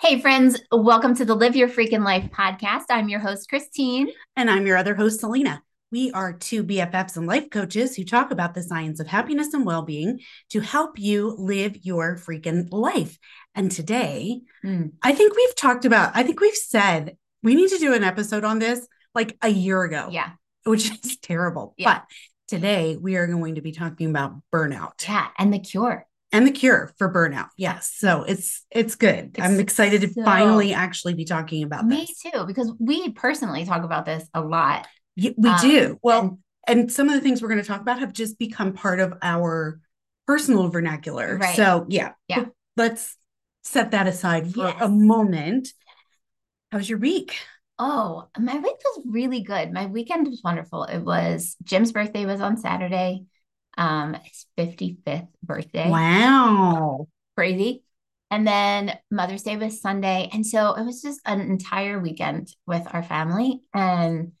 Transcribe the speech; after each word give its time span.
Hey, 0.00 0.20
friends, 0.20 0.60
welcome 0.70 1.14
to 1.16 1.24
the 1.24 1.34
Live 1.34 1.56
Your 1.56 1.68
Freaking 1.68 2.04
Life 2.04 2.30
podcast. 2.30 2.84
I'm 2.90 3.08
your 3.08 3.20
host, 3.20 3.48
Christine. 3.48 4.10
And 4.36 4.50
I'm 4.50 4.66
your 4.66 4.76
other 4.76 4.94
host, 4.94 5.20
Selena. 5.20 5.62
We 5.90 6.10
are 6.12 6.32
two 6.32 6.64
BFFs 6.64 7.16
and 7.16 7.26
life 7.26 7.50
coaches 7.50 7.94
who 7.96 8.04
talk 8.04 8.30
about 8.30 8.54
the 8.54 8.62
science 8.62 9.00
of 9.00 9.06
happiness 9.06 9.54
and 9.54 9.64
well 9.64 9.82
being 9.82 10.20
to 10.50 10.60
help 10.60 10.98
you 10.98 11.34
live 11.38 11.84
your 11.84 12.16
freaking 12.16 12.68
life. 12.70 13.18
And 13.54 13.70
today, 13.70 14.40
mm. 14.64 14.92
I 15.02 15.12
think 15.12 15.36
we've 15.36 15.56
talked 15.56 15.84
about, 15.84 16.12
I 16.14 16.22
think 16.22 16.40
we've 16.40 16.54
said 16.54 17.16
we 17.42 17.54
need 17.54 17.70
to 17.70 17.78
do 17.78 17.94
an 17.94 18.04
episode 18.04 18.44
on 18.44 18.58
this 18.58 18.86
like 19.14 19.36
a 19.40 19.48
year 19.48 19.84
ago. 19.84 20.08
Yeah. 20.10 20.30
Which 20.64 20.90
is 21.04 21.18
terrible. 21.18 21.74
Yeah. 21.76 21.94
But 21.94 22.04
today 22.48 22.96
we 23.00 23.16
are 23.16 23.26
going 23.26 23.54
to 23.54 23.62
be 23.62 23.72
talking 23.72 24.10
about 24.10 24.34
burnout. 24.52 25.06
Yeah. 25.06 25.28
And 25.38 25.52
the 25.54 25.60
cure 25.60 26.06
and 26.34 26.46
the 26.46 26.50
cure 26.50 26.92
for 26.98 27.12
burnout. 27.12 27.48
Yes. 27.56 27.94
So 27.96 28.24
it's 28.24 28.66
it's 28.70 28.96
good. 28.96 29.30
It's 29.34 29.40
I'm 29.40 29.60
excited 29.60 30.00
to 30.00 30.24
finally 30.24 30.74
actually 30.74 31.14
be 31.14 31.24
talking 31.24 31.62
about 31.62 31.88
this. 31.88 31.98
me 31.98 32.06
this. 32.06 32.32
too, 32.32 32.44
because 32.44 32.72
we 32.80 33.12
personally 33.12 33.64
talk 33.64 33.84
about 33.84 34.04
this 34.04 34.28
a 34.34 34.40
lot. 34.40 34.88
Yeah, 35.14 35.30
we 35.36 35.48
um, 35.48 35.60
do. 35.60 35.98
Well, 36.02 36.38
and, 36.66 36.80
and, 36.80 36.92
some 36.92 37.08
of 37.08 37.14
the 37.14 37.20
things 37.20 37.40
we're 37.40 37.48
going 37.48 37.60
to 37.60 37.66
talk 37.66 37.80
about 37.80 38.00
have 38.00 38.12
just 38.12 38.36
become 38.36 38.72
part 38.72 38.98
of 38.98 39.14
our 39.22 39.78
personal 40.26 40.68
vernacular. 40.68 41.38
Right. 41.38 41.54
So 41.54 41.86
yeah. 41.88 42.12
Yeah. 42.28 42.46
Let's 42.76 43.16
set 43.62 43.92
that 43.92 44.08
aside 44.08 44.52
for 44.52 44.66
yes. 44.66 44.76
a 44.80 44.88
moment. 44.88 45.68
How's 46.72 46.88
your 46.88 46.98
week? 46.98 47.36
Oh, 47.78 48.28
my 48.36 48.54
week 48.54 48.64
was 48.64 49.02
really 49.06 49.42
good. 49.42 49.72
My 49.72 49.86
weekend 49.86 50.26
was 50.26 50.40
wonderful. 50.42 50.84
It 50.84 50.98
was 50.98 51.56
Jim's 51.62 51.92
birthday 51.92 52.26
was 52.26 52.40
on 52.40 52.56
Saturday 52.56 53.26
um 53.76 54.14
his 54.14 54.46
55th 54.58 55.28
birthday. 55.42 55.90
Wow. 55.90 57.08
Crazy. 57.36 57.84
And 58.30 58.46
then 58.46 58.98
Mother's 59.10 59.42
Day 59.42 59.56
was 59.56 59.80
Sunday. 59.80 60.28
And 60.32 60.46
so 60.46 60.74
it 60.74 60.84
was 60.84 61.02
just 61.02 61.20
an 61.24 61.40
entire 61.40 62.00
weekend 62.00 62.48
with 62.66 62.86
our 62.92 63.02
family. 63.02 63.62
And 63.72 64.32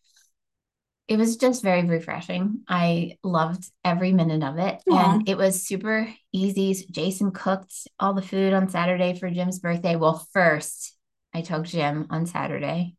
it 1.06 1.16
was 1.16 1.36
just 1.36 1.62
very 1.62 1.84
refreshing. 1.84 2.62
I 2.66 3.18
loved 3.22 3.70
every 3.84 4.12
minute 4.12 4.42
of 4.42 4.58
it. 4.58 4.82
Aww. 4.88 5.14
And 5.14 5.28
it 5.28 5.36
was 5.36 5.66
super 5.66 6.08
easy. 6.32 6.74
Jason 6.90 7.30
cooked 7.30 7.72
all 8.00 8.14
the 8.14 8.22
food 8.22 8.52
on 8.52 8.68
Saturday 8.68 9.16
for 9.18 9.30
Jim's 9.30 9.58
birthday. 9.58 9.96
Well, 9.96 10.26
first, 10.32 10.96
I 11.32 11.42
took 11.42 11.64
Jim 11.64 12.06
on 12.10 12.26
Saturday 12.26 12.96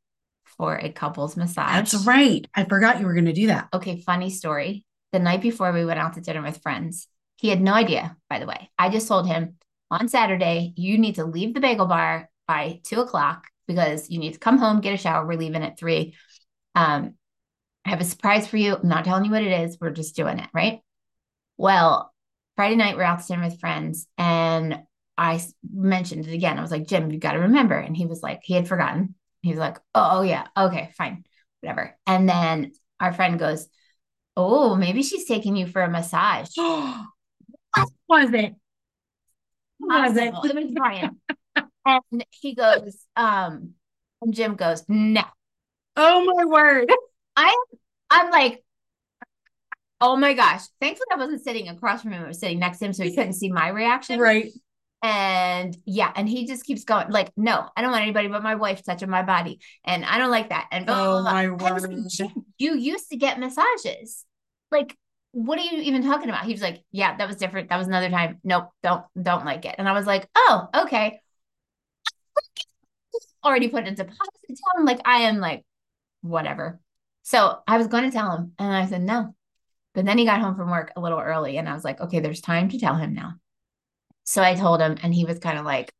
for 0.57 0.77
a 0.77 0.91
couple's 0.91 1.35
massage. 1.35 1.91
That's 1.91 2.05
right. 2.05 2.45
I 2.53 2.63
forgot 2.63 2.99
you 2.99 3.05
were 3.05 3.13
going 3.13 3.25
to 3.25 3.33
do 3.33 3.47
that. 3.47 3.67
Okay, 3.73 3.99
funny 4.01 4.29
story 4.29 4.84
the 5.15 5.19
night 5.23 5.41
before 5.41 5.71
we 5.71 5.85
went 5.85 5.99
out 5.99 6.13
to 6.13 6.21
dinner 6.21 6.41
with 6.41 6.61
friends. 6.61 7.07
He 7.37 7.47
had 7.47 7.61
no 7.61 7.73
idea, 7.73 8.17
by 8.29 8.39
the 8.39 8.45
way. 8.45 8.69
I 8.77 8.89
just 8.89 9.07
told 9.07 9.27
him 9.27 9.55
on 9.89 10.09
Saturday, 10.09 10.73
you 10.75 10.97
need 10.97 11.15
to 11.15 11.25
leave 11.25 11.53
the 11.53 11.61
bagel 11.61 11.85
bar 11.85 12.29
by 12.49 12.81
two 12.83 12.99
o'clock 12.99 13.45
because 13.65 14.09
you 14.09 14.19
need 14.19 14.33
to 14.33 14.39
come 14.39 14.57
home, 14.57 14.81
get 14.81 14.93
a 14.93 14.97
shower. 14.97 15.25
We're 15.25 15.39
leaving 15.39 15.63
at 15.63 15.79
three. 15.79 16.15
Um, 16.75 17.13
I 17.85 17.91
have 17.91 18.01
a 18.01 18.05
surprise 18.05 18.45
for 18.45 18.57
you. 18.57 18.75
I'm 18.75 18.89
not 18.89 19.05
telling 19.05 19.23
you 19.23 19.31
what 19.31 19.43
it 19.43 19.61
is. 19.63 19.77
We're 19.79 19.91
just 19.91 20.17
doing 20.17 20.39
it, 20.39 20.49
right? 20.53 20.81
Well, 21.57 22.13
Friday 22.57 22.75
night, 22.75 22.97
we're 22.97 23.03
out 23.03 23.21
to 23.21 23.27
dinner 23.27 23.43
with 23.43 23.59
friends, 23.59 24.07
and 24.17 24.81
I 25.17 25.41
mentioned 25.73 26.27
it 26.27 26.33
again. 26.33 26.57
I 26.57 26.61
was 26.61 26.71
like, 26.71 26.87
Jim, 26.87 27.09
you 27.09 27.19
got 27.19 27.33
to 27.33 27.39
remember. 27.39 27.75
And 27.75 27.95
he 27.95 28.05
was 28.05 28.21
like, 28.21 28.41
he 28.43 28.53
had 28.53 28.67
forgotten. 28.67 29.15
He 29.41 29.51
was 29.51 29.59
like, 29.59 29.77
oh, 29.93 30.09
oh, 30.19 30.21
yeah, 30.23 30.47
okay, 30.57 30.91
fine, 30.97 31.23
whatever. 31.61 31.95
And 32.05 32.27
then 32.27 32.73
our 32.99 33.13
friend 33.13 33.39
goes, 33.39 33.67
Oh, 34.37 34.75
maybe 34.75 35.03
she's 35.03 35.25
taking 35.25 35.55
you 35.55 35.65
for 35.65 35.81
a 35.81 35.89
massage. 35.89 36.49
what 36.55 37.89
was 38.07 38.33
it? 38.33 38.55
What 39.77 40.09
was 40.09 40.17
it? 40.17 40.33
It 40.43 40.55
was 40.55 40.71
Brian. 40.73 41.21
and 41.85 42.25
he 42.31 42.55
goes, 42.55 43.05
um, 43.15 43.73
and 44.21 44.33
Jim 44.33 44.55
goes, 44.55 44.83
no. 44.87 45.23
Oh 45.95 46.25
my 46.35 46.45
word. 46.45 46.91
I 47.35 47.55
I'm 48.09 48.31
like, 48.31 48.63
oh 50.01 50.15
my 50.17 50.33
gosh. 50.33 50.63
Thankfully 50.81 51.07
I 51.11 51.17
wasn't 51.17 51.43
sitting 51.43 51.69
across 51.69 52.01
from 52.01 52.11
him. 52.11 52.23
I 52.23 52.27
was 52.27 52.39
sitting 52.39 52.59
next 52.59 52.79
to 52.79 52.85
him, 52.85 52.93
so 52.93 53.03
he 53.03 53.15
couldn't 53.15 53.33
see 53.41 53.51
my 53.51 53.69
reaction. 53.69 54.19
Right. 54.19 54.51
And 55.05 55.77
yeah, 55.85 56.11
and 56.15 56.27
he 56.27 56.47
just 56.47 56.65
keeps 56.65 56.83
going, 56.83 57.11
like, 57.11 57.31
no, 57.37 57.69
I 57.77 57.83
don't 57.83 57.91
want 57.91 58.01
anybody 58.01 58.27
but 58.27 58.41
my 58.41 58.55
wife 58.55 58.83
touching 58.83 59.07
my 59.07 59.21
body. 59.21 59.59
And 59.83 60.03
I 60.03 60.17
don't 60.17 60.31
like 60.31 60.49
that. 60.49 60.67
And 60.71 60.89
oh, 60.89 61.21
my 61.21 61.47
word. 61.47 61.95
You 62.57 62.75
used 62.75 63.11
to 63.11 63.15
get 63.15 63.39
massages. 63.39 64.25
Like, 64.71 64.97
what 65.31 65.59
are 65.59 65.61
you 65.61 65.79
even 65.83 66.01
talking 66.01 66.27
about? 66.27 66.45
He 66.45 66.53
was 66.53 66.61
like, 66.63 66.83
Yeah, 66.91 67.15
that 67.17 67.27
was 67.27 67.37
different. 67.37 67.69
That 67.69 67.77
was 67.77 67.85
another 67.87 68.09
time. 68.09 68.39
Nope, 68.43 68.71
don't 68.81 69.03
don't 69.21 69.45
like 69.45 69.65
it. 69.65 69.75
And 69.77 69.87
I 69.87 69.91
was 69.91 70.07
like, 70.07 70.27
Oh, 70.35 70.69
okay. 70.73 71.21
Already 73.45 73.67
put 73.67 73.85
into 73.85 74.05
positive. 74.05 74.17
Tell 74.47 74.79
him 74.79 74.85
like 74.85 75.01
I 75.05 75.17
am 75.23 75.37
like, 75.37 75.65
whatever. 76.21 76.79
So 77.21 77.59
I 77.67 77.77
was 77.77 77.87
going 77.87 78.05
to 78.05 78.11
tell 78.11 78.35
him, 78.35 78.53
and 78.57 78.73
I 78.73 78.87
said 78.87 79.03
no. 79.03 79.35
But 79.93 80.05
then 80.05 80.17
he 80.17 80.25
got 80.25 80.41
home 80.41 80.55
from 80.55 80.71
work 80.71 80.93
a 80.95 81.01
little 81.01 81.19
early, 81.19 81.57
and 81.57 81.69
I 81.69 81.73
was 81.73 81.83
like, 81.83 82.01
okay, 82.01 82.21
there's 82.21 82.41
time 82.41 82.69
to 82.69 82.79
tell 82.79 82.95
him 82.95 83.13
now. 83.13 83.35
So 84.25 84.41
I 84.43 84.55
told 84.55 84.81
him, 84.81 84.97
and 85.01 85.13
he 85.13 85.25
was 85.25 85.39
kind 85.39 85.57
of 85.57 85.65
like, 85.65 85.91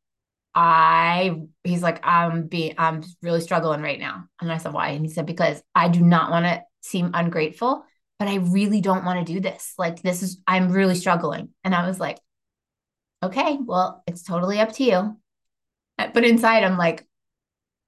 I, 0.54 1.42
he's 1.64 1.82
like, 1.82 2.04
I'm 2.04 2.46
be, 2.46 2.74
I'm 2.76 3.04
really 3.22 3.40
struggling 3.40 3.82
right 3.82 4.00
now. 4.00 4.24
And 4.40 4.50
I 4.50 4.58
said, 4.58 4.72
why? 4.72 4.88
And 4.90 5.04
he 5.04 5.12
said, 5.12 5.26
because 5.26 5.62
I 5.74 5.88
do 5.88 6.00
not 6.00 6.30
want 6.30 6.46
to 6.46 6.62
seem 6.82 7.10
ungrateful, 7.14 7.84
but 8.18 8.28
I 8.28 8.36
really 8.36 8.80
don't 8.80 9.04
want 9.04 9.24
to 9.24 9.32
do 9.32 9.40
this. 9.40 9.74
Like, 9.78 10.02
this 10.02 10.22
is, 10.22 10.40
I'm 10.46 10.72
really 10.72 10.94
struggling. 10.94 11.50
And 11.62 11.74
I 11.74 11.86
was 11.86 12.00
like, 12.00 12.18
okay, 13.22 13.58
well, 13.60 14.02
it's 14.06 14.22
totally 14.22 14.58
up 14.60 14.72
to 14.72 14.84
you. 14.84 15.16
But 15.98 16.24
inside, 16.24 16.64
I'm 16.64 16.78
like, 16.78 17.06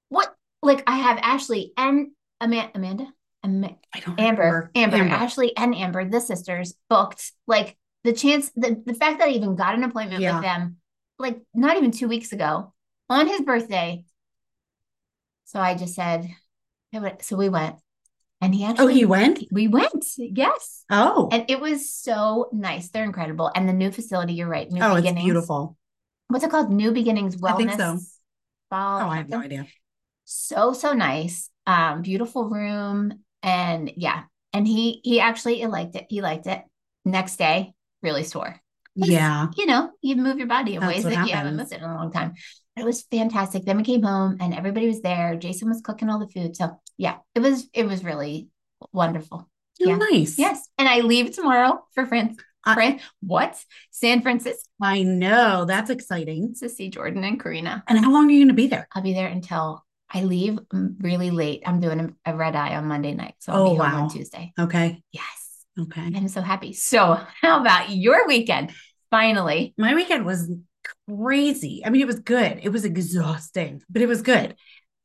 what? 0.08 0.34
Like, 0.62 0.82
I 0.86 0.96
have 0.96 1.18
Ashley 1.18 1.72
and 1.76 2.08
Amanda, 2.40 2.70
Amanda, 2.74 3.06
Am- 3.44 3.64
I 3.94 4.00
don't 4.00 4.20
Amber, 4.20 4.70
Amber, 4.74 4.96
Amber, 4.96 5.14
Ashley 5.14 5.56
and 5.56 5.74
Amber, 5.74 6.08
the 6.08 6.20
sisters 6.20 6.74
booked 6.90 7.32
like 7.46 7.76
the 8.08 8.14
chance, 8.14 8.50
the, 8.56 8.82
the 8.86 8.94
fact 8.94 9.18
that 9.18 9.28
I 9.28 9.32
even 9.32 9.54
got 9.54 9.74
an 9.74 9.84
appointment 9.84 10.22
yeah. 10.22 10.34
with 10.34 10.42
them, 10.42 10.76
like 11.18 11.40
not 11.54 11.76
even 11.76 11.90
two 11.90 12.08
weeks 12.08 12.32
ago 12.32 12.72
on 13.10 13.26
his 13.26 13.42
birthday. 13.42 14.04
So 15.44 15.60
I 15.60 15.74
just 15.74 15.94
said, 15.94 16.28
so 17.20 17.36
we 17.36 17.48
went. 17.48 17.76
And 18.40 18.54
he 18.54 18.64
actually, 18.64 18.84
oh, 18.84 18.88
he 18.88 19.04
went. 19.04 19.44
We 19.50 19.68
went, 19.68 20.04
yes. 20.16 20.84
Oh, 20.90 21.28
and 21.32 21.44
it 21.48 21.60
was 21.60 21.90
so 21.90 22.48
nice. 22.52 22.88
They're 22.88 23.04
incredible, 23.04 23.50
and 23.52 23.68
the 23.68 23.72
new 23.72 23.90
facility. 23.90 24.34
You're 24.34 24.48
right. 24.48 24.70
New 24.70 24.80
oh, 24.80 24.94
beginnings. 24.94 25.16
it's 25.16 25.24
beautiful. 25.24 25.76
What's 26.28 26.44
it 26.44 26.50
called? 26.50 26.70
New 26.70 26.92
Beginnings 26.92 27.36
Wellness. 27.36 27.52
I 27.52 27.56
think 27.56 27.72
so. 27.72 27.98
Ball, 28.70 29.02
oh, 29.02 29.08
I 29.08 29.16
have 29.16 29.28
no 29.28 29.40
idea. 29.40 29.66
So 30.24 30.72
so 30.72 30.92
nice. 30.92 31.50
Um, 31.66 32.02
beautiful 32.02 32.48
room, 32.48 33.24
and 33.42 33.90
yeah, 33.96 34.22
and 34.52 34.68
he 34.68 35.00
he 35.02 35.18
actually 35.18 35.66
liked 35.66 35.96
it. 35.96 36.06
He 36.08 36.22
liked 36.22 36.46
it. 36.46 36.62
Next 37.04 37.38
day, 37.38 37.72
really 38.02 38.24
sore. 38.24 38.60
Yeah. 38.94 39.48
You 39.56 39.66
know, 39.66 39.90
you 40.02 40.16
move 40.16 40.38
your 40.38 40.48
body 40.48 40.74
in 40.74 40.80
That's 40.80 40.94
ways 40.94 41.04
that 41.04 41.10
happens. 41.10 41.30
you 41.30 41.36
haven't 41.36 41.56
moved 41.56 41.72
in 41.72 41.82
a 41.82 41.94
long 41.94 42.10
time. 42.10 42.34
It 42.76 42.84
was 42.84 43.02
fantastic. 43.02 43.64
Then 43.64 43.76
we 43.76 43.82
came 43.82 44.02
home 44.02 44.38
and 44.40 44.54
everybody 44.54 44.86
was 44.86 45.02
there. 45.02 45.36
Jason 45.36 45.68
was 45.68 45.80
cooking 45.80 46.08
all 46.08 46.18
the 46.18 46.28
food. 46.28 46.56
So 46.56 46.80
yeah, 46.96 47.18
it 47.34 47.40
was 47.40 47.68
it 47.72 47.86
was 47.86 48.04
really 48.04 48.48
wonderful. 48.92 49.48
Oh, 49.82 49.88
yeah. 49.88 49.96
nice. 49.96 50.38
Yes. 50.38 50.68
And 50.78 50.88
I 50.88 51.00
leave 51.00 51.34
tomorrow 51.34 51.84
for 51.94 52.06
France. 52.06 52.38
Uh, 52.64 52.74
France. 52.74 53.02
What? 53.20 53.64
San 53.90 54.22
Francisco. 54.22 54.68
I 54.82 55.02
know. 55.02 55.64
That's 55.64 55.90
exciting. 55.90 56.54
To 56.60 56.68
see 56.68 56.90
Jordan 56.90 57.22
and 57.24 57.40
Karina. 57.40 57.84
And 57.86 57.98
how 57.98 58.12
long 58.12 58.28
are 58.28 58.32
you 58.32 58.40
going 58.40 58.48
to 58.48 58.54
be 58.54 58.66
there? 58.66 58.88
I'll 58.92 59.02
be 59.02 59.14
there 59.14 59.28
until 59.28 59.84
I 60.10 60.22
leave 60.22 60.58
mm, 60.72 60.96
really 61.00 61.30
late. 61.30 61.62
I'm 61.66 61.80
doing 61.80 62.16
a, 62.24 62.34
red 62.34 62.56
eye 62.56 62.74
on 62.74 62.86
Monday 62.86 63.14
night. 63.14 63.34
So 63.38 63.52
I'll 63.52 63.62
oh, 63.62 63.64
be 63.70 63.78
home 63.78 63.92
wow. 63.92 64.02
on 64.02 64.10
Tuesday. 64.10 64.52
Okay. 64.58 65.02
Yes. 65.12 65.47
Okay. 65.78 66.10
I'm 66.14 66.28
so 66.28 66.40
happy. 66.40 66.72
So, 66.72 67.20
how 67.40 67.60
about 67.60 67.90
your 67.90 68.26
weekend? 68.26 68.72
Finally. 69.10 69.74
My 69.78 69.94
weekend 69.94 70.26
was 70.26 70.50
crazy. 71.08 71.82
I 71.84 71.90
mean, 71.90 72.02
it 72.02 72.06
was 72.06 72.20
good. 72.20 72.60
It 72.62 72.70
was 72.70 72.84
exhausting, 72.84 73.82
but 73.88 74.02
it 74.02 74.06
was 74.06 74.22
good. 74.22 74.56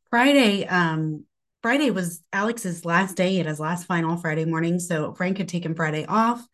Friday, 0.09 0.65
um, 0.65 1.25
Friday 1.61 1.91
was 1.91 2.21
Alex's 2.33 2.85
last 2.85 3.15
day 3.15 3.39
at 3.39 3.45
his 3.45 3.59
last 3.59 3.85
final 3.85 4.17
Friday 4.17 4.45
morning. 4.45 4.79
So 4.79 5.13
Frank 5.13 5.37
had 5.37 5.47
taken 5.47 5.75
Friday 5.75 6.05
off. 6.05 6.45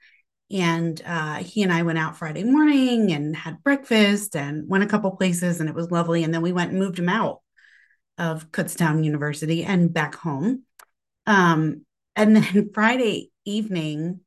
And 0.52 1.00
uh, 1.06 1.36
he 1.36 1.62
and 1.62 1.72
I 1.72 1.84
went 1.84 2.00
out 2.00 2.18
Friday 2.18 2.44
morning 2.44 3.12
and 3.12 3.36
had 3.36 3.64
breakfast 3.64 4.36
and 4.36 4.68
went 4.68 4.84
a 4.84 4.88
couple 4.88 5.12
places, 5.12 5.60
and 5.60 5.70
it 5.70 5.76
was 5.76 5.92
lovely. 5.92 6.24
And 6.24 6.34
then 6.34 6.42
we 6.42 6.52
went 6.52 6.72
and 6.72 6.80
moved 6.80 6.98
him 6.98 7.10
out 7.10 7.42
of 8.18 8.52
Kutztown 8.52 9.04
University 9.04 9.64
and 9.64 9.94
back 9.94 10.16
home. 10.16 10.64
Um, 11.28 11.86
and 12.16 12.36
then 12.36 12.70
Friday 12.74 13.32
evening, 13.50 14.22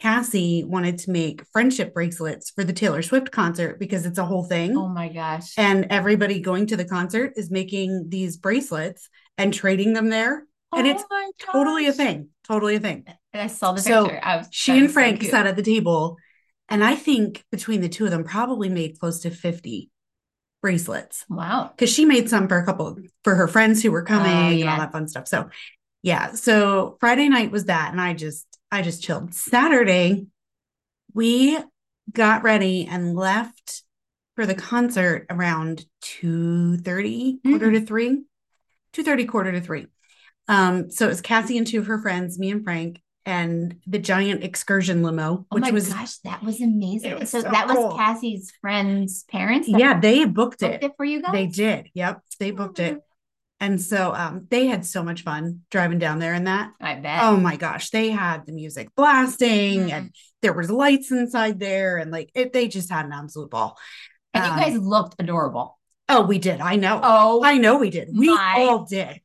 Cassie 0.00 0.64
wanted 0.64 0.98
to 0.98 1.10
make 1.10 1.44
friendship 1.52 1.94
bracelets 1.94 2.50
for 2.50 2.64
the 2.64 2.72
Taylor 2.72 3.02
Swift 3.02 3.30
concert 3.30 3.78
because 3.78 4.04
it's 4.04 4.18
a 4.18 4.24
whole 4.24 4.44
thing. 4.44 4.76
Oh 4.76 4.88
my 4.88 5.08
gosh. 5.08 5.54
And 5.56 5.86
everybody 5.90 6.40
going 6.40 6.66
to 6.66 6.76
the 6.76 6.84
concert 6.84 7.32
is 7.36 7.50
making 7.50 8.06
these 8.08 8.36
bracelets 8.36 9.08
and 9.38 9.54
trading 9.54 9.94
them 9.94 10.10
there. 10.10 10.44
Oh 10.72 10.78
and 10.78 10.86
it's 10.86 11.04
totally 11.40 11.86
a 11.86 11.92
thing. 11.92 12.28
Totally 12.46 12.76
a 12.76 12.80
thing. 12.80 13.04
And 13.32 13.42
I 13.42 13.46
saw 13.46 13.72
the 13.72 13.80
so 13.80 14.08
picture. 14.08 14.42
she 14.50 14.78
and 14.78 14.90
Frank 14.90 15.22
so 15.22 15.30
sat 15.30 15.46
at 15.46 15.56
the 15.56 15.62
table. 15.62 16.16
And 16.68 16.84
I 16.84 16.94
think 16.96 17.44
between 17.50 17.80
the 17.80 17.88
two 17.88 18.04
of 18.04 18.10
them 18.10 18.24
probably 18.24 18.68
made 18.68 18.98
close 18.98 19.20
to 19.20 19.30
50 19.30 19.90
bracelets 20.60 21.24
Wow. 21.28 21.70
because 21.74 21.92
she 21.92 22.04
made 22.04 22.28
some 22.28 22.48
for 22.48 22.58
a 22.58 22.64
couple 22.66 22.96
for 23.24 23.34
her 23.36 23.46
friends 23.46 23.82
who 23.82 23.92
were 23.92 24.02
oh, 24.02 24.06
coming 24.06 24.32
Oh, 24.32 24.60
and 24.60 24.68
all 24.68 24.78
that 24.78 24.92
fun 24.92 25.08
stuff. 25.08 25.28
So 25.28 25.48
yeah, 26.02 26.32
so 26.32 26.96
Friday 27.00 27.28
night 27.28 27.50
was 27.50 27.64
that, 27.64 27.90
and 27.92 28.00
I 28.00 28.14
just 28.14 28.55
I 28.70 28.82
just 28.82 29.02
chilled. 29.02 29.34
Saturday, 29.34 30.26
we 31.14 31.58
got 32.12 32.42
ready 32.42 32.86
and 32.86 33.14
left 33.14 33.82
for 34.34 34.46
the 34.46 34.54
concert 34.54 35.26
around 35.30 35.84
2 36.02 36.78
30 36.78 37.38
quarter 37.44 37.72
to 37.72 37.80
three, 37.80 38.22
2 38.92 39.02
30, 39.02 39.24
quarter 39.24 39.52
to 39.52 39.60
three. 39.60 39.86
Um, 40.48 40.90
so 40.90 41.06
it 41.06 41.08
was 41.08 41.20
Cassie 41.20 41.58
and 41.58 41.66
two 41.66 41.80
of 41.80 41.86
her 41.86 42.00
friends, 42.00 42.38
me 42.38 42.50
and 42.50 42.62
Frank, 42.62 43.00
and 43.24 43.76
the 43.86 43.98
giant 43.98 44.44
excursion 44.44 45.02
limo, 45.02 45.46
Oh 45.50 45.54
which 45.56 45.62
my 45.62 45.70
was 45.72 45.92
gosh, 45.92 46.18
that 46.18 46.42
was 46.42 46.60
amazing. 46.60 47.18
Was 47.18 47.30
so, 47.30 47.40
so 47.40 47.50
that 47.50 47.66
was. 47.66 47.96
Cassie's 47.96 48.52
friend's 48.60 49.24
parents. 49.24 49.68
yeah, 49.68 49.98
they 49.98 50.24
booked 50.24 50.60
booked 50.60 50.62
it. 50.62 50.84
it 50.84 50.92
for 50.96 51.04
you 51.04 51.22
guys. 51.22 51.32
They 51.32 51.46
did. 51.46 51.90
Yep, 51.94 52.22
they 52.38 52.50
booked 52.52 52.78
it. 52.78 53.00
And 53.58 53.80
so 53.80 54.12
um, 54.14 54.46
they 54.50 54.66
had 54.66 54.84
so 54.84 55.02
much 55.02 55.22
fun 55.22 55.62
driving 55.70 55.98
down 55.98 56.18
there 56.18 56.34
in 56.34 56.44
that. 56.44 56.72
I 56.80 56.94
bet. 56.96 57.22
Oh 57.22 57.36
my 57.36 57.56
gosh, 57.56 57.90
they 57.90 58.10
had 58.10 58.44
the 58.44 58.52
music 58.52 58.94
blasting 58.94 59.90
and 59.92 60.14
there 60.42 60.52
was 60.52 60.70
lights 60.70 61.10
inside 61.10 61.58
there 61.58 61.96
and 61.96 62.10
like 62.10 62.30
it, 62.34 62.52
they 62.52 62.68
just 62.68 62.90
had 62.90 63.06
an 63.06 63.12
absolute 63.12 63.50
ball. 63.50 63.78
and 64.34 64.44
you 64.44 64.50
um, 64.50 64.58
guys 64.58 64.78
looked 64.78 65.16
adorable. 65.18 65.78
Oh, 66.08 66.22
we 66.22 66.38
did. 66.38 66.60
I 66.60 66.76
know. 66.76 67.00
Oh, 67.02 67.42
I 67.42 67.58
know 67.58 67.78
we 67.78 67.90
did. 67.90 68.10
We 68.16 68.28
all 68.28 68.84
did. 68.84 69.20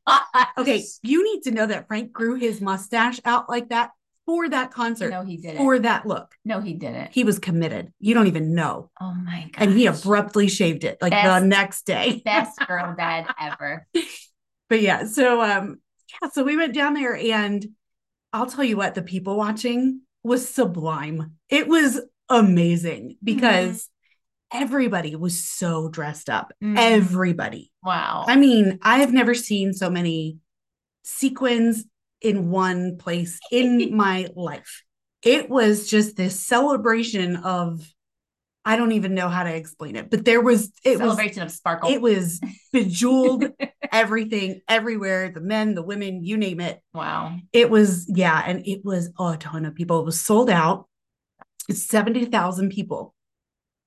Okay, 0.58 0.84
you 1.02 1.22
need 1.22 1.42
to 1.42 1.52
know 1.52 1.66
that 1.66 1.86
Frank 1.86 2.12
grew 2.12 2.34
his 2.34 2.60
mustache 2.60 3.20
out 3.24 3.48
like 3.48 3.68
that 3.68 3.90
for 4.26 4.48
that 4.48 4.70
concert, 4.70 5.10
No, 5.10 5.22
he 5.24 5.36
didn't. 5.36 5.58
for 5.58 5.78
that 5.80 6.06
look. 6.06 6.34
no, 6.44 6.60
he 6.60 6.74
didn't. 6.74 7.12
He 7.12 7.24
was 7.24 7.38
committed. 7.38 7.92
You 7.98 8.14
don't 8.14 8.28
even 8.28 8.54
know. 8.54 8.90
oh 9.00 9.14
my 9.14 9.48
god. 9.52 9.62
And 9.68 9.72
he 9.76 9.86
abruptly 9.86 10.48
shaved 10.48 10.84
it 10.84 10.98
like 11.02 11.10
Best- 11.12 11.40
the 11.42 11.46
next 11.46 11.86
day. 11.86 12.22
best 12.24 12.58
girl 12.66 12.94
dad 12.96 13.26
ever. 13.40 13.86
but 14.68 14.80
yeah, 14.80 15.06
so 15.06 15.40
um 15.42 15.80
yeah, 16.22 16.28
so 16.30 16.44
we 16.44 16.56
went 16.56 16.74
down 16.74 16.94
there 16.94 17.16
and 17.16 17.66
I'll 18.32 18.46
tell 18.46 18.64
you 18.64 18.76
what, 18.76 18.94
the 18.94 19.02
people 19.02 19.36
watching 19.36 20.02
was 20.22 20.48
sublime. 20.48 21.32
It 21.48 21.66
was 21.68 22.00
amazing 22.28 23.16
because 23.22 23.88
everybody 24.52 25.16
was 25.16 25.42
so 25.42 25.88
dressed 25.88 26.30
up. 26.30 26.52
Mhm. 26.62 26.76
Everybody. 26.78 27.72
Wow. 27.82 28.24
I 28.28 28.36
mean, 28.36 28.78
I've 28.82 29.12
never 29.12 29.34
seen 29.34 29.72
so 29.72 29.90
many 29.90 30.38
sequins 31.04 31.84
in 32.22 32.50
one 32.50 32.96
place 32.98 33.38
in 33.50 33.96
my 33.96 34.28
life. 34.34 34.84
It 35.22 35.48
was 35.48 35.88
just 35.88 36.16
this 36.16 36.40
celebration 36.40 37.36
of 37.36 37.86
I 38.64 38.76
don't 38.76 38.92
even 38.92 39.14
know 39.14 39.28
how 39.28 39.42
to 39.42 39.52
explain 39.52 39.96
it, 39.96 40.08
but 40.08 40.24
there 40.24 40.40
was 40.40 40.70
it 40.84 40.98
was 40.98 41.08
Celebration 41.08 41.42
of 41.42 41.50
sparkle. 41.50 41.90
it 41.90 42.00
was 42.00 42.40
bejeweled 42.72 43.44
everything 43.92 44.60
everywhere 44.68 45.30
the 45.30 45.40
men 45.40 45.74
the 45.74 45.82
women 45.82 46.24
you 46.24 46.36
name 46.36 46.60
it 46.60 46.80
wow. 46.94 47.36
it 47.52 47.68
was 47.68 48.10
yeah 48.14 48.42
and 48.46 48.66
it 48.66 48.82
was 48.84 49.10
a 49.18 49.36
ton 49.36 49.66
of 49.66 49.74
people 49.74 50.00
it 50.00 50.06
was 50.06 50.18
sold 50.18 50.48
out 50.48 50.88
it's 51.68 51.84
70,000 51.84 52.70
people 52.70 53.14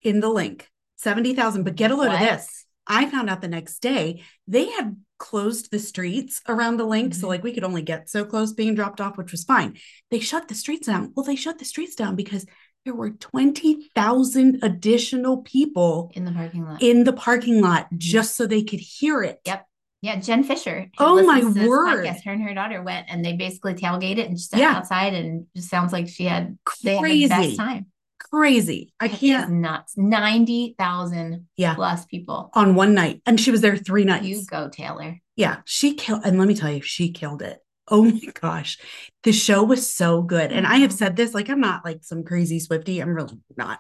in 0.04 0.20
the 0.20 0.30
Linc 0.30 0.70
70,000 0.98 1.64
but 1.64 1.76
get 1.76 1.90
a 1.90 1.96
load 1.96 2.14
of 2.14 2.20
this 2.20 2.66
I 2.86 3.10
found 3.10 3.32
out 3.32 3.42
the 3.42 3.48
next 3.48 3.80
day 3.80 4.22
they 4.48 4.70
had 4.70 4.96
closed 5.30 5.72
the 5.72 5.80
streets 5.80 6.34
around 6.48 6.78
the 6.78 6.86
Linc 6.94 7.14
so 7.16 7.26
Mhm. 7.26 7.30
like 7.32 7.44
we 7.44 7.54
could 7.56 7.64
only 7.70 7.82
get 7.82 8.10
so 8.10 8.24
close 8.32 8.54
being 8.54 8.76
dropped 8.76 9.02
off 9.02 9.18
which 9.18 9.32
was 9.32 9.44
fine 9.44 9.72
they 10.12 10.20
shut 10.20 10.48
the 10.48 10.56
streets 10.64 10.86
down 10.88 11.12
well 11.16 11.26
they 11.26 11.36
shut 11.46 11.58
the 11.60 11.66
streets 11.74 11.96
down 11.96 12.16
because 12.16 12.46
there 12.86 12.94
were 12.94 13.10
20,000 13.10 14.60
additional 14.64 15.38
people 15.42 16.12
In 16.16 16.26
the 16.26 16.32
parking 16.32 16.64
lot. 16.66 16.82
in 16.82 17.04
the 17.04 17.14
parking 17.14 17.62
lot 17.62 17.90
Mhm. 17.92 17.98
just 17.98 18.36
so 18.36 18.46
they 18.46 18.64
could 18.64 18.80
hear 18.80 19.24
it. 19.24 19.40
Yep. 19.46 19.66
Yeah, 20.02 20.20
Jen 20.20 20.44
Fisher. 20.44 20.92
Oh, 21.00 21.16
my 21.26 21.38
listens 21.38 21.56
to 21.56 21.60
this 21.62 21.70
word. 21.70 22.06
podcast, 22.06 22.24
her 22.26 22.32
and 22.34 22.44
her 22.44 22.54
daughter 22.54 22.84
went 22.84 23.08
and 23.10 23.26
they 23.26 23.34
basically 23.34 23.74
tailgated 23.74 24.26
and 24.28 24.38
just 24.38 24.52
sat 24.52 24.60
Yeah. 24.60 24.74
outside 24.78 25.14
and 25.16 25.48
just 25.56 25.70
sounds 25.70 25.92
like 25.92 26.08
she 26.08 26.26
had 26.26 26.58
they 26.84 26.92
had 26.92 26.98
the 26.98 27.02
Crazy. 27.02 27.28
best 27.28 27.58
time. 27.58 27.88
Crazy. 28.20 28.94
I 29.00 29.08
can't. 29.08 29.52
nuts. 29.52 29.94
Ninety 29.98 30.76
thousand 30.78 31.48
Yeah. 31.58 31.76
plus 31.76 32.06
people. 32.06 32.50
On 32.54 32.76
one 32.76 32.94
night. 32.94 33.22
And 33.26 33.40
she 33.40 33.52
was 33.52 33.62
there 33.62 33.78
three 33.78 34.04
nights. 34.06 34.26
You 34.26 34.46
go, 34.46 34.70
Taylor. 34.70 35.20
yeah. 35.36 35.58
She 35.66 35.94
killed. 35.94 36.22
And 36.26 36.40
let 36.40 36.48
me 36.48 36.56
tell 36.56 36.72
you, 36.72 36.82
she 36.82 37.12
killed 37.12 37.42
it. 37.42 37.60
Oh 37.88 38.04
my 38.06 38.20
gosh. 38.42 38.78
The 39.24 39.32
show 39.32 39.64
was 39.64 39.94
so 39.94 40.22
good. 40.22 40.52
And 40.52 40.66
I 40.66 40.78
have 40.78 40.92
Mhm. 40.92 40.98
said 40.98 41.16
this, 41.16 41.34
like, 41.34 41.50
I'm 41.50 41.60
not 41.62 41.86
like 41.86 42.00
some 42.04 42.24
crazy 42.24 42.60
Swiftie. 42.60 43.02
I'm 43.02 43.14
really 43.14 43.40
not. 43.56 43.80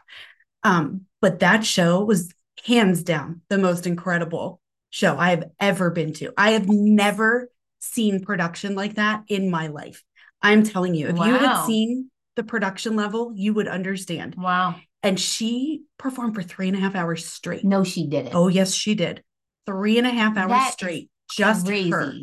Um, 0.64 1.02
but 1.22 1.40
that 1.40 1.66
show 1.66 2.04
was 2.04 2.32
hands 2.66 3.04
down 3.04 3.42
the 3.50 3.58
most 3.58 3.88
incredible 3.88 4.62
show 4.90 5.18
I 5.18 5.32
have 5.32 5.46
ever 5.60 5.90
been 5.92 6.14
to. 6.14 6.34
I 6.38 6.52
have 6.52 6.68
never 6.70 7.50
seen 7.80 8.24
production 8.24 8.76
like 8.76 8.96
that 8.96 9.24
in 9.28 9.50
my 9.50 9.68
life. 9.68 10.04
I'm 10.42 10.64
telling 10.64 10.94
you, 10.96 11.08
if 11.08 11.16
you 11.18 11.24
had 11.24 11.66
seen 11.66 12.12
the 12.36 12.44
production 12.44 12.96
level, 12.96 13.32
you 13.36 13.54
would 13.54 13.68
understand. 13.68 14.36
Wow. 14.36 14.76
And 15.04 15.20
she 15.20 15.84
performed 15.98 16.36
for 16.36 16.44
three 16.44 16.68
and 16.68 16.76
a 16.78 16.80
half 16.80 16.96
hours 16.96 17.26
straight. 17.26 17.64
No, 17.64 17.84
she 17.84 18.08
didn't. 18.08 18.34
Oh, 18.36 18.48
yes, 18.48 18.74
she 18.74 18.96
did. 18.96 19.24
Three 19.66 19.98
and 19.98 20.08
a 20.08 20.12
half 20.12 20.38
hours 20.38 20.50
That 20.50 20.74
straight. 20.74 21.10
Just 21.32 21.66
Crazy. 21.66 21.90
her. 21.92 22.14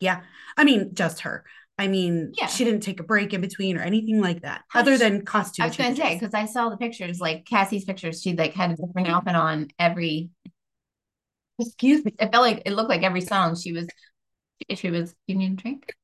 Yeah. 0.00 0.20
I 0.56 0.64
mean, 0.64 0.90
just 0.94 1.20
her. 1.20 1.44
I 1.78 1.88
mean, 1.88 2.32
Yeah. 2.38 2.46
she 2.46 2.64
didn't 2.64 2.80
take 2.80 3.00
a 3.00 3.04
break 3.04 3.34
in 3.34 3.40
between 3.42 3.76
or 3.76 3.82
anything 3.82 4.20
like 4.20 4.42
that, 4.42 4.62
How 4.68 4.80
other 4.80 4.92
she- 4.92 4.98
than 4.98 5.24
costume. 5.26 5.64
I 5.64 5.68
was 5.68 5.76
gonna 5.76 5.94
say 5.94 6.02
changes. 6.02 6.20
because 6.20 6.34
I 6.34 6.46
saw 6.46 6.70
the 6.70 6.76
pictures, 6.78 7.20
like 7.20 7.44
Cassie's 7.44 7.84
pictures. 7.84 8.22
She 8.22 8.34
like 8.34 8.54
had 8.54 8.70
a 8.70 8.76
different 8.76 9.08
outfit 9.08 9.34
on 9.34 9.68
every. 9.78 10.30
Excuse 11.58 12.04
me. 12.04 12.14
It 12.18 12.32
felt 12.32 12.42
like 12.44 12.62
it 12.66 12.72
looked 12.72 12.88
like 12.90 13.02
every 13.02 13.20
song 13.22 13.56
she 13.56 13.72
was. 13.72 13.88
She 14.74 14.90
was. 14.90 15.14
You 15.26 15.34
need 15.36 15.52
a 15.52 15.56
drink? 15.56 15.94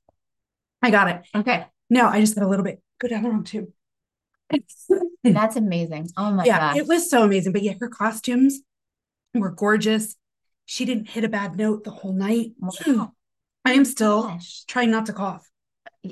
I 0.82 0.90
got 0.90 1.08
it. 1.08 1.22
Okay, 1.34 1.66
No, 1.90 2.06
I 2.08 2.20
just 2.20 2.34
got 2.34 2.44
a 2.44 2.48
little 2.48 2.64
bit. 2.64 2.82
Go 3.02 3.08
down 3.08 3.24
the 3.24 3.30
wrong 3.30 3.42
tube. 3.42 3.68
that's 5.24 5.56
amazing. 5.56 6.08
Oh 6.16 6.30
my 6.30 6.44
yeah, 6.44 6.58
gosh. 6.58 6.76
it 6.76 6.86
was 6.86 7.10
so 7.10 7.24
amazing. 7.24 7.52
But 7.52 7.62
yeah, 7.62 7.72
her 7.80 7.88
costumes 7.88 8.60
were 9.34 9.50
gorgeous. 9.50 10.14
She 10.66 10.84
didn't 10.84 11.08
hit 11.08 11.24
a 11.24 11.28
bad 11.28 11.56
note 11.56 11.82
the 11.82 11.90
whole 11.90 12.12
night. 12.12 12.52
Wow. 12.60 13.12
I 13.64 13.72
am 13.72 13.84
still 13.84 14.22
Gosh. 14.22 14.64
trying 14.66 14.92
not 14.92 15.06
to 15.06 15.12
cough. 15.12 15.48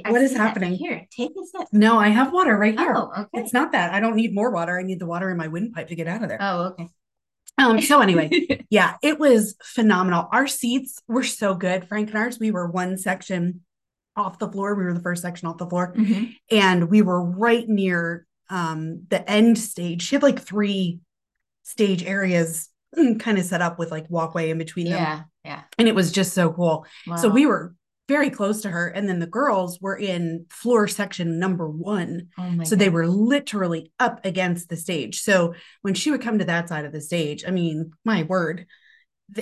I 0.04 0.10
What 0.10 0.22
is 0.22 0.36
happening? 0.36 0.74
Here, 0.74 1.06
take 1.10 1.30
a 1.30 1.46
sip. 1.46 1.68
No, 1.72 1.96
I 1.96 2.08
have 2.08 2.32
water 2.32 2.56
right 2.56 2.76
here. 2.76 2.94
Oh, 2.96 3.10
okay. 3.12 3.28
It's 3.34 3.52
not 3.52 3.72
that. 3.72 3.92
I 3.92 4.00
don't 4.00 4.16
need 4.16 4.34
more 4.34 4.50
water. 4.50 4.78
I 4.78 4.82
need 4.82 4.98
the 4.98 5.06
water 5.06 5.30
in 5.30 5.36
my 5.36 5.46
windpipe 5.46 5.88
to 5.88 5.94
get 5.94 6.08
out 6.08 6.22
of 6.22 6.28
there. 6.28 6.38
Oh, 6.40 6.62
okay. 6.66 6.88
Um, 7.58 7.80
so 7.80 8.00
anyway, 8.00 8.64
yeah, 8.70 8.94
it 9.02 9.18
was 9.18 9.56
phenomenal. 9.62 10.28
Our 10.32 10.46
seats 10.46 11.00
were 11.06 11.24
so 11.24 11.54
good. 11.54 11.86
Frank 11.88 12.10
and 12.10 12.18
ours, 12.18 12.38
we 12.40 12.50
were 12.50 12.68
one 12.68 12.98
section 12.98 13.62
off 14.16 14.38
the 14.38 14.50
floor. 14.50 14.74
We 14.74 14.84
were 14.84 14.94
the 14.94 15.00
first 15.00 15.22
section 15.22 15.48
off 15.48 15.58
the 15.58 15.66
floor, 15.68 15.94
Mhm. 15.96 16.34
and 16.50 16.90
we 16.90 17.02
were 17.02 17.22
right 17.22 17.68
near 17.68 18.26
um 18.48 19.02
the 19.08 19.28
end 19.30 19.58
stage. 19.58 20.02
She 20.02 20.16
had 20.16 20.22
like 20.22 20.40
three 20.40 21.00
stage 21.62 22.02
areas 22.04 22.68
kind 23.20 23.38
of 23.38 23.44
set 23.44 23.62
up 23.62 23.78
with 23.78 23.90
like 23.90 24.06
walkway 24.10 24.50
in 24.50 24.58
between 24.58 24.86
them. 24.88 24.94
Yeah, 24.98 25.22
yeah. 25.44 25.60
And 25.78 25.86
it 25.86 25.94
was 25.94 26.10
just 26.10 26.34
so 26.34 26.52
cool. 26.52 26.84
So 27.16 27.28
we 27.28 27.46
were 27.46 27.74
very 28.08 28.28
close 28.28 28.62
to 28.62 28.70
her. 28.70 28.88
And 28.88 29.08
then 29.08 29.20
the 29.20 29.26
girls 29.28 29.80
were 29.80 29.96
in 29.96 30.46
floor 30.50 30.88
section 30.88 31.38
number 31.38 31.68
one. 31.70 32.26
Oh 32.36 32.64
So 32.64 32.74
they 32.74 32.88
were 32.88 33.06
literally 33.06 33.92
up 34.00 34.24
against 34.24 34.68
the 34.68 34.76
stage. 34.76 35.20
So 35.22 35.54
when 35.82 35.94
she 35.94 36.10
would 36.10 36.20
come 36.20 36.40
to 36.40 36.44
that 36.46 36.68
side 36.68 36.84
of 36.84 36.90
the 36.90 37.00
stage, 37.00 37.44
I 37.46 37.52
mean, 37.52 37.92
my 38.04 38.24
word. 38.24 38.66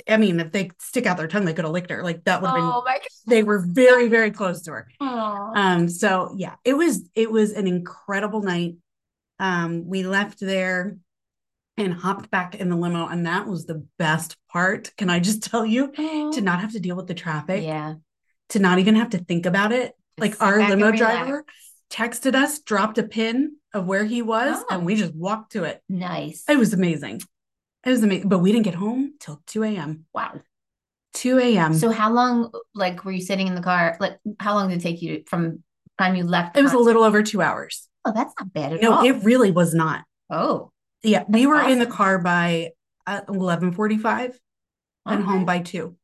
I 0.07 0.17
mean, 0.17 0.39
if 0.39 0.51
they 0.51 0.71
stick 0.79 1.05
out 1.05 1.17
their 1.17 1.27
tongue, 1.27 1.45
they 1.45 1.53
could 1.53 1.65
have 1.65 1.73
licked 1.73 1.89
her. 1.89 2.03
Like 2.03 2.23
that 2.25 2.41
would 2.41 2.49
have 2.49 2.57
Oh 2.59 2.83
been 2.85 3.01
they 3.27 3.43
were 3.43 3.59
very, 3.65 4.07
very 4.07 4.31
close 4.31 4.61
to 4.63 4.71
her. 4.71 4.87
Aw. 4.99 5.51
Um, 5.55 5.89
so 5.89 6.33
yeah, 6.37 6.55
it 6.63 6.73
was 6.73 7.09
it 7.15 7.31
was 7.31 7.51
an 7.51 7.67
incredible 7.67 8.41
night. 8.41 8.75
Um, 9.39 9.87
we 9.87 10.03
left 10.03 10.39
there 10.39 10.97
and 11.77 11.93
hopped 11.93 12.29
back 12.29 12.55
in 12.55 12.69
the 12.69 12.75
limo, 12.75 13.07
and 13.07 13.25
that 13.25 13.47
was 13.47 13.65
the 13.65 13.85
best 13.97 14.35
part. 14.51 14.91
Can 14.97 15.09
I 15.09 15.19
just 15.19 15.43
tell 15.49 15.65
you 15.65 15.91
to 15.93 16.41
not 16.41 16.59
have 16.59 16.73
to 16.73 16.79
deal 16.79 16.95
with 16.95 17.07
the 17.07 17.13
traffic, 17.13 17.63
yeah. 17.63 17.95
to 18.49 18.59
not 18.59 18.79
even 18.79 18.95
have 18.95 19.11
to 19.11 19.17
think 19.17 19.45
about 19.45 19.71
it. 19.71 19.95
Just 20.19 20.41
like 20.41 20.41
our 20.41 20.59
limo 20.67 20.91
driver 20.91 21.45
texted 21.89 22.35
us, 22.35 22.59
dropped 22.59 22.97
a 22.97 23.03
pin 23.03 23.55
of 23.73 23.85
where 23.85 24.03
he 24.05 24.21
was, 24.21 24.61
Oh. 24.69 24.75
and 24.75 24.85
we 24.85 24.95
just 24.95 25.15
walked 25.15 25.53
to 25.53 25.63
it. 25.63 25.81
Nice. 25.87 26.43
It 26.49 26.57
was 26.57 26.73
amazing. 26.73 27.21
It 27.85 27.89
was 27.89 28.03
amazing, 28.03 28.29
but 28.29 28.39
we 28.39 28.51
didn't 28.51 28.65
get 28.65 28.75
home 28.75 29.13
till 29.19 29.41
2 29.47 29.63
a.m. 29.63 30.05
Wow. 30.13 30.41
2 31.13 31.39
a.m. 31.39 31.73
So 31.73 31.91
how 31.91 32.11
long, 32.11 32.51
like, 32.75 33.03
were 33.05 33.11
you 33.11 33.21
sitting 33.21 33.47
in 33.47 33.55
the 33.55 33.61
car? 33.61 33.97
Like, 33.99 34.19
how 34.39 34.53
long 34.55 34.69
did 34.69 34.79
it 34.79 34.81
take 34.83 35.01
you 35.01 35.23
from 35.27 35.63
time 35.97 36.15
you 36.15 36.23
left? 36.23 36.57
it 36.57 36.61
was 36.61 36.73
a 36.73 36.77
little 36.77 37.03
over 37.03 37.23
two 37.23 37.41
hours. 37.41 37.87
Oh, 38.05 38.11
that's 38.13 38.33
not 38.39 38.53
bad 38.53 38.73
at 38.73 38.81
No, 38.81 38.93
all. 38.93 39.03
No, 39.03 39.09
it 39.09 39.23
really 39.23 39.51
was 39.51 39.73
not. 39.73 40.03
oh, 40.29 40.71
Yeah, 41.03 41.23
we 41.27 41.47
were 41.47 41.61
in 41.61 41.79
the 41.79 41.85
car 41.85 42.19
by 42.19 42.71
uh, 43.07 43.21
11:45 43.27 44.37
and 45.05 45.23
home 45.23 45.45
by 45.45 45.59
2. 45.59 45.95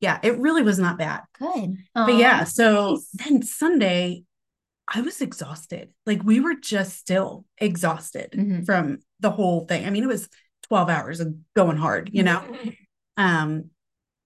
Yeah, 0.00 0.18
it 0.22 0.38
really 0.38 0.62
was 0.62 0.78
not 0.78 0.98
bad. 0.98 1.22
Good. 1.38 1.78
But 1.94 2.14
yeah, 2.16 2.44
so 2.44 2.90
nice. 2.94 3.08
then 3.14 3.42
Sunday 3.42 4.24
I 4.92 5.00
was 5.00 5.20
exhausted. 5.20 5.88
Like 6.04 6.22
we 6.22 6.38
were 6.40 6.54
just 6.54 6.96
still 6.98 7.44
exhausted 7.58 8.32
Mhm. 8.32 8.66
from 8.66 8.98
the 9.20 9.30
whole 9.30 9.64
thing. 9.66 9.86
I 9.86 9.90
mean, 9.90 10.04
it 10.04 10.08
was 10.08 10.28
12 10.68 10.88
hours 10.88 11.20
of 11.20 11.34
going 11.54 11.76
hard, 11.76 12.10
you 12.12 12.22
know? 12.22 12.42
Um, 13.18 13.70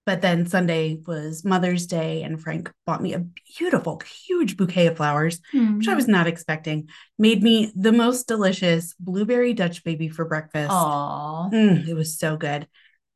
but 0.04 0.22
then 0.22 0.46
Sunday 0.46 1.00
was 1.06 1.44
Mother's 1.44 1.86
Day, 1.86 2.24
and 2.24 2.42
Frank 2.42 2.72
bought 2.86 3.00
me 3.00 3.12
a 3.12 3.24
beautiful, 3.56 4.02
huge 4.26 4.56
bouquet 4.56 4.88
of 4.88 4.96
flowers, 4.96 5.40
which 5.52 5.86
I 5.86 5.94
was 5.94 6.08
not 6.08 6.26
expecting. 6.26 6.88
Made 7.18 7.44
me 7.44 7.70
the 7.76 7.92
most 7.92 8.26
delicious 8.26 8.92
blueberry 8.98 9.52
Dutch 9.52 9.84
baby 9.84 10.08
for 10.08 10.24
breakfast. 10.24 10.72
Aww. 10.72 11.52
Mm, 11.52 11.86
it 11.86 11.94
was 11.94 12.18
so 12.18 12.36
good. 12.36 12.66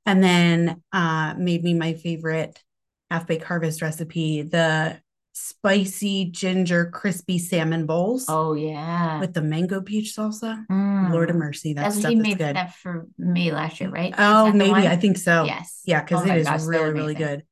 And 0.07 0.23
then 0.23 0.83
uh, 0.93 1.35
made 1.37 1.65
me 1.65 1.75
my 1.75 1.95
favorite 1.95 2.63
half 3.11 3.27
baked 3.27 3.45
harvest 3.45 3.83
recipe 3.83 4.43
the 4.43 5.01
spicy 5.35 6.27
ginger 6.27 6.87
crispy 6.87 7.39
salmon 7.39 7.87
bowls 7.87 8.27
Oh 8.29 8.55
yeah. 8.55 9.19
with 9.21 9.35
the 9.35 9.43
mango 9.43 9.83
peach 9.83 10.15
salsa. 10.17 10.65
Mm. 10.71 11.13
Lord 11.13 11.29
of 11.29 11.37
mercy, 11.37 11.75
that 11.75 11.83
That's 11.83 11.99
stuff 11.99 12.11
he 12.11 12.17
made 12.17 12.39
good. 12.39 12.55
that 12.57 12.75
for 12.75 13.07
me 13.19 13.51
last 13.53 13.81
year, 13.81 13.91
right? 13.91 14.15
Oh, 14.17 14.53
maybe? 14.53 14.87
I 14.87 14.97
think 14.97 15.19
so. 15.19 15.45
Yes. 15.45 15.83
Yeah, 15.85 16.03
because 16.03 16.23
Oh 16.23 16.31
it 16.33 16.39
is 16.39 16.47
gosh, 16.47 16.63
really, 16.63 16.93
really 16.93 17.15
good. 17.15 17.45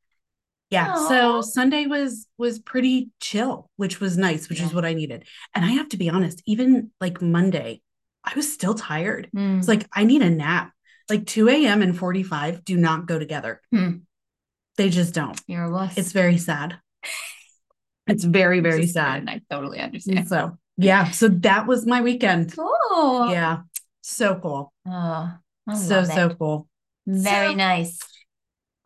Yeah. 0.70 0.94
So 1.08 1.42
Sunday 1.42 1.86
was 1.86 2.26
was 2.38 2.58
pretty 2.60 3.10
chill, 3.20 3.68
which 3.76 4.00
was 4.00 4.16
nice, 4.16 4.48
which 4.48 4.62
is 4.62 4.72
what 4.72 4.84
I 4.86 4.94
needed. 4.94 5.24
And 5.54 5.64
I 5.64 5.72
have 5.72 5.88
to 5.90 5.98
be 5.98 6.08
honest, 6.08 6.40
even 6.46 6.92
like 7.00 7.20
Monday, 7.20 7.82
I 8.24 8.32
was 8.36 8.50
still 8.50 8.74
tired. 8.74 9.28
Mm. 9.36 9.58
It's 9.58 9.68
like 9.68 9.86
I 9.92 10.04
need 10.04 10.22
a 10.22 10.30
nap. 10.30 10.72
Like 11.10 11.26
2 11.26 11.48
a.m. 11.48 11.82
and 11.82 11.98
45 11.98 12.64
do 12.64 12.76
not 12.76 13.06
go 13.06 13.18
together. 13.18 13.60
Hmm. 13.70 13.96
They 14.78 14.88
just 14.88 15.12
don't. 15.12 15.38
You're 15.46 15.64
a 15.64 15.70
wuss. 15.70 15.98
It's 15.98 16.12
very 16.12 16.38
sad. 16.38 16.78
It's 18.06 18.24
very, 18.24 18.60
very 18.60 18.82
Just 18.82 18.94
sad. 18.94 19.28
I 19.28 19.40
totally 19.50 19.78
understand. 19.80 20.28
So 20.28 20.58
yeah. 20.76 21.10
So 21.10 21.28
that 21.28 21.66
was 21.66 21.86
my 21.86 22.00
weekend. 22.02 22.54
Cool. 22.56 23.30
Yeah. 23.30 23.62
So 24.02 24.36
cool. 24.36 24.72
Oh, 24.86 25.32
So, 25.74 26.04
so 26.04 26.28
it. 26.30 26.38
cool. 26.38 26.66
Very 27.06 27.52
So- 27.52 27.54
nice. 27.56 27.98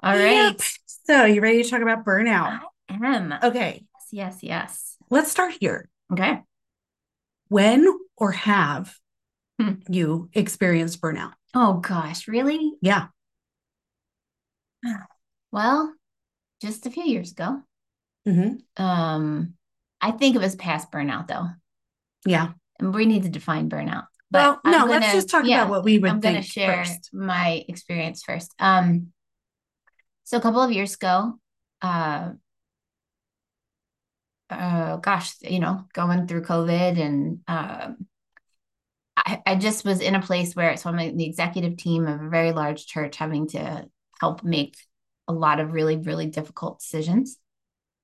All 0.03 0.13
right. 0.13 0.53
Yep. 0.53 0.61
So 1.07 1.25
you 1.25 1.41
ready 1.41 1.63
to 1.63 1.69
talk 1.71 1.81
about 1.83 2.05
burnout? 2.05 2.61
I 2.89 2.95
am. 2.95 3.35
Okay. 3.43 3.85
Yes, 3.95 4.09
yes, 4.13 4.39
yes. 4.43 4.97
Let's 5.11 5.31
start 5.31 5.55
here. 5.61 5.89
Okay. 6.13 6.43
When 7.49 7.87
or 8.17 8.33
have 8.33 8.95
Hmm. 9.61 9.75
you 9.89 10.29
experienced 10.35 11.01
burnout? 11.01 11.33
Oh 11.55 11.75
gosh, 11.75 12.29
really? 12.29 12.73
Yeah. 12.83 13.07
Well, 15.53 15.95
just 16.61 16.85
a 16.87 16.91
few 16.91 17.05
years 17.05 17.33
ago. 17.33 17.63
Hmm 18.27 18.55
Um, 18.77 19.55
I 20.01 20.11
think 20.11 20.37
it 20.37 20.41
was 20.41 20.57
past 20.57 20.91
burnout 20.91 21.29
though. 21.29 21.47
Yeah. 22.27 22.53
And 22.79 22.95
we 22.95 23.07
need 23.07 23.23
to 23.23 23.29
define 23.29 23.71
burnout. 23.71 24.05
Well, 24.31 24.61
I'm 24.65 24.73
no, 24.73 24.85
let's 24.87 25.13
just 25.13 25.31
talk 25.31 25.47
yeah, 25.47 25.63
about 25.63 25.71
what 25.71 25.85
we 25.85 25.99
would 25.99 26.11
I'm 26.11 26.21
going 26.21 26.35
to 26.35 26.43
share 26.43 26.85
first. 26.85 27.11
my 27.13 27.65
experience 27.69 28.23
first. 28.23 28.53
Um, 28.59 29.13
so 30.25 30.37
a 30.37 30.41
couple 30.41 30.61
of 30.61 30.73
years 30.73 30.95
ago, 30.95 31.39
uh, 31.81 32.31
uh, 34.51 34.97
gosh, 34.97 35.35
you 35.43 35.61
know, 35.61 35.85
going 35.93 36.27
through 36.27 36.43
COVID 36.43 37.01
and 37.01 37.41
um, 37.49 38.07
I, 39.17 39.43
I 39.47 39.55
just 39.57 39.85
was 39.85 40.01
in 40.01 40.15
a 40.15 40.23
place 40.23 40.55
where 40.55 40.77
so 40.77 40.91
I'm 40.91 41.17
the 41.17 41.25
executive 41.25 41.77
team 41.77 42.07
of 42.07 42.21
a 42.21 42.29
very 42.29 42.53
large 42.53 42.87
church, 42.87 43.17
having 43.17 43.49
to 43.49 43.87
help 44.21 44.45
make 44.45 44.77
a 45.29 45.33
lot 45.33 45.61
of 45.61 45.73
really, 45.73 45.97
really 45.97 46.27
difficult 46.27 46.81
decisions. 46.81 47.39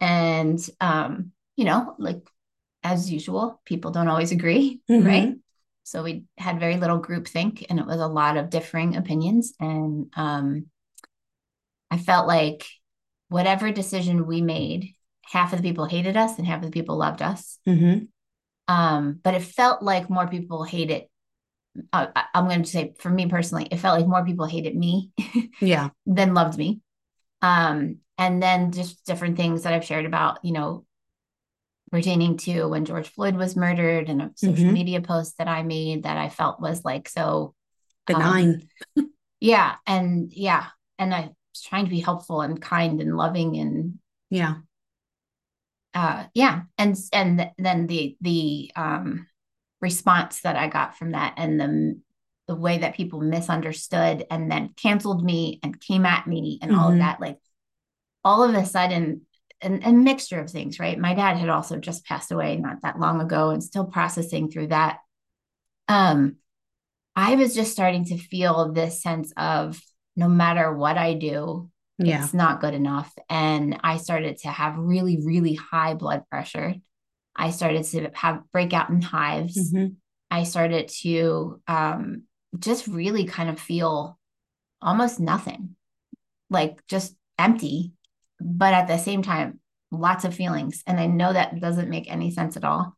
And 0.02 0.58
um, 0.80 1.32
you 1.56 1.64
know, 1.64 1.94
like 1.98 2.28
as 2.82 3.10
usual, 3.10 3.60
people 3.64 3.92
don't 3.92 4.08
always 4.08 4.32
agree, 4.32 4.80
Mhm. 4.90 5.06
right? 5.06 5.34
So 5.84 6.02
we 6.02 6.24
had 6.36 6.60
very 6.60 6.76
little 6.76 7.00
groupthink 7.00 7.64
and 7.70 7.78
it 7.78 7.86
was 7.86 8.00
a 8.00 8.06
lot 8.06 8.36
of 8.36 8.50
differing 8.50 8.96
opinions. 8.96 9.54
And 9.60 10.10
um, 10.16 10.66
I 11.90 11.98
felt 11.98 12.26
like 12.26 12.66
whatever 13.28 13.70
decision 13.70 14.26
we 14.26 14.40
made, 14.42 14.94
half 15.24 15.52
of 15.52 15.62
the 15.62 15.68
people 15.68 15.86
hated 15.86 16.16
us 16.16 16.36
and 16.38 16.46
half 16.46 16.58
of 16.62 16.66
the 16.70 16.70
people 16.80 16.96
loved 16.96 17.22
us. 17.22 17.58
hmm 17.64 18.10
Um, 18.68 19.20
but 19.22 19.34
it 19.34 19.42
felt 19.42 19.82
like 19.82 20.10
more 20.10 20.26
people 20.26 20.64
hated. 20.64 21.04
Uh, 21.92 22.06
I- 22.14 22.26
I'm 22.34 22.48
going 22.48 22.62
to 22.64 22.70
say 22.70 22.94
for 22.98 23.10
me 23.10 23.26
personally, 23.26 23.66
it 23.70 23.78
felt 23.78 23.98
like 23.98 24.08
more 24.08 24.24
people 24.24 24.46
hated 24.46 24.76
me 24.76 25.10
Yeah. 25.60 25.90
than 26.06 26.34
loved 26.34 26.58
me. 26.58 26.80
Um, 27.40 27.98
and 28.22 28.40
then 28.42 28.70
just 28.70 29.04
different 29.04 29.36
things 29.36 29.62
that 29.64 29.72
I've 29.72 29.84
shared 29.84 30.06
about, 30.06 30.44
you 30.44 30.52
know, 30.52 30.84
pertaining 31.90 32.36
to 32.38 32.66
when 32.68 32.84
George 32.84 33.08
Floyd 33.08 33.34
was 33.36 33.56
murdered 33.56 34.08
and 34.08 34.22
a 34.22 34.30
social 34.36 34.64
Mhm. 34.64 34.72
media 34.72 35.00
post 35.00 35.38
that 35.38 35.48
I 35.48 35.62
made 35.62 36.04
that 36.04 36.16
I 36.16 36.28
felt 36.28 36.60
was 36.60 36.84
like 36.84 37.08
so 37.08 37.54
um, 38.08 38.20
Benign. 38.22 38.68
yeah, 39.40 39.76
and 39.86 40.32
yeah, 40.32 40.66
and 40.98 41.12
I 41.12 41.20
was 41.52 41.62
trying 41.62 41.84
to 41.84 41.90
be 41.90 42.00
helpful 42.00 42.40
and 42.40 42.62
kind 42.62 43.00
and 43.00 43.16
loving 43.16 43.56
and 43.58 43.98
yeah. 44.30 44.54
uh 45.94 46.24
yeah, 46.34 46.62
and 46.78 46.96
and 47.12 47.38
th- 47.38 47.50
then 47.58 47.86
the 47.88 48.16
the 48.20 48.70
um 48.76 49.26
response 49.80 50.40
that 50.42 50.56
I 50.56 50.68
got 50.68 50.96
from 50.96 51.12
that 51.12 51.34
and 51.36 51.60
the 51.60 52.00
the 52.46 52.54
way 52.56 52.78
that 52.78 52.94
people 52.94 53.20
misunderstood 53.20 54.24
and 54.30 54.50
then 54.50 54.70
canceled 54.76 55.24
me 55.24 55.60
and 55.62 55.80
came 55.80 56.06
at 56.06 56.26
me 56.26 56.58
and 56.62 56.74
all 56.74 56.88
of 56.88 56.94
Mhm. 56.94 56.98
that 56.98 57.20
like 57.20 57.38
all 58.24 58.42
of 58.42 58.54
a 58.54 58.64
sudden 58.64 59.22
and 59.60 59.82
a 59.84 59.92
mixture 59.92 60.40
of 60.40 60.50
things 60.50 60.78
right? 60.80 60.98
My 60.98 61.14
dad 61.14 61.36
had 61.36 61.48
also 61.48 61.76
just 61.78 62.04
passed 62.04 62.32
away 62.32 62.56
not 62.56 62.82
that 62.82 62.98
long 62.98 63.20
ago 63.20 63.50
and 63.50 63.62
still 63.62 63.84
processing 63.84 64.50
through 64.50 64.68
that. 64.68 64.98
Um 65.88 66.36
i 67.14 67.34
was 67.34 67.54
just 67.54 67.72
starting 67.72 68.06
to 68.06 68.16
feel 68.16 68.72
this 68.72 69.02
sense 69.02 69.34
of 69.36 69.78
no 70.16 70.28
matter 70.28 70.72
what 70.74 70.96
i 70.96 71.12
do 71.12 71.68
Yeah. 71.98 72.24
it's 72.24 72.32
not 72.32 72.60
good 72.62 72.72
enough. 72.74 73.12
And 73.28 73.78
i 73.84 73.98
started 73.98 74.38
to 74.38 74.48
have 74.48 74.78
really 74.78 75.18
really 75.22 75.54
high 75.54 75.94
blood 75.94 76.22
pressure. 76.30 76.74
I 77.36 77.50
started 77.50 77.84
to 77.92 78.10
have 78.14 78.42
breakout 78.52 78.88
in 78.90 79.02
hives. 79.02 79.72
Mhm. 79.72 79.96
I 80.30 80.44
started 80.44 80.88
to 81.02 81.60
um, 81.68 82.22
just 82.58 82.86
really 82.86 83.24
kind 83.24 83.50
of 83.50 83.60
feel 83.60 84.18
almost 84.80 85.20
nothing, 85.20 85.76
like 86.48 86.86
just 86.88 87.14
empty, 87.38 87.92
but 88.44 88.74
at 88.74 88.88
the 88.88 88.98
same 88.98 89.22
time, 89.22 89.60
lots 89.90 90.24
of 90.24 90.34
feelings. 90.34 90.82
And 90.86 90.98
I 90.98 91.06
know 91.06 91.32
that 91.32 91.60
doesn't 91.60 91.88
make 91.90 92.10
any 92.10 92.30
sense 92.30 92.56
at 92.56 92.64
all. 92.64 92.96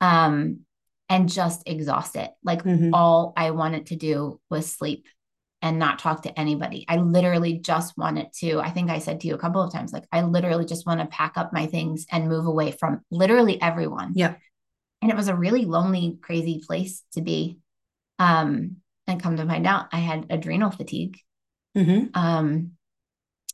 Um, 0.00 0.60
and 1.08 1.28
just 1.28 1.62
exhausted. 1.66 2.30
Like 2.44 2.62
Mhm. 2.62 2.90
all 2.92 3.32
I 3.36 3.50
wanted 3.50 3.86
to 3.86 3.96
do 3.96 4.40
was 4.48 4.70
sleep 4.72 5.06
and 5.60 5.78
not 5.78 5.98
talk 5.98 6.22
to 6.22 6.38
anybody. 6.38 6.86
I 6.88 6.96
literally 6.96 7.58
just 7.58 7.98
wanted 7.98 8.32
to, 8.40 8.60
I 8.60 8.70
think 8.70 8.90
I 8.90 8.98
said 9.00 9.20
to 9.20 9.26
you 9.28 9.34
a 9.34 9.38
couple 9.38 9.60
of 9.60 9.72
times, 9.72 9.92
like, 9.92 10.06
I 10.12 10.22
literally 10.22 10.64
just 10.64 10.86
want 10.86 11.00
to 11.00 11.06
pack 11.06 11.36
up 11.36 11.52
my 11.52 11.66
things 11.66 12.06
and 12.12 12.28
move 12.28 12.46
away 12.46 12.70
from 12.72 13.00
literally 13.10 13.60
everyone 13.60 14.12
yeah 14.14 14.36
and 15.02 15.10
it 15.10 15.16
was 15.16 15.28
a 15.28 15.34
really 15.34 15.64
lonely 15.64 16.18
crazy 16.22 16.62
place 16.66 17.02
to 17.12 17.22
be 17.22 17.58
um 18.18 18.76
and 19.06 19.22
come 19.22 19.36
to 19.36 19.46
find 19.46 19.66
out 19.66 19.86
i 19.92 19.98
had 19.98 20.26
adrenal 20.30 20.70
fatigue 20.70 21.18
Mhm. 21.76 22.10
um 22.14 22.72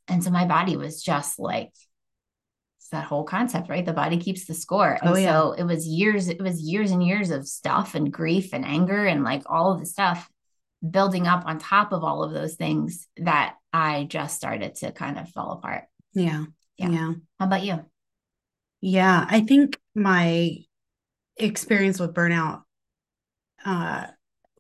and 0.09 0.23
so 0.23 0.31
my 0.31 0.45
body 0.45 0.77
was 0.77 1.03
just 1.03 1.39
like 1.39 1.71
it's 2.79 2.89
that 2.93 3.05
whole 3.05 3.25
concept 3.25 3.69
right 3.69 3.85
the 3.85 3.93
body 3.93 4.17
keeps 4.19 4.47
the 4.47 4.55
score 4.55 4.99
and 5.01 5.11
Oh, 5.11 5.17
yeah. 5.17 5.33
so 5.33 5.53
it 5.53 5.65
was 5.65 5.87
years 5.87 6.29
it 6.29 6.41
was 6.41 6.61
years 6.61 6.91
and 6.91 7.03
years 7.05 7.31
of 7.31 7.47
stuff 7.47 7.95
and 7.95 8.13
grief 8.13 8.51
and 8.53 8.65
anger 8.65 9.05
and 9.07 9.25
like 9.25 9.43
all 9.47 9.73
of 9.73 9.81
the 9.81 9.87
stuff 9.87 10.29
building 10.89 11.27
up 11.27 11.45
on 11.47 11.59
top 11.59 11.93
of 11.93 12.05
all 12.05 12.23
of 12.23 12.33
those 12.33 12.55
things 12.55 13.09
that 13.17 13.57
i 13.73 14.05
just 14.05 14.37
started 14.37 14.75
to 14.77 14.93
kind 14.93 15.19
of 15.19 15.29
fall 15.31 15.53
apart 15.53 15.85
Yeah. 16.15 16.45
Yeah. 16.77 16.91
Yeah. 16.91 17.13
how 17.41 17.47
about 17.47 17.65
you 17.65 17.85
Yeah. 18.81 19.27
I 19.29 19.41
think 19.41 19.79
my 19.95 20.59
experience 21.39 21.99
with 21.99 22.15
burnout 22.15 22.63
uh, 23.65 24.07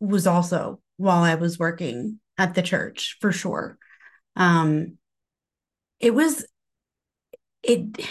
was 0.00 0.26
also 0.26 0.80
while 0.96 1.22
I 1.22 1.34
was 1.36 1.58
working 1.58 2.18
at 2.38 2.54
the 2.54 2.62
church 2.62 3.16
for 3.20 3.30
sure. 3.32 3.78
Um, 4.34 4.98
it 6.00 6.14
was, 6.14 6.44
it, 7.62 8.06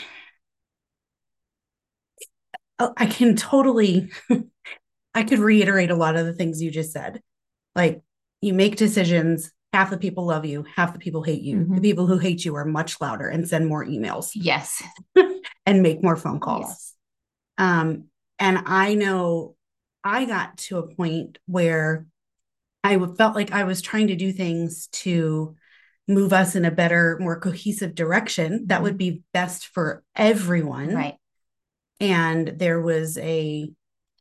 oh, 2.80 2.94
I 2.98 3.06
can 3.06 3.36
totally, 3.36 4.12
I 5.16 5.24
could 5.24 5.40
reiterate 5.40 5.92
a 5.92 5.96
lot 5.96 6.16
of 6.16 6.26
the 6.26 6.34
things 6.34 6.62
you 6.62 6.72
just 6.72 6.92
said. 6.92 7.22
Like 7.76 8.02
you 8.42 8.54
make 8.54 8.76
decisions, 8.78 9.52
half 9.74 9.90
the 9.90 9.98
people 9.98 10.26
love 10.26 10.46
you, 10.46 10.66
half 10.76 10.94
the 10.94 11.00
people 11.00 11.24
hate 11.24 11.42
you. 11.42 11.60
The 11.60 11.82
Mhm. 11.82 11.84
people 11.84 12.08
who 12.08 12.18
hate 12.18 12.46
you 12.46 12.56
are 12.56 12.66
much 12.66 13.02
louder 13.02 13.28
and 13.28 13.48
send 13.48 13.68
more 13.68 13.86
emails 13.86 14.32
yes 14.36 14.84
and 15.66 15.84
make 15.84 16.04
more 16.04 16.18
phone 16.18 16.40
calls. 16.40 16.62
yes 16.68 16.94
Um, 17.58 18.06
and 18.40 18.60
I 18.66 18.96
know 18.96 19.56
I 20.04 20.26
got 20.26 20.58
to 20.60 20.80
a 20.80 20.88
point 20.96 21.40
where 21.48 22.08
I 22.84 22.98
felt 23.18 23.36
like 23.36 23.52
I 23.52 23.64
was 23.64 23.82
trying 23.82 24.08
to 24.08 24.16
do 24.16 24.32
things 24.32 24.88
to 25.04 25.56
move 26.08 26.34
us 26.34 26.56
in 26.56 26.66
a 26.66 26.72
better, 26.72 27.18
more 27.20 27.40
cohesive 27.40 27.96
direction 27.96 28.68
that 28.68 28.84
would 28.84 28.98
be 28.98 29.24
best 29.34 29.68
for 29.68 30.04
everyone. 30.16 30.94
right 30.94 31.16
And 32.00 32.48
there 32.48 32.82
was 32.82 33.18
a 33.18 33.72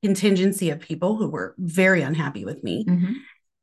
contingency 0.03 0.71
of 0.71 0.81
people 0.81 1.17
who 1.17 1.29
were 1.29 1.55
very 1.59 2.03
unhappy 2.03 2.45
with 2.45 2.63
me. 2.63 2.85
Mhm. 2.85 3.15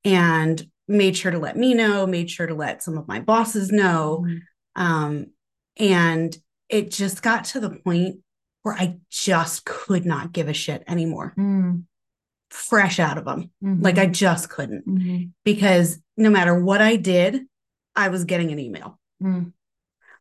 And 0.04 0.68
made 0.88 1.16
sure 1.16 1.32
to 1.32 1.40
let 1.40 1.56
me 1.56 1.74
know, 1.74 2.06
made 2.06 2.30
sure 2.30 2.48
to 2.48 2.54
let 2.56 2.84
some 2.84 2.98
of 2.98 3.08
my 3.08 3.20
bosses 3.20 3.72
know. 3.72 4.26
Mhm. 4.28 4.42
Um, 4.76 5.26
and 5.78 6.38
it 6.70 6.92
just 6.92 7.22
got 7.22 7.46
to 7.46 7.60
the 7.60 7.70
point 7.70 8.18
where 8.64 8.74
I 8.76 8.98
just 9.10 9.66
could 9.66 10.06
not 10.06 10.32
give 10.34 10.48
a 10.50 10.54
shit 10.54 10.84
anymore, 10.88 11.34
Mm, 11.38 11.84
fresh 12.50 13.00
out 13.00 13.18
of 13.18 13.26
them. 13.26 13.50
mhm, 13.64 13.82
Like 13.84 13.98
I 13.98 14.06
just 14.08 14.50
couldn't 14.50 14.86
mhm, 14.88 15.32
because 15.46 16.00
no 16.18 16.30
matter 16.30 16.60
what 16.60 16.82
I 16.82 16.96
did, 16.98 17.46
I 17.96 18.10
was 18.10 18.26
getting 18.26 18.52
an 18.52 18.60
email. 18.60 19.00
mm, 19.22 19.52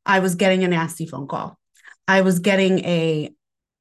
I 0.06 0.20
was 0.20 0.34
getting 0.34 0.64
a 0.64 0.68
nasty 0.68 1.06
phone 1.06 1.26
call. 1.28 1.58
I 2.08 2.22
was 2.22 2.38
getting 2.40 2.80
a, 2.80 3.32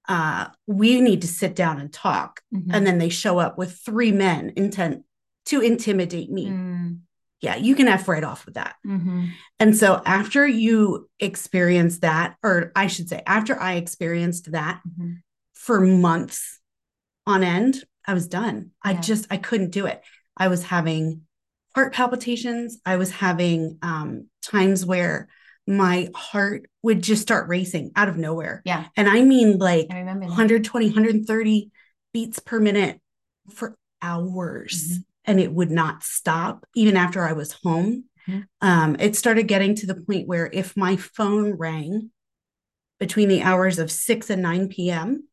uh, 0.07 0.47
we 0.67 1.01
need 1.01 1.21
to 1.21 1.27
sit 1.27 1.55
down 1.55 1.79
and 1.79 1.91
talk. 1.91 2.41
mhm. 2.53 2.67
And 2.73 2.85
then 2.85 2.97
they 2.97 3.09
show 3.09 3.39
up 3.39 3.57
with 3.57 3.77
three 3.77 4.11
men 4.11 4.53
intent 4.55 5.03
to 5.45 5.61
intimidate 5.61 6.29
me. 6.31 6.47
Mm, 6.47 6.99
Yeah, 7.41 7.55
you 7.55 7.73
can 7.73 7.87
F 7.87 8.07
right 8.09 8.23
off 8.23 8.45
with 8.45 8.55
that. 8.55 8.75
mhm, 8.85 9.29
And 9.59 9.75
so 9.77 10.01
after 10.05 10.45
you 10.45 11.09
experience 11.19 11.99
that, 11.99 12.35
or 12.43 12.71
I 12.75 12.87
should 12.87 13.07
say, 13.07 13.23
after 13.25 13.57
I 13.59 13.75
experienced 13.75 14.51
that 14.51 14.81
mhm. 14.85 15.21
for 15.53 15.79
months 15.79 16.59
on 17.25 17.43
end, 17.43 17.83
I 18.05 18.13
was 18.13 18.27
done. 18.27 18.71
I 18.83 18.93
just 18.95 19.27
I 19.31 19.37
couldn't 19.37 19.71
do 19.71 19.85
it. 19.85 20.01
I 20.35 20.47
was 20.49 20.63
having 20.63 21.21
heart 21.75 21.93
palpitations. 21.93 22.79
I 22.85 22.97
was 22.97 23.11
having 23.11 23.77
um, 23.81 24.27
times 24.41 24.85
where 24.85 25.27
my 25.67 26.09
heart 26.15 26.69
would 26.81 27.03
just 27.03 27.21
start 27.21 27.47
racing 27.47 27.91
out 27.95 28.09
of 28.09 28.17
nowhere. 28.17 28.61
Yeah. 28.65 28.85
And 28.97 29.07
I 29.07 29.21
mean 29.21 29.57
like 29.57 29.87
I 29.91 30.03
120, 30.03 30.87
130 30.87 31.71
beats 32.11 32.39
per 32.39 32.59
minute 32.59 32.99
for 33.53 33.75
hours. 34.01 34.89
Mhm. 34.91 35.03
And 35.25 35.39
it 35.39 35.51
would 35.51 35.69
not 35.69 36.03
stop 36.03 36.65
even 36.75 36.97
after 36.97 37.23
I 37.23 37.33
was 37.33 37.51
home. 37.63 38.05
Mhm. 38.27 38.45
Um, 38.61 38.95
it 38.99 39.15
started 39.15 39.47
getting 39.47 39.75
to 39.75 39.85
the 39.85 39.95
point 39.95 40.27
where 40.27 40.49
if 40.51 40.75
my 40.75 40.95
phone 40.95 41.51
rang 41.51 42.09
between 42.99 43.29
the 43.29 43.43
hours 43.43 43.77
of 43.79 43.91
6 43.91 44.29
and 44.29 44.41
9 44.41 44.69
p.m., 44.69 45.27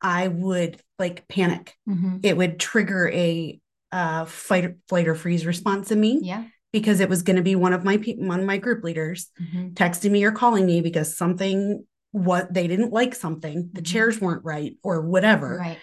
I 0.00 0.28
would 0.28 0.80
like 0.98 1.28
panic. 1.28 1.76
Mhm. 1.88 2.20
It 2.24 2.36
would 2.36 2.58
trigger 2.58 3.08
a 3.08 3.60
uh, 3.92 4.24
fight, 4.26 4.76
flight, 4.88 5.08
or 5.08 5.14
freeze 5.14 5.46
response 5.46 5.90
in 5.90 6.00
me 6.00 6.20
Yeah. 6.22 6.44
because 6.72 7.00
it 7.00 7.08
was 7.08 7.22
going 7.22 7.36
to 7.36 7.42
be 7.42 7.54
one 7.56 7.72
of 7.72 7.84
my 7.84 7.96
pe- 7.96 8.16
one 8.16 8.40
of 8.40 8.46
my 8.46 8.58
group 8.58 8.84
leaders 8.84 9.28
Mhm. 9.40 9.74
texting 9.74 10.10
me 10.10 10.24
or 10.24 10.32
calling 10.32 10.66
me 10.66 10.80
because 10.80 11.16
something 11.16 11.86
what 12.12 12.52
they 12.52 12.66
didn't 12.66 12.92
like 12.92 13.14
something 13.14 13.70
the 13.72 13.82
Mhm. 13.82 13.86
chairs 13.86 14.20
weren't 14.20 14.44
right 14.44 14.76
or 14.82 15.02
whatever 15.02 15.58
Right. 15.58 15.78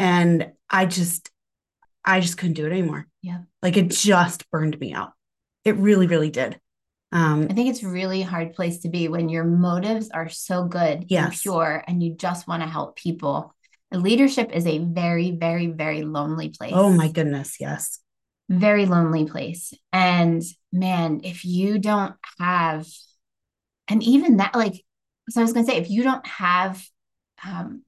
and 0.00 0.50
i 0.68 0.84
just 0.84 1.30
i 2.04 2.18
just 2.20 2.36
couldn't 2.36 2.54
do 2.54 2.66
it 2.66 2.72
anymore 2.72 3.06
Yeah. 3.22 3.42
like 3.62 3.76
it 3.76 3.90
just 3.90 4.50
burned 4.50 4.78
me 4.80 4.92
out 4.92 5.12
it 5.64 5.76
really 5.76 6.08
really 6.08 6.30
did 6.30 6.58
um 7.12 7.46
I 7.50 7.54
think 7.54 7.70
it's 7.70 7.82
really 7.84 8.22
hard 8.22 8.52
place 8.52 8.80
to 8.80 8.88
be 8.88 9.06
when 9.08 9.28
your 9.28 9.44
motives 9.44 10.10
are 10.10 10.28
so 10.28 10.64
good 10.64 11.06
and 11.10 11.32
pure 11.32 11.84
and 11.86 12.02
you 12.02 12.14
just 12.14 12.46
want 12.48 12.62
to 12.62 12.68
help 12.68 12.96
people. 12.96 13.54
Leadership 13.92 14.52
is 14.52 14.66
a 14.66 14.78
very, 14.78 15.32
very, 15.32 15.66
very 15.66 16.02
lonely 16.02 16.50
place. 16.50 16.72
oh 16.74 16.90
my 16.92 17.10
goodness 17.10 17.56
yes 17.60 18.00
very 18.50 18.84
lonely 18.84 19.26
place. 19.26 19.72
And 19.92 20.42
man, 20.72 21.20
if 21.22 21.44
you 21.44 21.78
don't 21.78 22.16
have, 22.38 22.86
and 23.88 24.02
even 24.02 24.38
that, 24.38 24.56
like, 24.56 24.84
so 25.30 25.40
I 25.40 25.44
was 25.44 25.52
going 25.52 25.64
to 25.64 25.72
say, 25.72 25.78
if 25.78 25.88
you 25.88 26.02
don't 26.02 26.26
have 26.26 26.84
um, 27.46 27.84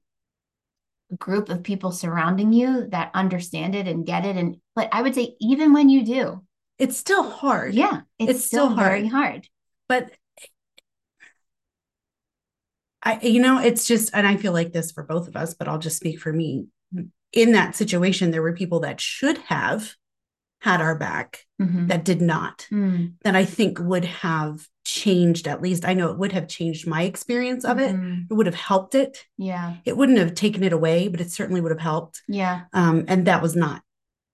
a 1.11 1.15
group 1.17 1.49
of 1.49 1.63
people 1.63 1.91
surrounding 1.91 2.53
you 2.53 2.87
that 2.91 3.11
understand 3.13 3.75
it 3.75 3.87
and 3.89 4.05
get 4.05 4.25
it, 4.25 4.37
and 4.37 4.55
but 4.73 4.87
I 4.93 5.01
would 5.01 5.13
say, 5.15 5.35
even 5.41 5.73
when 5.73 5.89
you 5.89 6.05
do, 6.05 6.45
it's 6.79 6.97
still 6.97 7.29
hard 7.29 7.73
yeah, 7.73 8.01
it's, 8.17 8.31
It's 8.31 8.45
still, 8.45 8.67
still 8.67 8.77
very 8.77 9.05
hard. 9.05 9.45
but 9.89 10.11
I, 13.03 13.19
you 13.21 13.41
know, 13.41 13.59
it's 13.59 13.85
just, 13.85 14.11
and 14.13 14.25
I 14.25 14.37
feel 14.37 14.53
like 14.53 14.71
this 14.71 14.91
for 14.91 15.03
both 15.03 15.27
of 15.27 15.35
us, 15.35 15.53
but 15.53 15.67
I'll 15.67 15.79
just 15.79 15.97
speak 15.97 16.19
for 16.19 16.31
me. 16.31 16.67
In 17.33 17.51
that 17.53 17.75
situation, 17.75 18.31
there 18.31 18.41
were 18.43 18.53
people 18.53 18.81
that 18.81 19.01
should 19.01 19.37
have 19.39 19.95
had 20.61 20.79
our 20.79 20.95
back 20.97 21.45
Mhm. 21.61 21.87
that 21.89 22.05
did 22.05 22.21
not, 22.21 22.67
Mm, 22.71 23.13
that 23.23 23.35
I 23.35 23.43
think 23.43 23.79
would 23.79 24.05
have 24.05 24.67
changed, 24.85 25.47
at 25.47 25.61
least 25.61 25.83
I 25.83 25.93
know 25.93 26.11
it 26.11 26.17
would 26.19 26.31
have 26.31 26.47
changed 26.47 26.87
my 26.87 27.01
experience 27.03 27.65
of 27.65 27.79
it. 27.79 27.93
mhm. 27.95 28.27
It 28.29 28.33
would 28.33 28.45
have 28.45 28.55
helped 28.55 28.95
it. 28.95 29.25
Yeah, 29.37 29.75
It 29.83 29.97
wouldn't 29.97 30.19
have 30.19 30.35
taken 30.35 30.63
it 30.63 30.71
away, 30.71 31.07
but 31.09 31.19
it 31.19 31.31
certainly 31.31 31.59
would 31.59 31.71
have 31.71 31.81
helped. 31.81 32.21
yeah, 32.29 32.65
Um, 32.71 33.03
and 33.09 33.25
that 33.27 33.41
was 33.41 33.55
not, 33.55 33.81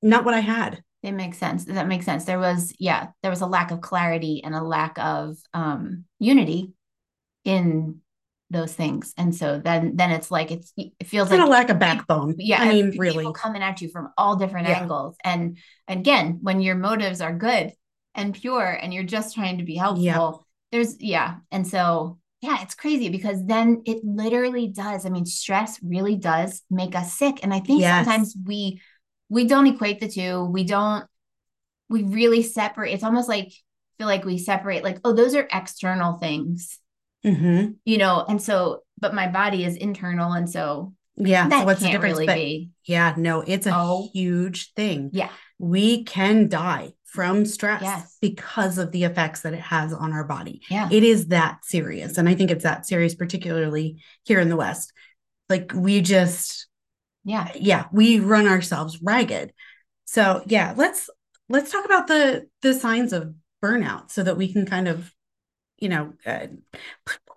not 0.03 0.25
what 0.25 0.33
I 0.35 0.41
had. 0.41 0.83
it 1.01 1.13
makes 1.13 1.37
sense. 1.37 1.63
That 1.65 1.87
makes 1.87 2.05
sense. 2.05 2.25
There 2.25 2.39
was, 2.39 2.73
yeah, 2.77 3.07
there 3.23 3.31
was 3.31 3.39
a 3.41 3.47
lack 3.47 3.71
of 3.71 3.79
clarity 3.81 4.43
and 4.43 4.53
a 4.53 4.61
lack 4.61 4.99
of 4.99 5.37
um, 5.53 6.03
unity 6.19 6.73
in 7.45 8.01
those 8.49 8.73
things, 8.73 9.13
and 9.17 9.33
so 9.35 9.59
then 9.63 9.95
then 9.95 10.11
it's 10.11 10.31
like 10.31 10.51
it's 10.51 10.73
it 10.77 11.05
feels 11.05 11.29
Kind 11.29 11.41
like 11.41 11.47
a 11.47 11.51
lack 11.51 11.69
of 11.69 11.79
backbone. 11.79 12.35
yeah, 12.37 12.61
I 12.61 12.69
mean, 12.69 12.97
really. 12.97 13.31
coming 13.33 13.61
at 13.61 13.81
you 13.81 13.89
from 13.89 14.09
all 14.17 14.35
different 14.35 14.67
Yeah. 14.67 14.79
angles, 14.81 15.15
and 15.23 15.57
again, 15.87 16.39
when 16.41 16.61
your 16.61 16.75
motives 16.75 17.21
are 17.21 17.33
good 17.33 17.73
and 18.15 18.33
pure, 18.33 18.65
and 18.65 18.93
you're 18.93 19.03
just 19.03 19.35
trying 19.35 19.59
to 19.59 19.63
be 19.63 19.75
helpful, 19.75 20.03
Yeah. 20.03 20.31
there's 20.71 20.99
yeah, 21.01 21.35
and 21.51 21.67
so 21.67 22.19
yeah, 22.41 22.61
it's 22.63 22.75
crazy 22.75 23.09
because 23.09 23.45
then 23.45 23.81
it 23.85 24.03
literally 24.03 24.67
does. 24.67 25.05
I 25.05 25.09
mean, 25.09 25.25
stress 25.25 25.79
really 25.83 26.15
does 26.15 26.61
make 26.71 26.95
us 26.95 27.13
sick, 27.13 27.39
and 27.43 27.53
I 27.53 27.59
think 27.59 27.81
Yes. 27.81 28.05
sometimes 28.05 28.35
we 28.45 28.81
we 29.29 29.45
don't 29.45 29.67
equate 29.67 29.99
the 29.99 30.07
two. 30.07 30.45
We 30.45 30.63
don't. 30.63 31.05
We 31.89 32.03
really 32.03 32.43
separate. 32.43 32.93
It's 32.93 33.03
almost 33.03 33.29
like 33.29 33.51
feel 33.97 34.07
like 34.07 34.23
we 34.23 34.37
separate 34.37 34.81
like 34.83 34.97
oh 35.03 35.11
those 35.11 35.35
are 35.35 35.45
external 35.51 36.13
things 36.19 36.79
hmm 37.23 37.67
you 37.85 37.97
know 37.97 38.25
and 38.27 38.41
so 38.41 38.81
but 38.99 39.13
my 39.13 39.27
body 39.27 39.65
is 39.65 39.75
internal 39.75 40.31
and 40.33 40.49
so 40.49 40.93
Yeah. 41.17 41.47
that 41.49 41.59
so 41.59 41.65
what's 41.65 41.79
the 41.81 41.87
can't 41.87 42.01
difference? 42.01 42.13
really 42.19 42.25
But 42.27 42.35
be 42.35 42.69
yeah, 42.85 43.13
no, 43.17 43.41
it's 43.41 43.67
a 43.67 43.75
Oh. 43.75 44.09
huge 44.13 44.73
thing. 44.73 45.09
yeah 45.13 45.29
We 45.59 46.03
can 46.05 46.47
die 46.47 46.93
from 47.03 47.45
stress 47.45 47.81
Yes. 47.81 48.17
because 48.21 48.77
of 48.77 48.91
the 48.91 49.03
effects 49.03 49.41
that 49.41 49.53
it 49.53 49.59
has 49.61 49.93
on 49.93 50.13
our 50.13 50.23
body. 50.23 50.61
yeah 50.69 50.87
It 50.91 51.03
is 51.03 51.27
that 51.27 51.65
serious. 51.65 52.17
And 52.17 52.29
I 52.29 52.35
think 52.35 52.51
it's 52.51 52.63
that 52.63 52.85
serious, 52.85 53.15
particularly 53.15 54.01
here 54.23 54.39
in 54.39 54.49
the 54.49 54.55
West. 54.55 54.93
Like 55.49 55.71
we 55.75 56.01
just, 56.01 56.67
yeah 57.25 57.51
yeah, 57.55 57.85
we 57.91 58.19
run 58.19 58.47
ourselves 58.47 58.99
ragged. 59.01 59.51
So 60.05 60.41
yeah, 60.45 60.73
let's 60.77 61.09
let's 61.49 61.71
talk 61.71 61.83
about 61.85 62.07
the 62.07 62.47
the 62.61 62.73
signs 62.73 63.11
of 63.13 63.33
burnout 63.63 64.09
so 64.11 64.23
that 64.23 64.37
we 64.37 64.53
can 64.53 64.65
kind 64.65 64.87
of, 64.87 65.11
you 65.81 65.89
know, 65.89 66.13
uh, 66.25 66.47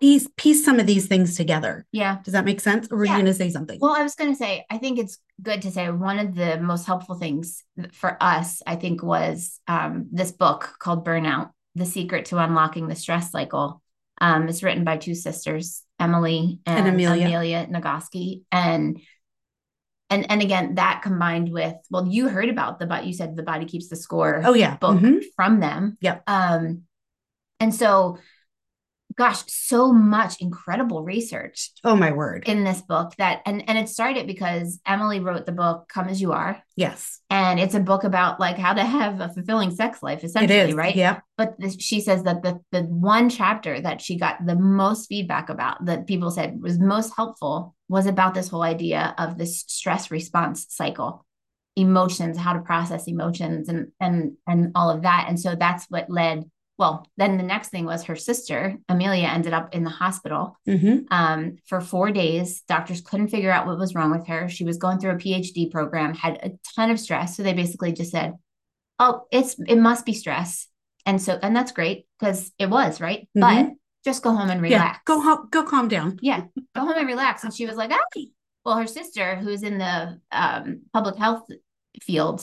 piece 0.00 0.28
piece 0.36 0.64
some 0.64 0.80
of 0.80 0.86
these 0.86 1.06
things 1.06 1.36
together. 1.36 1.86
yeah 1.92 2.18
Does 2.24 2.32
that 2.32 2.44
make 2.44 2.60
sense? 2.60 2.88
Or 2.90 2.98
were 2.98 3.04
Yeah. 3.04 3.12
you 3.12 3.18
going 3.22 3.26
to 3.26 3.34
say 3.34 3.50
something? 3.50 3.78
well 3.80 3.94
i 3.96 4.02
was 4.02 4.14
going 4.16 4.30
to 4.32 4.36
say 4.36 4.64
i 4.70 4.78
think 4.78 4.98
it's 4.98 5.18
good 5.40 5.62
to 5.62 5.70
say 5.70 5.90
one 5.90 6.18
of 6.18 6.34
the 6.34 6.58
most 6.60 6.86
helpful 6.86 7.14
things 7.14 7.62
for 7.92 8.16
us 8.20 8.62
i 8.66 8.74
think 8.76 9.02
was 9.02 9.60
um, 9.68 10.08
this 10.12 10.32
book 10.32 10.74
called 10.78 11.04
burnout 11.06 11.50
the 11.74 11.86
secret 11.86 12.26
to 12.26 12.38
unlocking 12.38 12.88
the 12.88 12.96
stress 12.96 13.30
cycle 13.30 13.80
um, 14.20 14.48
it's 14.48 14.62
written 14.62 14.84
by 14.84 14.96
two 14.96 15.14
sisters 15.14 15.82
emily 16.00 16.60
and, 16.66 16.86
And 16.86 16.88
Amelia. 16.94 17.26
amelia 17.26 17.66
nagoski 17.66 18.42
and 18.50 19.00
and 20.10 20.30
and 20.30 20.42
again 20.42 20.74
that 20.74 21.00
combined 21.02 21.52
with 21.52 21.74
well 21.90 22.06
you 22.06 22.28
heard 22.28 22.48
about 22.48 22.78
the 22.78 22.86
but 22.86 23.06
you 23.06 23.12
said 23.14 23.36
the 23.36 23.42
body 23.42 23.66
keeps 23.66 23.88
the 23.88 23.96
score 23.96 24.42
oh 24.44 24.54
yeah. 24.54 24.76
book 24.76 24.98
Mhm. 24.98 25.22
from 25.36 25.60
them. 25.60 25.96
Yep. 26.00 26.24
Um, 26.26 26.82
and 27.60 27.72
so, 27.74 28.18
gosh, 29.16 29.42
so 29.46 29.92
much 29.92 30.40
incredible 30.40 31.02
research 31.02 31.70
Oh 31.84 31.96
my 31.96 32.12
word. 32.12 32.44
in 32.46 32.64
this 32.64 32.80
book 32.82 33.14
that, 33.18 33.42
and 33.46 33.68
and 33.68 33.78
it 33.78 33.88
started 33.88 34.26
because 34.26 34.80
Emily 34.86 35.20
wrote 35.20 35.46
the 35.46 35.52
book 35.52 35.88
"Come 35.88 36.08
as 36.08 36.20
You 36.20 36.32
Are," 36.32 36.62
yes. 36.76 37.20
and 37.30 37.58
it's 37.60 37.74
a 37.74 37.80
book 37.80 38.04
about 38.04 38.40
like 38.40 38.56
how 38.58 38.72
to 38.74 38.84
have 38.84 39.20
a 39.20 39.28
fulfilling 39.28 39.70
sex 39.74 40.02
life, 40.02 40.20
It 40.22 40.26
essentially, 40.26 40.58
is. 40.70 40.74
right? 40.74 40.94
Yeah. 40.96 41.20
But 41.36 41.58
the, 41.58 41.70
she 41.70 42.00
says 42.00 42.22
that 42.24 42.42
the 42.42 42.60
the 42.72 42.82
one 42.82 43.28
chapter 43.28 43.80
that 43.80 44.00
she 44.00 44.16
got 44.18 44.44
the 44.46 44.56
most 44.56 45.06
feedback 45.08 45.48
about 45.48 45.84
that 45.86 46.06
people 46.06 46.30
said 46.30 46.60
was 46.62 46.78
most 46.78 47.12
helpful 47.16 47.74
was 47.88 48.06
about 48.06 48.34
this 48.34 48.48
whole 48.48 48.62
idea 48.62 49.14
of 49.18 49.36
this 49.38 49.64
stress 49.66 50.10
response 50.10 50.66
cycle 50.70 51.26
emotions 51.76 52.36
how 52.36 52.52
to 52.52 52.60
process 52.60 53.06
emotions 53.08 53.68
and 53.70 53.88
and 53.98 54.32
and 54.46 54.72
all 54.74 54.90
of 54.90 55.02
that 55.02 55.24
and 55.28 55.40
so 55.40 55.54
that's 55.54 55.86
what 55.88 56.10
led 56.10 56.44
well 56.82 56.94
then 57.20 57.36
the 57.36 57.50
next 57.54 57.68
thing 57.72 57.84
was 57.92 58.00
her 58.04 58.16
sister 58.30 58.58
amelia 58.88 59.28
ended 59.36 59.54
up 59.58 59.66
in 59.76 59.82
the 59.84 59.96
hospital 60.02 60.42
hmm 60.66 60.96
um, 61.18 61.40
for 61.68 61.80
four 61.80 62.08
days. 62.22 62.48
Doctors 62.74 63.00
couldn't 63.08 63.32
figure 63.34 63.52
out 63.54 63.66
what 63.66 63.78
was 63.84 63.94
wrong 63.94 64.10
with 64.16 64.26
her. 64.32 64.40
She 64.56 64.64
was 64.70 64.78
going 64.84 64.98
through 64.98 65.14
a 65.16 65.22
phd 65.24 65.70
program 65.76 66.10
had 66.24 66.34
a 66.46 66.50
ton 66.74 66.90
of 66.90 66.98
stress. 67.06 67.28
So 67.36 67.42
they 67.42 67.52
basically 67.62 67.92
just 68.00 68.12
said 68.16 68.30
oh 68.98 69.14
it's 69.30 69.52
it 69.74 69.78
must 69.88 70.04
be 70.04 70.14
stress. 70.22 70.50
And 71.08 71.18
so 71.24 71.32
and 71.44 71.54
that's 71.56 71.72
great 71.80 71.98
because 72.18 72.40
it 72.58 72.68
was 72.76 73.00
right? 73.00 73.28
But 73.34 73.66
just 74.08 74.22
go 74.26 74.32
home 74.38 74.50
and 74.50 74.60
relax 74.60 74.82
Yeah. 74.82 74.96
Go 75.10 75.20
home. 75.26 75.48
Go 75.56 75.62
calm 75.72 75.88
down. 75.96 76.18
yeah 76.20 76.40
go 76.76 76.82
home 76.86 76.98
and 77.02 77.06
relax. 77.14 77.44
And 77.44 77.54
she 77.54 77.66
was 77.66 77.76
like 77.82 77.92
ah. 77.92 78.20
Well 78.64 78.76
her 78.82 78.86
sister 79.00 79.26
who's 79.42 79.62
in 79.70 79.76
the 79.78 80.20
um, 80.42 80.82
public 80.96 81.16
health 81.24 81.44
field 82.06 82.38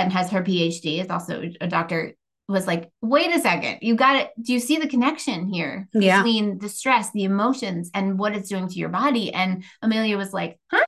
and 0.00 0.12
has 0.12 0.30
her 0.30 0.42
PhD, 0.42 1.00
is 1.02 1.10
also 1.10 1.34
a 1.60 1.66
doctor, 1.66 2.00
was 2.48 2.66
like, 2.66 2.90
wait 3.00 3.34
a 3.34 3.40
second, 3.40 3.78
you 3.82 3.94
got 3.94 4.16
it. 4.16 4.30
Do 4.40 4.52
you 4.52 4.60
see 4.60 4.76
the 4.78 4.88
connection 4.88 5.46
here 5.46 5.88
Yeah. 5.94 6.18
between 6.22 6.58
the 6.58 6.68
stress, 6.68 7.10
the 7.12 7.24
emotions, 7.24 7.90
and 7.94 8.18
what 8.18 8.34
it's 8.34 8.48
doing 8.48 8.68
to 8.68 8.74
your 8.74 8.88
body? 8.88 9.32
And 9.32 9.64
Amelia 9.80 10.16
was 10.18 10.32
like, 10.32 10.58
huh? 10.70 10.84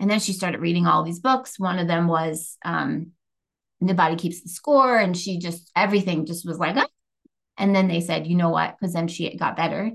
And 0.00 0.08
then 0.10 0.20
she 0.20 0.32
started 0.32 0.60
reading 0.60 0.86
all 0.86 1.02
these 1.02 1.18
books. 1.18 1.58
One 1.58 1.78
of 1.78 1.88
them 1.88 2.06
was 2.06 2.56
um, 2.64 3.08
The 3.80 3.94
Body 3.94 4.16
Keeps 4.16 4.42
the 4.42 4.48
Score. 4.48 4.96
And 4.96 5.16
she 5.16 5.38
just, 5.38 5.70
everything 5.74 6.24
just 6.24 6.46
was 6.46 6.58
like, 6.58 6.76
ah. 6.76 6.86
and 7.58 7.74
then 7.74 7.88
they 7.88 8.00
said, 8.00 8.26
you 8.26 8.36
know 8.36 8.50
what? 8.50 8.76
Because 8.78 8.94
then 8.94 9.08
she 9.08 9.36
got 9.36 9.56
better 9.56 9.90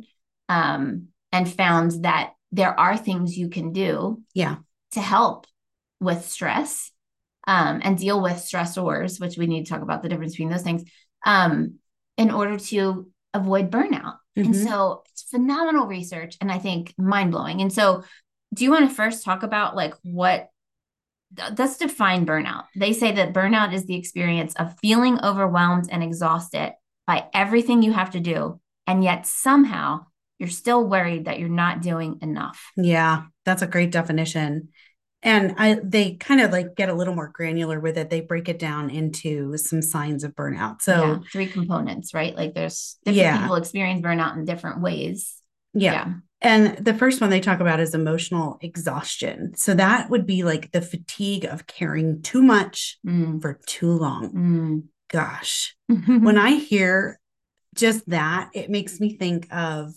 um, 0.50 1.08
and 1.32 1.50
found 1.52 2.04
that 2.04 2.34
there 2.52 2.78
are 2.78 2.98
things 2.98 3.38
you 3.38 3.50
can 3.50 3.72
do 3.72 4.22
Yeah. 4.34 4.58
to 4.92 5.00
help 5.02 5.48
with 6.02 6.26
stress 6.26 6.92
um, 7.46 7.82
and 7.84 7.98
deal 7.98 8.22
with 8.22 8.34
stressors, 8.34 9.20
which 9.20 9.38
we 9.38 9.48
need 9.48 9.66
to 9.66 9.70
talk 9.70 9.82
about 9.82 10.02
the 10.04 10.10
difference 10.10 10.34
between 10.34 10.50
those 10.50 10.62
things, 10.62 10.84
um, 11.26 11.76
in 12.18 12.32
order 12.32 12.58
to 12.58 13.10
avoid 13.34 13.72
burnout. 13.72 14.16
And 14.36 14.54
Mhm. 14.54 14.68
so 14.68 15.04
it's 15.12 15.24
phenomenal 15.24 15.88
research 15.88 16.38
and 16.42 16.52
I 16.52 16.60
think 16.60 16.94
mind 16.98 17.32
blowing. 17.32 17.62
And 17.62 17.72
so, 17.72 18.04
do 18.54 18.64
you 18.64 18.72
want 18.72 18.88
to 18.88 18.96
first 18.96 19.26
talk 19.26 19.44
about 19.44 19.76
like 19.76 19.94
what? 20.04 20.50
Let's 21.58 21.78
define 21.78 22.28
burnout. 22.28 22.66
They 22.76 22.94
say 22.94 23.12
that 23.14 23.34
burnout 23.34 23.74
is 23.74 23.86
the 23.86 23.96
experience 23.96 24.54
of 24.54 24.78
feeling 24.80 25.20
overwhelmed 25.24 25.90
and 25.92 26.04
exhausted 26.04 26.74
by 27.08 27.28
everything 27.34 27.82
you 27.82 27.92
have 27.92 28.12
to 28.12 28.20
do, 28.20 28.60
and 28.86 29.04
yet 29.04 29.26
somehow 29.26 30.06
you're 30.38 30.50
still 30.50 30.88
worried 30.88 31.26
that 31.26 31.40
you're 31.40 31.50
not 31.50 31.82
doing 31.82 32.20
enough. 32.22 32.72
Yeah, 32.78 33.24
that's 33.46 33.64
a 33.64 33.68
great 33.68 33.92
definition. 33.92 34.70
And 35.24 35.56
I 35.58 35.80
they 35.82 36.16
kind 36.16 36.42
of 36.42 36.52
like 36.52 36.76
get 36.76 36.90
a 36.90 36.94
little 36.94 37.16
more 37.16 37.30
granular 37.34 37.80
with 37.80 37.98
it. 37.98 38.10
They 38.10 38.22
break 38.22 38.50
it 38.50 38.60
down 38.60 38.90
into 38.90 39.58
some 39.58 39.82
signs 39.82 40.24
of 40.24 40.36
burnout. 40.36 40.82
So 40.82 40.92
yeah, 41.06 41.20
three 41.32 41.48
components, 41.48 42.14
right? 42.14 42.36
Like 42.36 42.54
there's 42.54 42.98
different 43.06 43.18
Yeah. 43.18 43.40
people 43.42 43.56
experience 43.56 44.02
burnout 44.02 44.36
in 44.36 44.46
different 44.46 44.82
ways. 44.82 45.36
yeah. 45.74 46.14
And 46.42 46.76
the 46.86 46.94
first 46.94 47.22
one 47.22 47.30
they 47.30 47.40
talk 47.40 47.62
about 47.62 47.80
is 47.80 47.96
emotional 47.96 48.58
exhaustion. 48.60 49.54
So 49.56 49.74
that 49.76 50.10
would 50.10 50.26
be 50.26 50.44
like 50.44 50.72
the 50.72 50.82
fatigue 50.82 51.46
of 51.46 51.68
caring 51.68 52.22
too 52.22 52.42
much 52.44 53.00
Mm, 53.08 53.42
for 53.42 53.62
too 53.66 53.94
long. 53.94 54.84
Gosh. 55.10 55.74
mm. 55.90 56.22
When 56.26 56.38
I 56.38 56.56
hear 56.56 57.18
just 57.76 58.08
that, 58.10 58.50
it 58.54 58.70
makes 58.70 59.00
me 59.00 59.16
think 59.16 59.48
of 59.54 59.94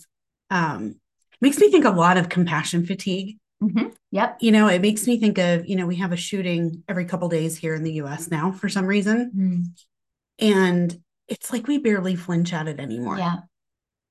um 0.49 0.95
makes 1.41 1.59
me 1.59 1.69
think 1.69 1.83
a 1.83 1.89
lot 1.89 2.15
of 2.17 2.29
compassion 2.29 2.85
fatigue. 2.85 3.37
Mhm. 3.61 3.93
Yep. 4.11 4.37
You 4.41 4.51
know, 4.51 4.67
it 4.67 4.81
makes 4.81 5.07
me 5.07 5.19
think 5.19 5.37
of, 5.37 5.67
you 5.67 5.75
know, 5.75 5.87
we 5.87 5.95
have 5.95 6.11
a 6.11 6.17
shooting 6.17 6.83
every 6.87 7.05
couple 7.05 7.27
days 7.29 7.57
here 7.57 7.73
in 7.73 7.83
the 7.83 7.93
US 7.93 8.29
now 8.29 8.51
for 8.51 8.69
some 8.69 8.85
reason. 8.85 9.31
Mm, 9.35 9.63
And 10.39 11.01
it's 11.27 11.51
like 11.51 11.67
we 11.67 11.79
barely 11.79 12.15
flinch 12.15 12.53
at 12.53 12.67
it 12.67 12.79
anymore. 12.79 13.17
Yeah. 13.17 13.37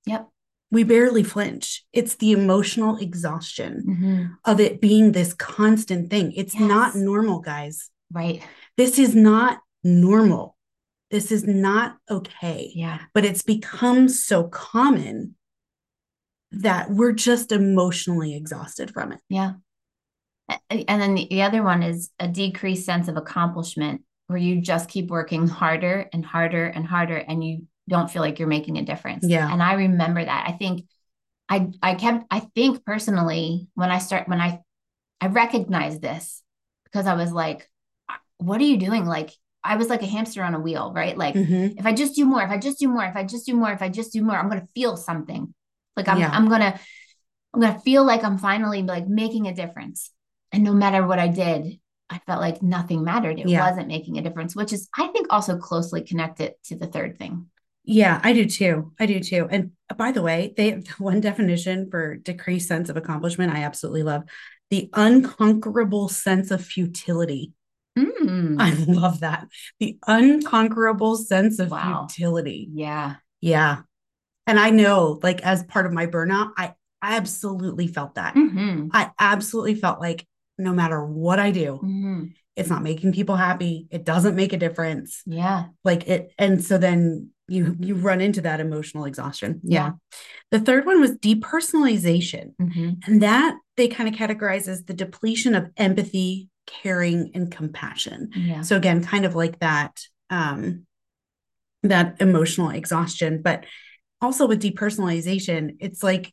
Yep. 0.06 0.28
We 0.72 0.82
barely 0.82 1.22
flinch. 1.22 1.85
It's 1.92 2.16
the 2.16 2.32
emotional 2.32 2.96
exhaustion 2.96 3.85
Mhm. 3.87 4.37
of 4.44 4.59
it 4.59 4.80
being 4.80 5.12
this 5.12 5.32
constant 5.32 6.11
thing. 6.11 6.32
It's 6.32 6.59
not 6.59 6.96
normal, 6.96 7.38
guys. 7.38 7.88
Right. 8.12 8.42
This 8.76 8.98
is 8.98 9.14
not 9.14 9.61
normal. 9.85 10.56
This 11.12 11.30
is 11.30 11.44
not 11.44 11.96
okay. 12.11 12.72
Yeah. 12.74 12.98
But 13.14 13.24
it's 13.24 13.42
become 13.42 14.09
so 14.09 14.48
common 14.48 15.36
that 16.52 16.90
we're 16.90 17.12
just 17.12 17.52
emotionally 17.52 18.37
exhausted 18.37 18.92
from 18.92 19.12
it. 19.12 19.20
Yeah. 19.28 19.54
And 20.70 21.02
then 21.02 21.14
the, 21.14 21.26
the 21.28 21.42
other 21.42 21.62
one 21.62 21.82
is 21.82 22.11
a 22.20 22.28
decreased 22.28 22.87
sense 22.87 23.09
of 23.09 23.16
accomplishment 23.16 24.02
where 24.28 24.38
you 24.38 24.61
just 24.61 24.88
keep 24.88 25.09
working 25.09 25.48
harder 25.48 26.09
and 26.12 26.24
harder 26.24 26.66
and 26.66 26.87
harder 26.87 27.16
and 27.16 27.44
you 27.44 27.66
don't 27.88 28.11
feel 28.11 28.22
like 28.22 28.38
you're 28.38 28.48
making 28.48 28.78
a 28.78 28.85
difference. 28.85 29.24
Yeah. 29.26 29.52
And 29.52 29.62
I 29.62 29.74
remember 29.74 30.24
that. 30.24 30.46
I 30.48 30.52
think 30.52 30.87
I 31.48 31.70
I 31.82 31.94
kept 31.94 32.26
I 32.30 32.40
think 32.40 32.85
personally 32.85 33.68
when 33.74 33.90
I 33.90 33.98
start 33.98 34.28
when 34.28 34.40
I 34.40 34.61
I 35.20 35.28
recognized 35.28 36.02
this 36.02 36.42
because 36.85 37.06
I 37.06 37.14
was 37.14 37.32
like, 37.32 37.68
what 38.38 38.61
are 38.61 38.64
you 38.64 38.76
doing? 38.76 39.06
Like 39.06 39.30
I 39.64 39.76
was 39.76 39.88
like 39.88 40.02
a 40.02 40.06
hamster 40.06 40.42
on 40.42 40.54
a 40.54 40.61
wheel, 40.61 40.92
right? 40.94 41.16
Like 41.16 41.35
Mhm. 41.35 41.74
if 41.78 41.87
I 41.87 41.92
just 41.92 42.14
do 42.14 42.24
more, 42.24 42.42
if 42.42 42.50
I 42.50 42.59
just 42.59 42.78
do 42.78 42.88
more, 42.88 43.04
if 43.04 43.16
I 43.16 43.24
just 43.24 43.46
do 43.46 43.54
more, 43.54 43.72
if 43.72 43.82
I 43.82 43.88
just 43.88 44.12
do 44.12 44.22
more, 44.22 44.37
I'm 44.37 44.48
gonna 44.48 44.68
feel 44.74 44.96
something. 44.96 45.52
Like 45.96 46.09
I'm 46.09 46.18
Yeah. 46.18 46.30
I'm 46.30 46.48
gonna 46.48 46.78
I'm 47.54 47.61
gonna 47.61 47.80
feel 47.80 48.04
like 48.04 48.22
I'm 48.24 48.38
finally 48.38 48.82
like 48.82 49.06
making 49.09 49.46
a 49.46 49.54
difference. 49.54 50.11
And 50.52 50.62
no 50.62 50.72
matter 50.74 51.06
what 51.06 51.18
I 51.18 51.28
did, 51.28 51.78
I 52.11 52.18
felt 52.26 52.40
like 52.40 52.62
nothing 52.62 53.02
mattered. 53.02 53.38
It 53.40 53.48
Yeah. 53.48 53.68
wasn't 53.68 53.88
making 53.88 54.18
a 54.18 54.22
difference, 54.22 54.54
which 54.54 54.72
is 54.72 54.88
I 54.96 55.09
think 55.09 55.26
also 55.30 55.56
closely 55.59 56.02
connected 56.02 56.52
to 56.64 56.76
the 56.76 56.87
third 56.87 57.18
thing. 57.18 57.46
Yeah, 57.88 58.20
I 58.22 58.32
do 58.32 58.46
too. 58.46 58.92
I 58.98 59.06
do 59.06 59.20
too. 59.20 59.46
And 59.50 59.70
by 59.96 60.11
the 60.12 60.22
way, 60.22 60.52
they 60.56 60.70
have 60.70 60.87
one 60.98 61.20
definition 61.20 61.88
for 61.90 62.16
decreased 62.16 62.68
sense 62.68 62.88
of 62.90 62.96
accomplishment 62.96 63.52
I 63.54 63.62
absolutely 63.62 64.02
love 64.02 64.24
the 64.70 64.90
unconquerable 64.94 66.09
sense 66.09 66.50
of 66.50 66.64
futility. 66.64 67.52
Mm. 67.96 68.56
I 68.61 68.72
love 68.92 69.20
that. 69.20 69.46
The 69.78 69.96
unconquerable 70.06 71.16
sense 71.16 71.59
of 71.61 71.70
Wow. 71.70 72.09
futility. 72.11 72.68
yeah. 72.74 73.14
Yeah. 73.40 73.82
And 74.46 74.59
I 74.61 74.70
know, 74.70 75.18
like, 75.22 75.42
as 75.42 75.64
part 75.64 75.87
of 75.87 75.92
my 75.92 76.06
burnout, 76.06 76.52
I 76.56 76.74
absolutely 77.02 77.87
felt 77.87 78.14
that. 78.14 78.35
hmm 78.35 78.88
I 78.92 79.11
absolutely 79.18 79.74
felt 79.74 80.00
like 80.00 80.26
no 80.59 80.72
matter 80.72 81.04
what 81.04 81.38
I 81.38 81.50
do, 81.50 81.76
hmm 81.76 82.24
it's 82.56 82.70
not 82.70 82.82
making 82.82 83.12
people 83.12 83.37
happy. 83.37 83.87
It 83.90 84.04
doesn't 84.04 84.35
make 84.35 84.54
a 84.54 84.56
difference. 84.56 85.22
Yeah. 85.26 85.66
Like 85.85 86.09
it, 86.09 86.32
and 86.38 86.64
so 86.64 86.78
then 86.78 87.28
you 87.48 87.76
you 87.78 87.94
run 87.94 88.22
into 88.22 88.40
that 88.40 88.61
emotional 88.61 89.04
exhaustion. 89.04 89.61
Yeah. 89.62 89.90
The 90.50 90.61
third 90.61 90.87
one 90.87 90.98
was 90.98 91.12
depersonalization. 91.12 92.54
hmm 92.59 92.92
And 93.06 93.22
that 93.22 93.56
they 93.76 93.88
kind 93.88 94.09
of 94.09 94.14
categorize 94.18 94.68
as 94.68 94.85
the 94.85 94.94
depletion 94.94 95.54
of 95.54 95.70
empathy, 95.76 96.48
caring, 96.66 97.32
and 97.35 97.52
compassion. 97.52 98.30
Yeah. 98.35 98.62
So 98.62 98.76
again, 98.78 99.04
kind 99.04 99.26
of 99.26 99.35
like 99.35 99.59
that, 99.59 100.00
um, 100.30 100.87
that 101.82 102.16
emotional 102.20 102.70
exhaustion. 102.70 103.42
But 103.42 103.66
also 104.20 104.46
with 104.46 104.62
depersonalization, 104.62 105.76
it's 105.81 106.02
like 106.02 106.33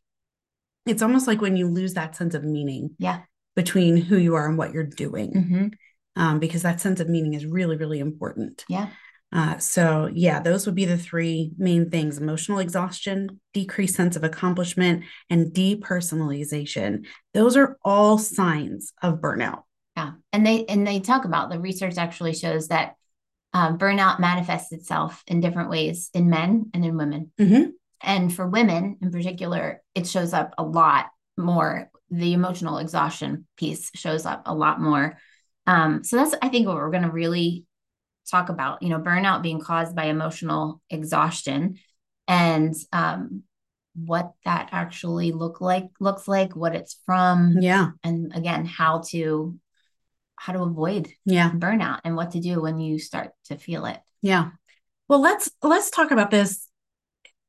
it's 0.85 1.01
almost 1.01 1.27
like 1.27 1.41
when 1.41 1.55
you 1.55 1.67
lose 1.67 1.93
that 1.93 2.15
sense 2.15 2.35
of 2.35 2.43
meaning 2.43 2.95
Yeah. 2.99 3.21
between 3.55 3.95
who 3.97 4.17
you 4.17 4.35
are 4.35 4.47
and 4.47 4.57
what 4.57 4.73
you're 4.73 4.83
doing. 4.83 5.31
hmm 5.33 5.67
Um, 6.15 6.39
because 6.39 6.61
that 6.61 6.79
sense 6.81 6.99
of 6.99 7.09
meaning 7.09 7.33
is 7.33 7.45
really, 7.45 7.75
really 7.77 7.99
important. 7.99 8.65
Yeah. 8.69 8.89
Uh, 9.31 9.57
so 9.57 10.07
yeah, 10.13 10.39
those 10.39 10.67
would 10.67 10.75
be 10.75 10.85
the 10.85 10.97
three 10.97 11.53
main 11.57 11.89
things: 11.89 12.19
emotional 12.19 12.59
exhaustion, 12.59 13.39
decreased 13.53 13.95
sense 13.95 14.15
of 14.15 14.23
accomplishment, 14.23 15.05
and 15.29 15.51
depersonalization. 15.51 17.05
Those 17.33 17.57
are 17.57 17.77
all 17.83 18.17
signs 18.19 18.93
of 19.01 19.21
burnout. 19.21 19.63
Yeah. 19.97 20.11
And 20.31 20.45
they 20.45 20.65
and 20.65 20.85
they 20.85 20.99
talk 20.99 21.25
about 21.25 21.49
the 21.49 21.59
research 21.59 21.97
actually 21.97 22.33
shows 22.35 22.67
that 22.67 22.95
um, 23.53 23.77
burnout 23.77 24.19
manifests 24.19 24.71
itself 24.71 25.23
in 25.27 25.39
different 25.39 25.69
ways 25.69 26.09
in 26.13 26.29
men 26.29 26.71
and 26.73 26.83
in 26.83 26.97
women. 26.97 27.31
Mhm. 27.39 27.71
And 28.01 28.33
for 28.33 28.47
women 28.47 28.97
in 29.01 29.11
particular, 29.11 29.81
it 29.95 30.07
shows 30.07 30.33
up 30.33 30.53
a 30.57 30.63
lot 30.63 31.07
more. 31.37 31.89
The 32.09 32.33
emotional 32.33 32.79
exhaustion 32.79 33.47
piece 33.57 33.89
shows 33.95 34.25
up 34.25 34.43
a 34.45 34.53
lot 34.53 34.81
more. 34.81 35.17
Um, 35.65 36.03
so 36.03 36.17
that's 36.17 36.35
I 36.41 36.49
think 36.49 36.67
what 36.67 36.75
we're 36.75 36.91
going 36.91 37.03
to 37.03 37.11
really 37.11 37.65
talk 38.29 38.49
about. 38.49 38.81
You 38.83 38.89
know, 38.89 38.99
burnout 38.99 39.41
being 39.41 39.59
caused 39.59 39.95
by 39.95 40.05
emotional 40.05 40.81
exhaustion, 40.89 41.77
and 42.27 42.75
um, 42.91 43.43
what 43.95 44.33
that 44.43 44.69
actually 44.71 45.31
look 45.31 45.61
like 45.61 45.85
looks 45.99 46.27
like, 46.27 46.55
what 46.55 46.75
it's 46.75 46.99
from, 47.05 47.57
Yeah, 47.61 47.91
and 48.03 48.35
again 48.35 48.65
how 48.65 49.03
to 49.09 49.57
how 50.43 50.51
to 50.53 50.61
avoid 50.61 51.07
yeah, 51.25 51.49
burnout 51.51 51.99
and 52.03 52.15
what 52.17 52.31
to 52.31 52.39
do 52.41 52.61
when 52.61 52.77
you 52.79 52.99
start 52.99 53.31
to 53.45 53.57
feel 53.57 53.85
it 53.85 53.99
yeah. 54.21 54.51
Well, 55.09 55.19
let's 55.21 55.49
let's 55.61 55.89
talk 55.89 56.11
about 56.11 56.31
this 56.31 56.67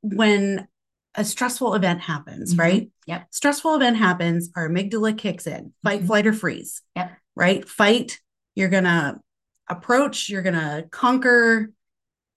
when 0.03 0.67
a 1.15 1.25
stressful 1.25 1.75
event 1.75 2.01
happens, 2.01 2.55
Mhm. 2.55 2.59
right? 2.59 2.91
Yep. 3.07 3.27
Stressful 3.31 3.75
event 3.77 3.97
happens, 3.97 4.51
our 4.57 4.69
amygdala 4.69 5.17
kicks 5.17 5.47
in, 5.47 5.73
fight, 5.85 6.03
Mhm. 6.03 6.07
flight, 6.07 6.27
or 6.27 6.33
freeze. 6.33 6.83
Yep. 6.97 7.13
Right? 7.37 7.69
Fight, 7.69 8.21
you're 8.57 8.69
gonna 8.69 9.21
approach, 9.69 10.29
you're 10.29 10.43
gonna 10.43 10.85
conquer, 10.91 11.73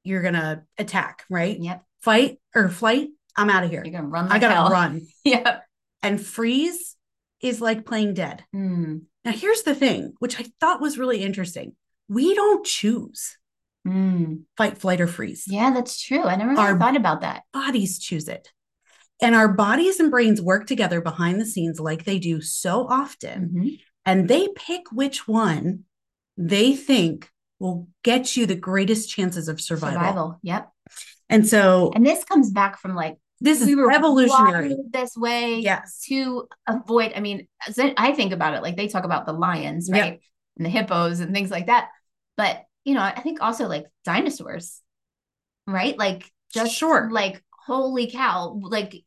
you're 0.03 0.21
gonna 0.21 0.63
attack, 0.77 1.23
right? 1.29 1.59
yep 1.59 1.83
Fight 2.01 2.39
or 2.55 2.69
flight, 2.69 3.09
I'm 3.35 3.49
out 3.49 3.63
of 3.63 3.69
here. 3.71 3.83
you're 3.83 3.91
gonna 3.93 4.07
run 4.07 4.31
I 4.31 4.39
gotta 4.39 4.53
hell. 4.55 4.69
run. 4.69 5.07
yep 5.23 5.65
And 6.03 6.23
freeze 6.23 6.95
is 7.41 7.59
like 7.59 7.85
playing 7.85 8.13
dead. 8.13 8.43
Mm, 8.55 9.01
Now, 9.27 9.33
here's 9.33 9.63
the 9.63 9.75
thing, 9.75 10.13
which 10.19 10.39
I 10.39 10.45
thought 10.61 10.79
was 10.79 10.97
really 10.97 11.21
interesting. 11.21 11.75
We 12.07 12.33
don't 12.33 12.65
choose 12.65 13.37
mm. 13.85 14.43
fight, 14.55 14.77
flight, 14.77 15.01
or 15.01 15.07
freeze. 15.07 15.43
yeah 15.47 15.73
that's 15.73 16.01
true 16.01 16.23
i 16.23 16.37
never 16.37 16.51
really 16.51 16.61
Our- 16.61 16.79
thought 16.79 16.95
about 16.95 17.19
that 17.21 17.43
Bodies 17.51 17.99
choose 17.99 18.29
it. 18.29 18.53
And 19.21 19.35
our 19.35 19.49
bodies 19.49 19.99
and 19.99 20.11
brains 20.11 20.41
work 20.41 20.65
together 20.65 21.01
behind 21.01 21.41
the 21.41 21.45
scenes 21.45 21.77
like 21.79 22.05
they 22.05 22.19
do 22.19 22.39
so 22.39 22.87
often. 22.87 23.49
Mhm. 23.49 23.79
And 24.05 24.29
they 24.29 24.47
pick 24.55 24.91
which 24.91 25.27
one 25.27 25.83
they 26.37 26.75
think 26.75 27.29
will 27.59 27.89
get 28.03 28.37
you 28.37 28.45
the 28.45 28.55
greatest 28.55 29.09
chances 29.09 29.49
of 29.49 29.59
survival. 29.59 29.99
Survival. 29.99 30.39
Yep. 30.43 30.69
And 31.29 31.45
so 31.45 31.91
And 31.95 32.05
this 32.05 32.23
comes 32.23 32.51
back 32.51 32.79
from 32.79 32.95
like 32.95 33.17
this 33.39 33.61
is 33.61 33.67
we 33.67 33.75
were 33.75 33.91
evolutionary. 33.91 34.75
this 34.91 35.15
way 35.15 35.59
Yes. 35.59 36.01
to 36.07 36.47
avoid. 36.67 37.13
I 37.15 37.19
mean, 37.19 37.47
I 37.97 38.13
think 38.13 38.31
about 38.33 38.53
it, 38.55 38.61
like 38.63 38.75
they 38.77 38.87
talk 38.87 39.03
about 39.03 39.25
the 39.25 39.33
lions, 39.33 39.89
Yep. 39.89 40.01
right? 40.01 40.21
And 40.57 40.65
the 40.65 40.69
hippos 40.69 41.19
and 41.19 41.33
things 41.33 41.51
like 41.51 41.67
that. 41.67 41.89
But 42.35 42.63
you 42.83 42.93
know, 42.93 43.01
I 43.01 43.19
think 43.21 43.41
also 43.41 43.67
like 43.67 43.85
dinosaurs, 44.05 44.81
right? 45.67 45.97
Like 45.97 46.31
just 46.53 46.73
Sure. 46.73 47.09
like 47.11 47.43
holy 47.65 48.09
cow, 48.09 48.59
like 48.63 49.03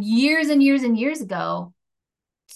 years 0.00 0.48
and 0.48 0.62
years 0.62 0.82
and 0.82 0.96
years 0.98 1.20
ago, 1.20 1.74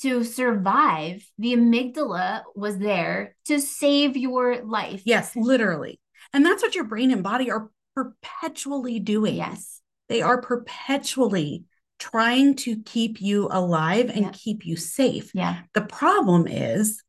to 0.00 0.24
survive, 0.24 1.24
the 1.38 1.54
amygdala 1.54 2.42
was 2.56 2.78
there 2.78 3.36
to 3.46 3.60
save 3.60 4.16
your 4.16 4.62
life. 4.64 5.02
Yes, 5.04 5.36
literally. 5.36 6.00
And 6.32 6.44
that's 6.44 6.62
what 6.62 6.74
your 6.74 6.84
brain 6.84 7.10
and 7.12 7.22
body 7.22 7.50
are 7.50 7.70
perpetually 7.94 8.98
doing. 8.98 9.36
Yes. 9.36 9.80
They 10.08 10.22
are 10.22 10.40
perpetually 10.40 11.64
trying 11.98 12.56
to 12.56 12.82
keep 12.82 13.20
you 13.20 13.48
alive 13.50 14.10
and 14.10 14.26
Yeah. 14.26 14.30
keep 14.32 14.66
you 14.66 14.76
safe. 14.76 15.30
Yeah. 15.34 15.62
The 15.72 15.82
problem 15.82 16.46
is 16.46 17.02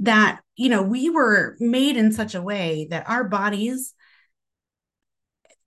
that, 0.00 0.40
you 0.56 0.68
know, 0.68 0.82
we 0.82 1.10
were 1.10 1.56
made 1.60 1.96
in 1.96 2.12
such 2.12 2.34
a 2.34 2.42
way 2.42 2.88
that 2.90 3.08
our 3.08 3.24
bodies 3.24 3.94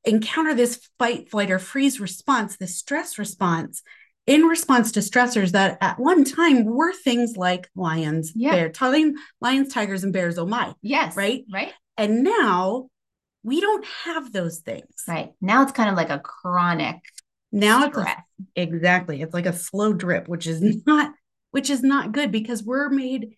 encounter 0.03 0.53
this 0.53 0.87
fight, 0.99 1.29
flight, 1.29 1.49
or 1.49 1.59
freeze 1.59 1.99
response, 1.99 2.57
this 2.57 2.77
stress 2.77 3.17
response 3.17 3.81
in 4.27 4.41
response 4.43 4.91
to 4.91 4.99
stressors 4.99 5.51
that 5.51 5.77
at 5.81 5.99
one 5.99 6.23
time 6.23 6.65
were 6.65 6.93
things 6.93 7.37
like 7.37 7.69
lions, 7.75 8.31
Yeah. 8.35 8.51
bear, 8.51 8.69
telling 8.69 9.15
lions, 9.39 9.73
tigers, 9.73 10.03
and 10.03 10.11
bears, 10.11 10.37
oh 10.37 10.47
my. 10.47 10.73
Yes. 10.81 11.15
Right? 11.15 11.45
Right. 11.51 11.73
And 11.97 12.23
now 12.23 12.89
we 13.45 13.61
don't 13.61 13.85
have 14.03 14.33
those 14.33 14.59
things. 14.59 15.03
Right. 15.07 15.31
Now 15.39 15.61
it's 15.63 15.71
kind 15.71 15.89
of 15.89 15.95
like 15.95 16.09
a 16.09 16.19
chronic 16.19 16.97
Now 17.51 17.85
it's 17.85 17.97
a. 17.97 18.05
Exactly. 18.55 19.21
It's 19.21 19.33
like 19.33 19.45
a 19.45 19.53
slow 19.53 19.93
drip, 19.93 20.27
which 20.27 20.47
is 20.47 20.61
not 20.85 21.13
which 21.51 21.69
is 21.69 21.83
not 21.83 22.11
good 22.11 22.31
because 22.31 22.63
we're 22.63 22.89
made 22.89 23.35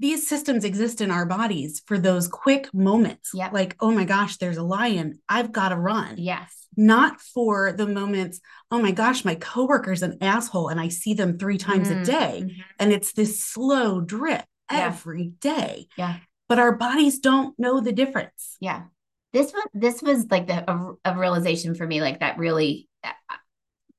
these 0.00 0.28
systems 0.28 0.62
exist 0.64 1.00
in 1.00 1.10
our 1.10 1.26
bodies 1.26 1.82
for 1.86 1.98
those 1.98 2.28
quick 2.28 2.72
moments. 2.72 3.30
Yep. 3.34 3.52
Like, 3.52 3.76
oh 3.80 3.90
my 3.90 4.04
gosh, 4.04 4.36
there's 4.36 4.56
a 4.56 4.62
lion. 4.62 5.18
I've 5.28 5.50
got 5.50 5.70
to 5.70 5.76
run. 5.76 6.14
Yes. 6.18 6.66
Not 6.76 7.20
for 7.20 7.72
the 7.72 7.86
moments, 7.86 8.40
oh 8.70 8.80
my 8.80 8.92
gosh, 8.92 9.24
my 9.24 9.34
coworker's 9.34 10.02
an 10.02 10.18
asshole 10.20 10.68
and 10.68 10.78
I 10.78 10.88
see 10.88 11.14
them 11.14 11.36
three 11.38 11.58
times 11.58 11.90
a 11.90 11.96
Mhm. 11.96 12.04
day. 12.04 12.42
Mhm. 12.44 12.64
And 12.78 12.92
it's 12.92 13.12
this 13.12 13.42
slow 13.44 14.00
drip 14.00 14.44
Yeah. 14.70 14.86
every 14.86 15.32
day. 15.40 15.88
Yeah. 15.96 16.18
But 16.48 16.58
our 16.58 16.72
bodies 16.76 17.18
don't 17.18 17.58
know 17.58 17.80
the 17.80 17.92
difference. 17.92 18.56
Yeah. 18.60 18.84
This 19.32 19.52
one, 19.52 19.66
this 19.74 20.00
was 20.00 20.26
like 20.30 20.46
the 20.46 20.70
a, 20.70 20.94
a 21.04 21.18
realization 21.18 21.74
for 21.74 21.86
me, 21.86 22.00
like 22.00 22.20
that 22.20 22.38
really, 22.38 22.88
uh, 23.04 23.12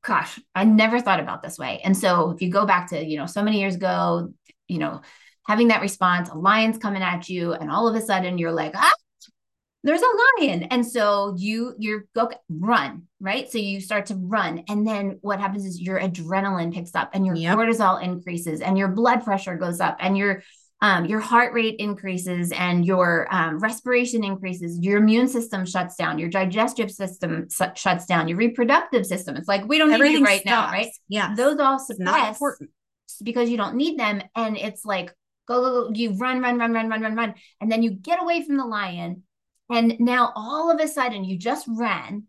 gosh, 0.03 0.39
I 0.55 0.63
never 0.63 0.99
thought 0.99 1.19
about 1.19 1.43
this 1.43 1.59
way. 1.59 1.81
And 1.83 1.95
so 1.95 2.31
if 2.31 2.41
you 2.41 2.49
go 2.51 2.65
back 2.65 2.89
to, 2.89 3.05
you 3.05 3.17
know, 3.17 3.27
so 3.27 3.43
many 3.43 3.59
years 3.59 3.75
ago, 3.75 4.33
you 4.67 4.79
know, 4.79 5.01
having 5.45 5.67
that 5.67 5.81
response, 5.81 6.29
a 6.29 6.35
lion's 6.35 6.77
coming 6.77 7.03
at 7.03 7.29
you, 7.29 7.53
and 7.53 7.69
all 7.69 7.87
of 7.87 7.95
a 7.95 8.01
sudden 8.01 8.37
you're 8.39 8.51
like, 8.51 8.73
ah, 8.75 8.93
there's 9.83 10.01
a 10.01 10.41
lion. 10.41 10.63
And 10.63 10.85
so 10.85 11.35
you 11.37 11.73
you're 11.79 12.05
go 12.13 12.29
run, 12.49 13.03
right? 13.19 13.49
So 13.49 13.59
you 13.59 13.79
start 13.79 14.07
to 14.07 14.15
run. 14.15 14.63
And 14.67 14.85
then 14.85 15.19
what 15.21 15.39
happens 15.39 15.65
is 15.65 15.79
your 15.79 15.99
adrenaline 15.99 16.73
picks 16.73 16.95
up 16.95 17.11
and 17.13 17.25
your 17.25 17.35
Yep. 17.35 17.57
cortisol 17.57 18.03
increases 18.03 18.61
and 18.61 18.77
your 18.77 18.89
blood 18.89 19.23
pressure 19.23 19.55
goes 19.55 19.79
up 19.79 19.97
and 19.99 20.17
your 20.17 20.43
um, 20.81 21.05
your 21.05 21.19
heart 21.19 21.53
rate 21.53 21.75
increases 21.79 22.51
and 22.53 22.85
your 22.85 23.27
um, 23.33 23.59
respiration 23.59 24.23
increases, 24.23 24.79
your 24.79 24.97
immune 24.97 25.27
system 25.27 25.65
shuts 25.65 25.95
down, 25.95 26.19
your 26.19 26.29
digestive 26.29 26.89
system 26.89 27.49
su- 27.49 27.65
shuts 27.75 28.05
down, 28.05 28.27
your 28.29 28.37
reproductive 28.37 29.05
system. 29.05 29.35
It's 29.35 29.47
like 29.47 29.67
we 29.67 29.77
don't 29.77 29.89
need 29.91 29.97
you 30.19 30.23
right 30.25 30.45
now, 30.45 30.71
right? 30.71 30.91
Yeah. 31.09 31.35
Those 31.35 31.59
all 31.59 31.79
suppress 31.79 32.29
important. 32.35 32.69
because 33.23 33.49
you 33.49 33.57
don't 33.57 33.75
need 33.75 33.99
them, 33.99 34.21
and 34.35 34.55
it's 34.57 34.85
like 34.85 35.13
go 35.47 35.61
go 35.61 35.87
go. 35.87 35.91
You 35.93 36.13
run 36.13 36.41
run 36.41 36.57
run 36.57 36.71
run 36.73 36.89
run 36.89 37.01
run 37.01 37.15
run, 37.15 37.33
and 37.59 37.71
then 37.71 37.83
you 37.83 37.91
get 37.91 38.21
away 38.21 38.43
from 38.45 38.55
the 38.57 38.65
lion, 38.65 39.23
and 39.69 39.99
now 39.99 40.31
all 40.35 40.71
of 40.71 40.79
a 40.79 40.87
sudden 40.87 41.23
you 41.25 41.37
just 41.37 41.65
ran, 41.67 42.23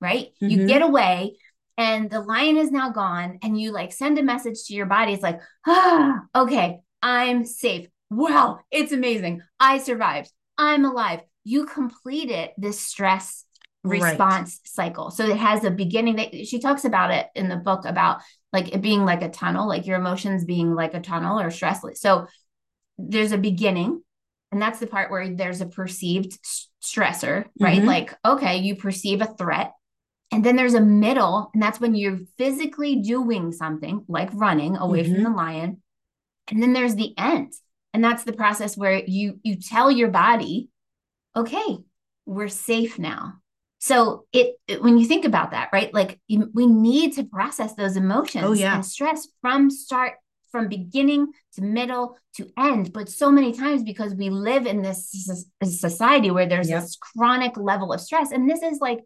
right? 0.00 0.28
You 0.40 0.58
Mhm. 0.58 0.68
get 0.68 0.82
away. 0.82 1.36
And 1.76 2.08
the 2.08 2.20
lion 2.20 2.56
is 2.56 2.70
now 2.70 2.90
gone, 2.90 3.38
and 3.42 3.60
you 3.60 3.72
like 3.72 3.92
send 3.92 4.16
a 4.18 4.22
message 4.22 4.64
to 4.66 4.74
your 4.74 4.86
body. 4.86 5.12
It's 5.12 5.22
like, 5.24 5.40
ah, 5.66 6.20
okay, 6.36 6.80
I'm 7.04 7.44
safe. 7.44 7.86
Wow, 8.10 8.58
it's 8.70 8.92
amazing. 8.92 9.42
I 9.60 9.78
survived. 9.78 10.32
I'm 10.58 10.84
alive. 10.84 11.20
You 11.44 11.66
completed 11.66 12.50
this 12.56 12.80
stress 12.80 13.44
Right. 13.86 14.00
response 14.00 14.60
cycle. 14.64 15.10
So 15.10 15.26
it 15.26 15.36
has 15.36 15.62
a 15.62 15.70
beginning 15.70 16.16
that 16.16 16.46
she 16.46 16.58
talks 16.58 16.86
about 16.86 17.10
it 17.10 17.26
in 17.34 17.50
the 17.50 17.56
book 17.56 17.84
about 17.84 18.22
like 18.50 18.74
it 18.74 18.80
being 18.80 19.04
like 19.04 19.20
a 19.20 19.28
tunnel, 19.28 19.68
like 19.68 19.86
your 19.86 19.98
emotions 19.98 20.46
being 20.46 20.74
like 20.74 20.94
a 20.94 21.00
tunnel 21.00 21.38
or 21.38 21.50
stress. 21.50 21.82
So 21.96 22.26
there's 22.96 23.32
a 23.32 23.36
beginning, 23.38 24.02
and 24.50 24.62
that's 24.62 24.78
the 24.78 24.86
part 24.86 25.10
where 25.10 25.28
there's 25.28 25.60
a 25.60 25.66
perceived 25.66 26.38
stressor, 26.82 27.44
right? 27.60 27.82
Mhm. 27.82 27.86
Like, 27.86 28.14
okay, 28.24 28.56
you 28.56 28.74
perceive 28.76 29.20
a 29.20 29.26
threat. 29.26 29.72
And 30.32 30.42
then 30.42 30.56
there's 30.56 30.74
a 30.74 30.80
middle, 30.80 31.50
and 31.52 31.62
that's 31.62 31.78
when 31.78 31.94
you're 31.94 32.20
physically 32.38 32.96
doing 33.02 33.52
something 33.52 34.04
like 34.08 34.30
running 34.32 34.78
away 34.78 35.04
from 35.04 35.18
Mhm. 35.20 35.24
the 35.24 35.30
lion. 35.30 35.82
And 36.48 36.62
then 36.62 36.72
there's 36.72 36.94
the 36.94 37.14
end. 37.18 37.52
And 37.92 38.02
that's 38.02 38.24
the 38.24 38.32
process 38.32 38.76
where 38.76 39.02
you 39.06 39.38
you 39.42 39.56
tell 39.56 39.90
your 39.90 40.08
body, 40.08 40.68
okay, 41.36 41.78
we're 42.26 42.48
safe 42.48 42.98
now. 42.98 43.34
So 43.78 44.24
it, 44.32 44.56
it- 44.66 44.82
when 44.82 44.98
you 44.98 45.06
think 45.06 45.24
about 45.24 45.50
that, 45.52 45.70
right? 45.72 45.92
Like 45.92 46.20
you, 46.26 46.50
we 46.54 46.66
need 46.66 47.14
to 47.14 47.24
process 47.24 47.74
those 47.74 47.96
emotions 47.96 48.44
Oh, 48.44 48.52
yeah. 48.52 48.74
and 48.74 48.84
stress 48.84 49.28
from 49.40 49.70
start 49.70 50.14
from 50.50 50.68
beginning 50.68 51.26
to 51.54 51.62
middle 51.62 52.16
to 52.36 52.48
end. 52.56 52.92
But 52.92 53.08
so 53.08 53.30
many 53.30 53.52
times 53.52 53.82
because 53.82 54.14
we 54.14 54.30
live 54.30 54.66
in 54.66 54.82
this 54.82 55.10
society 55.62 56.30
where 56.30 56.46
there's 56.46 56.68
Yep. 56.70 56.80
this 56.82 56.96
chronic 56.96 57.56
level 57.56 57.92
of 57.92 58.00
stress, 58.00 58.30
and 58.32 58.48
this 58.48 58.62
is 58.62 58.78
like 58.80 59.00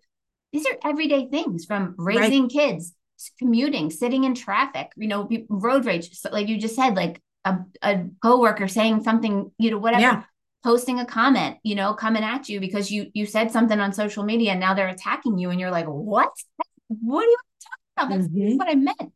these 0.52 0.66
are 0.66 0.76
everyday 0.84 1.28
things 1.28 1.64
from 1.66 1.94
Right. 1.98 2.18
raising 2.18 2.48
kids, 2.48 2.94
commuting, 3.38 3.90
sitting 3.90 4.24
in 4.24 4.34
traffic, 4.34 4.92
you 4.96 5.08
know, 5.08 5.28
road 5.48 5.84
rage, 5.84 6.12
so 6.18 6.30
like 6.30 6.48
you 6.48 6.58
just 6.58 6.76
said, 6.76 6.94
like 6.96 7.20
a, 7.48 7.58
a 7.82 8.04
coworker 8.22 8.68
saying 8.68 9.02
something, 9.02 9.50
you 9.58 9.70
know, 9.70 9.78
whatever, 9.78 10.00
Yeah. 10.02 10.22
posting 10.64 10.98
a 11.00 11.06
comment, 11.06 11.56
you 11.62 11.74
know, 11.74 11.94
coming 11.94 12.22
at 12.24 12.48
you 12.48 12.60
because 12.60 12.90
you 12.90 13.10
you 13.14 13.26
said 13.26 13.50
something 13.50 13.78
on 13.80 13.92
social 13.92 14.24
media 14.24 14.50
and 14.52 14.60
now 14.60 14.74
they're 14.74 14.88
attacking 14.88 15.38
you 15.38 15.50
and 15.50 15.60
you're 15.60 15.70
like, 15.70 15.86
what? 15.86 16.30
What 16.88 17.24
are 17.24 17.28
you 17.28 17.36
talking 17.96 18.16
about? 18.16 18.16
That's 18.16 18.28
Mhm. 18.34 18.58
what 18.58 18.68
I 18.68 18.74
meant. 18.74 19.12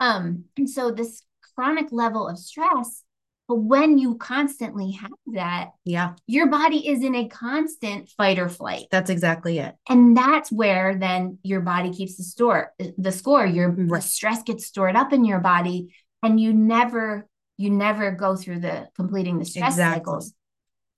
Um, 0.00 0.44
and 0.56 0.68
so 0.70 0.90
this 0.90 1.22
chronic 1.54 1.88
level 1.90 2.28
of 2.28 2.38
stress, 2.38 3.02
but 3.48 3.56
when 3.56 3.98
you 3.98 4.16
constantly 4.16 4.92
have 4.92 5.10
that, 5.34 5.70
Yeah. 5.84 6.14
your 6.26 6.46
body 6.48 6.86
is 6.86 7.02
in 7.02 7.14
a 7.16 7.28
constant 7.28 8.08
fight 8.10 8.38
or 8.38 8.48
flight 8.48 8.86
That's 8.90 9.10
exactly 9.10 9.58
it. 9.58 9.74
and 9.88 10.16
that's 10.16 10.52
where 10.52 10.94
then 10.96 11.38
your 11.42 11.60
body 11.62 11.90
keeps 11.92 12.16
the 12.16 12.22
store 12.22 12.72
the 12.96 13.10
score 13.12 13.44
your 13.46 13.74
the 13.74 14.00
stress 14.00 14.42
gets 14.42 14.66
stored 14.66 14.94
up 14.96 15.12
in 15.12 15.24
your 15.24 15.40
body 15.40 15.94
and 16.22 16.38
you 16.40 16.52
never 16.52 17.26
you 17.58 17.70
never 17.70 18.10
go 18.12 18.34
through 18.36 18.60
the 18.60 18.88
completing 18.96 19.38
the 19.38 19.44
stress 19.44 19.74
Exactly. 19.74 19.98
cycles 20.00 20.32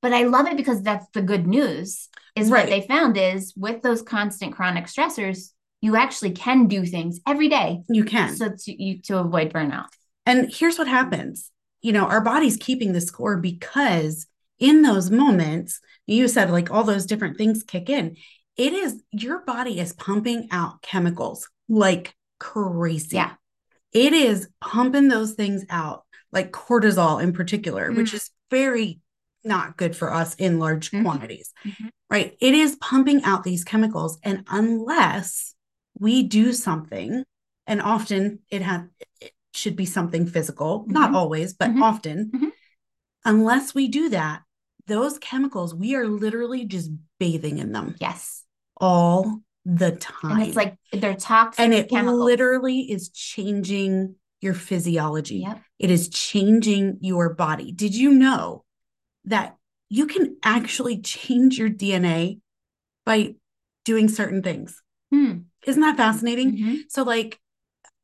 but 0.03 0.12
i 0.12 0.23
love 0.25 0.46
it 0.46 0.57
because 0.57 0.83
that's 0.83 1.07
the 1.14 1.23
good 1.23 1.46
news 1.46 2.09
is 2.37 2.49
Right. 2.51 2.64
what 2.64 2.70
they 2.70 2.87
found 2.87 3.16
is 3.16 3.53
with 3.57 3.83
those 3.83 4.03
constant 4.03 4.55
chronic 4.55 4.85
stressors 4.87 5.51
you 5.81 5.96
actually 5.96 6.33
can 6.33 6.66
do 6.68 6.85
things 6.85 7.20
every 7.27 7.49
day 7.49 7.81
You 7.88 8.05
can. 8.05 8.37
so 8.37 8.51
to 8.64 8.83
you 8.83 9.01
to 9.03 9.18
avoid 9.18 9.53
burnout 9.53 9.87
And 10.27 10.53
here's 10.53 10.79
what 10.79 10.88
happens 10.88 11.51
you 11.83 11.92
know, 11.92 12.05
our 12.05 12.20
body's 12.20 12.59
keeping 12.59 12.92
the 12.92 13.01
score 13.01 13.38
because 13.38 14.27
in 14.59 14.83
those 14.83 15.11
moments, 15.11 15.81
you 16.07 16.29
said 16.29 16.51
like 16.51 16.70
all 16.70 16.85
those 16.85 17.07
different 17.07 17.38
things 17.38 17.62
kick 17.62 17.88
in. 17.88 18.16
It 18.59 18.75
is 18.75 19.03
your 19.12 19.38
body 19.46 19.81
is 19.81 19.94
pumping 19.94 20.49
out 20.51 20.83
chemicals 20.83 21.49
like 21.70 22.14
crazy. 22.38 23.16
Yeah. 23.16 23.33
It 23.94 24.12
is 24.12 24.46
pumping 24.61 25.09
those 25.09 25.33
things 25.33 25.64
out, 25.70 26.05
like 26.33 26.53
cortisol 26.53 27.23
in 27.23 27.33
particular, 27.33 27.90
which 27.93 28.11
Mhm. 28.12 28.14
is 28.14 28.31
very 28.51 29.01
not 29.43 29.77
good 29.77 29.97
for 29.97 30.12
us 30.12 30.35
in 30.35 30.59
large 30.59 30.90
Mhm. 30.90 31.03
quantities, 31.03 31.53
Mhm. 31.64 31.90
right? 32.11 32.37
It 32.40 32.55
is 32.55 32.77
pumping 32.77 33.23
out 33.25 33.43
these 33.43 33.64
chemicals. 33.64 34.19
And 34.23 34.45
unless 34.51 35.55
we 35.99 36.23
do 36.23 36.53
something, 36.53 37.25
and 37.66 37.81
often 37.81 38.40
it 38.51 38.62
has, 38.62 38.83
it 39.21 39.33
should 39.55 39.77
be 39.77 39.87
something 39.87 40.27
physical, 40.27 40.85
not 40.88 41.11
Mhm. 41.11 41.14
always, 41.16 41.55
but 41.55 41.71
Mhm. 41.71 41.83
often, 41.83 42.31
Mhm. 42.33 42.53
unless 43.25 43.75
we 43.75 43.88
do 43.88 44.09
that, 44.11 44.43
those 44.87 45.19
chemicals, 45.19 45.75
we 45.75 45.95
are 45.95 46.07
literally 46.07 46.64
just 46.64 46.90
bathing 47.19 47.59
in 47.59 47.73
them 47.73 47.95
yes 48.01 48.45
all 48.77 49.43
the 49.64 49.93
time. 49.97 50.33
and 50.33 50.43
it's 50.43 50.57
like 50.57 50.79
they're 50.93 51.14
toxic 51.14 51.61
and 51.62 51.75
it 51.75 51.90
chemicals 51.90 52.19
literally 52.25 52.81
is 52.90 53.11
changing 53.11 54.16
your 54.40 54.55
physiology. 54.55 55.38
yep 55.46 55.61
It 55.79 55.90
is 55.90 56.09
changing 56.09 56.98
your 57.00 57.35
body. 57.35 57.72
Did 57.72 57.94
you 57.94 58.12
know 58.12 58.64
that 59.24 59.57
you 59.88 60.07
can 60.07 60.37
actually 60.42 61.00
change 61.00 61.59
your 61.59 61.68
DNA 61.68 62.38
by 63.05 63.35
doing 63.85 64.09
certain 64.09 64.42
things. 64.42 64.81
Hmm. 65.12 65.40
Isn't 65.66 65.83
that 65.83 65.96
fascinating? 65.96 66.57
Mhm. 66.57 66.76
So, 66.88 67.03
like, 67.03 67.38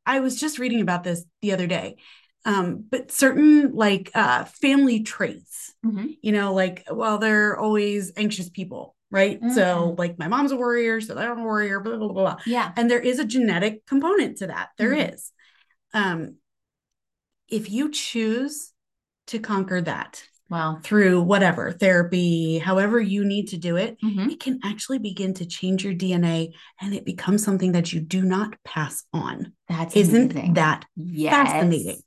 I 0.04 0.20
was 0.20 0.38
just 0.38 0.58
reading 0.58 0.80
about 0.80 1.04
this 1.04 1.24
the 1.42 1.52
other 1.52 1.66
day. 1.66 1.96
Um, 2.44 2.84
but 2.90 3.10
certain 3.10 3.74
like 3.74 4.10
uh 4.14 4.44
family 4.44 5.02
traits, 5.02 5.74
Mhm. 5.84 6.16
you 6.22 6.32
know, 6.32 6.54
like, 6.54 6.84
well, 6.90 7.18
they're 7.18 7.56
always 7.58 8.12
anxious 8.16 8.48
people, 8.48 8.94
right? 9.10 9.40
So, 9.52 9.92
Mhm. 9.94 9.98
like, 9.98 10.18
my 10.18 10.28
mom's 10.28 10.52
a 10.52 10.56
warrior, 10.56 11.00
so 11.00 11.16
I'm 11.16 11.38
a 11.38 11.42
warrior, 11.42 11.80
blah, 11.80 11.96
blah, 11.96 12.08
blah, 12.08 12.22
blah. 12.22 12.36
Yeah. 12.46 12.72
And 12.76 12.88
there 12.90 13.00
is 13.00 13.18
a 13.18 13.24
genetic 13.24 13.84
component 13.86 14.38
to 14.38 14.46
that. 14.48 14.68
There 14.78 14.92
Mhm. 14.94 15.12
is. 15.14 15.32
Um, 15.96 16.36
if 17.48 17.70
you 17.70 17.90
choose 17.90 18.72
to 19.28 19.38
conquer 19.38 19.80
that 19.80 20.22
Wow. 20.48 20.78
through 20.84 21.22
whatever 21.22 21.72
therapy, 21.72 22.58
however 22.58 23.00
you 23.00 23.24
need 23.24 23.48
to 23.48 23.56
do 23.56 23.76
it, 23.76 23.96
Mhm. 24.00 24.30
it 24.30 24.38
can 24.40 24.60
actually 24.62 24.98
begin 24.98 25.34
to 25.34 25.46
change 25.46 25.82
your 25.84 25.94
DNA 25.94 26.52
and 26.80 26.94
it 26.94 27.04
becomes 27.04 27.42
something 27.42 27.72
that 27.72 27.92
you 27.92 28.00
do 28.00 28.22
not 28.22 28.54
pass 28.62 29.04
on. 29.12 29.52
That's 29.68 29.96
Isn't 29.96 30.32
amazing. 30.32 30.54
that 30.54 30.84
yes. 30.96 31.32
fascinating? 31.32 32.00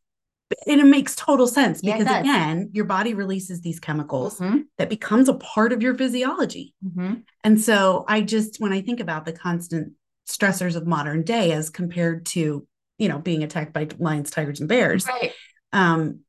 and 0.65 0.81
it 0.81 0.85
makes 0.85 1.15
total 1.15 1.45
sense 1.45 1.79
because 1.79 2.07
again, 2.07 2.71
your 2.73 2.85
body 2.85 3.13
releases 3.13 3.61
these 3.61 3.79
chemicals 3.79 4.39
Mhm. 4.39 4.63
that 4.79 4.89
becomes 4.89 5.29
a 5.29 5.35
part 5.35 5.71
of 5.71 5.83
your 5.83 5.93
physiology. 5.95 6.73
Mhm. 6.83 7.21
And 7.43 7.61
so 7.61 8.03
I 8.07 8.21
just 8.21 8.59
when 8.59 8.73
I 8.73 8.81
think 8.81 8.99
about 8.99 9.25
the 9.25 9.31
constant 9.31 9.93
stressors 10.27 10.75
of 10.75 10.87
modern 10.87 11.21
day 11.21 11.51
as 11.51 11.69
compared 11.69 12.25
to, 12.27 12.65
you 12.99 13.07
know, 13.07 13.17
being 13.17 13.43
attacked 13.43 13.73
by 13.73 13.87
lions, 13.97 14.29
tigers, 14.29 14.59
and 14.59 14.69
bears, 14.69 15.07
Right. 15.07 15.31
um, 15.73 16.19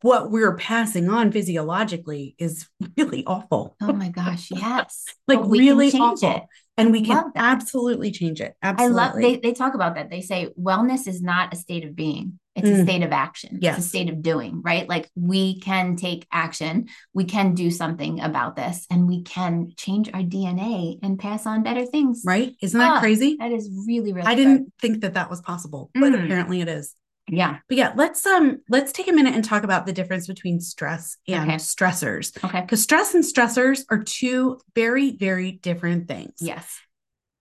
what 0.00 0.30
we're 0.30 0.56
passing 0.56 1.08
on 1.08 1.30
physiologically 1.32 2.34
is 2.38 2.68
really 2.96 3.24
awful. 3.26 3.76
Oh 3.80 3.92
my 3.92 4.08
gosh. 4.08 4.50
Yes. 4.50 5.06
Like 5.28 5.40
But 5.40 5.48
we 5.48 5.58
can 5.66 5.76
really 5.76 5.92
awful. 5.92 6.30
it. 6.36 6.42
And 6.76 6.90
we 6.92 7.02
can 7.02 7.32
absolutely 7.36 8.10
change 8.10 8.40
it. 8.40 8.54
Absolutely 8.62 9.00
I 9.00 9.04
love 9.06 9.14
they 9.16 9.36
they 9.36 9.52
talk 9.52 9.74
about 9.74 9.94
that. 9.94 10.10
They 10.10 10.20
say 10.22 10.50
wellness 10.60 11.06
is 11.06 11.22
not 11.22 11.52
a 11.52 11.56
state 11.56 11.84
of 11.84 11.94
being. 11.94 12.38
It's 12.54 12.68
a 12.68 12.72
Mm. 12.72 12.82
state 12.84 13.02
of 13.02 13.12
action. 13.12 13.56
It's 13.56 13.62
Yes. 13.64 13.78
a 13.78 13.82
state 13.82 14.08
of 14.08 14.22
doing, 14.22 14.62
right? 14.62 14.88
Like 14.88 15.10
we 15.16 15.58
can 15.60 15.96
take 15.96 16.26
action. 16.30 16.88
We 17.12 17.24
can 17.24 17.54
do 17.54 17.70
something 17.70 18.20
about 18.20 18.54
this 18.54 18.86
and 18.90 19.08
we 19.08 19.22
can 19.22 19.72
change 19.76 20.08
our 20.14 20.22
DNA 20.22 20.98
and 21.02 21.18
pass 21.18 21.46
on 21.46 21.62
better 21.62 21.84
things. 21.84 22.22
right? 22.24 22.54
Isn't 22.62 22.78
that 22.78 22.92
Ah, 22.96 23.00
crazy? 23.00 23.36
That 23.38 23.52
is 23.52 23.68
really 23.88 24.12
really 24.12 24.26
I 24.26 24.34
good. 24.34 24.42
didn't 24.42 24.72
think 24.80 25.00
that 25.00 25.14
that 25.14 25.30
was 25.30 25.40
possible, 25.40 25.90
but 25.94 26.12
Mm. 26.12 26.24
apparently 26.24 26.60
it 26.60 26.68
is. 26.68 26.94
Yeah. 27.26 27.58
But 27.68 27.78
yeah, 27.78 27.92
let's 27.96 28.24
um 28.26 28.58
let's 28.68 28.92
take 28.92 29.08
a 29.08 29.12
minute 29.12 29.34
and 29.34 29.42
talk 29.44 29.62
about 29.64 29.86
the 29.86 29.92
difference 29.92 30.26
between 30.26 30.60
stress 30.60 31.16
and 31.26 31.48
Okay. 31.50 31.56
stressors. 31.56 32.36
Okay. 32.44 32.60
Because 32.60 32.82
stress 32.82 33.14
and 33.14 33.24
stressors 33.24 33.84
are 33.90 34.02
two 34.04 34.60
very, 34.74 35.16
very 35.16 35.52
different 35.52 36.06
things. 36.06 36.34
Yes. 36.40 36.78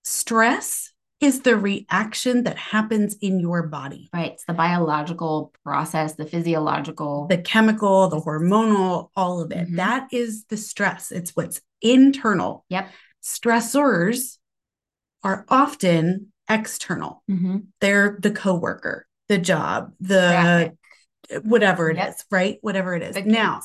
Stress 0.04 0.93
is 1.24 1.42
the 1.42 1.56
reaction 1.58 2.44
that 2.44 2.58
happens 2.58 3.16
in 3.22 3.40
your 3.40 3.64
body. 3.68 4.10
Right. 4.14 4.34
It's 4.34 4.46
the 4.46 4.54
biological 4.54 5.54
process, 5.64 6.16
the 6.16 6.26
physiological. 6.26 7.28
The 7.28 7.38
chemical, 7.38 8.08
the 8.10 8.20
hormonal, 8.20 9.10
all 9.16 9.42
of 9.42 9.52
it. 9.52 9.70
Mhm. 9.70 9.76
That 9.78 10.08
is 10.12 10.46
the 10.46 10.58
stress. 10.58 11.12
It's 11.12 11.32
what's 11.36 11.62
internal. 11.82 12.66
Yep. 12.70 12.90
Stressors 13.24 14.38
are 15.24 15.46
often 15.50 16.32
external. 16.50 17.24
Mhm. 17.30 17.68
They're 17.80 18.18
the 18.22 18.32
coworker, 18.32 19.08
the 19.30 19.38
job, 19.38 19.94
the 20.00 20.32
Traffic. 20.32 20.74
whatever 21.44 21.90
it 21.90 21.98
is, 21.98 22.04
Yep. 22.06 22.16
right? 22.32 22.58
Whatever 22.62 22.96
it 22.96 23.02
is. 23.04 23.26
Now, 23.26 23.62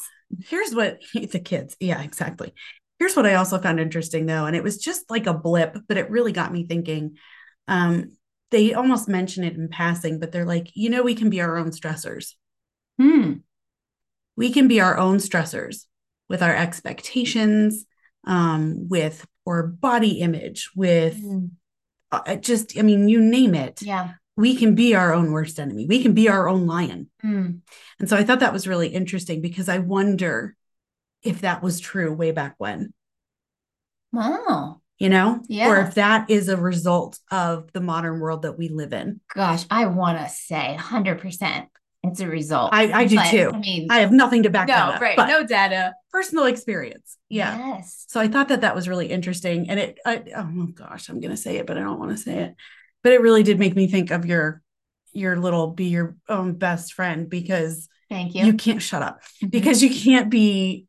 here's 0.47 0.75
what 0.75 1.01
the 1.13 1.41
kids, 1.41 1.77
yeah, 1.81 2.01
exactly. 2.03 2.55
Here's 2.99 3.15
what 3.17 3.27
I 3.27 3.35
also 3.35 3.59
found 3.59 3.79
interesting 3.81 4.27
though, 4.27 4.47
and 4.47 4.55
it 4.57 4.63
was 4.63 4.79
just 4.79 5.09
like 5.11 5.27
a 5.27 5.35
blip, 5.35 5.77
but 5.89 5.97
it 5.97 6.11
really 6.11 6.33
got 6.33 6.53
me 6.53 6.67
thinking. 6.67 7.17
Um, 7.69 8.17
they 8.51 8.73
almost 8.75 9.09
mention 9.09 9.45
it 9.45 9.55
in 9.55 9.69
passing, 9.69 10.19
but 10.19 10.33
they're 10.33 10.47
like, 10.47 10.71
you 10.75 10.91
know, 10.91 11.03
we 11.03 11.15
can 11.15 11.31
be 11.31 11.41
our 11.41 11.57
own 11.57 11.71
stressors. 11.71 12.33
Hmm. 12.99 13.35
We 14.37 14.51
can 14.53 14.67
be 14.69 14.81
our 14.81 14.97
own 14.97 15.19
stressors 15.19 15.85
with 16.29 16.43
our 16.43 16.55
expectations, 16.55 17.85
um, 18.27 18.89
with 18.89 19.27
poor 19.45 19.63
body 19.65 20.21
image, 20.21 20.71
with 20.75 21.23
Mm. 21.23 21.51
uh, 22.11 22.37
just, 22.37 22.79
I 22.79 22.83
mean, 22.83 23.09
you 23.09 23.21
name 23.21 23.55
it. 23.55 23.83
Yeah. 23.83 24.15
We 24.37 24.55
can 24.57 24.75
be 24.75 24.95
our 24.95 25.13
own 25.13 25.33
worst 25.33 25.59
enemy. 25.59 25.87
We 25.87 26.03
can 26.03 26.15
be 26.15 26.29
our 26.29 26.49
own 26.49 26.67
lion. 26.67 27.11
Mm. 27.25 27.61
And 27.99 28.09
so 28.09 28.17
I 28.17 28.25
thought 28.25 28.41
that 28.41 28.53
was 28.53 28.69
really 28.69 28.89
interesting 28.89 29.41
because 29.43 29.69
I 29.69 29.79
wonder 29.79 30.57
if 31.23 31.41
that 31.41 31.63
was 31.63 31.81
true 31.81 32.13
way 32.13 32.31
back 32.31 32.55
when, 32.59 32.95
Wow. 34.13 34.81
You 34.99 35.09
know, 35.09 35.41
or 35.51 35.77
if 35.81 35.95
that 35.95 36.29
is 36.31 36.49
a 36.49 36.57
result 36.57 37.19
of 37.31 37.73
the 37.73 37.81
modern 37.81 38.21
world 38.21 38.43
that 38.43 38.59
we 38.59 38.69
live 38.69 38.93
in. 38.93 39.21
Gosh, 39.35 39.65
I 39.71 39.87
want 39.87 40.19
to 40.19 40.29
say 40.29 40.77
100% 40.79 41.67
it's 42.05 42.21
a 42.21 42.29
result. 42.29 42.71
I, 42.73 42.93
I 42.93 43.05
do 43.07 43.17
But, 43.17 43.31
too. 43.31 43.51
I 43.53 43.59
mean, 43.59 43.89
I 43.91 43.99
have 44.01 44.13
nothing 44.13 44.45
to 44.45 44.51
back 44.51 44.69
that 44.69 44.95
up, 44.95 45.01
right. 45.01 45.17
No 45.19 45.45
data. 45.45 45.95
personal 46.13 46.45
experience. 46.45 47.17
Yeah. 47.29 47.59
Yes. 47.77 48.05
So 48.09 48.21
I 48.21 48.29
thought 48.29 48.49
that 48.49 48.61
that 48.61 48.75
was 48.77 48.89
really 48.89 49.09
interesting. 49.09 49.69
And 49.69 49.81
it, 49.81 49.99
I, 50.07 50.23
oh 50.37 50.67
gosh, 50.75 51.09
I'm 51.09 51.19
going 51.21 51.33
to 51.33 51.37
say 51.37 51.57
it, 51.57 51.67
but 51.67 51.77
I 51.77 51.81
don't 51.81 51.99
want 51.99 52.13
to 52.13 52.17
say 52.17 52.39
it. 52.39 52.55
But 53.03 53.13
it 53.13 53.21
really 53.21 53.43
did 53.43 53.59
make 53.59 53.75
me 53.75 53.89
think 53.89 54.13
of 54.13 54.27
your, 54.27 54.63
your 55.13 55.37
little 55.39 55.69
be 55.73 55.87
your 55.87 56.17
own 56.29 56.53
best 56.55 56.93
friend 56.95 57.29
because 57.29 57.89
Thank 58.09 58.35
you. 58.37 58.45
you 58.47 58.55
can't 58.55 58.81
shut 58.81 59.03
up 59.03 59.21
Mhm. 59.43 59.51
because 59.51 59.83
you 59.83 59.91
can't 59.91 60.31
be 60.31 60.87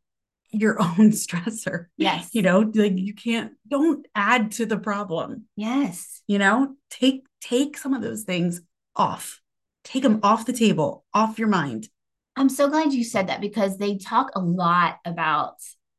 your 0.52 0.82
own 0.82 1.12
stressor. 1.12 1.86
yes. 1.98 2.30
You 2.34 2.42
know, 2.42 2.60
like 2.74 2.98
you 2.98 3.14
can't 3.14 3.54
don't 3.68 4.06
add 4.16 4.52
to 4.54 4.66
the 4.66 4.78
problem. 4.78 5.46
Yes. 5.56 6.22
You 6.28 6.40
know, 6.40 6.76
take 6.90 7.26
take 7.42 7.78
some 7.78 7.94
of 7.94 8.02
those 8.02 8.24
things 8.24 8.62
off. 8.96 9.42
Take 9.84 10.04
them 10.04 10.20
off 10.24 10.46
the 10.46 10.54
table, 10.54 11.06
off 11.14 11.40
your 11.40 11.48
mind. 11.48 11.90
I'm 12.36 12.50
so 12.50 12.70
glad 12.70 12.94
you 12.94 13.04
said 13.04 13.28
that 13.28 13.42
because 13.42 13.78
they 13.78 13.98
talk 13.98 14.32
a 14.36 14.40
lot 14.40 14.98
about 15.06 15.56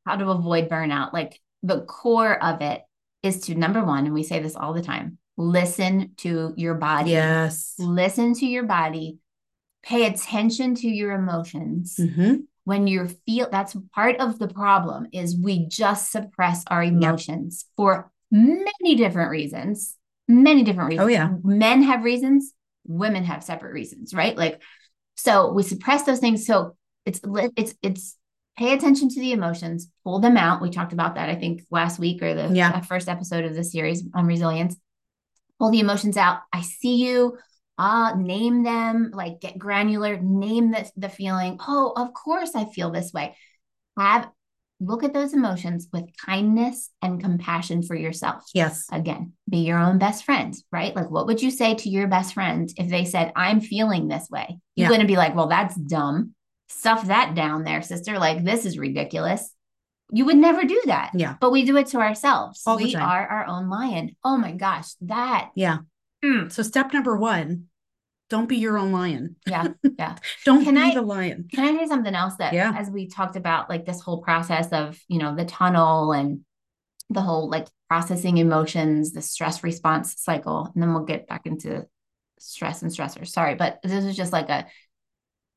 how 0.06 0.16
to 0.16 0.30
avoid 0.30 0.68
burnout. 0.68 1.12
Like 1.12 1.40
the 1.62 1.82
core 1.82 2.42
of 2.42 2.62
it 2.62 2.82
is 3.22 3.40
to 3.42 3.54
number 3.54 3.84
one, 3.84 4.04
and 4.06 4.14
we 4.14 4.22
say 4.22 4.40
this 4.40 4.56
all 4.56 4.72
the 4.72 4.82
time 4.82 5.18
listen 5.36 6.10
to 6.18 6.52
your 6.56 6.74
body. 6.74 7.12
Yes. 7.12 7.74
Listen 7.78 8.34
to 8.34 8.46
your 8.46 8.64
body. 8.64 9.18
Pay 9.82 10.04
attention 10.04 10.74
to 10.76 10.88
your 10.88 11.12
emotions. 11.12 11.96
Mhm. 11.98 12.42
When 12.64 12.86
you 12.86 13.08
feel 13.26 13.48
that's 13.50 13.76
part 13.94 14.20
of 14.20 14.38
the 14.38 14.48
problem 14.48 15.08
is 15.12 15.36
we 15.36 15.66
just 15.66 16.12
suppress 16.12 16.64
our 16.66 16.82
emotions 16.82 17.64
for 17.76 18.10
many 18.30 18.94
different 18.96 19.30
reasons. 19.30 19.96
Many 20.28 20.62
different 20.62 20.92
oh, 21.00 21.06
reasons. 21.06 21.06
Oh, 21.06 21.08
yeah. 21.08 21.32
Men 21.42 21.82
have 21.82 22.04
reasons, 22.04 22.52
women 22.86 23.24
have 23.24 23.42
separate 23.42 23.72
reasons, 23.72 24.14
right? 24.14 24.36
Like 24.36 24.60
so 25.16 25.52
we 25.52 25.62
suppress 25.62 26.04
those 26.04 26.18
things. 26.18 26.46
So 26.46 26.76
it's 27.04 27.20
it's 27.56 27.74
it's 27.82 28.16
pay 28.56 28.72
attention 28.72 29.08
to 29.08 29.20
the 29.20 29.32
emotions, 29.32 29.90
pull 30.04 30.20
them 30.20 30.36
out. 30.36 30.62
We 30.62 30.70
talked 30.70 30.92
about 30.92 31.14
that 31.16 31.28
I 31.28 31.34
think 31.34 31.62
last 31.70 31.98
week 31.98 32.22
or 32.22 32.34
the 32.34 32.54
Yeah. 32.54 32.80
first 32.80 33.08
episode 33.08 33.44
of 33.44 33.54
the 33.54 33.64
series 33.64 34.02
on 34.14 34.26
resilience. 34.26 34.76
Pull 35.58 35.70
the 35.70 35.80
emotions 35.80 36.16
out. 36.16 36.40
I 36.52 36.62
see 36.62 36.96
you. 36.96 37.36
Ah, 37.82 38.12
name 38.14 38.62
them, 38.62 39.10
like 39.14 39.40
get 39.40 39.58
granular, 39.58 40.18
name 40.20 40.70
the, 40.70 40.90
the 40.98 41.08
feeling. 41.08 41.56
Oh, 41.66 41.94
of 41.96 42.12
course 42.12 42.54
I 42.54 42.66
feel 42.66 42.90
this 42.90 43.10
way. 43.12 43.34
Have 43.96 44.28
look 44.80 45.02
at 45.02 45.14
those 45.14 45.32
emotions 45.34 45.88
with 45.92 46.04
kindness 46.26 46.90
and 47.00 47.20
compassion 47.22 47.82
for 47.82 47.94
yourself. 47.94 48.44
Yes. 48.54 48.86
Again, 48.92 49.32
be 49.48 49.58
your 49.58 49.78
own 49.78 49.98
best 49.98 50.24
friend, 50.24 50.54
right? 50.72 50.94
Like, 50.96 51.10
what 51.10 51.26
would 51.26 51.42
you 51.42 51.50
say 51.50 51.74
to 51.74 51.88
your 51.88 52.06
best 52.06 52.34
friend 52.34 52.70
if 52.76 52.88
they 52.88 53.04
said, 53.04 53.32
I'm 53.36 53.60
feeling 53.60 54.08
this 54.08 54.28
way? 54.30 54.58
You 54.76 54.84
Yeah. 54.84 54.88
wouldn't 54.90 55.08
be 55.08 55.16
like, 55.16 55.34
well, 55.34 55.48
that's 55.48 55.74
dumb. 55.74 56.34
Stuff 56.68 57.06
that 57.06 57.34
down 57.34 57.64
there, 57.64 57.82
sister. 57.82 58.18
Like, 58.18 58.44
this 58.44 58.64
is 58.64 58.78
ridiculous. 58.78 59.54
You 60.12 60.24
would 60.26 60.36
never 60.36 60.64
do 60.64 60.80
that. 60.86 61.12
Yeah. 61.14 61.36
But 61.40 61.52
we 61.52 61.64
do 61.64 61.76
it 61.76 61.88
to 61.88 61.98
ourselves. 61.98 62.62
All 62.66 62.76
we 62.76 62.94
are 62.94 63.26
our 63.26 63.46
own 63.46 63.68
lion. 63.68 64.16
Oh 64.24 64.36
my 64.36 64.52
gosh. 64.52 64.92
That, 65.02 65.50
Yeah. 65.54 65.78
Mm. 66.24 66.52
So 66.52 66.62
step 66.62 66.92
number 66.92 67.16
one, 67.16 67.66
don't 68.30 68.48
be 68.48 68.56
your 68.56 68.78
own 68.78 68.92
lion. 68.92 69.36
yeah. 69.46 69.68
Yeah. 69.98 70.16
Don't 70.46 70.64
Can 70.64 70.74
be 70.76 70.80
I- 70.80 70.94
the 70.94 71.02
lion. 71.02 71.48
Can 71.52 71.76
I 71.76 71.78
say 71.78 71.86
something 71.88 72.14
else 72.14 72.36
that 72.36 72.52
Yeah. 72.54 72.72
as 72.74 72.88
we 72.88 73.08
talked 73.08 73.36
about 73.36 73.68
like 73.68 73.84
this 73.84 74.00
whole 74.00 74.22
process 74.22 74.68
of, 74.72 74.98
you 75.08 75.18
know, 75.18 75.34
the 75.36 75.44
tunnel 75.44 76.12
and 76.12 76.40
the 77.10 77.20
whole 77.20 77.50
like 77.50 77.66
processing 77.88 78.38
emotions, 78.38 79.12
the 79.12 79.20
stress 79.20 79.62
response 79.64 80.14
cycle, 80.22 80.70
and 80.72 80.82
then 80.82 80.94
we'll 80.94 81.04
get 81.04 81.26
back 81.26 81.44
into 81.44 81.84
stress 82.38 82.82
and 82.82 82.90
stressors. 82.92 83.28
Sorry, 83.28 83.56
but 83.56 83.80
this 83.82 84.04
is 84.04 84.16
just 84.16 84.32
like 84.32 84.48
a 84.48 84.66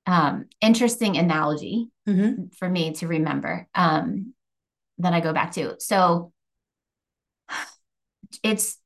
um 0.05 0.45
interesting 0.59 1.15
analogy 1.17 1.89
hmm 2.05 2.45
for 2.57 2.67
me 2.67 2.91
to 2.93 3.07
remember 3.07 3.67
um 3.73 4.33
that 4.97 5.13
I 5.13 5.21
go 5.21 5.31
back 5.31 5.51
to. 5.53 5.75
So 5.79 6.33
it's 8.43 8.77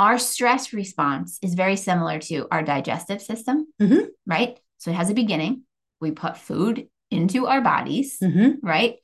our 0.00 0.18
stress 0.18 0.72
response 0.72 1.38
is 1.42 1.54
very 1.54 1.76
similar 1.76 2.18
to 2.18 2.46
our 2.50 2.62
digestive 2.62 3.22
system, 3.22 3.66
Mhm. 3.80 4.08
right? 4.26 4.58
So 4.78 4.90
it 4.90 4.94
has 4.94 5.10
a 5.10 5.14
beginning. 5.14 5.62
We 6.00 6.10
put 6.10 6.36
food 6.36 6.88
into 7.10 7.46
our 7.46 7.60
bodies, 7.60 8.18
hmm 8.20 8.52
right? 8.62 8.96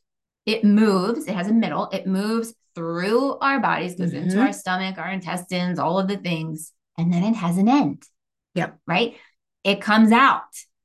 it 0.46 0.64
moves, 0.64 1.26
it 1.26 1.34
has 1.34 1.48
a 1.48 1.52
middle, 1.52 1.88
it 1.90 2.06
moves 2.06 2.54
through 2.74 3.38
our 3.40 3.60
bodies, 3.60 3.94
goes 3.94 4.12
into 4.14 4.36
Mhm. 4.36 4.46
our 4.46 4.52
stomach, 4.52 4.98
our 4.98 5.10
intestines, 5.10 5.78
all 5.78 5.98
of 5.98 6.08
the 6.08 6.16
things, 6.16 6.72
and 6.98 7.12
then 7.12 7.22
it 7.22 7.36
has 7.36 7.58
an 7.58 7.68
end. 7.68 8.02
Yep. 8.54 8.78
Right? 8.86 9.16
It 9.64 9.80
comes 9.82 10.10
out. 10.12 10.42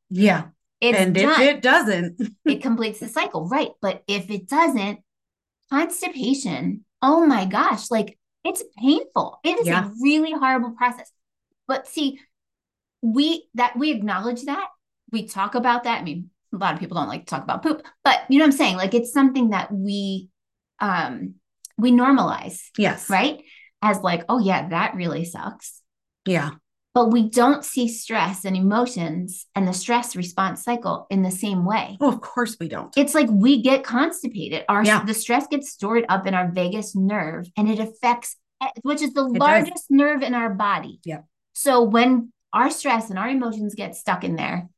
Yeah. 0.09 0.49
It's 0.81 0.97
and 0.99 1.15
done. 1.15 1.41
if 1.41 1.55
it 1.55 1.61
doesn't, 1.61 2.19
it 2.45 2.61
completes 2.61 2.99
the 2.99 3.07
cycle, 3.07 3.47
right? 3.47 3.69
But 3.81 4.03
if 4.07 4.29
it 4.29 4.47
doesn't, 4.47 4.99
constipation, 5.71 6.81
oh 7.01 7.25
my 7.25 7.45
gosh, 7.45 7.89
like 7.89 8.19
it's 8.45 8.63
painful. 8.77 9.39
It 9.43 9.59
is 9.59 9.67
Yeah. 9.67 9.87
a 9.87 9.91
really 10.01 10.31
horrible 10.31 10.71
process. 10.71 11.11
But 11.67 11.87
see, 11.87 12.19
we 13.01 13.49
that 13.55 13.77
we 13.77 13.91
acknowledge 13.91 14.43
that, 14.43 14.67
we 15.11 15.27
talk 15.27 15.55
about 15.55 15.83
that. 15.83 16.01
I 16.01 16.03
mean, 16.03 16.29
a 16.53 16.57
lot 16.57 16.73
of 16.73 16.79
people 16.79 16.95
don't 16.95 17.09
like 17.09 17.25
to 17.25 17.29
talk 17.29 17.43
about 17.43 17.63
poop, 17.63 17.81
but 18.03 18.21
you 18.29 18.39
know 18.39 18.45
what 18.45 18.53
I'm 18.53 18.57
saying? 18.57 18.77
Like 18.77 18.93
it's 18.93 19.11
something 19.11 19.49
that 19.49 19.71
we 19.73 20.29
um 20.79 21.35
we 21.77 21.91
normalize, 21.91 22.61
yes. 22.77 23.09
right? 23.09 23.43
As 23.81 23.99
like, 23.99 24.23
oh 24.29 24.39
yeah, 24.39 24.69
that 24.69 24.95
really 24.95 25.25
sucks. 25.25 25.81
Yeah. 26.25 26.51
But 26.95 27.11
we 27.11 27.29
don't 27.29 27.63
see 27.63 27.87
stress 27.89 28.45
and 28.45 28.55
emotions 28.55 29.45
and 29.53 29.67
the 29.67 29.73
stress 29.73 30.15
response 30.15 30.63
cycle 30.63 31.05
in 31.11 31.21
the 31.23 31.29
same 31.29 31.65
way 31.65 31.97
Oh, 32.01 32.07
of 32.07 32.21
course 32.21 32.55
we 32.59 32.67
don't. 32.69 32.91
it's 32.97 33.13
like 33.13 33.27
we 33.29 33.61
get 33.61 33.83
constipated 33.83 34.63
our 34.69 34.83
Yeah. 34.83 35.03
the 35.05 35.13
stress 35.13 35.45
gets 35.47 35.69
stored 35.71 36.05
up 36.09 36.25
in 36.25 36.33
our 36.33 36.49
vagus 36.49 36.95
nerve 36.95 37.45
and 37.57 37.69
it 37.69 37.79
affects 37.79 38.37
which 38.81 39.01
is 39.01 39.13
the 39.13 39.23
does. 39.29 39.37
largest 39.37 39.91
nerve 39.91 40.21
in 40.23 40.33
our 40.33 40.49
body 40.49 40.99
Yeah. 41.05 41.21
so 41.53 41.83
when 41.83 42.31
our 42.53 42.69
stress 42.71 43.09
and 43.09 43.19
our 43.19 43.27
emotions 43.29 43.75
get 43.75 43.95
stuck 43.95 44.23
in 44.23 44.35
there 44.37 44.69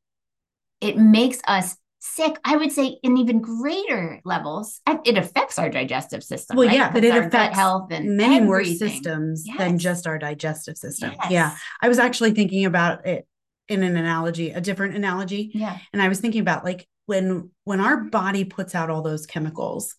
it 0.82 0.98
makes 0.98 1.40
us 1.48 1.78
sick 2.16 2.38
i 2.44 2.56
would 2.56 2.72
say 2.72 2.98
in 3.04 3.18
even 3.18 3.40
greater 3.42 4.20
levels 4.26 4.82
it 5.06 5.18
affects 5.18 5.60
our 5.60 5.70
digestive 5.70 6.24
system 6.24 6.58
Well, 6.58 6.68
right? 6.68 6.76
yeah, 6.76 6.92
but 6.92 7.04
it 7.04 7.16
affects 7.16 7.58
health 7.58 7.92
and 7.92 8.18
Many 8.18 8.40
more 8.40 8.60
everything. 8.60 8.90
systems 8.90 9.46
than 9.58 9.78
just 9.78 10.08
our 10.08 10.18
digestive 10.18 10.78
system. 10.78 11.12
Yes. 11.22 11.32
Yeah. 11.32 11.56
I 11.82 11.88
was 11.90 12.00
actually 12.00 12.32
thinking 12.32 12.66
about 12.66 13.06
it 13.06 13.28
in 13.68 13.84
an 13.84 13.96
analogy, 13.98 14.52
a 14.52 14.62
different 14.62 14.96
analogy. 14.96 15.52
yeah 15.54 15.78
And 15.94 16.02
I 16.02 16.08
was 16.08 16.20
thinking 16.20 16.42
about 16.42 16.64
like 16.64 16.88
when 17.06 17.52
when 17.66 17.80
our 17.82 17.98
body 18.06 18.44
puts 18.46 18.74
out 18.76 18.90
all 18.90 19.02
those 19.02 19.26
chemicals, 19.26 19.96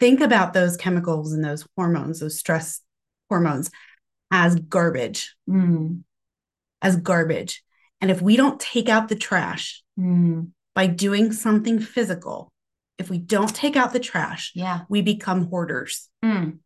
think 0.00 0.20
about 0.20 0.52
those 0.52 0.76
chemicals 0.76 1.32
and 1.32 1.44
those 1.44 1.66
hormones, 1.76 2.20
those 2.20 2.38
stress 2.38 2.80
hormones 3.28 3.70
as 4.30 4.54
garbage, 4.56 5.34
Mm, 5.48 6.02
as 6.82 6.96
garbage. 6.96 7.62
And 8.00 8.10
if 8.10 8.22
we 8.22 8.36
don't 8.36 8.60
take 8.60 8.88
out 8.88 9.08
the 9.08 9.16
trash 9.16 9.82
mm, 9.98 10.48
by 10.78 10.86
doing 10.86 11.32
something 11.32 11.80
physical, 11.80 12.52
if 12.98 13.10
we 13.10 13.18
don't 13.18 13.52
take 13.52 13.74
out 13.74 13.92
the 13.92 13.98
trash, 13.98 14.52
yeah 14.54 14.82
we 14.88 15.02
become 15.02 15.48
hoarders, 15.48 16.08
Mm, 16.24 16.60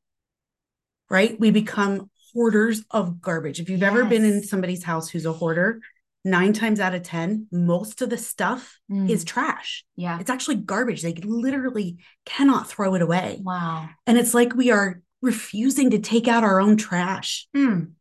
right? 1.09 1.41
We 1.41 1.51
become 1.51 2.11
hoarders 2.35 2.85
of 2.91 3.23
garbage. 3.23 3.59
If 3.59 3.71
you've 3.71 3.83
ever 3.83 4.05
been 4.05 4.27
in 4.27 4.43
somebody's 4.43 4.85
house 4.85 5.09
who's 5.09 5.25
a 5.25 5.33
hoarder, 5.33 5.81
nine 6.27 6.53
times 6.53 6.79
out 6.79 6.95
of 6.95 7.03
10, 7.05 7.47
most 7.51 8.03
of 8.03 8.11
the 8.11 8.19
stuff 8.19 8.79
mm, 8.91 9.09
is 9.09 9.25
trash. 9.25 9.83
yeah 9.97 10.21
It's 10.21 10.29
actually 10.29 10.57
garbage. 10.57 11.01
They 11.01 11.15
literally 11.15 11.97
cannot 12.27 12.69
throw 12.69 12.95
it 12.95 13.01
away. 13.01 13.41
wow 13.43 13.89
And 14.07 14.19
it's 14.19 14.35
like 14.35 14.55
we 14.55 14.71
are 14.71 15.01
refusing 15.23 15.89
to 15.91 15.99
take 15.99 16.29
out 16.29 16.45
our 16.45 16.61
own 16.61 16.77
trash, 16.77 17.49
Mm, 17.57 17.93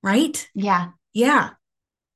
right? 0.00 0.48
yeah 0.54 0.90
Yeah. 1.12 1.50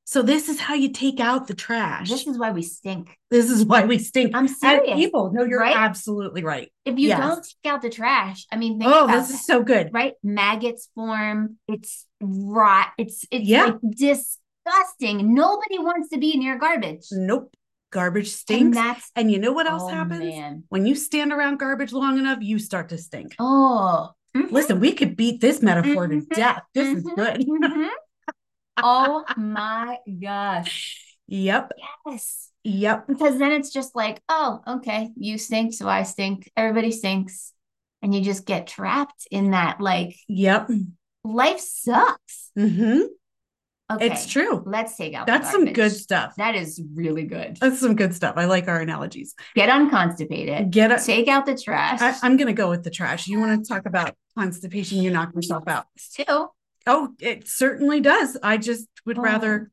So 0.06 0.22
this 0.22 0.48
is 0.48 0.60
how 0.60 0.74
you 0.74 0.92
take 0.92 1.18
out 1.18 1.46
the 1.46 1.54
trash. 1.54 2.10
this 2.10 2.26
is 2.26 2.38
why 2.38 2.50
we 2.52 2.62
stink 2.62 3.18
This 3.30 3.50
is 3.50 3.64
why 3.64 3.84
we 3.84 3.98
stink. 3.98 4.32
i'm 4.36 4.44
As 4.44 4.60
serious 4.60 4.94
people, 4.94 5.32
no, 5.32 5.44
you're 5.44 5.58
right? 5.60 5.74
absolutely 5.76 6.44
right. 6.44 6.70
if 6.84 6.98
you 6.98 7.08
Yes. 7.08 7.18
don't 7.18 7.42
take 7.44 7.72
out 7.72 7.82
the 7.82 7.90
trash, 7.90 8.46
I 8.52 8.56
mean, 8.56 8.78
think 8.78 8.92
Oh, 8.94 9.06
this 9.06 9.30
is 9.30 9.44
so 9.46 9.62
good. 9.62 9.90
right? 9.92 10.12
Maggots 10.22 10.88
form. 10.94 11.56
It's 11.68 12.06
rot. 12.20 12.88
It's 12.98 13.24
it's 13.30 13.46
Yeah. 13.48 13.64
like 13.64 13.80
disgusting. 13.90 15.34
Nobody 15.34 15.78
wants 15.78 16.10
to 16.10 16.18
be 16.18 16.36
near 16.36 16.58
garbage. 16.58 17.06
Nope. 17.10 17.54
Garbage 17.90 18.26
And 18.26 18.32
stinks. 18.36 18.76
that's 18.76 19.10
And 19.16 19.30
you 19.32 19.38
know 19.38 19.52
what 19.52 19.66
else 19.66 19.84
oh, 19.84 19.88
happens? 19.88 20.20
Man. 20.20 20.64
When 20.68 20.84
you 20.84 20.94
stand 20.94 21.32
around 21.32 21.58
garbage 21.58 21.92
long 21.92 22.18
enough, 22.18 22.38
you 22.42 22.58
start 22.58 22.88
to 22.90 22.98
stink. 22.98 23.34
Oh, 23.38 24.10
mhm, 24.36 24.50
Listen, 24.50 24.80
we 24.80 24.92
could 24.92 25.16
beat 25.16 25.40
this 25.40 25.62
metaphor 25.62 26.08
Mhm. 26.08 26.28
to 26.28 26.34
death. 26.34 26.62
This 26.74 26.94
is 26.96 27.04
mhm, 27.04 27.14
good. 27.16 27.46
oh 28.82 29.24
my 29.36 29.98
gosh. 30.22 31.00
Yep. 31.26 31.72
Yes. 32.06 32.50
Yep. 32.64 33.06
Because 33.08 33.38
then 33.38 33.52
it's 33.52 33.70
just 33.72 33.94
like, 33.94 34.20
oh, 34.28 34.60
okay, 34.66 35.10
you 35.16 35.38
stink, 35.38 35.74
so 35.74 35.88
I 35.88 36.02
stink. 36.02 36.50
Everybody 36.56 36.90
stinks. 36.90 37.52
And 38.02 38.14
you 38.14 38.20
just 38.20 38.44
get 38.44 38.66
trapped 38.66 39.26
in 39.30 39.52
that 39.52 39.80
like 39.80 40.16
Yep. 40.28 40.68
life 41.24 41.60
sucks. 41.60 42.50
hmm 42.56 43.00
Okay. 43.92 44.06
It's 44.06 44.26
true. 44.26 44.62
Let's 44.64 44.96
take 44.96 45.12
out 45.12 45.26
That's 45.26 45.50
some 45.50 45.66
good 45.66 45.92
stuff. 45.92 46.34
That 46.38 46.54
is 46.54 46.82
really 46.94 47.24
good. 47.24 47.58
That's 47.60 47.80
some 47.80 47.94
good 47.94 48.14
stuff. 48.14 48.34
I 48.38 48.46
like 48.46 48.66
our 48.66 48.80
analogies. 48.80 49.34
Get 49.54 49.68
unconstipated. 49.68 50.70
Get 50.70 50.90
it. 50.90 51.02
Take 51.04 51.28
out 51.28 51.44
the 51.44 51.54
trash. 51.54 52.00
I, 52.00 52.16
I'm 52.22 52.38
going 52.38 52.46
to 52.46 52.54
go 52.54 52.70
with 52.70 52.82
the 52.82 52.90
trash. 52.90 53.28
You 53.28 53.40
want 53.40 53.62
to 53.62 53.68
talk 53.68 53.84
about 53.84 54.14
constipation? 54.38 55.02
You 55.02 55.10
knock 55.10 55.34
yourself 55.34 55.64
out. 55.68 55.84
too. 56.14 56.48
Oh, 56.86 57.14
it 57.20 57.48
certainly 57.48 58.00
does. 58.00 58.36
I 58.42 58.56
just 58.56 58.88
would 59.06 59.18
Oh. 59.18 59.22
rather 59.22 59.70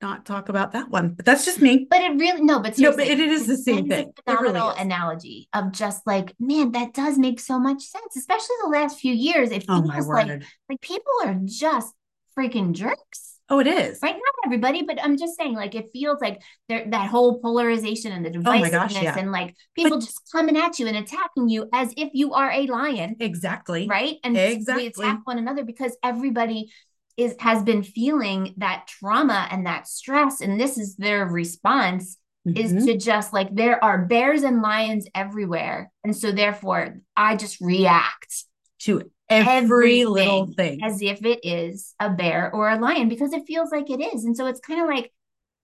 not 0.00 0.24
talk 0.24 0.48
about 0.48 0.72
that 0.72 0.90
one. 0.90 1.10
But 1.14 1.24
that's 1.24 1.44
just 1.44 1.60
me. 1.60 1.86
But 1.90 2.00
it 2.02 2.12
really 2.18 2.42
no, 2.42 2.60
but 2.60 2.78
No, 2.78 2.90
but 2.92 3.06
seriously, 3.06 3.24
it 3.24 3.28
is 3.32 3.46
the 3.48 3.56
same 3.56 3.88
thing. 3.88 4.12
A 4.26 4.32
It 4.32 4.40
really 4.40 4.60
analogy 4.78 5.48
of 5.52 5.72
just 5.72 6.06
like, 6.06 6.34
man, 6.38 6.70
that 6.72 6.94
does 6.94 7.18
make 7.18 7.40
so 7.40 7.58
much 7.58 7.82
sense, 7.82 8.16
especially 8.16 8.54
the 8.62 8.68
last 8.68 9.00
few 9.00 9.12
years. 9.12 9.50
It 9.50 9.64
Oh 9.68 9.76
feels 9.82 9.88
my 9.88 9.98
like 9.98 10.28
word. 10.28 10.46
like 10.68 10.80
people 10.80 11.12
are 11.24 11.38
just 11.44 11.94
freaking 12.36 12.72
jerks. 12.72 13.37
Oh, 13.50 13.60
it 13.60 13.66
is. 13.66 13.98
Right, 14.02 14.14
not 14.14 14.34
everybody, 14.44 14.82
but 14.82 15.02
I'm 15.02 15.16
just 15.16 15.36
saying, 15.36 15.54
like, 15.54 15.74
it 15.74 15.88
feels 15.92 16.20
like 16.20 16.42
there 16.68 16.84
that 16.90 17.08
whole 17.08 17.40
polarization 17.40 18.12
and 18.12 18.24
the 18.24 18.30
divisiveness, 18.30 18.66
Oh 18.66 18.70
gosh, 18.70 19.02
yeah. 19.02 19.18
and 19.18 19.32
like 19.32 19.54
people 19.74 19.98
just 20.00 20.20
coming 20.30 20.56
at 20.56 20.78
you 20.78 20.86
and 20.86 20.96
attacking 20.98 21.48
you 21.48 21.68
as 21.72 21.94
if 21.96 22.10
you 22.12 22.34
are 22.34 22.50
a 22.50 22.66
lion, 22.66 23.16
Exactly. 23.20 23.86
right? 23.88 24.16
And 24.22 24.36
Exactly. 24.36 24.84
we 24.84 24.88
attack 24.88 25.20
one 25.24 25.38
another 25.38 25.64
because 25.64 25.96
everybody 26.02 26.70
is 27.16 27.34
has 27.40 27.62
been 27.62 27.82
feeling 27.82 28.54
that 28.58 28.86
trauma 28.86 29.48
and 29.50 29.66
that 29.66 29.88
stress, 29.88 30.40
and 30.40 30.60
this 30.60 30.76
is 30.78 30.96
their 30.96 31.24
response 31.26 32.18
is 32.54 32.72
Mhm. 32.72 32.84
to 32.86 32.96
just 32.96 33.32
like 33.32 33.54
there 33.54 33.82
are 33.82 34.06
bears 34.06 34.42
and 34.42 34.62
lions 34.62 35.06
everywhere, 35.14 35.90
and 36.04 36.16
so 36.16 36.32
therefore 36.32 36.98
I 37.16 37.36
just 37.36 37.60
react 37.60 38.44
to 38.80 39.10
every 39.30 40.04
little 40.04 40.46
thing. 40.46 40.82
as 40.82 41.00
if 41.02 41.24
it 41.24 41.40
is 41.42 41.94
a 42.00 42.10
bear 42.10 42.50
or 42.54 42.70
a 42.70 42.78
lion 42.78 43.08
because 43.08 43.32
it 43.32 43.44
feels 43.46 43.70
like 43.70 43.90
it 43.90 44.00
is, 44.00 44.24
and 44.24 44.36
so 44.36 44.46
it's 44.46 44.60
kind 44.60 44.80
of 44.80 44.86
like 44.88 45.12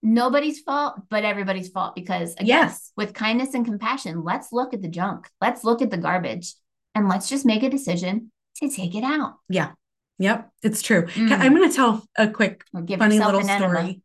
nobody's 0.02 0.60
fault 0.60 0.96
but 1.08 1.24
everybody's 1.24 1.70
fault 1.70 1.94
because 1.94 2.34
again, 2.34 2.46
Yes. 2.46 2.92
with 2.96 3.14
kindness 3.14 3.54
and 3.54 3.64
compassion, 3.64 4.22
let's 4.22 4.52
look 4.52 4.74
at 4.74 4.82
the 4.82 4.88
junk, 4.88 5.28
let's 5.40 5.64
look 5.64 5.80
at 5.80 5.90
the 5.90 5.96
garbage, 5.96 6.54
and 6.94 7.08
let's 7.08 7.28
just 7.28 7.46
make 7.46 7.62
a 7.62 7.70
decision 7.70 8.30
to 8.56 8.68
take 8.68 8.94
it 8.94 9.02
out. 9.04 9.36
Yeah. 9.48 9.72
Yep. 10.18 10.50
It's 10.62 10.80
true. 10.82 11.06
Mm. 11.06 11.32
I'm 11.32 11.54
going 11.56 11.68
to 11.68 11.74
tell 11.74 12.06
a 12.16 12.28
quick, 12.28 12.64
give 12.84 12.98
funny 13.00 13.18
little 13.18 13.42
story. 13.42 14.00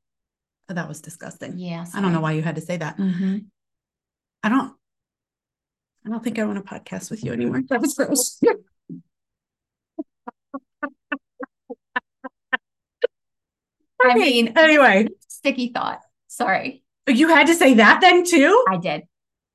Oh, 0.69 0.73
that 0.73 0.87
was 0.87 1.01
disgusting. 1.01 1.57
Yeah, 1.59 1.85
I 1.93 2.01
don't 2.01 2.13
know 2.13 2.21
why 2.21 2.31
you 2.31 2.41
had 2.41 2.55
to 2.55 2.61
say 2.61 2.77
that. 2.77 2.95
hmm 2.95 3.39
I 4.41 4.49
don't. 4.49 4.73
I 6.05 6.09
don't 6.09 6.23
think 6.23 6.39
I 6.39 6.45
want 6.45 6.65
to 6.65 6.73
podcast 6.73 7.11
with 7.11 7.23
you 7.25 7.33
anymore. 7.33 7.61
That 7.69 7.81
was 7.81 7.93
gross. 7.93 8.39
I 14.01 14.13
mean, 14.15 14.53
anyway, 14.57 15.07
sticky 15.27 15.71
thought. 15.73 15.99
Sorry, 16.27 16.83
you 17.07 17.27
had 17.29 17.47
to 17.47 17.55
say 17.55 17.75
that 17.75 18.01
then 18.01 18.23
too. 18.25 18.65
I 18.69 18.77
did. 18.77 19.03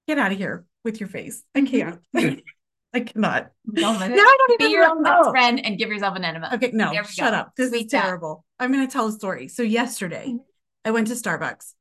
Get 0.07 0.19
out 0.19 0.33
of 0.33 0.39
here 0.39 0.65
with 0.85 1.01
your 1.01 1.09
face. 1.09 1.43
I 1.55 1.63
can't. 1.63 2.01
I 2.95 3.01
cannot. 3.01 3.51
Now. 3.67 3.91
I 3.99 4.09
don't 4.09 4.59
Be 4.59 4.65
even 4.65 4.71
your 4.71 4.89
own 4.89 5.03
best 5.03 5.31
friend 5.31 5.65
and 5.65 5.77
give 5.79 5.89
yourself 5.89 6.15
an 6.17 6.25
enema. 6.25 6.51
Okay, 6.55 6.71
no, 6.73 6.93
shut 7.03 7.33
go. 7.33 7.39
up. 7.39 7.53
This 7.57 7.71
Sweet 7.71 7.87
is 7.87 7.91
terrible. 7.91 8.45
I'm 8.61 8.73
going 8.73 8.87
to 8.87 8.93
tell 8.93 9.09
a 9.09 9.13
story. 9.13 9.49
So 9.49 9.63
yesterday, 9.63 10.27
Mhm. 10.29 10.39
I 10.85 10.91
went 10.93 11.09
to 11.09 11.15
Starbucks 11.15 11.73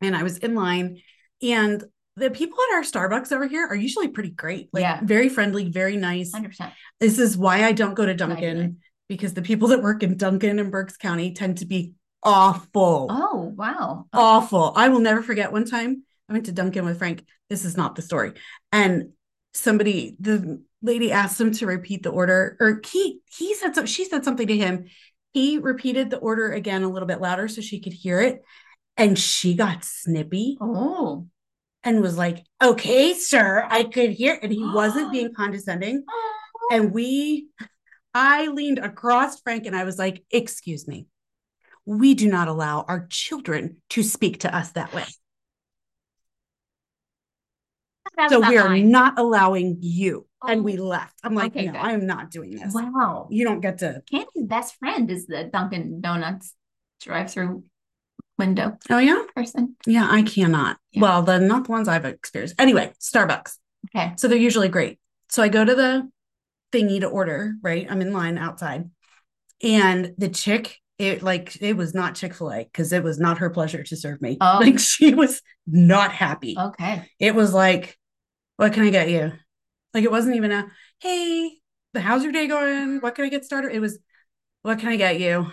and 0.00 0.16
I 0.16 0.22
was 0.22 0.38
in 0.38 0.54
line, 0.54 1.00
and 1.42 1.82
the 2.14 2.30
people 2.30 2.58
at 2.70 2.74
our 2.76 2.82
Starbucks 2.82 3.32
over 3.32 3.46
here 3.46 3.66
are 3.66 3.74
usually 3.74 4.08
pretty 4.08 4.30
great. 4.30 4.68
Like 4.72 4.82
Yeah. 4.82 5.00
very 5.02 5.28
friendly, 5.28 5.70
very 5.70 5.96
nice. 5.96 6.32
100%. 6.32 6.72
This 7.00 7.18
is 7.18 7.36
why 7.36 7.64
I 7.64 7.72
don't 7.72 7.94
go 7.94 8.06
to 8.06 8.14
Dunkin'. 8.14 8.78
Because 9.08 9.34
the 9.34 9.42
people 9.42 9.68
that 9.68 9.82
work 9.82 10.02
in 10.02 10.16
Dunkin' 10.16 10.58
and 10.58 10.72
Berks 10.72 10.96
County 10.96 11.32
tend 11.32 11.58
to 11.58 11.66
be 11.66 11.94
awful. 12.22 13.06
Oh, 13.10 13.52
wow. 13.56 14.06
Awful. 14.12 14.72
I 14.74 14.88
will 14.88 15.00
never 15.00 15.22
forget 15.22 15.52
one 15.52 15.64
time 15.64 16.02
I 16.28 16.32
went 16.32 16.46
to 16.46 16.52
Dunkin' 16.52 16.84
with 16.84 16.98
Frank. 16.98 17.24
This 17.48 17.64
is 17.64 17.76
not 17.76 17.94
the 17.94 18.02
story. 18.02 18.32
And 18.72 19.12
somebody, 19.54 20.16
the 20.18 20.62
lady 20.82 21.12
asked 21.12 21.40
him 21.40 21.52
to 21.52 21.66
repeat 21.66 22.02
the 22.02 22.10
order, 22.10 22.56
or 22.60 22.80
he 22.84 23.20
he 23.36 23.54
said 23.54 23.74
so 23.74 23.86
she 23.86 24.04
said 24.04 24.24
something 24.24 24.46
to 24.46 24.56
him. 24.56 24.86
He 25.32 25.58
repeated 25.58 26.10
the 26.10 26.18
order 26.18 26.52
again 26.52 26.82
a 26.82 26.88
little 26.88 27.06
bit 27.06 27.20
louder 27.20 27.46
so 27.48 27.60
she 27.60 27.80
could 27.80 27.92
hear 27.92 28.20
it. 28.20 28.42
And 28.96 29.18
she 29.18 29.54
got 29.54 29.84
snippy. 29.84 30.56
Oh, 30.60 31.26
and 31.86 32.02
was 32.02 32.18
like, 32.18 32.44
okay, 32.62 33.14
sir, 33.14 33.64
I 33.70 33.84
could 33.84 34.10
hear. 34.10 34.38
And 34.42 34.52
he 34.52 34.64
wasn't 34.64 35.12
being 35.12 35.32
condescending. 35.36 36.04
Oh. 36.08 36.68
And 36.72 36.92
we, 36.92 37.46
I 38.16 38.46
leaned 38.48 38.78
across 38.78 39.40
Frank 39.42 39.66
and 39.66 39.76
I 39.76 39.84
was 39.84 39.98
like, 39.98 40.24
excuse 40.30 40.88
me, 40.88 41.06
we 41.84 42.14
do 42.14 42.28
not 42.28 42.48
allow 42.48 42.82
our 42.88 43.06
children 43.10 43.76
to 43.90 44.02
speak 44.02 44.40
to 44.40 44.56
us 44.56 44.72
that 44.72 44.94
way. 44.94 45.04
That's 48.16 48.32
so 48.32 48.40
we 48.40 48.56
are 48.56 48.74
not 48.78 49.18
allowing 49.18 49.76
you. 49.80 50.26
And 50.46 50.60
Oh. 50.60 50.62
we 50.62 50.76
left. 50.78 51.14
I'm 51.22 51.34
like, 51.34 51.52
Okay, 51.54 51.66
no, 51.66 51.72
good. 51.72 51.78
I 51.80 51.92
am 51.92 52.06
not 52.06 52.30
doing 52.30 52.52
this. 52.56 52.72
Wow. 52.72 53.28
You 53.30 53.44
don't 53.44 53.60
get 53.60 53.78
to. 53.78 54.02
Candy's 54.10 54.46
best 54.46 54.76
friend 54.76 55.10
is 55.10 55.26
the 55.26 55.44
Dunkin' 55.44 56.00
Donuts 56.00 56.54
drive-through 57.02 57.64
window 58.38 58.78
Oh, 58.88 58.98
yeah. 58.98 59.22
person. 59.34 59.76
Yeah, 59.86 60.06
I 60.10 60.22
cannot. 60.22 60.78
Yeah. 60.92 61.02
Well, 61.02 61.22
the 61.22 61.38
not 61.40 61.64
the 61.64 61.72
ones 61.72 61.88
I've 61.88 62.06
experienced. 62.06 62.54
Anyway, 62.58 62.92
Starbucks. 63.00 63.58
Okay. 63.94 64.14
So 64.16 64.28
they're 64.28 64.38
usually 64.38 64.68
great. 64.68 64.98
So 65.28 65.42
I 65.42 65.48
go 65.48 65.64
to 65.64 65.74
the 65.74 66.08
thingy 66.72 67.00
to 67.00 67.06
order, 67.06 67.54
right? 67.62 67.86
I'm 67.88 68.02
in 68.02 68.12
line 68.12 68.38
outside. 68.38 68.90
And 69.62 70.14
the 70.18 70.28
chick, 70.28 70.78
it 70.98 71.22
like 71.22 71.60
it 71.60 71.76
was 71.76 71.94
not 71.94 72.14
Chick-fil-A 72.14 72.64
because 72.64 72.92
it 72.92 73.02
was 73.02 73.18
not 73.18 73.38
her 73.38 73.50
pleasure 73.50 73.82
to 73.82 73.96
serve 73.96 74.20
me. 74.20 74.38
Oh. 74.40 74.58
Like 74.60 74.78
she 74.80 75.14
was 75.14 75.42
not 75.66 76.12
happy. 76.12 76.56
Okay. 76.58 77.10
It 77.18 77.34
was 77.34 77.52
like, 77.52 77.98
what 78.56 78.72
can 78.72 78.84
I 78.84 78.90
get 78.90 79.10
you? 79.10 79.32
Like 79.94 80.04
it 80.04 80.10
wasn't 80.10 80.36
even 80.36 80.52
a 80.52 80.66
hey, 81.00 81.52
how's 81.94 82.22
your 82.22 82.32
day 82.32 82.46
going? 82.46 83.00
What 83.00 83.14
can 83.14 83.24
I 83.24 83.28
get 83.28 83.44
started? 83.44 83.72
It 83.72 83.80
was, 83.80 83.98
what 84.62 84.78
can 84.78 84.88
I 84.88 84.96
get 84.96 85.20
you? 85.20 85.50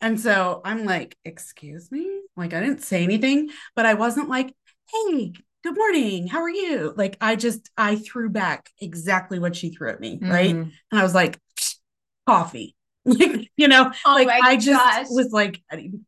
And 0.00 0.18
so 0.18 0.62
I'm 0.64 0.84
like, 0.84 1.16
excuse 1.24 1.90
me? 1.92 2.08
Like 2.36 2.54
I 2.54 2.60
didn't 2.60 2.82
say 2.82 3.04
anything, 3.04 3.50
but 3.76 3.86
I 3.86 3.94
wasn't 3.94 4.28
like, 4.28 4.54
hey, 4.90 5.32
good 5.62 5.76
morning. 5.76 6.26
How 6.26 6.40
are 6.40 6.50
you? 6.50 6.94
Like 6.96 7.16
I 7.20 7.36
just 7.36 7.70
I 7.76 7.96
threw 7.96 8.30
back 8.30 8.70
exactly 8.80 9.38
what 9.38 9.56
she 9.56 9.70
threw 9.70 9.90
at 9.90 10.00
me, 10.00 10.18
right? 10.20 10.54
Mhm. 10.54 10.72
And 10.90 11.00
I 11.00 11.02
was 11.02 11.14
like, 11.14 11.38
coffee. 12.26 12.76
Like, 13.06 13.50
you 13.56 13.66
know, 13.66 13.90
Oh 14.04 14.12
like 14.12 14.28
I 14.28 14.56
just 14.56 15.10
was 15.10 15.30
like, 15.32 15.62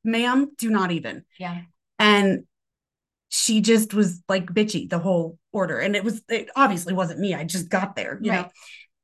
ma'am, 0.05 0.51
do 0.59 0.69
not 0.69 0.93
even. 0.93 1.25
Yeah. 1.39 1.63
And 1.99 2.45
she 3.31 3.63
just 3.63 3.95
was 3.95 4.23
like 4.29 4.47
bitchy 4.47 4.89
the 4.91 4.99
whole 4.99 5.39
order. 5.53 5.79
And 5.79 5.97
it 5.97 6.05
was, 6.05 6.23
it 6.29 6.51
obviously 6.55 6.93
wasn't 6.93 7.19
me. 7.21 7.35
I 7.35 7.45
just 7.45 7.71
got 7.71 7.97
there, 7.97 8.19
you 8.21 8.31
know. 8.31 8.49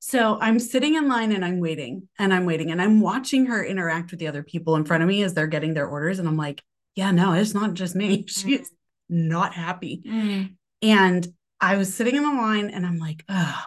So 0.01 0.39
I'm 0.39 0.59
sitting 0.59 0.95
in 0.97 1.09
line 1.09 1.33
and 1.33 1.43
I'm 1.45 1.61
waiting 1.61 2.09
and 2.19 2.33
I'm 2.33 2.45
waiting 2.45 2.71
and 2.71 2.81
I'm 2.81 3.01
watching 3.01 3.47
her 3.47 3.65
interact 3.65 4.11
with 4.11 4.21
the 4.21 4.29
other 4.29 4.43
people 4.43 4.77
in 4.77 4.85
front 4.85 5.03
of 5.03 5.09
me 5.09 5.23
as 5.23 5.33
they're 5.33 5.47
getting 5.47 5.73
their 5.73 5.89
orders. 5.89 6.19
And 6.19 6.29
I'm 6.29 6.37
like, 6.37 6.63
yeah, 6.95 7.11
no, 7.11 7.33
it's 7.33 7.55
not 7.55 7.73
just 7.73 7.97
me. 7.97 8.27
She 8.29 8.55
is 8.55 8.71
not 9.09 9.55
happy. 9.55 10.03
Mm. 10.07 10.55
And 10.83 11.27
I 11.61 11.77
was 11.77 11.93
sitting 11.95 12.17
in 12.17 12.23
the 12.23 12.31
line 12.31 12.71
and 12.71 12.87
I'm 12.87 12.99
like, 12.99 13.25
oh 13.29 13.63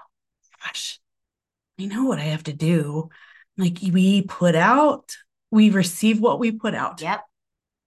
gosh, 0.63 0.99
I 1.79 1.85
know 1.85 2.05
what 2.05 2.19
I 2.19 2.23
have 2.23 2.43
to 2.43 2.53
do. 2.53 3.09
Like 3.57 3.79
we 3.81 4.21
put 4.21 4.55
out, 4.55 5.11
we 5.51 5.69
receive 5.69 6.19
what 6.19 6.39
we 6.39 6.51
put 6.51 6.73
out. 6.73 7.01
Yep. 7.01 7.21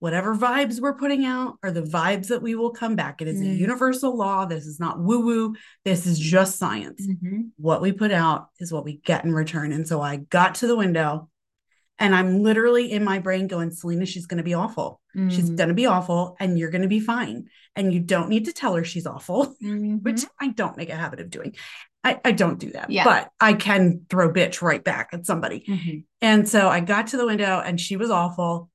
Whatever 0.01 0.37
vibes 0.37 0.81
we're 0.81 0.99
putting 0.99 1.25
out 1.25 1.55
are 1.63 1.71
the 1.71 1.81
vibes 1.81 2.29
that 2.29 2.43
we 2.43 2.55
will 2.55 2.71
come 2.73 2.95
back. 2.95 3.23
It 3.23 3.29
is 3.29 3.41
a 3.41 3.45
Mm. 3.45 3.57
universal 3.57 4.15
law. 4.15 4.45
This 4.45 4.67
is 4.67 4.79
not 4.79 5.01
woo 5.01 5.21
woo. 5.25 5.55
This 5.85 6.07
is 6.07 6.19
just 6.19 6.59
science. 6.59 7.07
Mhm. 7.07 7.51
What 7.57 7.81
we 7.81 7.93
put 7.93 8.13
out 8.13 8.49
is 8.61 8.71
what 8.71 8.85
we 8.85 8.99
get 8.99 9.25
in 9.25 9.33
return. 9.33 9.73
And 9.73 9.89
so 9.89 10.03
I 10.03 10.17
got 10.17 10.57
to 10.57 10.67
the 10.67 10.77
window 10.77 11.31
and 11.99 12.15
I'm 12.15 12.43
literally 12.43 12.91
in 12.91 13.05
my 13.05 13.19
brain 13.21 13.47
going, 13.47 13.71
Selena, 13.71 14.05
she's 14.07 14.27
going 14.27 14.39
to 14.39 14.45
be 14.45 14.55
awful. 14.55 15.01
She's 15.29 15.49
Mm. 15.51 15.57
going 15.57 15.69
to 15.69 15.75
be 15.75 15.87
awful 15.87 16.37
and 16.41 16.59
you're 16.59 16.71
going 16.71 16.83
to 16.83 16.89
be 16.89 16.99
fine. 16.99 17.47
And 17.77 17.93
you 17.95 18.01
don't 18.01 18.29
need 18.29 18.47
to 18.47 18.53
tell 18.53 18.75
her 18.75 18.83
she's 18.85 19.07
awful 19.07 19.55
Mhm. 19.63 20.03
which 20.03 20.25
I 20.41 20.49
don't 20.49 20.77
make 20.77 20.91
a 20.91 20.97
habit 20.97 21.21
of 21.21 21.31
doing. 21.31 21.55
I, 22.03 22.21
I 22.25 22.33
don't 22.33 22.59
do 22.59 22.71
that, 22.73 22.91
Yeah. 22.91 23.05
but 23.05 23.31
I 23.41 23.53
can 23.55 24.07
throw 24.11 24.31
bitch 24.33 24.61
right 24.61 24.83
back 24.83 25.11
at 25.13 25.25
somebody. 25.25 25.65
Mhm. 25.69 26.05
And 26.21 26.49
so 26.49 26.69
I 26.69 26.81
got 26.81 27.07
to 27.09 27.17
the 27.17 27.27
window 27.27 27.63
and 27.65 27.81
she 27.81 27.97
was 27.97 28.11
awful. 28.11 28.71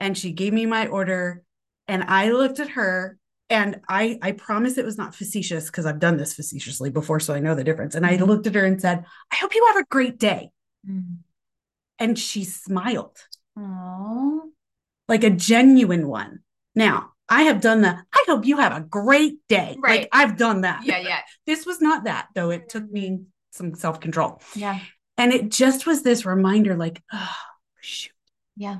And 0.00 0.16
she 0.16 0.32
gave 0.32 0.52
me 0.54 0.64
my 0.66 0.86
order. 0.86 1.42
And 1.88 2.02
I 2.04 2.30
looked 2.30 2.58
at 2.58 2.70
her 2.70 3.18
and 3.50 3.80
I 3.88 4.18
I 4.22 4.32
promise 4.32 4.78
it 4.78 4.84
was 4.86 4.96
not 4.96 5.14
facetious 5.14 5.66
because 5.66 5.84
I've 5.84 5.98
done 6.00 6.16
this 6.16 6.32
facetiously 6.32 6.88
before, 6.90 7.20
so 7.20 7.34
I 7.34 7.40
know 7.40 7.54
the 7.54 7.64
difference. 7.64 7.94
And 7.94 8.06
I 8.06 8.16
Mhm. 8.16 8.26
looked 8.26 8.46
at 8.46 8.54
her 8.54 8.64
and 8.64 8.80
said, 8.80 9.04
I 9.30 9.36
hope 9.36 9.54
you 9.54 9.62
have 9.68 9.76
a 9.82 9.86
great 9.90 10.18
day. 10.18 10.50
And 12.02 12.18
she 12.18 12.44
smiled 12.44 13.16
Aw. 13.58 14.40
like 15.08 15.24
a 15.24 15.30
genuine 15.30 16.08
one. 16.08 16.40
Now, 16.74 17.10
I 17.28 17.42
have 17.42 17.60
done 17.60 17.80
the 17.82 17.96
I 18.12 18.24
hope 18.26 18.44
you 18.46 18.58
have 18.58 18.76
a 18.76 18.80
great 18.80 19.36
day. 19.48 19.76
Right. 19.78 20.00
Like 20.00 20.08
I've 20.12 20.36
done 20.36 20.62
that. 20.62 20.84
Yeah, 20.84 20.98
yeah, 20.98 21.20
This 21.46 21.64
was 21.66 21.80
not 21.80 22.04
that, 22.04 22.28
though. 22.34 22.50
It 22.50 22.68
took 22.68 22.90
me 22.90 23.20
some 23.52 23.74
self 23.74 24.00
control. 24.00 24.40
yeah, 24.54 24.78
And 25.16 25.32
it 25.32 25.50
just 25.50 25.86
was 25.86 26.02
this 26.02 26.26
reminder 26.26 26.76
like, 26.76 27.02
oh, 27.12 27.36
shoot, 27.80 28.12
yeah. 28.56 28.78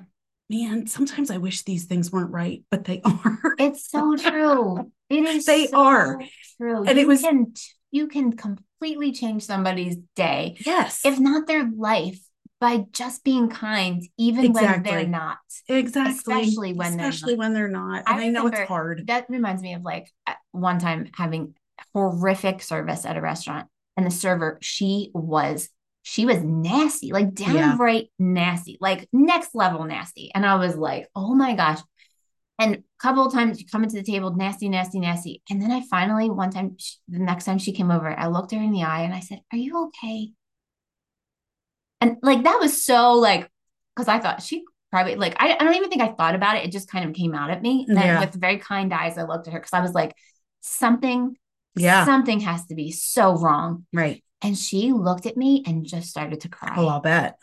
man, 0.50 0.86
sometimes 0.86 1.30
I 1.30 1.36
wish 1.38 1.62
these 1.62 1.84
things 1.84 2.10
weren't 2.10 2.32
right, 2.32 2.64
but 2.70 2.84
they 2.84 3.00
are. 3.04 3.54
It's 3.58 3.88
so 3.90 4.16
true. 4.16 4.90
It 5.10 5.24
is. 5.24 5.44
They 5.46 5.66
so 5.68 5.78
are. 5.78 6.20
true. 6.58 6.84
And 6.84 6.96
you 6.98 7.04
it 7.04 7.06
was- 7.08 7.20
can 7.22 7.54
you 7.90 8.08
can 8.08 8.32
completely 8.32 9.12
change 9.12 9.44
somebody's 9.44 9.96
day, 10.16 10.56
yes. 10.64 11.04
if 11.04 11.20
not 11.20 11.46
their 11.46 11.70
life, 11.70 12.18
by 12.62 12.86
just 12.92 13.24
being 13.24 13.48
kind, 13.50 14.02
even 14.16 14.52
when 14.52 14.82
they're 14.84 15.06
not. 15.06 15.38
exactly. 15.68 16.12
especially 16.12 16.72
when 16.72 16.96
they're 16.96 17.08
especially 17.08 17.34
when 17.34 17.52
they're 17.52 17.68
not. 17.68 18.04
I 18.06 18.12
And 18.12 18.20
I, 18.22 18.28
know 18.28 18.46
it's 18.46 18.60
hard. 18.68 19.08
That 19.08 19.26
reminds 19.28 19.62
me 19.62 19.74
of 19.74 19.82
like 19.82 20.08
uh, 20.28 20.34
one 20.52 20.78
time 20.78 21.10
having 21.14 21.54
horrific 21.92 22.62
service 22.62 23.04
at 23.04 23.16
a 23.16 23.20
restaurant, 23.20 23.66
and 23.96 24.06
the 24.06 24.10
server, 24.10 24.58
she 24.62 25.10
was 25.12 25.68
she 26.04 26.24
was 26.24 26.42
nasty, 26.42 27.12
like 27.12 27.38
Yeah. 27.38 27.52
downright 27.52 28.10
nasty, 28.18 28.78
like 28.80 29.08
next 29.12 29.54
level 29.54 29.84
nasty. 29.84 30.30
And 30.34 30.46
I 30.46 30.54
was 30.56 30.76
like, 30.76 31.08
oh 31.16 31.34
my 31.34 31.54
gosh. 31.54 31.80
And 32.58 32.76
a 32.76 32.82
couple 33.00 33.26
of 33.26 33.32
times 33.32 33.60
you 33.60 33.66
come 33.66 33.82
into 33.82 33.96
the 33.96 34.04
table, 34.04 34.34
nasty, 34.34 34.68
nasty, 34.68 35.00
nasty. 35.00 35.42
And 35.50 35.60
then 35.60 35.72
I 35.72 35.82
finally, 35.90 36.30
one 36.30 36.50
time, 36.50 36.76
sh 36.78 36.94
the 37.08 37.18
next 37.18 37.44
time 37.44 37.58
she 37.58 37.72
came 37.72 37.90
over, 37.90 38.08
I 38.16 38.28
looked 38.28 38.52
her 38.52 38.58
in 38.58 38.70
the 38.72 38.84
eye 38.84 39.02
and 39.02 39.14
I 39.14 39.20
said, 39.20 39.40
Are 39.52 39.58
you 39.58 39.86
okay? 39.88 40.30
And 42.02 42.16
like 42.22 42.42
that 42.44 42.58
was 42.60 42.84
so 42.84 43.14
like, 43.14 43.48
because 43.96 44.08
I 44.08 44.18
thought 44.18 44.42
she 44.42 44.64
probably 44.90 45.16
like 45.16 45.34
I, 45.38 45.54
I 45.54 45.64
don't 45.64 45.74
even 45.76 45.88
think 45.88 46.02
I 46.02 46.08
thought 46.12 46.34
about 46.34 46.56
it. 46.56 46.64
It 46.66 46.72
just 46.72 46.90
kind 46.90 47.08
of 47.08 47.14
came 47.14 47.34
out 47.34 47.50
at 47.50 47.62
me. 47.62 47.86
And 47.88 47.96
then 47.96 48.04
Yeah. 48.06 48.20
with 48.20 48.34
very 48.40 48.58
kind 48.58 48.92
eyes, 48.92 49.16
I 49.18 49.22
looked 49.22 49.46
at 49.46 49.52
her 49.54 49.58
because 49.60 49.72
I 49.72 49.80
was 49.80 49.92
like, 49.94 50.14
something, 50.60 51.36
Yeah. 51.74 52.04
something 52.04 52.40
has 52.40 52.66
to 52.66 52.74
be 52.74 52.92
so 52.92 53.36
wrong. 53.36 53.86
right. 53.92 54.22
And 54.44 54.58
she 54.58 54.92
looked 54.92 55.26
at 55.26 55.36
me 55.36 55.62
and 55.66 55.86
just 55.86 56.08
started 56.10 56.40
to 56.40 56.48
cry 56.48 56.74
Oh, 56.76 56.88
I'll 56.88 57.00
bet. 57.00 57.38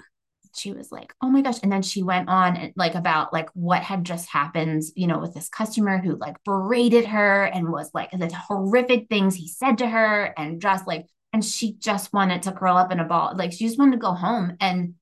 she 0.54 0.74
was 0.74 0.92
like, 0.92 1.14
"Oh 1.22 1.30
my 1.30 1.42
gosh!" 1.42 1.60
And 1.64 1.72
then 1.72 1.82
she 1.82 2.04
went 2.04 2.28
on 2.28 2.58
and 2.58 2.74
like 2.76 2.96
about 2.96 3.32
like 3.32 3.50
what 3.54 3.84
had 3.84 4.04
just 4.04 4.28
happened, 4.30 4.84
you 4.96 5.08
know, 5.08 5.20
with 5.20 5.34
this 5.34 5.48
customer 5.48 6.00
who 6.00 6.16
like 6.18 6.36
berated 6.44 7.06
her 7.06 7.46
and 7.46 7.70
was 7.72 7.90
like 7.94 8.12
the 8.12 8.30
horrific 8.34 9.08
things 9.10 9.36
he 9.36 9.48
said 9.48 9.78
to 9.78 9.88
her, 9.88 10.34
and 10.38 10.60
just 10.62 10.86
like, 10.88 11.06
and 11.34 11.44
she 11.44 11.74
just 11.74 12.14
wanted 12.14 12.44
to 12.44 12.52
curl 12.52 12.78
up 12.78 12.92
in 12.92 13.00
a 13.00 13.06
ball, 13.06 13.34
like 13.36 13.52
she 13.52 13.66
just 13.66 13.80
wanted 13.80 13.94
to 13.94 13.98
go 13.98 14.14
home, 14.14 14.56
and 14.60 14.96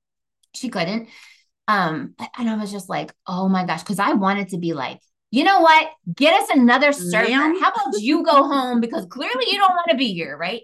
she 0.53 0.69
couldn't. 0.69 1.09
Um, 1.67 2.15
and 2.37 2.49
I 2.49 2.55
was 2.55 2.71
just 2.71 2.89
like, 2.89 3.13
"Oh 3.25 3.49
my 3.49 3.65
gosh," 3.65 3.83
because 3.83 3.99
I 3.99 4.13
wanted 4.13 4.49
to 4.49 4.57
be 4.57 4.73
like. 4.73 4.99
You 5.29 5.43
know 5.43 5.59
what? 5.59 5.89
Get 6.15 6.41
us 6.41 6.49
another 6.51 6.93
server. 6.93 7.29
How 7.29 7.69
about 7.69 7.99
you 7.99 8.23
go 8.23 8.47
home 8.47 8.79
because 8.79 9.05
clearly 9.07 9.43
you 9.51 9.57
don't 9.57 9.73
want 9.75 9.89
to 9.89 9.97
be 9.97 10.13
here, 10.13 10.37
right? 10.37 10.61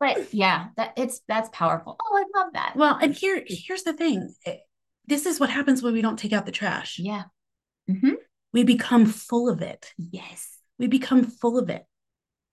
But 0.00 0.32
yeah, 0.32 0.68
that 0.78 0.94
it's 0.96 1.20
that's 1.28 1.50
powerful. 1.52 1.98
Oh, 2.02 2.16
I 2.16 2.38
love 2.40 2.54
that. 2.54 2.72
Well, 2.76 2.98
and 3.00 3.14
here, 3.14 3.44
here's 3.46 3.82
the 3.82 3.92
thing. 3.92 4.34
This 5.06 5.26
is 5.26 5.38
what 5.38 5.50
happens 5.50 5.82
when 5.82 5.92
we 5.92 6.00
don't 6.00 6.18
take 6.18 6.32
out 6.32 6.46
the 6.46 6.50
trash. 6.52 6.98
Yeah. 6.98 7.24
Mm-hmm. 7.90 8.14
We 8.54 8.64
become 8.64 9.04
full 9.04 9.50
of 9.50 9.60
it. 9.60 9.92
Yes. 9.98 10.48
we 10.78 10.86
become 10.86 11.24
full 11.24 11.58
of 11.58 11.68
it 11.68 11.84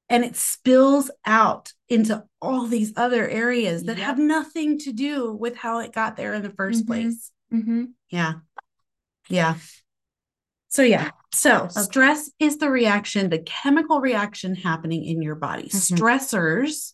and 0.10 0.24
it 0.24 0.36
spills 0.36 1.10
out 1.26 1.72
into 1.90 2.24
all 2.42 2.66
these 2.68 2.94
other 2.98 3.28
areas 3.28 3.84
that 3.84 3.98
Yep. 3.98 4.06
have 4.06 4.20
nothing 4.20 4.78
to 4.80 4.92
do 4.92 5.34
with 5.34 5.56
how 5.56 5.80
it 5.80 5.94
got 5.94 6.18
there 6.18 6.34
in 6.34 6.42
the 6.44 6.50
1st 6.50 6.84
Mhm. 6.84 6.88
place 6.88 7.32
Mm-hmm. 7.54 7.86
yeah 8.10 8.34
yeah 9.30 9.56
so 10.70 10.82
yeah 10.82 11.12
so 11.34 11.68
stress 11.70 12.30
is 12.40 12.58
the 12.58 12.70
reaction 12.70 13.30
the 13.30 13.40
chemical 13.40 14.02
reaction 14.02 14.56
happening 14.56 15.04
in 15.06 15.22
your 15.22 15.36
body 15.36 15.70
Mhm. 15.70 15.98
stressors 15.98 16.94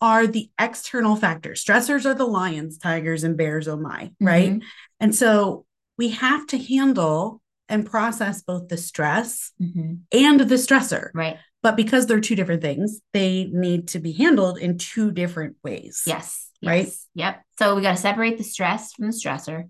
are 0.00 0.26
the 0.26 0.50
external 0.60 1.16
factors 1.16 1.64
stressors 1.64 2.06
are 2.06 2.14
the 2.14 2.24
lions 2.26 2.78
tigers 2.78 3.24
and 3.24 3.36
bears 3.36 3.66
oh 3.68 3.76
my 3.76 4.12
right 4.20 4.52
Mhm. 4.52 4.62
and 5.00 5.14
so 5.14 5.66
we 5.98 6.10
have 6.10 6.46
to 6.46 6.58
handle 6.58 7.42
and 7.68 7.84
process 7.86 8.42
both 8.42 8.68
the 8.68 8.76
stress 8.76 9.52
Mm-hmm. 9.60 9.94
and 10.12 10.40
the 10.40 10.54
stressor 10.56 11.10
Right. 11.14 11.36
But 11.62 11.76
because 11.76 12.06
they're 12.06 12.20
two 12.20 12.36
different 12.36 12.62
things, 12.62 13.00
they 13.12 13.50
need 13.52 13.88
to 13.88 13.98
be 13.98 14.12
handled 14.12 14.58
in 14.58 14.78
two 14.78 15.10
different 15.10 15.56
ways. 15.62 16.02
Yes. 16.06 16.48
Right? 16.64 16.84
Yes. 16.86 17.06
Yep. 17.14 17.42
So 17.58 17.74
we 17.74 17.82
got 17.82 17.92
to 17.92 17.96
separate 17.96 18.38
the 18.38 18.44
stress 18.44 18.92
from 18.92 19.06
the 19.06 19.12
stressor. 19.12 19.68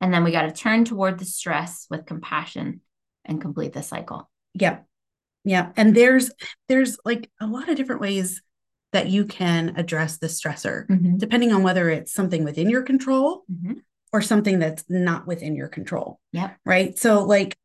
And 0.00 0.12
then 0.14 0.24
we 0.24 0.32
got 0.32 0.42
to 0.42 0.52
turn 0.52 0.84
toward 0.84 1.18
the 1.18 1.24
stress 1.26 1.86
with 1.90 2.06
compassion 2.06 2.80
and 3.24 3.40
complete 3.40 3.72
the 3.74 3.82
cycle. 3.82 4.30
Yep. 4.54 4.86
Yeah. 5.44 5.72
And 5.76 5.94
there's 5.94 6.30
there's 6.68 6.98
like 7.04 7.30
a 7.40 7.46
lot 7.46 7.68
of 7.68 7.76
different 7.76 8.00
ways 8.00 8.42
that 8.92 9.08
you 9.08 9.24
can 9.24 9.74
address 9.76 10.18
the 10.18 10.26
stressor, 10.26 10.86
Mhm. 10.88 11.18
depending 11.18 11.52
on 11.52 11.62
whether 11.62 11.88
it's 11.90 12.12
something 12.12 12.44
within 12.44 12.68
your 12.68 12.82
control 12.82 13.44
Mhm. 13.50 13.82
or 14.12 14.20
something 14.20 14.58
that's 14.58 14.84
not 14.88 15.26
within 15.26 15.54
your 15.54 15.68
control. 15.68 16.18
Yep. 16.32 16.56
Right. 16.64 16.98
So, 16.98 17.22
like, 17.22 17.56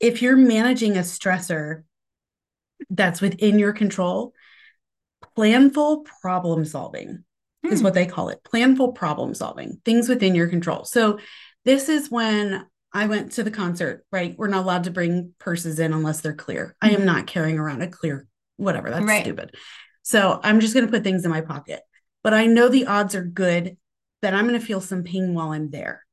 if 0.00 0.22
you're 0.22 0.36
managing 0.36 0.96
a 0.96 1.00
stressor 1.00 1.82
that's 2.90 3.20
within 3.20 3.58
your 3.58 3.72
control, 3.72 4.34
planful 5.36 6.04
problem 6.20 6.64
solving 6.64 7.24
is 7.64 7.80
Hmm. 7.80 7.84
what 7.84 7.94
they 7.94 8.06
call 8.06 8.28
it 8.28 8.40
planful 8.44 8.94
problem 8.94 9.34
solving, 9.34 9.80
things 9.84 10.08
within 10.08 10.34
your 10.34 10.48
control. 10.48 10.84
So, 10.84 11.18
this 11.64 11.88
is 11.88 12.10
when 12.10 12.66
I 12.92 13.06
went 13.06 13.32
to 13.32 13.42
the 13.42 13.50
concert, 13.50 14.04
right? 14.12 14.34
We're 14.38 14.48
not 14.48 14.64
allowed 14.64 14.84
to 14.84 14.90
bring 14.90 15.32
purses 15.38 15.78
in 15.78 15.92
unless 15.92 16.20
they're 16.20 16.34
clear. 16.34 16.76
I 16.82 16.90
am 16.90 17.00
Mhm. 17.00 17.06
not 17.06 17.26
carrying 17.26 17.58
around 17.58 17.82
a 17.82 17.88
clear, 17.88 18.26
whatever. 18.56 18.90
That's 18.90 19.06
Right. 19.06 19.24
stupid. 19.24 19.54
So, 20.02 20.40
I'm 20.42 20.60
just 20.60 20.74
going 20.74 20.86
to 20.86 20.92
put 20.92 21.02
things 21.02 21.24
in 21.24 21.30
my 21.30 21.40
pocket. 21.40 21.80
But 22.22 22.34
I 22.34 22.46
know 22.46 22.68
the 22.68 22.86
odds 22.86 23.14
are 23.14 23.24
good 23.24 23.76
that 24.20 24.34
I'm 24.34 24.46
going 24.46 24.60
to 24.60 24.64
feel 24.64 24.80
some 24.80 25.02
pain 25.02 25.34
while 25.34 25.52
I'm 25.52 25.70
there. 25.70 26.04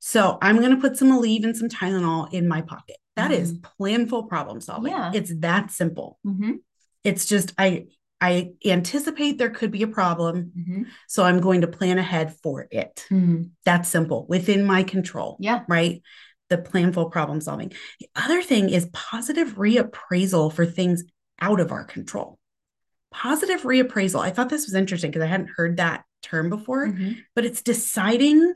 So, 0.00 0.38
I'm 0.42 0.58
going 0.58 0.70
to 0.74 0.80
put 0.80 0.96
some 0.96 1.10
Aleve 1.10 1.44
and 1.44 1.56
some 1.56 1.68
Tylenol 1.68 2.32
in 2.32 2.48
my 2.48 2.62
pocket. 2.62 2.96
That 3.18 3.32
is 3.32 3.58
planful 3.58 4.28
problem 4.28 4.60
solving. 4.60 4.92
Yeah. 4.92 5.10
It's 5.12 5.32
that 5.40 5.70
simple. 5.72 6.18
Mhm. 6.26 6.60
It's 7.04 7.26
just 7.26 7.52
I 7.58 7.86
I 8.20 8.50
anticipate 8.64 9.38
there 9.38 9.50
could 9.50 9.70
be 9.70 9.82
a 9.84 9.88
problem, 9.88 10.50
Mhm. 10.58 10.86
so 11.06 11.22
I'm 11.24 11.40
going 11.40 11.60
to 11.60 11.68
plan 11.68 11.98
ahead 11.98 12.34
for 12.42 12.66
it. 12.72 13.06
Mhm. 13.10 13.50
That's 13.64 13.88
simple, 13.88 14.26
within 14.28 14.64
my 14.64 14.82
control, 14.82 15.36
Yeah. 15.38 15.64
right? 15.68 16.02
The 16.48 16.58
planful 16.58 17.12
problem 17.12 17.40
solving. 17.40 17.72
The 18.00 18.08
other 18.16 18.42
thing 18.42 18.70
is 18.70 18.88
positive 18.92 19.54
reappraisal 19.56 20.52
for 20.52 20.66
things 20.66 21.04
out 21.40 21.60
of 21.60 21.70
our 21.70 21.84
control. 21.84 22.38
Positive 23.12 23.62
reappraisal. 23.62 24.20
I 24.20 24.30
thought 24.30 24.48
this 24.48 24.66
was 24.66 24.74
interesting 24.74 25.10
because 25.12 25.22
I 25.22 25.26
hadn't 25.26 25.50
heard 25.56 25.76
that 25.76 26.04
term 26.22 26.50
before, 26.50 26.88
Mhm. 26.88 27.18
but 27.36 27.44
it's 27.44 27.62
deciding 27.62 28.52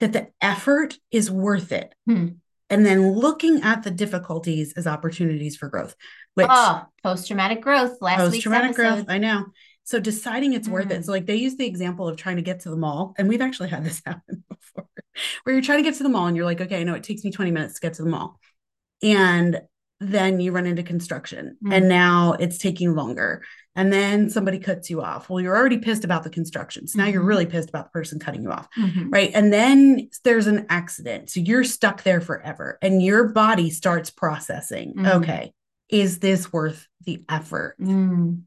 that 0.00 0.12
the 0.12 0.28
effort 0.42 0.98
is 1.10 1.30
worth 1.30 1.72
it. 1.72 1.94
Hmm. 2.06 2.26
And 2.70 2.84
then 2.84 3.12
looking 3.12 3.62
at 3.62 3.82
the 3.82 3.90
difficulties 3.90 4.72
as 4.76 4.86
opportunities 4.86 5.56
for 5.56 5.68
growth, 5.68 5.94
which 6.34 6.46
Oh, 6.50 6.82
post 7.02 7.26
traumatic 7.26 7.60
growth. 7.60 7.98
Last 8.00 8.18
post 8.18 8.40
traumatic 8.40 8.74
growth. 8.74 9.04
I 9.08 9.18
know. 9.18 9.46
So 9.84 10.00
deciding 10.00 10.54
it's 10.54 10.68
worth 10.68 10.88
Mm. 10.88 10.92
it. 10.92 11.04
So 11.04 11.12
like 11.12 11.26
they 11.26 11.36
use 11.36 11.56
the 11.56 11.66
example 11.66 12.08
of 12.08 12.16
trying 12.16 12.36
to 12.36 12.42
get 12.42 12.60
to 12.60 12.70
the 12.70 12.76
mall, 12.76 13.14
and 13.18 13.28
we've 13.28 13.42
actually 13.42 13.68
had 13.68 13.84
this 13.84 14.00
happen 14.06 14.42
before, 14.48 14.86
where 15.44 15.54
you're 15.54 15.62
trying 15.62 15.78
to 15.78 15.88
get 15.88 15.96
to 15.98 16.02
the 16.02 16.08
mall 16.08 16.26
and 16.26 16.36
you're 16.36 16.46
like, 16.46 16.60
okay, 16.60 16.80
I 16.80 16.84
know 16.84 16.94
it 16.94 17.02
takes 17.04 17.22
me 17.22 17.30
20 17.30 17.50
minutes 17.50 17.74
to 17.74 17.80
get 17.80 17.94
to 17.94 18.02
the 18.02 18.08
mall. 18.10 18.40
And 19.02 19.60
then 20.00 20.40
you 20.40 20.52
run 20.52 20.66
into 20.66 20.82
construction 20.82 21.58
Mm. 21.62 21.74
and 21.74 21.88
now 21.88 22.32
it's 22.32 22.58
taking 22.58 22.94
longer. 22.94 23.42
And 23.76 23.92
then 23.92 24.30
somebody 24.30 24.58
cuts 24.58 24.88
you 24.88 25.02
off. 25.02 25.28
Well, 25.28 25.40
you're 25.40 25.56
already 25.56 25.78
pissed 25.78 26.04
about 26.04 26.22
the 26.22 26.30
construction. 26.30 26.86
So 26.86 26.98
now 26.98 27.06
you're 27.06 27.22
Mhm. 27.24 27.28
really 27.28 27.46
pissed 27.46 27.68
about 27.68 27.86
the 27.86 27.90
person 27.90 28.18
cutting 28.20 28.42
you 28.44 28.50
off. 28.52 28.68
Mhm. 28.78 29.12
Right. 29.12 29.30
And 29.34 29.52
then 29.52 30.08
there's 30.22 30.46
an 30.46 30.66
accident. 30.68 31.30
So 31.30 31.40
you're 31.40 31.64
stuck 31.64 32.02
there 32.04 32.20
forever 32.20 32.78
and 32.82 33.02
your 33.02 33.28
body 33.28 33.70
starts 33.70 34.10
processing. 34.10 34.94
Mhm. 34.94 35.14
Okay. 35.22 35.54
Is 35.88 36.20
this 36.20 36.52
worth 36.52 36.86
the 37.04 37.24
effort? 37.28 37.76
Mm. 37.80 38.42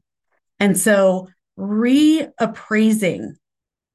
And 0.58 0.78
so 0.78 1.28
reappraising 1.58 3.34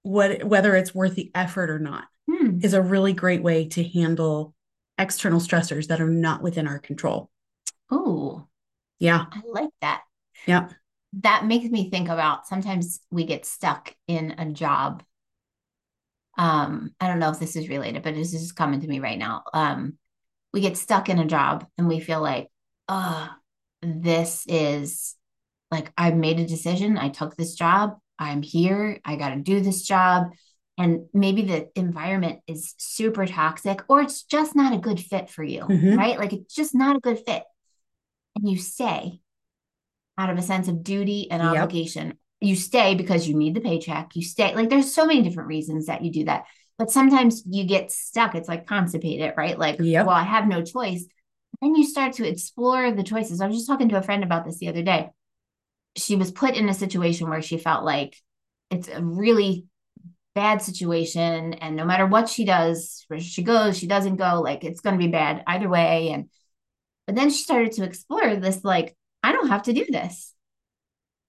what 0.03 0.43
whether 0.43 0.75
it's 0.75 0.93
worth 0.93 1.15
the 1.15 1.31
effort 1.33 1.69
or 1.69 1.79
not 1.79 2.05
Hmm. 2.29 2.59
is 2.61 2.73
a 2.73 2.81
really 2.81 3.13
great 3.13 3.41
way 3.41 3.67
to 3.69 3.83
handle 3.83 4.53
external 4.97 5.39
stressors 5.39 5.87
that 5.87 5.99
are 6.01 6.09
not 6.09 6.41
within 6.43 6.67
our 6.67 6.79
control. 6.79 7.29
Oh, 7.89 8.47
Yeah. 8.99 9.25
I 9.31 9.41
like 9.45 9.69
that. 9.81 10.03
Yeah. 10.45 10.69
That 11.21 11.45
makes 11.45 11.69
me 11.69 11.89
think 11.89 12.09
about 12.09 12.47
sometimes 12.47 12.99
we 13.11 13.25
get 13.25 13.45
stuck 13.45 13.95
in 14.07 14.35
a 14.37 14.51
job. 14.51 15.03
Um, 16.37 16.95
I 16.99 17.07
don't 17.07 17.19
know 17.19 17.29
if 17.29 17.39
this 17.39 17.55
is 17.55 17.69
related, 17.69 18.01
but 18.01 18.15
this 18.15 18.33
is 18.33 18.51
coming 18.51 18.81
to 18.81 18.87
me 18.87 18.99
right 18.99 19.19
now. 19.19 19.43
Um, 19.53 19.97
we 20.51 20.61
get 20.61 20.77
stuck 20.77 21.09
in 21.09 21.19
a 21.19 21.25
job 21.25 21.67
and 21.77 21.87
we 21.87 21.99
feel 21.99 22.21
like, 22.21 22.49
oh, 22.89 23.29
this 23.81 24.45
is 24.47 25.15
like 25.69 25.91
I've 25.97 26.15
made 26.15 26.39
a 26.39 26.47
decision. 26.47 26.97
I 26.97 27.09
took 27.09 27.35
this 27.35 27.53
job. 27.53 27.97
I'm 28.17 28.41
here. 28.41 28.99
I 29.05 29.15
got 29.15 29.29
to 29.29 29.37
do 29.37 29.59
this 29.59 29.83
job. 29.83 30.31
And 30.77 31.05
maybe 31.13 31.43
the 31.43 31.69
environment 31.75 32.39
is 32.47 32.73
super 32.77 33.27
toxic 33.27 33.83
or 33.87 34.01
it's 34.01 34.23
just 34.23 34.55
not 34.55 34.73
a 34.73 34.79
good 34.79 34.99
fit 34.99 35.29
for 35.29 35.43
you, 35.43 35.61
Mhm. 35.61 35.97
right? 35.97 36.17
Like 36.17 36.33
it's 36.33 36.55
just 36.55 36.73
not 36.73 36.95
a 36.95 36.99
good 36.99 37.19
fit. 37.19 37.43
And 38.35 38.49
you 38.49 38.57
stay 38.57 39.19
out 40.17 40.29
of 40.29 40.37
a 40.37 40.41
sense 40.41 40.67
of 40.67 40.83
duty 40.83 41.29
and 41.31 41.41
Yep. 41.41 41.55
obligation. 41.55 42.17
You 42.39 42.55
stay 42.55 42.95
because 42.95 43.27
you 43.27 43.35
need 43.35 43.55
the 43.55 43.61
paycheck. 43.61 44.15
You 44.15 44.21
stay, 44.21 44.53
like, 44.53 44.69
there's 44.69 44.93
so 44.93 45.05
many 45.05 45.21
different 45.21 45.47
reasons 45.47 45.85
that 45.85 46.03
you 46.03 46.11
do 46.11 46.25
that. 46.25 46.45
But 46.77 46.91
sometimes 46.91 47.43
you 47.45 47.65
get 47.65 47.91
stuck. 47.91 48.35
It's 48.35 48.49
like 48.49 48.67
constipated, 48.67 49.33
right? 49.37 49.57
Like, 49.57 49.77
Yep. 49.79 50.05
well, 50.05 50.15
I 50.15 50.23
have 50.23 50.47
no 50.47 50.63
choice. 50.63 51.05
Then 51.61 51.75
you 51.75 51.85
start 51.85 52.13
to 52.13 52.27
explore 52.27 52.91
the 52.91 53.03
choices. 53.03 53.39
I 53.39 53.47
was 53.47 53.55
just 53.55 53.67
talking 53.67 53.89
to 53.89 53.97
a 53.97 54.01
friend 54.01 54.23
about 54.23 54.43
this 54.43 54.57
the 54.57 54.67
other 54.67 54.83
day. 54.83 55.09
She 55.95 56.15
was 56.15 56.31
put 56.31 56.55
in 56.55 56.67
a 56.67 56.73
situation 56.73 57.29
where 57.29 57.41
she 57.41 57.57
felt 57.57 57.85
like 57.85 58.17
it's 58.71 58.89
a 58.89 59.03
really 59.03 59.65
bad 60.35 60.61
situation. 60.61 61.53
And 61.53 61.75
no 61.75 61.85
matter 61.85 62.07
what 62.07 62.27
she 62.27 62.43
does, 62.43 63.05
where 63.07 63.19
she 63.19 63.43
goes, 63.43 63.77
she 63.77 63.87
doesn't 63.87 64.15
go, 64.15 64.41
like, 64.41 64.63
it's 64.63 64.81
going 64.81 64.99
to 64.99 65.05
be 65.05 65.11
bad 65.11 65.43
either 65.45 65.69
way. 65.69 66.09
And, 66.09 66.29
but 67.05 67.15
then 67.15 67.29
she 67.29 67.43
started 67.43 67.73
to 67.73 67.83
explore 67.83 68.35
this, 68.35 68.63
like, 68.63 68.97
I 69.23 69.31
don't 69.31 69.47
have 69.47 69.63
to 69.63 69.73
do 69.73 69.85
this. 69.89 70.33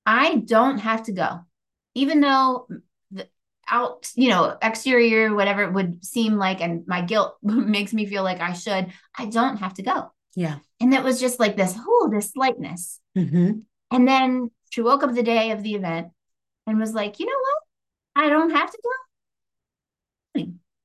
I 0.07 0.37
don't 0.37 0.79
have 0.79 1.05
to 1.05 1.13
go. 1.13 1.41
Even 1.95 2.21
though 2.21 2.69
the 3.11 3.29
out, 3.69 4.11
you 4.15 4.29
know, 4.29 4.57
exterior, 4.61 5.35
whatever 5.35 5.63
it 5.63 5.73
would 5.73 6.05
seem 6.05 6.37
like, 6.37 6.61
and 6.61 6.87
my 6.87 7.01
guilt 7.01 7.37
makes 7.43 7.93
me 7.93 8.07
feel 8.07 8.23
like 8.23 8.41
I 8.41 8.53
should, 8.53 8.93
I 9.17 9.27
don't 9.27 9.59
have 9.59 9.75
to 9.75 9.83
go. 9.83 10.13
Yeah. 10.35 10.59
And 10.81 10.93
it 10.93 11.05
was 11.05 11.21
just 11.21 11.41
like 11.41 11.57
this, 11.57 11.75
oh, 11.79 12.11
this 12.13 12.37
lightness. 12.37 13.01
hmm 13.15 13.61
And 13.91 14.09
then 14.09 14.51
she 14.71 14.83
woke 14.83 15.03
up 15.05 15.15
the 15.15 15.23
day 15.23 15.53
of 15.53 15.63
the 15.63 15.75
event 15.75 16.09
and 16.67 16.79
was 16.79 16.93
like, 16.93 17.21
you 17.21 17.27
know 17.27 17.33
what? 17.33 18.25
I 18.27 18.29
don't 18.29 18.51
have 18.51 18.71
to 18.71 18.79
go. 18.83 18.91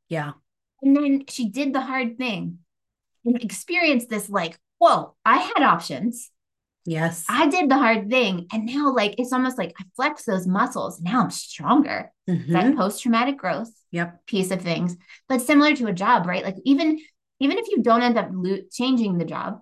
Yeah. 0.09 0.33
And 0.81 0.95
then 0.95 1.25
she 1.27 1.49
did 1.49 1.73
the 1.73 1.81
hard 1.81 2.17
thing 2.17 2.59
and 3.25 3.41
experienced 3.43 4.09
this 4.09 4.29
like, 4.29 4.59
whoa, 4.79 5.15
I 5.25 5.37
had 5.37 5.63
options. 5.63 6.31
Yes. 6.89 7.25
I 7.29 7.47
did 7.47 7.69
the 7.69 7.77
hard 7.77 8.09
thing. 8.09 8.47
And 8.51 8.65
now, 8.65 8.91
like, 8.93 9.15
it's 9.19 9.31
almost 9.31 9.57
like 9.59 9.73
I 9.79 9.83
flex 9.95 10.23
those 10.25 10.47
muscles. 10.47 10.99
Now 10.99 11.21
I'm 11.21 11.29
stronger. 11.29 12.11
Mhm. 12.27 12.47
That 12.51 12.75
post 12.75 13.03
traumatic 13.03 13.37
growth 13.37 13.69
Yep. 13.91 14.25
piece 14.25 14.49
of 14.51 14.61
things. 14.61 14.97
But 15.27 15.41
similar 15.41 15.75
to 15.75 15.87
a 15.87 15.93
job, 15.93 16.25
right? 16.25 16.43
Like, 16.43 16.57
even 16.65 16.99
even 17.39 17.57
if 17.57 17.67
you 17.69 17.81
don't 17.81 18.01
end 18.01 18.17
up 18.17 18.29
lo- 18.33 18.63
changing 18.71 19.17
the 19.17 19.25
job, 19.25 19.61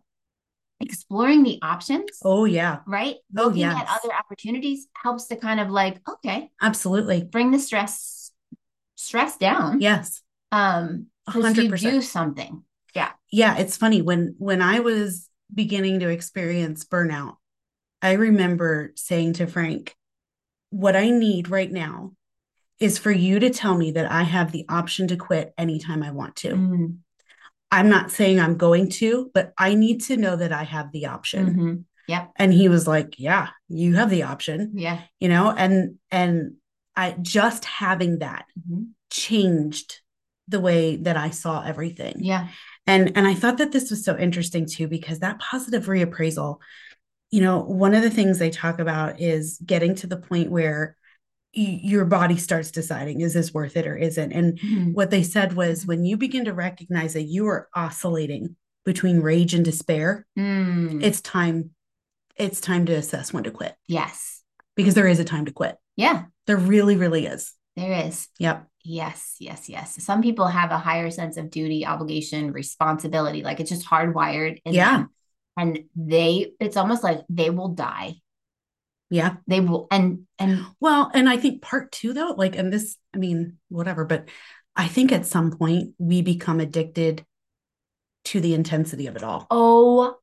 exploring 0.80 1.44
the 1.44 1.60
options, 1.62 2.10
Oh 2.24 2.46
yeah. 2.46 2.80
right? 2.88 3.16
Oh, 3.38 3.48
Looking 3.48 3.64
at 3.64 3.88
other 3.90 4.14
opportunities 4.14 4.88
helps 4.96 5.28
to 5.28 5.36
kind 5.36 5.60
of 5.60 5.70
like, 5.70 6.00
okay, 6.10 6.50
Absolutely. 6.62 7.24
bring 7.24 7.52
the 7.52 7.60
stress 7.60 8.32
stress 8.96 9.38
down. 9.38 9.82
Yes. 9.82 10.22
Um, 10.52 11.08
A 11.28 11.32
because 11.32 11.44
hundred 11.44 11.64
you 11.66 11.70
percent. 11.72 11.94
do 11.96 12.02
something. 12.02 12.64
Yeah. 12.96 13.12
yeah 13.32 13.58
it's 13.58 13.78
funny 13.78 14.02
when 14.02 14.34
when 14.40 14.60
i 14.62 14.80
was 14.80 15.27
beginning 15.54 16.00
to 16.00 16.10
experience 16.10 16.84
burnout 16.86 17.36
i 18.02 18.14
remember 18.14 18.91
saying 18.95 19.34
to 19.34 19.48
frank 19.48 19.95
what 20.70 20.95
i 20.95 21.10
need 21.10 21.50
right 21.50 21.72
now 21.72 22.12
is 22.80 22.98
for 22.98 23.12
you 23.12 23.39
to 23.39 23.50
tell 23.50 23.76
me 23.78 23.91
that 23.91 24.12
i 24.12 24.24
have 24.24 24.52
the 24.52 24.66
option 24.70 25.08
to 25.08 25.16
quit 25.16 25.54
anytime 25.58 26.04
i 26.04 26.12
want 26.12 26.36
to 26.36 26.50
Mm, 26.56 26.98
i'm 27.72 27.89
not 27.89 28.12
saying 28.12 28.39
i'm 28.39 28.58
going 28.58 28.89
to 28.91 29.32
but 29.34 29.54
i 29.58 29.74
need 29.74 30.02
to 30.04 30.18
know 30.18 30.36
that 30.36 30.52
i 30.52 30.64
have 30.64 30.91
the 30.91 31.06
option 31.08 31.45
mhm. 31.56 31.84
Yep. 32.08 32.32
and 32.38 32.54
he 32.54 32.70
was 32.70 32.88
like 32.88 33.16
yeah 33.18 33.50
you 33.68 33.95
have 33.95 34.10
the 34.10 34.24
option 34.24 34.72
Yeah. 34.76 35.02
you 35.20 35.28
know 35.30 35.52
and 35.52 35.95
and 36.12 36.56
i 36.95 37.16
just 37.22 37.66
having 37.66 38.20
that 38.20 38.45
Mhm. 38.70 38.89
changed 39.10 40.00
the 40.48 40.60
way 40.62 40.95
that 40.98 41.18
i 41.18 41.30
saw 41.32 41.64
everything 41.64 42.18
Yeah. 42.20 42.48
And 42.88 43.12
and 43.16 43.28
i 43.28 43.34
thought 43.34 43.58
that 43.58 43.72
this 43.72 43.90
was 43.90 44.04
so 44.04 44.18
interesting 44.18 44.66
too 44.66 44.88
because 44.88 45.20
that 45.20 45.40
positive 45.40 45.86
reappraisal 45.86 46.58
you 47.32 47.42
know 47.42 47.60
one 47.60 47.94
of 47.94 48.02
the 48.02 48.10
things 48.10 48.40
they 48.40 48.50
talk 48.50 48.80
about 48.80 49.20
is 49.20 49.60
getting 49.66 49.94
to 49.96 50.08
the 50.08 50.18
point 50.18 50.50
where 50.50 50.96
y- 51.56 51.80
your 51.84 52.06
body 52.06 52.38
starts 52.38 52.72
deciding 52.72 53.22
is 53.22 53.34
this 53.34 53.54
worth 53.54 53.76
it 53.78 53.86
or 53.88 53.96
isn't 53.96 54.32
and 54.32 54.58
Mhm. 54.60 54.94
what 54.94 55.12
they 55.12 55.24
said 55.24 55.54
was 55.54 55.86
when 55.86 56.04
you 56.06 56.18
begin 56.18 56.46
to 56.46 56.54
recognize 56.54 57.14
that 57.14 57.24
you 57.24 57.46
are 57.48 57.68
oscillating 57.76 58.56
between 58.86 59.20
rage 59.22 59.54
and 59.54 59.66
despair 59.66 60.26
Mm, 60.38 61.04
it's 61.04 61.22
time 61.22 61.72
it's 62.38 62.62
time 62.62 62.86
to 62.86 62.94
assess 62.94 63.34
when 63.34 63.44
to 63.44 63.52
quit 63.52 63.76
yes. 63.88 64.42
because 64.76 64.94
there 64.94 65.08
is 65.08 65.20
a 65.20 65.26
time 65.26 65.46
to 65.46 65.52
quit 65.52 65.76
Yeah. 65.96 66.26
there 66.46 66.58
really 66.58 66.96
really 66.96 67.26
is 67.26 67.54
There 67.76 68.06
is. 68.08 68.28
yep 68.40 68.66
Yes, 68.90 69.36
yes, 69.42 69.68
yes. 69.68 70.02
Some 70.02 70.22
people 70.22 70.48
have 70.48 70.72
a 70.72 70.78
higher 70.78 71.12
sense 71.12 71.36
of 71.36 71.50
duty, 71.50 71.86
obligation, 71.86 72.54
responsibility. 72.54 73.44
Like 73.44 73.60
it's 73.60 73.70
just 73.70 73.86
hardwired 73.86 74.62
in 74.64 74.74
Yeah. 74.74 74.98
them. 75.00 75.10
and 75.58 75.80
they 75.96 76.52
it's 76.62 76.78
almost 76.78 77.04
like 77.04 77.22
they 77.30 77.50
will 77.50 77.70
die 77.70 78.22
Yeah. 79.10 79.38
they 79.48 79.60
will 79.60 79.88
and 79.92 80.28
and 80.40 80.66
Well, 80.80 81.12
and 81.14 81.28
I 81.28 81.36
think 81.38 81.62
part 81.62 81.92
two, 81.92 82.14
though, 82.14 82.34
like, 82.38 82.56
and 82.56 82.72
this, 82.72 82.96
I 83.14 83.18
mean, 83.18 83.58
whatever, 83.68 84.06
but 84.06 84.30
I 84.76 84.88
think 84.88 85.12
at 85.12 85.26
some 85.26 85.52
point 85.52 85.96
we 85.98 86.22
become 86.22 86.60
addicted 86.62 87.26
to 88.26 88.40
the 88.40 88.54
intensity 88.54 89.08
of 89.08 89.16
it 89.18 89.24
all. 89.24 89.48
oh 89.52 90.16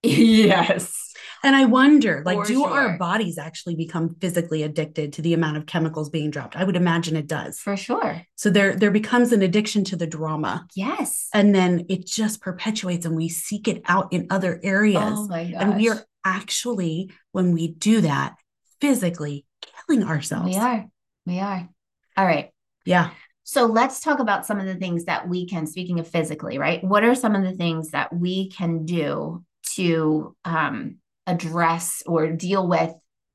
yes 0.02 0.96
And 1.42 1.56
I 1.56 1.64
wonder, 1.64 2.22
like, 2.26 2.38
For 2.38 2.44
do 2.44 2.64
our 2.64 2.98
bodies 2.98 3.38
actually 3.38 3.74
become 3.74 4.14
physically 4.20 4.62
addicted 4.62 5.14
to 5.14 5.22
the 5.22 5.32
amount 5.32 5.56
of 5.56 5.64
chemicals 5.64 6.10
being 6.10 6.30
dropped? 6.30 6.54
I 6.54 6.64
would 6.64 6.76
imagine 6.76 7.16
it 7.16 7.26
does. 7.26 7.58
for 7.58 7.76
sure 7.76 8.22
So 8.36 8.50
there, 8.50 8.76
there 8.76 8.90
becomes 8.90 9.32
an 9.32 9.42
addiction 9.42 9.84
to 9.84 9.96
the 9.96 10.06
drama, 10.06 10.66
yes 10.74 11.28
and 11.32 11.54
then 11.54 11.86
it 11.88 12.06
just 12.06 12.40
perpetuates, 12.42 13.06
and 13.06 13.16
we 13.16 13.28
seek 13.28 13.68
it 13.68 13.82
out 13.86 14.12
in 14.12 14.26
other 14.30 14.60
areas. 14.62 15.02
oh 15.02 15.28
my 15.28 15.44
gosh 15.50 15.62
and 15.62 15.76
we 15.76 15.88
are 15.88 16.04
actually, 16.24 17.10
when 17.32 17.52
we 17.52 17.68
do 17.68 18.02
that, 18.02 18.36
physically 18.80 19.46
killing 19.86 20.04
ourselves. 20.04 20.50
we 20.50 20.56
are 20.56 20.86
we 21.26 21.38
are 21.38 21.68
all 22.16 22.26
right 22.26 22.50
Yeah. 22.84 23.10
So 23.44 23.66
let's 23.66 24.00
talk 24.00 24.20
about 24.20 24.46
some 24.46 24.60
of 24.60 24.66
the 24.66 24.76
things 24.76 25.06
that 25.06 25.28
we 25.28 25.44
can, 25.46 25.66
speaking 25.66 25.98
of 25.98 26.06
physically, 26.06 26.58
right? 26.58 26.84
What 26.84 27.02
are 27.02 27.16
some 27.16 27.34
of 27.34 27.42
the 27.42 27.52
things 27.52 27.90
that 27.90 28.14
we 28.14 28.48
can 28.48 28.84
do 28.84 29.42
to 29.74 30.36
um, 30.44 30.96
address 31.26 32.02
or 32.06 32.32
deal 32.32 32.66
with 32.68 32.92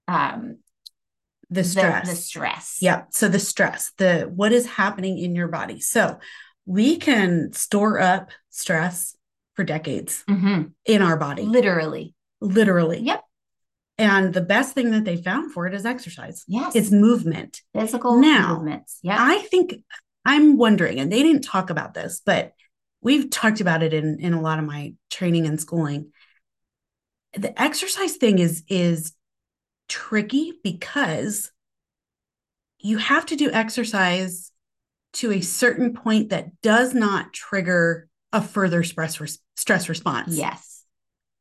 um, 0.07 0.57
The 1.49 1.63
stress. 1.63 2.09
The, 2.09 2.15
stress. 2.15 2.77
Yeah. 2.81 3.03
So 3.11 3.27
the 3.27 3.39
stress, 3.39 3.91
the 3.97 4.23
what 4.33 4.51
is 4.51 4.65
happening 4.65 5.17
in 5.17 5.35
your 5.35 5.47
body. 5.47 5.79
So 5.79 6.19
we 6.65 6.97
can 6.97 7.53
store 7.53 7.99
up 7.99 8.29
stress 8.49 9.15
for 9.53 9.63
decades 9.63 10.23
Mhm. 10.29 10.71
in 10.85 11.01
our 11.01 11.15
body, 11.17 11.43
Literally. 11.43 12.13
literally. 12.41 12.99
Yep. 12.99 13.21
And 13.97 14.33
the 14.33 14.41
best 14.41 14.73
thing 14.73 14.91
that 14.91 15.05
they 15.05 15.15
found 15.15 15.53
for 15.53 15.67
it 15.67 15.73
is 15.73 15.85
exercise. 15.85 16.43
Yes. 16.47 16.75
It's 16.75 16.91
movement. 16.91 17.61
physical 17.73 18.19
Now, 18.19 18.55
movements. 18.55 18.99
Yeah. 19.03 19.15
I 19.17 19.37
think 19.39 19.75
I'm 20.25 20.57
wondering, 20.57 20.99
and 20.99 21.09
they 21.11 21.23
didn't 21.23 21.43
talk 21.43 21.69
about 21.69 21.93
this, 21.93 22.21
but 22.25 22.51
we've 23.01 23.29
talked 23.29 23.61
about 23.61 23.83
it 23.83 23.93
in 23.93 24.19
in 24.19 24.33
a 24.33 24.41
lot 24.41 24.59
of 24.59 24.65
my 24.65 24.95
training 25.09 25.45
and 25.45 25.61
schooling. 25.61 26.11
The 27.37 27.59
exercise 27.61 28.15
thing 28.15 28.39
is 28.39 28.63
is 28.67 29.13
tricky 29.87 30.53
because 30.63 31.51
you 32.79 32.97
have 32.97 33.25
to 33.27 33.35
do 33.35 33.51
exercise 33.51 34.51
to 35.13 35.31
a 35.31 35.41
certain 35.41 35.93
point 35.93 36.29
that 36.29 36.61
does 36.61 36.93
not 36.93 37.33
trigger 37.33 38.07
a 38.33 38.41
further 38.41 38.83
stress 38.83 39.19
res- 39.19 39.39
stress 39.55 39.87
response. 39.89 40.35
yes. 40.37 40.74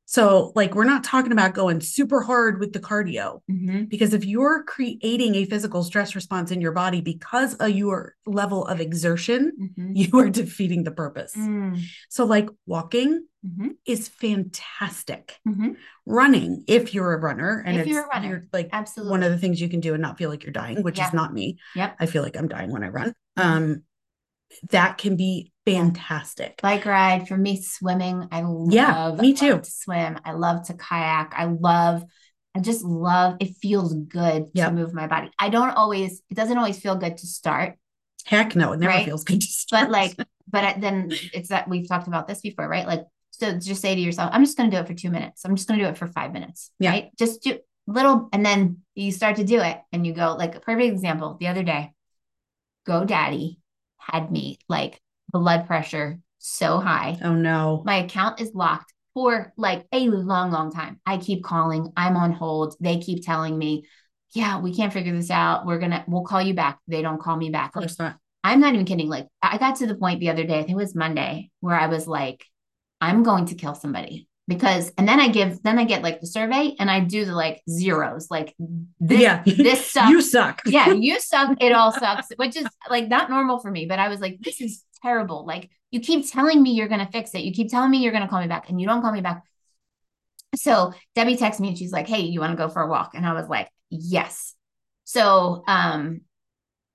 So 0.06 0.52
like 0.54 0.74
we're 0.74 0.84
not 0.84 1.02
talking 1.02 1.32
about 1.32 1.54
going 1.54 1.80
super 1.80 2.20
hard 2.20 2.60
with 2.60 2.72
the 2.72 2.78
cardio 2.80 3.40
Mhm. 3.50 3.88
because 3.88 4.12
if 4.12 4.24
you're 4.26 4.62
creating 4.64 5.34
a 5.34 5.44
physical 5.46 5.82
stress 5.82 6.14
response 6.14 6.50
in 6.50 6.60
your 6.60 6.72
body 6.72 7.00
because 7.00 7.54
of 7.54 7.70
your 7.70 8.14
level 8.26 8.66
of 8.66 8.80
exertion, 8.80 9.52
Mhm. 9.78 9.92
you 10.12 10.18
are 10.20 10.28
defeating 10.28 10.84
the 10.84 10.90
purpose. 10.90 11.34
Mm. 11.36 11.80
So 12.10 12.24
like 12.26 12.48
walking 12.66 13.26
Mhm. 13.46 13.76
is 13.86 14.08
fantastic. 14.08 15.38
Mhm. 15.48 15.76
Running, 16.06 16.64
if 16.66 16.94
you're 16.94 17.14
a 17.14 17.18
runner 17.20 17.62
and 17.66 17.76
If 17.76 17.82
it's 17.86 17.90
you're 17.90 18.04
a 18.04 18.08
runner. 18.08 18.46
like 18.52 18.68
Absolutely. 18.72 19.10
one 19.10 19.22
of 19.22 19.32
the 19.32 19.38
things 19.38 19.60
you 19.60 19.68
can 19.68 19.80
do 19.80 19.94
and 19.94 20.02
not 20.02 20.18
feel 20.18 20.28
like 20.30 20.44
you're 20.44 20.52
dying, 20.52 20.82
which 20.82 20.98
Yeah. 20.98 21.08
is 21.08 21.14
not 21.14 21.32
me. 21.32 21.58
Yep. 21.76 21.96
I 22.00 22.06
feel 22.06 22.22
like 22.22 22.36
I'm 22.36 22.48
dying 22.48 22.70
when 22.72 22.82
I 22.84 22.88
run. 22.88 23.14
Um, 23.36 23.82
that 24.70 24.98
can 24.98 25.16
be 25.16 25.52
fantastic. 25.66 26.60
bike 26.62 26.84
ride 26.84 27.26
for 27.28 27.36
me 27.36 27.60
swimming 27.60 28.28
i 28.32 28.42
love 28.42 28.72
Yeah, 28.72 29.20
me 29.22 29.32
too. 29.32 29.60
to 29.60 29.70
swim 29.70 30.18
i 30.24 30.32
love 30.32 30.66
to 30.66 30.74
kayak 30.74 31.32
i 31.36 31.44
love 31.46 32.02
i 32.54 32.60
just 32.60 32.84
love 32.84 33.36
it 33.40 33.56
feels 33.56 33.94
good 33.94 34.46
Yep. 34.54 34.68
to 34.68 34.74
move 34.74 34.92
my 34.94 35.06
body 35.06 35.30
i 35.38 35.48
don't 35.48 35.70
always 35.70 36.20
it 36.30 36.34
doesn't 36.34 36.58
always 36.58 36.78
feel 36.78 36.96
good 36.96 37.16
to 37.18 37.26
start 37.26 37.76
Heck 38.26 38.56
no, 38.56 38.72
it 38.72 38.78
never 38.80 38.88
Right? 38.94 39.04
feels 39.04 39.22
good 39.24 39.40
to 39.40 39.46
start. 39.62 39.84
but 39.84 39.90
like 39.90 40.16
but 40.48 40.64
uh, 40.64 40.74
then 40.78 41.10
it's 41.32 41.48
that 41.48 41.68
we've 41.68 41.88
talked 41.88 42.08
about 42.08 42.26
this 42.28 42.40
before 42.40 42.68
right 42.68 42.86
like 42.86 43.04
so 43.30 43.58
just 43.58 43.82
say 43.82 43.94
to 43.94 44.00
yourself 44.00 44.30
i'm 44.32 44.44
just 44.44 44.56
going 44.56 44.70
to 44.70 44.76
do 44.76 44.80
it 44.80 44.86
for 44.86 44.94
two 44.94 45.10
minutes 45.10 45.44
i'm 45.44 45.56
just 45.56 45.66
going 45.68 45.78
to 45.80 45.84
do 45.84 45.90
it 45.90 45.96
for 45.98 46.06
five 46.06 46.32
minutes 46.32 46.70
Yeah. 46.78 46.90
right 46.90 47.10
just 47.18 47.42
do 47.42 47.58
little 47.86 48.28
and 48.32 48.44
then 48.46 48.78
you 48.94 49.12
start 49.12 49.36
to 49.36 49.44
do 49.44 49.60
it 49.60 49.78
and 49.92 50.06
you 50.06 50.12
go 50.14 50.36
like 50.38 50.54
a 50.54 50.60
perfect 50.60 50.92
example 50.92 51.36
the 51.40 51.48
other 51.48 51.62
day 51.62 51.92
GoDaddy 52.88 53.58
had 54.06 54.30
me 54.30 54.58
like 54.68 55.00
blood 55.32 55.66
pressure 55.66 56.20
so 56.38 56.78
high 56.78 57.18
oh 57.22 57.34
no. 57.34 57.82
my 57.84 57.96
account 57.96 58.40
is 58.40 58.54
locked 58.54 58.94
for 59.14 59.52
like 59.56 59.86
a 59.92 60.08
long, 60.08 60.50
long 60.50 60.72
time. 60.72 61.00
I 61.06 61.18
keep 61.18 61.44
calling, 61.44 61.92
I'm 61.96 62.16
on 62.16 62.32
hold. 62.32 62.74
They 62.80 62.98
keep 62.98 63.24
telling 63.24 63.56
me, 63.56 63.86
yeah, 64.34 64.60
we 64.60 64.74
can't 64.74 64.92
figure 64.92 65.14
this 65.14 65.30
out. 65.30 65.64
We're 65.64 65.78
gonna, 65.78 66.04
we'll 66.08 66.24
call 66.24 66.42
you 66.42 66.52
back. 66.52 66.80
They 66.88 67.00
don't 67.00 67.22
call 67.22 67.36
me 67.36 67.50
back. 67.50 67.76
Like, 67.76 67.90
not. 67.98 68.16
I'm 68.42 68.60
not 68.60 68.74
even 68.74 68.84
kidding. 68.84 69.08
Like, 69.08 69.28
I 69.40 69.56
got 69.56 69.76
to 69.76 69.86
the 69.86 69.94
point 69.94 70.20
the 70.20 70.30
other 70.30 70.44
day, 70.44 70.58
I 70.58 70.62
think 70.62 70.72
it 70.72 70.76
was 70.76 70.94
Monday, 70.94 71.50
where 71.60 71.78
I 71.78 71.86
was 71.86 72.06
like, 72.06 72.44
I'm 73.00 73.22
going 73.22 73.46
to 73.46 73.54
kill 73.54 73.74
somebody 73.74 74.28
because, 74.46 74.92
and 74.98 75.08
then 75.08 75.20
I 75.20 75.28
give, 75.28 75.62
then 75.62 75.78
I 75.78 75.84
get 75.84 76.02
like 76.02 76.20
the 76.20 76.26
survey 76.26 76.74
and 76.78 76.90
I 76.90 77.00
do 77.00 77.24
the 77.24 77.34
like 77.34 77.62
zeros, 77.68 78.30
like 78.30 78.54
this, 79.00 79.20
yeah. 79.20 79.42
this 79.44 79.90
sucks 79.90 80.10
you 80.10 80.20
suck. 80.22 80.62
yeah, 80.66 80.92
you 80.92 81.18
suck. 81.20 81.56
It 81.60 81.72
all 81.72 81.92
sucks, 81.92 82.28
which 82.36 82.56
is 82.56 82.66
like 82.90 83.08
not 83.08 83.30
normal 83.30 83.58
for 83.60 83.70
me. 83.70 83.86
But 83.86 83.98
I 83.98 84.08
was 84.08 84.20
like, 84.20 84.38
this 84.40 84.60
is 84.60 84.84
terrible. 85.02 85.46
Like, 85.46 85.70
you 85.90 86.00
keep 86.00 86.30
telling 86.30 86.62
me 86.62 86.72
you're 86.72 86.88
going 86.88 87.04
to 87.04 87.10
fix 87.12 87.34
it. 87.34 87.42
You 87.42 87.52
keep 87.52 87.70
telling 87.70 87.90
me 87.90 87.98
you're 87.98 88.12
going 88.12 88.24
to 88.24 88.28
call 88.28 88.40
me 88.40 88.48
back, 88.48 88.68
and 88.68 88.80
you 88.80 88.86
don't 88.86 89.00
call 89.00 89.12
me 89.12 89.20
back. 89.20 89.42
So 90.56 90.92
Debbie 91.14 91.36
texts 91.36 91.60
me 91.60 91.68
and 91.68 91.78
she's 91.78 91.92
like, 91.92 92.06
hey, 92.06 92.20
you 92.20 92.40
want 92.40 92.52
to 92.52 92.56
go 92.56 92.68
for 92.68 92.82
a 92.82 92.88
walk? 92.88 93.12
And 93.14 93.26
I 93.26 93.32
was 93.32 93.48
like, 93.48 93.68
yes. 93.90 94.54
So, 95.04 95.64
um, 95.66 96.20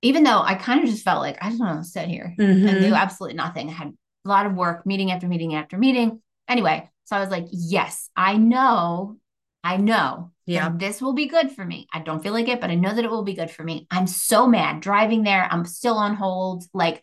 even 0.02 0.24
though 0.24 0.40
I 0.40 0.54
kind 0.54 0.82
of 0.82 0.88
just 0.88 1.04
felt 1.04 1.20
like 1.20 1.36
I 1.42 1.50
just 1.50 1.60
want 1.60 1.82
to 1.82 1.88
sit 1.88 2.08
here 2.08 2.34
and 2.38 2.58
Mhm. 2.64 2.80
do 2.80 2.94
absolutely 2.94 3.36
nothing. 3.36 3.68
I 3.68 3.72
had 3.72 3.88
a 4.24 4.28
lot 4.28 4.46
of 4.46 4.54
work, 4.54 4.86
meeting 4.86 5.10
after 5.10 5.28
meeting 5.28 5.54
after 5.54 5.76
meeting. 5.76 6.22
Anyway, 6.48 6.88
so 7.10 7.16
I 7.16 7.20
was 7.20 7.30
like, 7.30 7.46
yes, 7.50 8.08
I 8.16 8.36
know, 8.36 9.16
I 9.64 9.76
know 9.78 10.30
Yeah. 10.46 10.70
this 10.78 11.02
will 11.02 11.12
be 11.12 11.26
good 11.26 11.50
for 11.50 11.64
me. 11.64 11.88
I 11.92 11.98
don't 11.98 12.22
feel 12.22 12.32
like 12.32 12.48
it, 12.48 12.60
but 12.60 12.70
I 12.70 12.76
know 12.76 12.94
that 12.94 13.04
it 13.04 13.10
will 13.10 13.24
be 13.24 13.34
good 13.34 13.50
for 13.50 13.64
me. 13.64 13.88
I'm 13.90 14.06
so 14.06 14.46
mad 14.46 14.80
driving 14.80 15.24
there. 15.24 15.48
I'm 15.50 15.64
still 15.64 15.96
on 15.96 16.14
hold, 16.14 16.64
like 16.72 17.02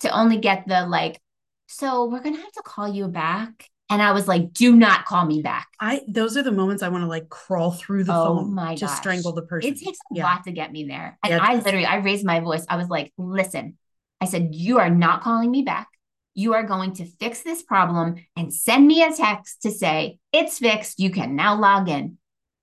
to 0.00 0.10
only 0.10 0.38
get 0.38 0.66
the 0.66 0.86
like, 0.86 1.20
so 1.66 2.06
we're 2.06 2.20
gonna 2.20 2.38
have 2.38 2.52
to 2.52 2.62
call 2.62 2.88
you 2.88 3.08
back. 3.08 3.68
And 3.90 4.02
I 4.02 4.12
was 4.12 4.26
like, 4.26 4.52
do 4.52 4.74
not 4.74 5.04
call 5.04 5.24
me 5.26 5.42
back. 5.42 5.68
I 5.80 6.02
those 6.08 6.36
are 6.36 6.42
the 6.42 6.52
moments 6.52 6.82
I 6.82 6.88
want 6.88 7.02
to 7.02 7.08
like 7.08 7.28
crawl 7.28 7.70
through 7.72 8.04
the 8.04 8.14
Oh 8.14 8.24
phone 8.24 8.50
my 8.50 8.74
to 8.76 8.80
gosh. 8.80 8.96
strangle 8.96 9.32
the 9.32 9.42
person. 9.42 9.74
It 9.74 9.78
takes 9.78 9.98
a 10.10 10.14
Yeah. 10.14 10.24
lot 10.24 10.44
to 10.44 10.52
get 10.52 10.72
me 10.72 10.84
there. 10.84 11.18
And 11.22 11.32
Yeah, 11.32 11.40
I 11.40 11.54
literally, 11.56 11.86
I 11.86 11.96
raised 11.96 12.24
my 12.24 12.40
voice. 12.40 12.64
I 12.68 12.76
was 12.76 12.88
like, 12.88 13.12
listen, 13.18 13.78
I 14.20 14.26
said, 14.26 14.54
you 14.54 14.78
are 14.78 14.90
not 14.90 15.22
calling 15.22 15.50
me 15.50 15.62
back. 15.62 15.88
You 16.36 16.52
are 16.52 16.62
going 16.62 16.92
to 16.96 17.06
fix 17.06 17.42
this 17.42 17.62
problem 17.62 18.16
and 18.36 18.52
send 18.52 18.86
me 18.86 19.02
a 19.02 19.10
text 19.10 19.62
to 19.62 19.70
say, 19.70 20.18
it's 20.32 20.58
fixed. 20.58 21.00
You 21.00 21.10
can 21.10 21.34
now 21.34 21.58
log 21.58 21.88
in. 21.88 22.18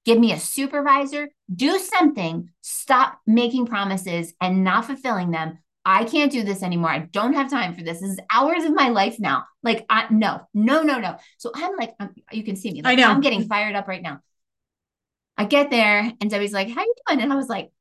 Give 0.06 0.20
me 0.20 0.32
a 0.32 0.40
supervisor, 0.40 1.30
do 1.54 1.80
something, 1.80 2.52
stop 2.62 3.20
making 3.26 3.66
promises 3.66 4.34
and 4.40 4.64
not 4.64 4.86
fulfilling 4.86 5.32
them. 5.32 5.58
I 5.84 6.04
can't 6.06 6.32
do 6.32 6.44
this 6.44 6.62
anymore. 6.62 6.92
I 6.92 7.00
don't 7.00 7.34
have 7.34 7.50
time 7.50 7.74
for 7.74 7.82
this. 7.82 8.00
This 8.00 8.12
is 8.12 8.20
hours 8.32 8.64
of 8.64 8.76
my 8.76 8.90
life 8.90 9.18
now. 9.20 9.46
Like, 9.64 9.86
I, 9.90 10.06
no, 10.12 10.42
no, 10.54 10.84
no, 10.84 11.00
no. 11.00 11.18
So 11.40 11.52
I'm 11.56 11.76
like, 11.76 11.94
I'm, 12.00 12.12
you 12.32 12.44
can 12.44 12.56
see 12.56 12.72
me. 12.72 12.82
I 12.86 12.94
know. 12.96 13.10
I'm 13.10 13.22
getting 13.22 13.48
fired 13.48 13.76
up 13.76 13.88
right 13.88 14.04
now. 14.04 14.20
I 15.36 15.46
get 15.46 15.72
there 15.72 16.12
and 16.22 16.30
Debbie's 16.30 16.54
like, 16.54 16.70
how 16.70 16.82
you 16.84 16.94
doing? 17.08 17.22
And 17.22 17.34
I 17.34 17.36
was 17.36 17.50
like, 17.50 17.72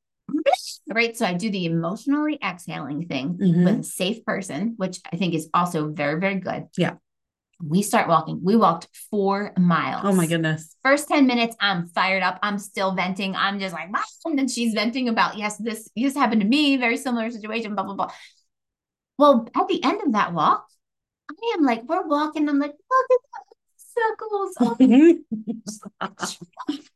right. 0.89 1.17
So 1.17 1.27
I 1.27 1.35
do 1.35 1.51
the 1.51 1.67
emotionally 1.67 2.39
exhaling 2.43 3.07
thing 3.07 3.39
Mhm. 3.39 3.65
with 3.65 3.81
a 3.81 3.83
safe 3.83 4.25
person, 4.25 4.75
which 4.77 5.01
I 5.13 5.17
think 5.17 5.35
is 5.35 5.49
also 5.55 5.89
very, 5.91 6.21
very 6.21 6.37
good. 6.37 6.69
Yeah. 6.77 6.95
We 7.65 7.83
start 7.83 8.09
walking. 8.09 8.41
We 8.43 8.57
walked 8.57 8.89
four 9.11 9.53
miles. 9.57 10.03
Oh 10.05 10.13
my 10.13 10.27
goodness. 10.27 10.75
First 10.83 11.07
10 11.09 11.27
minutes, 11.29 11.55
I'm 11.61 11.87
fired 11.89 12.23
up. 12.25 12.41
I'm 12.43 12.59
still 12.59 12.93
venting. 12.93 13.37
I'm 13.37 13.61
just 13.61 13.73
like, 13.73 13.89
"Ah," 13.95 14.05
and 14.25 14.37
then 14.37 14.49
she's 14.49 14.75
venting 14.75 15.09
about, 15.09 15.39
yes, 15.39 15.59
this, 15.59 15.89
this 15.95 16.17
happened 16.17 16.41
to 16.41 16.47
me, 16.49 16.77
very 16.77 16.97
similar 16.97 17.31
situation, 17.31 17.75
blah, 17.77 17.85
blah, 17.85 17.95
blah. 17.95 18.11
Well, 19.17 19.49
at 19.55 19.69
the 19.69 19.83
end 19.85 20.03
of 20.03 20.13
that 20.15 20.35
walk, 20.35 20.67
I 21.31 21.55
am 21.57 21.63
like, 21.65 21.85
we're 21.85 22.07
walking. 22.07 22.49
I'm 22.49 22.59
like, 22.59 22.73
look 22.91 23.07
at 23.11 23.45
the 23.49 24.01
circles. 24.01 24.57
Oh, 24.61 24.65
stop 24.65 24.81
in 24.81 25.25
the 26.01 26.93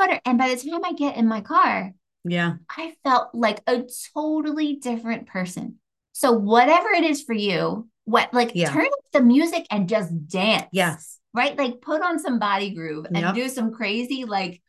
water. 0.00 0.20
And 0.24 0.38
by 0.38 0.54
the 0.54 0.56
time 0.70 0.84
I 0.84 0.92
get 0.92 1.16
in 1.16 1.28
my 1.28 1.40
car, 1.40 1.92
yeah. 2.24 2.54
I 2.68 2.94
felt 3.04 3.28
like 3.34 3.60
a 3.66 3.84
totally 4.14 4.76
different 4.76 5.26
person. 5.26 5.76
So 6.12 6.32
whatever 6.32 6.88
it 6.90 7.04
is 7.04 7.22
for 7.22 7.32
you, 7.34 7.88
what 8.04 8.32
like 8.34 8.52
Yeah. 8.54 8.70
turn 8.70 8.86
up 8.86 8.92
the 9.12 9.22
music 9.22 9.66
and 9.70 9.88
just 9.88 10.28
dance. 10.28 10.66
Yes. 10.72 11.18
Right? 11.32 11.56
Like 11.56 11.80
put 11.80 12.02
on 12.02 12.18
some 12.18 12.38
body 12.38 12.70
groove 12.74 13.06
and 13.06 13.16
Yep. 13.18 13.34
do 13.34 13.48
some 13.48 13.72
crazy 13.72 14.24
like 14.24 14.60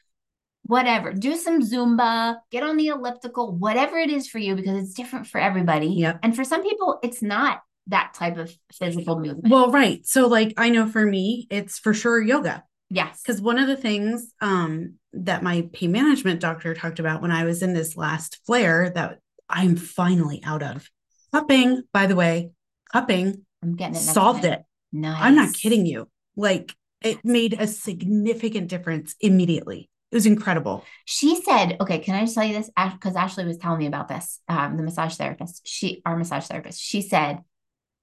whatever. 0.63 1.11
Do 1.11 1.35
some 1.35 1.61
Zumba, 1.61 2.37
get 2.51 2.63
on 2.63 2.77
the 2.77 2.87
elliptical, 2.87 3.51
whatever 3.57 3.97
it 3.97 4.09
is 4.11 4.27
for 4.29 4.37
you 4.37 4.55
because 4.55 4.81
it's 4.83 4.93
different 4.93 5.27
for 5.27 5.41
everybody. 5.41 5.87
Yep. 5.87 6.19
And 6.23 6.35
for 6.35 6.43
some 6.43 6.63
people 6.63 6.99
it's 7.03 7.21
not. 7.21 7.61
that 7.87 8.13
type 8.13 8.37
of 8.37 8.55
physical 8.71 9.19
movement. 9.19 9.49
Well, 9.49 9.71
right. 9.71 10.05
So 10.05 10.27
like 10.27 10.53
I 10.55 10.69
know 10.69 10.87
for 10.87 11.03
me, 11.03 11.47
it's 11.49 11.79
for 11.79 11.93
sure 11.95 12.21
yoga. 12.21 12.63
Yes. 12.91 13.21
Because 13.21 13.41
one 13.41 13.57
of 13.57 13.67
the 13.67 13.77
things 13.77 14.33
um, 14.41 14.95
that 15.13 15.43
my 15.43 15.69
pain 15.73 15.91
management 15.91 16.39
doctor 16.39 16.73
talked 16.73 16.99
about 16.99 17.21
when 17.21 17.31
I 17.31 17.45
was 17.45 17.63
in 17.63 17.73
this 17.73 17.97
last 17.97 18.39
flare 18.45 18.89
that 18.91 19.19
I'm 19.49 19.75
finally 19.75 20.41
out 20.43 20.63
of 20.63 20.89
cupping, 21.33 21.83
by 21.93 22.07
the 22.07 22.15
way, 22.15 22.51
cupping 22.91 23.45
I'm 23.63 23.75
getting 23.75 23.95
it. 23.95 23.99
solved 23.99 24.43
time. 24.43 24.53
it. 24.53 24.63
Nice. 24.91 25.17
I'm 25.21 25.35
not 25.35 25.53
kidding 25.53 25.85
you. 25.85 26.09
Like 26.35 26.75
it 27.01 27.23
made 27.23 27.55
a 27.59 27.67
significant 27.67 28.67
difference 28.67 29.15
immediately. 29.19 29.89
It 30.11 30.15
was 30.15 30.25
incredible. 30.25 30.83
She 31.05 31.41
said, 31.41 31.77
okay, 31.79 31.99
can 31.99 32.15
I 32.15 32.21
just 32.21 32.35
tell 32.35 32.43
you 32.43 32.53
this? 32.53 32.69
Because 32.75 33.15
Ashley 33.15 33.45
was 33.45 33.57
telling 33.57 33.79
me 33.79 33.87
about 33.87 34.09
this, 34.09 34.41
um, 34.49 34.75
the 34.75 34.83
massage 34.83 35.15
therapist. 35.15 35.61
She, 35.65 36.01
our 36.05 36.17
massage 36.17 36.47
therapist, 36.47 36.81
she 36.81 37.01
said, 37.01 37.39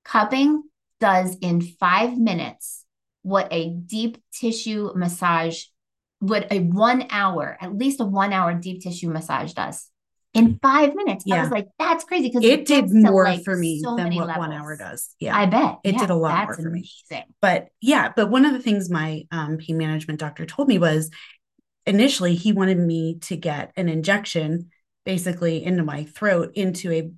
cupping 0.04 0.62
does 1.00 1.36
in 1.42 1.60
five 1.60 2.16
minutes 2.16 2.86
what 3.22 3.48
a 3.52 3.70
deep 3.70 4.18
tissue 4.32 4.92
massage, 4.94 5.64
what 6.20 6.50
a 6.50 6.60
one 6.60 7.06
hour, 7.10 7.56
at 7.60 7.76
least 7.76 8.00
a 8.00 8.04
one 8.04 8.32
hour 8.32 8.54
deep 8.54 8.82
tissue 8.82 9.10
massage 9.10 9.52
does 9.52 9.88
in 10.34 10.58
five 10.62 10.94
minutes. 10.94 11.24
Yeah. 11.26 11.36
I 11.36 11.40
was 11.42 11.50
like, 11.50 11.68
that's 11.78 12.04
crazy 12.04 12.28
because 12.28 12.44
It 12.44 12.66
did 12.66 12.92
more 12.92 13.32
for 13.44 13.56
me 13.56 13.82
than 13.84 14.14
what 14.14 14.38
one 14.38 14.52
hour 14.52 14.76
does. 14.76 15.14
Yeah. 15.18 15.36
I 15.36 15.46
bet 15.46 15.78
It 15.84 15.94
Yeah, 15.94 16.00
did 16.00 16.10
a 16.10 16.14
lot 16.14 16.44
more 16.46 16.54
for 16.54 16.70
me. 16.70 16.90
but 17.40 17.68
yeah, 17.80 18.12
but 18.14 18.30
one 18.30 18.44
of 18.44 18.52
the 18.52 18.60
things 18.60 18.90
my 18.90 19.24
um, 19.30 19.58
pain 19.58 19.78
management 19.78 20.20
doctor 20.20 20.46
told 20.46 20.68
me 20.68 20.78
was 20.78 21.10
initially 21.86 22.34
he 22.34 22.52
wanted 22.52 22.78
me 22.78 23.18
to 23.20 23.36
get 23.36 23.72
an 23.76 23.88
injection 23.88 24.70
basically 25.04 25.64
into 25.64 25.82
my 25.82 26.04
throat 26.04 26.52
into 26.54 26.92
a 26.92 27.10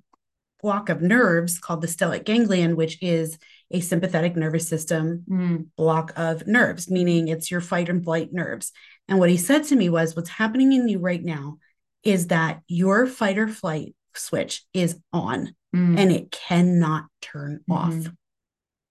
block 0.61 0.89
of 0.89 1.01
nerves 1.01 1.59
called 1.59 1.81
the 1.81 1.87
stellate 1.87 2.25
ganglion, 2.25 2.75
which 2.75 3.01
is 3.01 3.37
a 3.71 3.79
sympathetic 3.79 4.35
nervous 4.35 4.67
system 4.67 5.23
Mm, 5.29 5.67
block 5.77 6.13
of 6.15 6.45
nerves, 6.47 6.89
meaning 6.89 7.27
it's 7.27 7.49
your 7.49 7.61
fight 7.61 7.89
and 7.89 8.03
flight 8.03 8.31
nerves. 8.31 8.71
And 9.07 9.19
what 9.19 9.29
he 9.29 9.37
said 9.37 9.63
to 9.65 9.75
me 9.75 9.89
was, 9.89 10.15
What's 10.15 10.29
happening 10.29 10.73
in 10.73 10.87
you 10.87 10.99
right 10.99 11.23
now 11.23 11.57
is 12.03 12.27
that 12.27 12.61
your 12.67 13.07
fight 13.07 13.37
or 13.37 13.47
flight 13.47 13.95
switch 14.15 14.65
is 14.73 14.99
on 15.13 15.55
mm. 15.75 15.97
and 15.97 16.11
it 16.11 16.31
cannot 16.31 17.05
turn 17.21 17.61
off. 17.69 17.93
Mhm. 17.93 18.15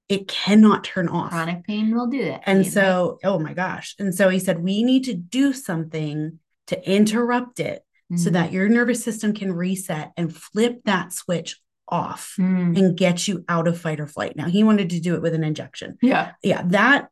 It 0.08 0.26
cannot 0.26 0.82
turn 0.82 1.08
off. 1.08 1.30
Chronic 1.30 1.64
pain 1.64 1.94
will 1.94 2.08
do 2.08 2.24
that. 2.24 2.42
And 2.44 2.60
right? 2.60 2.66
so, 2.66 3.18
oh 3.22 3.38
my 3.38 3.54
gosh. 3.54 3.94
And 3.98 4.14
so 4.14 4.28
he 4.28 4.40
said, 4.40 4.62
we 4.62 4.82
need 4.82 5.04
to 5.04 5.14
do 5.14 5.52
something 5.52 6.40
to 6.66 6.90
interrupt 6.90 7.60
it 7.60 7.84
so 8.16 8.30
that 8.30 8.52
your 8.52 8.68
nervous 8.68 9.04
system 9.04 9.32
can 9.32 9.52
reset 9.52 10.10
and 10.16 10.34
flip 10.34 10.80
that 10.84 11.12
switch 11.12 11.60
off 11.88 12.34
mm. 12.38 12.76
and 12.78 12.96
get 12.96 13.28
you 13.28 13.44
out 13.48 13.68
of 13.68 13.80
fight 13.80 14.00
or 14.00 14.06
flight. 14.06 14.36
Now, 14.36 14.46
he 14.46 14.64
wanted 14.64 14.90
to 14.90 15.00
do 15.00 15.14
it 15.14 15.22
with 15.22 15.34
an 15.34 15.44
injection. 15.44 15.98
yeah. 16.02 16.32
Yeah, 16.42 16.62
that, 16.66 17.08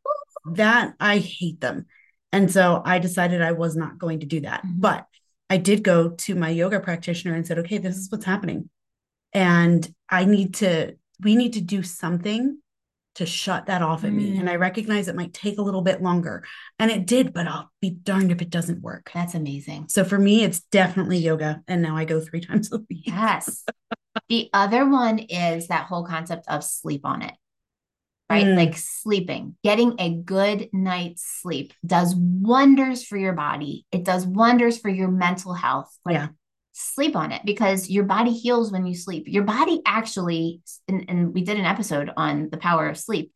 that 0.53 0.93
I 0.99 1.19
hate 1.19 1.61
them. 1.61 1.85
And 2.31 2.51
so 2.51 2.81
I 2.85 2.99
decided 2.99 3.41
I 3.41 3.53
was 3.53 3.75
not 3.75 3.97
going 3.97 4.21
to 4.21 4.25
do 4.25 4.41
that. 4.41 4.63
Mhm. 4.63 4.79
But 4.79 5.05
I 5.49 5.57
did 5.57 5.83
go 5.83 6.09
to 6.09 6.35
my 6.35 6.49
yoga 6.49 6.79
practitioner 6.79 7.33
and 7.33 7.45
said, 7.45 7.59
okay, 7.59 7.77
this 7.77 7.97
is 7.97 8.11
what's 8.11 8.25
happening. 8.25 8.69
And 9.33 9.87
I 10.09 10.25
need 10.25 10.55
to, 10.55 10.95
we 11.21 11.35
need 11.35 11.53
to 11.53 11.61
do 11.61 11.83
something 11.83 12.59
to 13.19 13.25
shut 13.25 13.65
that 13.65 13.81
off 13.81 14.05
at 14.05 14.13
me. 14.13 14.31
Mm. 14.31 14.39
And 14.39 14.49
I 14.49 14.55
recognize 14.55 15.09
it 15.09 15.15
might 15.15 15.33
take 15.33 15.57
a 15.57 15.61
little 15.61 15.81
bit 15.81 16.01
longer. 16.01 16.45
And 16.79 16.89
it 16.89 17.05
did, 17.05 17.33
but 17.33 17.47
I'll 17.47 17.69
be 17.81 17.89
darned 17.89 18.31
if 18.31 18.41
it 18.41 18.49
doesn't 18.49 18.81
work. 18.81 19.11
That's 19.13 19.35
amazing. 19.35 19.87
So 19.89 20.05
for 20.05 20.17
me, 20.17 20.43
it's 20.45 20.61
definitely 20.61 21.17
yoga. 21.17 21.61
And 21.67 21.81
now 21.81 21.97
I 21.97 22.05
go 22.05 22.21
three 22.21 22.39
times 22.45 22.71
a 22.71 22.77
week. 22.89 23.07
Yes. 23.07 23.65
the 24.29 24.49
other 24.53 24.89
one 24.89 25.19
is 25.19 25.67
that 25.67 25.87
whole 25.87 26.05
concept 26.05 26.45
of 26.47 26.63
sleep 26.63 27.01
on 27.03 27.21
it, 27.23 27.33
right? 28.29 28.45
Mm. 28.45 28.55
Like 28.55 28.77
sleeping, 28.77 29.57
getting 29.65 29.95
a 29.99 30.15
good 30.15 30.69
night's 30.71 31.23
sleep 31.41 31.73
does 31.85 32.15
wonders 32.15 33.03
for 33.03 33.17
your 33.17 33.33
body. 33.33 33.85
It 33.91 34.05
does 34.05 34.25
wonders 34.25 34.79
for 34.79 34.89
your 34.89 35.11
mental 35.11 35.53
health. 35.53 35.93
Like, 36.05 36.13
Yeah. 36.13 36.27
Sleep 36.81 37.15
on 37.17 37.33
it 37.33 37.41
because 37.43 37.89
your 37.89 38.05
body 38.05 38.31
heals 38.31 38.71
when 38.71 38.85
you 38.85 38.95
sleep. 38.95 39.25
Your 39.27 39.43
body 39.43 39.81
actually, 39.85 40.61
and, 40.87 41.03
and 41.09 41.33
we 41.33 41.43
did 41.43 41.59
an 41.59 41.65
episode 41.65 42.09
on 42.15 42.49
the 42.49 42.57
power 42.57 42.87
of 42.87 42.97
sleep, 42.97 43.33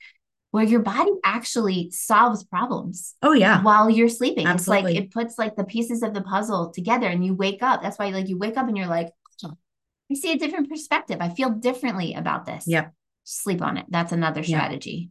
where 0.51 0.63
your 0.63 0.79
body 0.79 1.11
actually 1.25 1.91
solves 1.91 2.45
problems 2.45 3.15
Oh, 3.21 3.33
yeah. 3.33 3.61
while 3.61 3.89
you're 3.89 4.07
sleeping. 4.07 4.47
Absolutely. 4.47 4.91
It's 4.91 4.95
like 4.95 5.03
it 5.05 5.11
puts 5.11 5.37
like 5.37 5.55
the 5.57 5.65
pieces 5.65 6.03
of 6.03 6.13
the 6.13 6.21
puzzle 6.21 6.71
together 6.71 7.07
and 7.07 7.25
you 7.25 7.33
wake 7.33 7.61
up. 7.61 7.81
That's 7.81 7.99
why 7.99 8.09
like 8.11 8.29
you 8.29 8.37
wake 8.37 8.55
up 8.55 8.67
and 8.69 8.77
you're 8.77 8.87
like, 8.87 9.09
oh, 9.43 9.57
I 10.09 10.15
see 10.15 10.31
a 10.31 10.37
different 10.37 10.69
perspective. 10.69 11.17
I 11.19 11.29
feel 11.29 11.49
differently 11.49 12.13
about 12.13 12.45
this. 12.45 12.63
Yep. 12.65 12.93
Sleep 13.25 13.61
on 13.61 13.77
it. 13.77 13.87
That's 13.89 14.13
another 14.13 14.43
strategy. 14.43 15.09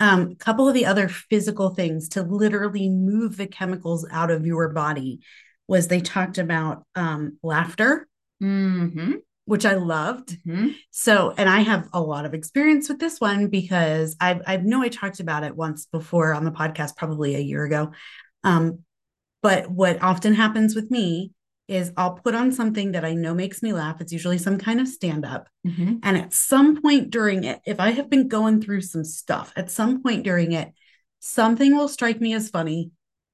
Um, 0.00 0.30
a 0.32 0.34
couple 0.36 0.66
of 0.66 0.74
the 0.74 0.86
other 0.86 1.08
physical 1.08 1.70
things 1.74 2.08
to 2.10 2.22
literally 2.22 2.88
move 2.88 3.36
the 3.36 3.46
chemicals 3.46 4.06
out 4.10 4.30
of 4.30 4.46
your 4.46 4.68
body 4.70 5.20
was 5.68 5.86
they 5.86 6.00
talked 6.00 6.38
about 6.38 6.84
um, 6.94 7.38
laughter, 7.42 8.08
Mm-hmm. 8.42 9.14
which 9.44 9.66
I 9.66 9.74
loved. 9.74 10.38
hmm 10.44 10.68
So, 10.90 11.34
and 11.36 11.48
I 11.48 11.60
have 11.60 11.88
a 11.92 12.00
lot 12.00 12.24
of 12.24 12.34
experience 12.34 12.88
with 12.88 12.98
this 12.98 13.20
one 13.20 13.48
because 13.48 14.16
I 14.20 14.40
I 14.46 14.56
know 14.56 14.82
I 14.82 14.88
talked 14.88 15.20
about 15.20 15.44
it 15.44 15.56
once 15.56 15.86
before 15.86 16.34
on 16.34 16.44
the 16.44 16.50
podcast, 16.50 16.96
probably 16.96 17.34
a 17.34 17.40
year 17.40 17.64
ago. 17.64 17.92
Um, 18.44 18.80
but 19.42 19.70
what 19.70 20.02
often 20.02 20.34
happens 20.34 20.74
with 20.74 20.90
me 20.90 21.32
is 21.68 21.92
I'll 21.96 22.14
put 22.14 22.34
on 22.34 22.50
something 22.50 22.92
that 22.92 23.04
I 23.04 23.14
know 23.14 23.34
makes 23.34 23.62
me 23.62 23.72
laugh. 23.72 24.00
It's 24.00 24.12
usually 24.12 24.38
some 24.38 24.58
kind 24.58 24.80
of 24.80 24.88
stand 24.88 25.24
up. 25.24 25.48
hmm 25.64 25.96
And 26.02 26.16
at 26.16 26.32
some 26.32 26.80
point 26.80 27.10
during 27.10 27.44
it, 27.44 27.60
if 27.66 27.78
I 27.78 27.90
have 27.90 28.08
been 28.08 28.28
going 28.28 28.62
through 28.62 28.80
some 28.80 29.04
stuff, 29.04 29.52
at 29.54 29.70
some 29.70 30.02
point 30.02 30.24
during 30.24 30.52
it, 30.52 30.72
something 31.20 31.76
will 31.76 31.88
strike 31.88 32.20
me 32.20 32.32
as 32.34 32.48
funny. 32.48 32.90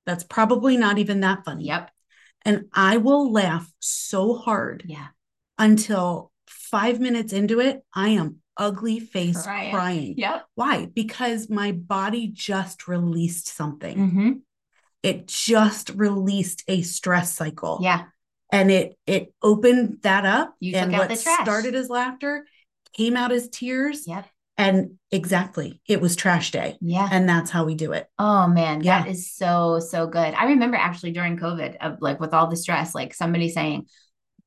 That's 0.07 0.25
probably 0.25 0.77
not 0.77 0.99
even 0.99 1.21
that 1.21 1.45
funny. 1.45 1.67
Yep. 1.67 1.91
And 2.45 2.67
I 2.73 2.99
will 2.99 3.33
laugh 3.33 3.71
so 3.81 4.35
hard 4.35 4.85
Yeah. 4.87 5.09
until 5.59 6.31
five 6.47 7.01
minutes 7.01 7.33
into 7.33 7.61
it, 7.61 7.83
I 7.95 8.11
am 8.11 8.37
ugly 8.57 9.01
face 9.01 9.43
Crying. 9.43 9.71
crying. 9.73 10.15
Yep. 10.17 10.47
Why? 10.55 10.87
Because 10.87 11.49
my 11.51 11.73
body 11.73 12.29
just 12.29 12.87
released 12.87 13.49
something. 13.49 13.97
hmm 14.11 14.33
It 15.03 15.27
just 15.27 15.91
released 15.91 16.65
a 16.69 16.83
stress 16.83 17.35
cycle. 17.35 17.79
Yeah. 17.83 18.05
And 18.53 18.71
it 18.71 18.97
it 19.07 19.35
opened 19.43 19.99
that 20.03 20.25
up. 20.25 20.55
You 20.61 20.77
and 20.77 20.93
what 20.93 21.17
started 21.19 21.75
as 21.75 21.89
laughter 21.89 22.47
came 22.93 23.17
out 23.17 23.33
as 23.33 23.49
tears. 23.49 24.07
Yep. 24.07 24.27
And 24.57 24.99
exactly, 25.11 25.81
it 25.89 26.01
was 26.01 26.15
trash 26.15 26.53
day. 26.53 26.77
Yeah. 26.81 27.09
And 27.11 27.29
that's 27.29 27.51
how 27.51 27.65
we 27.65 27.75
do 27.75 27.93
it. 27.93 28.09
Oh 28.19 28.47
man, 28.47 28.83
Yeah. 28.83 29.03
that 29.03 29.09
is 29.11 29.33
so 29.33 29.81
so 29.81 30.07
good. 30.07 30.33
I 30.35 30.45
remember 30.47 30.77
actually 30.77 31.13
during 31.13 31.37
COVID, 31.39 31.77
of 31.81 31.99
like 32.01 32.21
with 32.21 32.33
all 32.33 32.47
the 32.47 32.57
stress, 32.57 32.95
like 32.95 33.15
somebody 33.15 33.49
saying, 33.49 33.87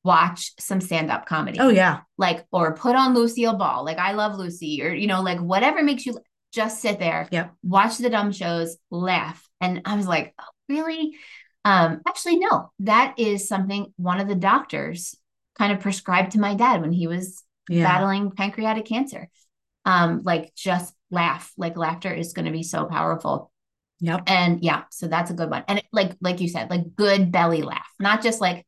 "Watch 0.04 0.52
some 0.58 0.80
stand 0.80 1.10
up 1.10 1.26
comedy." 1.26 1.58
Oh 1.60 1.68
yeah. 1.68 2.00
like 2.16 2.46
or 2.52 2.74
put 2.74 2.96
on 2.96 3.14
Lucille 3.14 3.56
Ball. 3.56 3.84
Like 3.84 3.98
I 3.98 4.12
love 4.12 4.34
Lucy, 4.36 4.82
or 4.82 4.90
you 4.94 5.06
know, 5.06 5.20
like 5.22 5.40
whatever 5.40 5.82
makes 5.82 6.06
you 6.06 6.18
just 6.52 6.80
sit 6.80 6.98
there, 6.98 7.28
yeah, 7.30 7.48
watch 7.62 7.98
the 7.98 8.08
dumb 8.08 8.32
shows, 8.32 8.78
laugh. 8.90 9.46
And 9.60 9.82
I 9.84 9.96
was 9.96 10.06
like, 10.06 10.32
oh, 10.40 10.44
really? 10.70 11.16
Um, 11.66 12.00
actually, 12.08 12.38
no, 12.38 12.72
that 12.80 13.16
is 13.18 13.46
something 13.46 13.92
one 13.96 14.20
of 14.20 14.28
the 14.28 14.34
doctors 14.34 15.14
kind 15.58 15.70
of 15.74 15.80
prescribed 15.80 16.32
to 16.32 16.40
my 16.40 16.54
dad 16.54 16.80
when 16.80 16.92
he 16.92 17.06
was 17.06 17.42
Yeah. 17.68 17.84
battling 17.84 18.30
pancreatic 18.30 18.86
cancer. 18.86 19.28
Um, 19.88 20.22
like 20.24 20.54
just 20.54 20.94
laugh. 21.10 21.52
Like 21.56 21.76
laughter 21.76 22.12
is 22.12 22.32
going 22.34 22.46
to 22.46 22.52
be 22.52 22.62
so 22.62 22.84
powerful. 22.84 23.50
Yep. 24.00 24.22
And 24.28 24.62
yeah, 24.62 24.84
so 24.90 25.08
that's 25.08 25.30
a 25.30 25.34
good 25.34 25.50
one. 25.50 25.64
And 25.66 25.78
it, 25.80 25.86
like 25.92 26.12
like 26.20 26.40
you 26.40 26.48
said, 26.48 26.70
like 26.70 26.94
good 26.94 27.32
belly 27.32 27.62
laugh, 27.62 27.88
not 27.98 28.22
just 28.22 28.40
like 28.40 28.64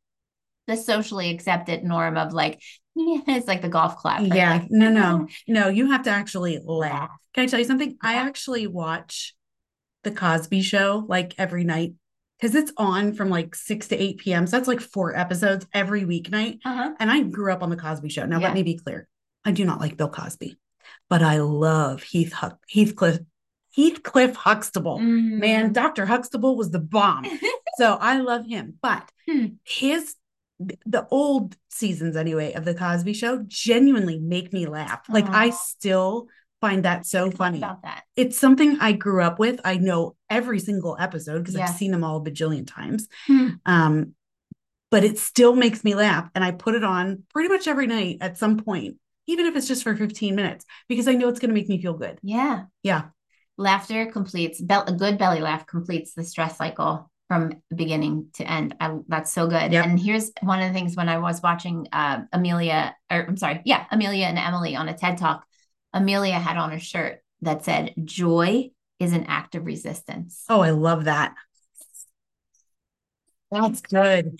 the 0.66 0.76
socially 0.76 1.30
accepted 1.30 1.84
norm 1.84 2.16
of 2.16 2.32
like, 2.32 2.60
yeah, 2.96 3.18
it's 3.28 3.46
like 3.46 3.62
the 3.62 3.68
golf 3.68 3.96
clap. 3.96 4.20
right? 4.20 4.34
Yeah. 4.34 4.50
Like, 4.54 4.70
No, 4.70 4.90
no. 4.90 5.28
No, 5.48 5.68
you 5.68 5.90
have 5.92 6.02
to 6.04 6.10
actually 6.10 6.58
laugh. 6.64 7.10
Can 7.34 7.44
I 7.44 7.46
tell 7.46 7.60
you 7.60 7.64
something? 7.66 7.96
I 8.02 8.14
actually 8.14 8.66
watch 8.66 9.34
the 10.02 10.10
Cosby 10.10 10.62
show 10.62 11.04
like 11.08 11.34
every 11.38 11.62
night 11.64 11.92
because 12.40 12.54
it's 12.56 12.72
on 12.76 13.12
from 13.12 13.28
like 13.28 13.54
6 13.54 13.88
to 13.88 14.02
8 14.02 14.18
p.m. 14.18 14.46
So 14.46 14.56
that's 14.56 14.66
like 14.68 14.80
four 14.80 15.14
episodes 15.14 15.66
every 15.74 16.04
weeknight. 16.04 16.58
Uh-huh. 16.64 16.92
And 16.98 17.10
I 17.10 17.20
grew 17.22 17.52
up 17.52 17.62
on 17.62 17.68
the 17.70 17.76
Cosby 17.76 18.08
show. 18.08 18.24
Now, 18.24 18.38
Yeah. 18.40 18.46
let 18.48 18.54
me 18.54 18.62
be 18.62 18.78
clear. 18.78 19.06
I 19.44 19.52
do 19.52 19.64
not 19.64 19.78
like 19.78 19.96
Bill 19.96 20.08
Cosby, 20.08 20.56
but 21.10 21.22
I 21.22 21.38
love 21.40 22.02
Heath 22.02 22.32
Huck, 22.32 22.58
Heathcliff, 22.72 23.18
Heathcliff 23.76 24.34
Huxtable. 24.36 24.98
Mm. 24.98 25.38
Man, 25.38 25.72
Dr. 25.74 26.06
Huxtable 26.06 26.56
was 26.56 26.70
the 26.70 26.78
bomb. 26.80 27.26
so 27.76 27.98
I 28.00 28.18
love 28.20 28.46
him. 28.46 28.78
But 28.80 29.10
Hmm. 29.28 29.46
his 29.64 30.14
the 30.86 31.06
old 31.10 31.56
seasons 31.70 32.16
anyway 32.16 32.52
of 32.52 32.64
the 32.64 32.74
Cosby 32.74 33.12
show 33.14 33.42
genuinely 33.46 34.18
make 34.18 34.52
me 34.52 34.66
laugh. 34.66 35.02
Like 35.08 35.26
I 35.28 35.50
still 35.50 36.28
find 36.60 36.84
that 36.84 37.06
so 37.06 37.30
funny. 37.30 37.60
that. 37.60 38.02
It's 38.16 38.36
something 38.38 38.76
I 38.80 38.92
grew 38.92 39.22
up 39.22 39.38
with. 39.38 39.58
I 39.64 39.78
know 39.78 40.16
every 40.28 40.58
single 40.60 40.96
episode 41.00 41.38
because 41.38 41.54
Yeah. 41.54 41.64
I've 41.64 41.70
seen 41.76 41.90
them 41.92 42.04
all 42.04 42.18
a 42.18 42.20
bajillion 42.30 42.66
times. 42.66 43.08
Hmm. 43.26 43.48
Um, 43.64 44.14
but 44.90 45.02
it 45.04 45.18
still 45.18 45.54
makes 45.56 45.82
me 45.84 45.94
laugh. 45.94 46.28
And 46.34 46.44
I 46.44 46.50
put 46.50 46.74
it 46.74 46.84
on 46.84 47.22
pretty 47.32 47.48
much 47.48 47.66
every 47.66 47.86
night 47.86 48.18
at 48.20 48.36
some 48.36 48.58
point. 48.58 48.96
Even 49.30 49.46
if 49.46 49.56
it's 49.56 49.68
just 49.68 49.82
for 49.82 49.96
15 49.96 50.34
minutes, 50.34 50.64
because 50.88 51.08
I 51.08 51.14
know 51.14 51.28
it's 51.28 51.38
going 51.38 51.50
to 51.50 51.54
make 51.54 51.68
me 51.68 51.80
feel 51.80 51.94
good. 51.94 52.18
Yeah. 52.22 52.64
Yeah. 52.82 53.04
Laughter 53.56 54.06
completes, 54.06 54.60
be- 54.60 54.74
a 54.74 54.92
good 54.92 55.18
belly 55.18 55.40
laugh 55.40 55.66
completes 55.66 56.14
the 56.14 56.24
stress 56.24 56.56
cycle 56.56 57.10
from 57.28 57.52
beginning 57.74 58.26
to 58.34 58.50
end. 58.50 58.74
I, 58.80 58.96
that's 59.06 59.32
so 59.32 59.46
good. 59.46 59.72
Yep. 59.72 59.84
And 59.84 60.00
here's 60.00 60.32
one 60.42 60.60
of 60.60 60.68
the 60.68 60.74
things 60.74 60.96
when 60.96 61.08
I 61.08 61.18
was 61.18 61.40
watching 61.42 61.86
uh, 61.92 62.22
Amelia, 62.32 62.96
or 63.10 63.26
I'm 63.28 63.36
sorry, 63.36 63.62
yeah, 63.64 63.84
Amelia 63.92 64.26
and 64.26 64.38
Emily 64.38 64.74
on 64.74 64.88
a 64.88 64.96
TED 64.96 65.18
Talk, 65.18 65.46
Amelia 65.92 66.38
had 66.38 66.56
on 66.56 66.72
a 66.72 66.80
shirt 66.80 67.20
that 67.42 67.64
said, 67.64 67.94
Joy 68.04 68.70
is 68.98 69.12
an 69.12 69.24
act 69.24 69.54
of 69.54 69.64
resistance. 69.64 70.44
Oh, 70.48 70.60
I 70.60 70.70
love 70.70 71.04
that. 71.04 71.34
That's 73.52 73.80
good. 73.80 74.38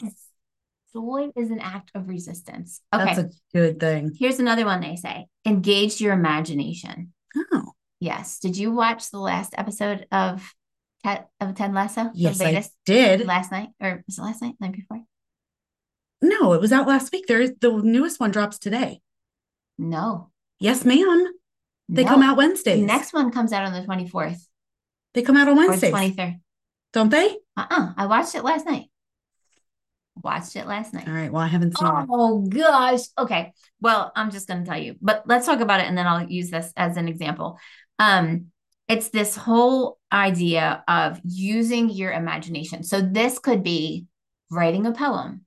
Joy 0.93 1.31
is 1.37 1.51
an 1.51 1.61
act 1.61 1.91
of 1.95 2.09
resistance. 2.09 2.81
Okay. 2.93 3.05
That's 3.05 3.19
a 3.19 3.31
good 3.53 3.79
thing. 3.81 4.13
Here's 4.19 4.39
another 4.41 4.65
one 4.65 4.81
they 4.81 4.97
say 4.97 5.27
engage 5.47 6.01
your 6.01 6.13
imagination. 6.13 7.13
Oh, 7.53 7.73
Yes. 8.01 8.39
Did 8.39 8.57
you 8.57 8.71
watch 8.73 9.11
the 9.11 9.19
last 9.19 9.55
episode 9.59 10.07
of 10.11 10.55
Ted, 11.05 11.27
of 11.41 11.55
Ted 11.55 11.73
Lasso? 11.75 12.11
Yes, 12.15 12.41
I 12.41 12.65
did. 12.87 13.27
Last 13.27 13.53
night? 13.53 13.69
Or 13.81 14.03
was 14.07 14.19
it 14.19 14.23
last 14.23 14.41
night? 14.43 14.55
Night 14.59 14.73
before? 14.73 15.03
No, 16.23 16.53
it 16.55 16.61
was 16.61 16.73
out 16.73 16.89
last 16.89 17.13
week. 17.13 17.27
There 17.27 17.41
is 17.41 17.53
the 17.61 17.71
newest 17.71 18.19
one 18.21 18.31
drops 18.31 18.59
today. 18.59 19.01
No. 19.79 20.31
Yes, 20.59 20.85
ma'am. 20.85 21.27
They 21.89 22.05
No. 22.05 22.11
come 22.11 22.23
out 22.23 22.37
The 22.37 22.83
next 22.83 23.13
one 23.13 23.31
comes 23.31 23.53
out 23.53 23.65
on 23.65 23.73
the 23.73 23.83
24th 23.83 24.47
They 25.15 25.23
come 25.23 25.37
out 25.37 25.49
on 25.49 25.57
the 25.57 25.63
23rd. 25.63 26.41
don't 26.93 27.09
they? 27.09 27.37
Uh-uh. 27.57 27.95
I 27.97 28.07
watched 28.07 28.35
it 28.35 28.45
last 28.45 28.67
night. 28.67 28.90
Watched 30.17 30.57
it 30.57 30.67
last 30.67 30.93
night. 30.93 31.09
All 31.09 31.15
right. 31.15 31.33
Well, 31.33 31.43
I 31.43 31.47
haven't 31.47 31.77
seen 31.77 31.89
it. 31.89 32.07
Oh 32.11 32.41
gosh. 32.41 33.01
Okay. 33.17 33.53
Well, 33.81 34.13
I'm 34.15 34.31
just 34.31 34.49
going 34.49 34.65
to 34.65 34.69
tell 34.69 34.79
you, 34.79 34.97
but 35.01 35.23
let's 35.27 35.47
talk 35.47 35.61
about 35.61 35.81
it 35.81 35.87
and 35.87 35.97
then 35.97 36.07
I'll 36.07 36.29
use 36.29 36.51
this 36.51 36.73
as 36.77 36.97
an 36.97 37.09
example. 37.09 37.59
Um, 37.99 38.47
it's 38.89 39.11
this 39.11 39.37
whole 39.37 39.99
idea 40.13 40.83
of 40.89 41.21
using 41.25 41.91
your 41.91 42.13
imagination. 42.13 42.83
So 42.83 43.01
this 43.01 43.39
could 43.39 43.63
be 43.63 44.07
writing 44.51 44.85
a 44.85 44.93
poem, 44.93 45.43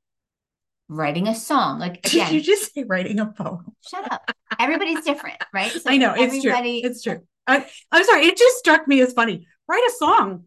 writing 0.87 1.27
a 1.27 1.35
song. 1.35 1.79
Like 1.79 2.01
Did 2.03 2.31
you 2.31 2.41
just 2.41 2.73
say 2.73 2.83
writing 2.83 3.19
a 3.19 3.27
poem? 3.27 3.75
shut 3.87 4.11
up. 4.11 4.31
Everybody's 4.59 5.03
different, 5.03 5.37
right? 5.53 5.71
So 5.71 5.81
I 5.89 5.97
know 5.97 6.13
it's 6.15 6.41
true. 6.41 6.53
It's 6.55 7.03
true. 7.03 7.19
I, 7.45 7.65
I'm 7.91 8.05
sorry. 8.05 8.27
It 8.27 8.37
just 8.37 8.57
struck 8.57 8.87
me 8.87 9.01
as 9.01 9.13
funny. 9.13 9.45
Write 9.67 9.83
a 9.87 9.91
song. 9.91 10.45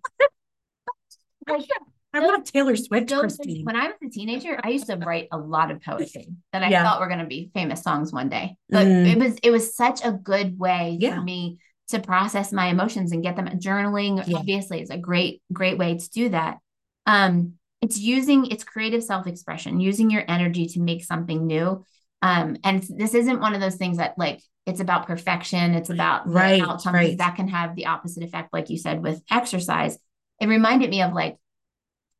I 2.13 2.21
want 2.21 2.47
Taylor 2.47 2.77
Swift, 2.77 3.13
Christine. 3.13 3.65
when 3.65 3.77
I 3.77 3.87
was 3.89 3.95
a 4.03 4.09
teenager, 4.09 4.59
I 4.63 4.71
used 4.71 4.87
to 4.87 4.97
write 4.97 5.29
a 5.33 5.39
lot 5.39 5.71
of 5.71 5.83
poetry 5.83 6.29
that 6.53 6.63
I 6.63 6.69
Yeah. 6.71 6.83
thought 6.83 7.01
were 7.01 7.09
going 7.09 7.19
to 7.21 7.27
be 7.27 7.51
famous 7.53 7.83
songs 7.83 8.13
one 8.13 8.29
day. 8.31 8.57
But 8.71 8.87
Mm. 8.87 9.07
it 9.13 9.19
was 9.19 9.37
it 9.43 9.51
was 9.51 9.77
such 9.77 10.05
a 10.05 10.13
good 10.13 10.59
way 10.59 10.97
Yeah. 11.01 11.17
for 11.17 11.23
me 11.23 11.59
to 11.89 11.99
process 12.01 12.53
my 12.53 12.67
emotions 12.69 13.13
and 13.13 13.23
get 13.23 13.37
them. 13.37 13.47
Journaling 13.59 14.27
Yeah. 14.27 14.39
obviously 14.39 14.81
is 14.81 14.91
a 14.91 14.97
great 14.99 15.43
great 15.53 15.79
way 15.79 15.99
to 15.99 16.11
do 16.11 16.29
that. 16.31 16.59
Um, 17.05 17.55
it's 17.83 17.99
using 17.99 18.47
it's 18.47 18.65
creative 18.65 19.05
self 19.05 19.27
expression, 19.27 19.79
using 19.81 20.11
your 20.11 20.25
energy 20.27 20.67
to 20.69 20.81
make 20.81 21.05
something 21.05 21.47
new. 21.47 21.85
Um, 22.23 22.57
and 22.65 22.83
this 22.97 23.15
isn't 23.15 23.41
one 23.41 23.55
of 23.55 23.61
those 23.61 23.77
things 23.77 23.99
that 23.99 24.17
like 24.17 24.41
it's 24.65 24.81
about 24.81 25.07
perfection. 25.07 25.75
It's 25.75 25.91
about 25.91 26.27
Right, 26.27 26.63
outcome 26.63 26.95
right. 26.95 27.19
that 27.19 27.37
can 27.37 27.47
have 27.49 27.77
the 27.77 27.87
opposite 27.87 28.25
effect, 28.25 28.53
like 28.53 28.71
you 28.71 28.79
said 28.79 29.03
with 29.03 29.23
exercise. 29.31 29.99
It 30.41 30.49
reminded 30.49 30.91
me 30.91 31.03
of 31.03 31.13
like 31.13 31.37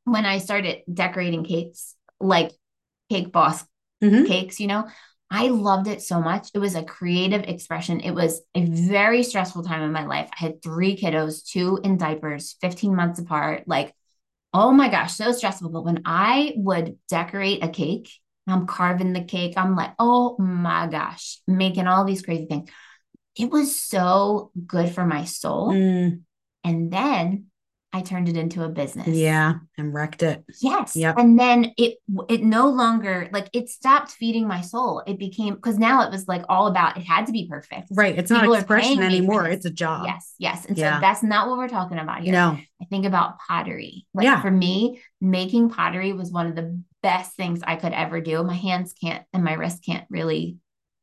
when 0.07 0.25
I 0.25 0.39
started 0.39 0.83
decorating 0.93 1.45
cakes, 1.45 1.95
like 2.21 2.53
Cake 3.11 3.33
Boss 3.33 3.65
Mhm. 4.03 4.27
cakes, 4.27 4.61
you 4.61 4.69
know, 4.69 4.87
I 5.31 5.49
loved 5.49 5.89
it 5.89 6.01
so 6.01 6.21
much. 6.21 6.49
It 6.55 6.61
was 6.61 6.77
a 6.77 6.85
creative 6.85 7.43
expression. 7.43 8.01
It 8.01 8.13
was 8.13 8.41
a 8.55 8.65
very 8.65 9.25
stressful 9.25 9.65
time 9.65 9.83
in 9.83 9.91
my 9.93 10.07
life. 10.07 10.31
I 10.33 10.45
had 10.45 10.63
three 10.63 10.97
kiddos, 10.97 11.45
two 11.45 11.81
in 11.83 11.97
diapers, 11.97 12.57
15 12.61 12.95
months 12.95 13.19
apart. 13.19 13.65
Like, 13.67 13.93
oh 14.55 14.71
my 14.71 14.89
gosh, 14.89 15.15
so 15.15 15.33
stressful. 15.33 15.71
But 15.71 15.85
when 15.85 16.03
I 16.05 16.55
would 16.57 16.99
decorate 17.09 17.65
a 17.65 17.69
cake, 17.69 18.11
I'm 18.47 18.67
carving 18.69 19.13
the 19.13 19.25
cake, 19.25 19.55
I'm 19.57 19.75
like, 19.75 19.95
oh 19.99 20.37
my 20.39 20.87
gosh, 20.87 21.41
making 21.49 21.89
all 21.89 22.05
these 22.05 22.23
crazy 22.23 22.47
things. 22.47 22.71
It 23.35 23.51
was 23.51 23.77
so 23.79 24.53
good 24.67 24.95
for 24.95 25.05
my 25.05 25.25
soul. 25.25 25.73
Mm, 25.73 26.21
And 26.63 26.93
then 26.93 27.47
I 27.97 28.03
turned 28.03 28.29
it 28.29 28.37
into 28.37 28.63
a 28.63 28.69
business. 28.69 29.09
yeah, 29.09 29.55
and 29.79 29.95
wrecked 29.95 30.23
it. 30.23 30.45
Yes. 30.61 30.95
Yep. 30.95 31.17
And 31.17 31.39
then 31.39 31.73
it 31.79 31.97
it 32.29 32.43
no 32.43 32.69
longer 32.69 33.29
like 33.33 33.49
it 33.55 33.71
stopped 33.71 34.11
feeding 34.11 34.47
my 34.47 34.61
soul. 34.61 35.03
It 35.07 35.19
became 35.19 35.55
because 35.55 35.79
now 35.79 36.03
it 36.03 36.11
was 36.11 36.29
like 36.29 36.45
all 36.51 36.67
about 36.67 36.99
it 36.99 37.05
had 37.05 37.25
to 37.27 37.33
be 37.33 37.49
perfect. 37.49 37.89
Right. 37.91 38.19
It's 38.19 38.31
not 38.31 38.45
expression 38.55 38.99
paying 38.99 38.99
me 38.99 39.05
for 39.05 39.09
anymore. 39.17 39.47
It's 39.47 39.65
a 39.65 39.71
job. 39.71 40.05
Yes, 40.07 40.35
yes. 40.39 40.67
And 40.67 40.77
Yeah. 40.77 40.97
so 40.97 41.01
that's 41.01 41.23
not 41.23 41.49
what 41.49 41.57
we're 41.57 41.69
talking 41.69 41.99
about 41.99 42.21
here. 42.23 42.33
No. 42.33 42.59
I 42.83 42.85
think 42.91 43.07
about 43.07 43.39
pottery. 43.49 44.07
Like 44.13 44.25
Yeah. 44.25 44.43
for 44.43 44.51
me, 44.51 45.01
making 45.23 45.71
pottery 45.71 46.13
was 46.13 46.31
one 46.31 46.47
of 46.49 46.55
the 46.55 46.79
best 47.03 47.35
things 47.35 47.61
I 47.67 47.77
could 47.77 47.95
ever 47.95 48.21
do. 48.21 48.43
My 48.43 48.55
hands 48.55 48.93
can't 49.03 49.25
and 49.33 49.43
my 49.43 49.55
wrist 49.55 49.83
can't 49.87 50.05
really 50.11 50.59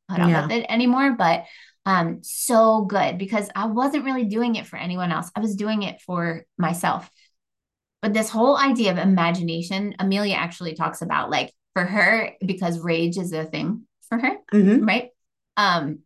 put 0.10 0.20
up 0.20 0.30
Yeah. 0.30 0.42
with 0.44 0.52
it 0.52 0.66
anymore, 0.70 1.14
but 1.18 1.46
um 1.86 2.20
so 2.24 2.84
good 2.86 3.18
because 3.18 3.50
I 3.56 3.66
wasn't 3.66 4.06
really 4.06 4.26
doing 4.26 4.56
it 4.56 4.66
for 4.68 4.78
anyone 4.78 5.12
else. 5.12 5.30
I 5.36 5.40
was 5.40 5.56
doing 5.56 5.84
it 5.84 6.02
for 6.02 6.46
myself. 6.58 7.10
But 8.02 8.14
this 8.14 8.30
whole 8.30 8.58
idea 8.58 8.92
of 8.92 8.98
imagination, 8.98 9.96
Amelia 10.00 10.36
actually 10.36 10.76
talks 10.76 11.02
about 11.02 11.30
like 11.30 11.54
for 11.74 11.84
her 11.86 12.32
because 12.46 12.80
rage 12.80 13.18
is 13.18 13.34
a 13.34 13.46
thing 13.46 13.88
for 14.10 14.18
her, 14.18 14.38
Mhm. 14.54 14.88
right? 14.88 15.10
Um 15.58 16.00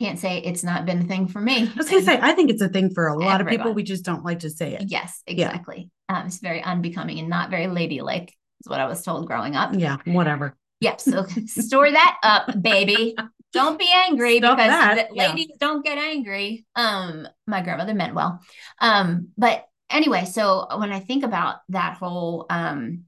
can't 0.00 0.18
say 0.18 0.38
it's 0.38 0.64
not 0.64 0.84
been 0.84 1.02
a 1.02 1.04
thing 1.04 1.28
for 1.28 1.40
me. 1.40 1.68
I 1.68 1.72
was 1.76 1.88
gonna 1.88 2.02
say, 2.02 2.18
I 2.20 2.32
think 2.32 2.50
it's 2.50 2.62
a 2.62 2.68
thing 2.68 2.90
for 2.92 3.06
a 3.06 3.16
lot 3.16 3.40
of 3.40 3.46
people. 3.46 3.72
We 3.72 3.84
just 3.84 4.04
don't 4.04 4.24
like 4.24 4.40
to 4.40 4.50
say 4.50 4.74
it. 4.74 4.84
Yes, 4.88 5.22
exactly. 5.26 5.90
Um, 6.08 6.26
it's 6.26 6.38
very 6.38 6.62
unbecoming 6.62 7.18
and 7.20 7.28
not 7.28 7.50
very 7.50 7.68
ladylike, 7.68 8.28
is 8.64 8.68
what 8.68 8.80
I 8.80 8.86
was 8.86 9.02
told 9.02 9.26
growing 9.26 9.54
up. 9.54 9.74
Yeah, 9.74 9.98
whatever. 10.04 10.56
Yep. 10.80 11.00
So 11.00 11.24
store 11.46 11.90
that 11.90 12.16
up, 12.22 12.60
baby. 12.60 13.16
Don't 13.52 13.78
be 13.78 13.88
angry 13.92 14.38
Stop 14.38 14.56
because 14.56 14.70
that, 14.70 15.08
yeah. 15.14 15.28
ladies 15.28 15.56
don't 15.58 15.84
get 15.84 15.98
angry. 15.98 16.64
Um, 16.74 17.28
my 17.46 17.62
grandmother 17.62 17.94
meant 17.94 18.14
well. 18.14 18.40
Um, 18.80 19.28
but 19.36 19.66
anyway, 19.90 20.24
so 20.24 20.66
when 20.78 20.92
I 20.92 21.00
think 21.00 21.24
about 21.24 21.56
that 21.68 21.96
whole 21.96 22.46
um 22.50 23.04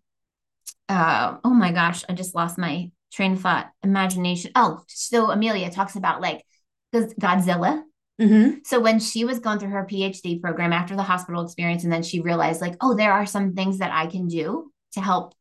uh 0.89 1.37
oh 1.45 1.55
my 1.55 1.73
gosh, 1.73 2.05
I 2.09 2.13
just 2.13 2.35
lost 2.35 2.59
my 2.59 2.91
train 3.13 3.35
of 3.35 3.41
thought, 3.41 3.71
imagination. 3.83 4.51
Oh, 4.55 4.83
so 4.89 5.31
Amelia 5.31 5.71
talks 5.71 5.97
about 5.97 6.21
like 6.21 6.45
because 6.93 7.15
Godzilla 7.15 7.83
hmm 8.21 8.51
so 8.65 8.79
when 8.79 9.01
she 9.01 9.25
was 9.25 9.41
going 9.41 9.59
through 9.59 9.71
her 9.71 9.85
PhD 9.91 10.41
program 10.41 10.73
after 10.73 10.95
the 10.95 11.03
hospital 11.03 11.43
experience, 11.43 11.85
and 11.85 11.93
then 11.93 12.03
she 12.03 12.21
realized, 12.21 12.61
like, 12.61 12.77
oh, 12.81 12.95
there 12.95 13.13
are 13.13 13.27
some 13.27 13.55
things 13.55 13.79
that 13.79 13.93
I 13.93 14.07
can 14.07 14.29
do 14.29 14.71
to 14.93 15.01
help 15.01 15.35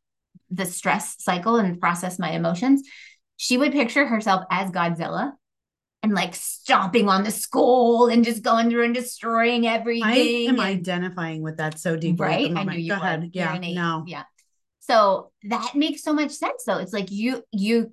the 0.50 0.66
stress 0.66 1.16
cycle 1.22 1.56
and 1.56 1.80
process 1.80 2.18
my 2.18 2.30
emotions. 2.30 2.82
She 3.36 3.58
would 3.58 3.72
picture 3.72 4.06
herself 4.06 4.44
as 4.50 4.70
Godzilla 4.70 5.32
and 6.02 6.12
like 6.14 6.34
stomping 6.34 7.08
on 7.08 7.24
the 7.24 7.30
school 7.30 8.08
and 8.08 8.24
just 8.24 8.42
going 8.42 8.70
through 8.70 8.84
and 8.84 8.94
destroying 8.94 9.66
everything. 9.66 10.04
I 10.04 10.16
am 10.48 10.50
and- 10.50 10.60
identifying 10.60 11.42
with 11.42 11.56
that 11.56 11.78
so 11.78 11.96
deeply. 11.96 12.26
right? 12.26 12.52
I 12.56 12.64
knew 12.64 12.78
you 12.78 12.90
Go 12.90 12.96
would. 12.96 13.04
ahead. 13.04 13.30
Yeah. 13.32 13.58
eight. 13.60 13.74
No. 13.74 14.04
Yeah. 14.06 14.24
So 14.80 15.32
that 15.44 15.74
makes 15.74 16.02
so 16.02 16.12
much 16.12 16.30
sense 16.32 16.64
though. 16.64 16.76
It's 16.78 16.92
like 16.92 17.10
you 17.10 17.42
you 17.52 17.92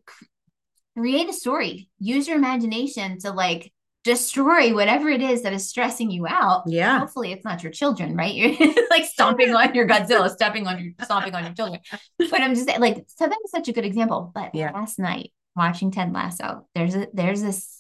create 0.98 1.30
a 1.30 1.34
story, 1.34 1.90
use 2.00 2.28
your 2.28 2.36
imagination 2.38 3.18
to 3.20 3.32
like 3.32 3.72
destroy 4.04 4.74
whatever 4.74 5.10
it 5.10 5.22
is 5.22 5.44
that 5.44 5.54
is 5.54 5.68
stressing 5.68 6.10
you 6.10 6.26
out. 6.28 6.64
Yeah. 6.66 7.00
Hopefully 7.00 7.32
it's 7.32 7.46
not 7.46 7.62
your 7.62 7.72
children, 7.72 8.16
right? 8.16 8.34
You're 8.36 8.74
like 8.90 9.06
stomping 9.06 9.54
on 9.56 9.76
your 9.76 9.88
Godzilla, 9.88 10.30
stepping 10.30 10.66
on 10.68 10.84
your 10.84 10.94
stomping 11.04 11.36
on 11.36 11.44
your 11.46 11.54
children. 11.54 11.80
But 12.18 12.42
I'm 12.42 12.56
just 12.56 12.68
saying, 12.68 12.80
like, 12.82 13.06
so 13.08 13.28
that 13.28 13.38
was 13.42 13.52
such 13.52 13.68
a 13.68 13.74
good 13.74 13.86
example. 13.86 14.32
But 14.34 14.56
Yeah. 14.56 14.72
last 14.72 14.98
night 15.00 15.32
watching 15.56 15.92
Ted 15.92 16.14
Lasso, 16.14 16.68
there's 16.74 16.96
a 16.96 17.08
there's 17.14 17.42
this 17.42 17.78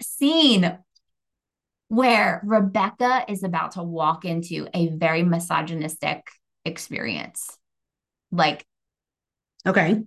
scene 0.00 0.78
where 1.88 2.40
Rebecca 2.44 3.24
is 3.28 3.42
about 3.42 3.72
to 3.72 3.82
walk 3.82 4.24
into 4.24 4.68
a 4.74 4.88
very 4.88 5.22
misogynistic 5.22 6.26
experience. 6.64 7.56
Like, 8.30 8.64
Okay. 9.66 10.02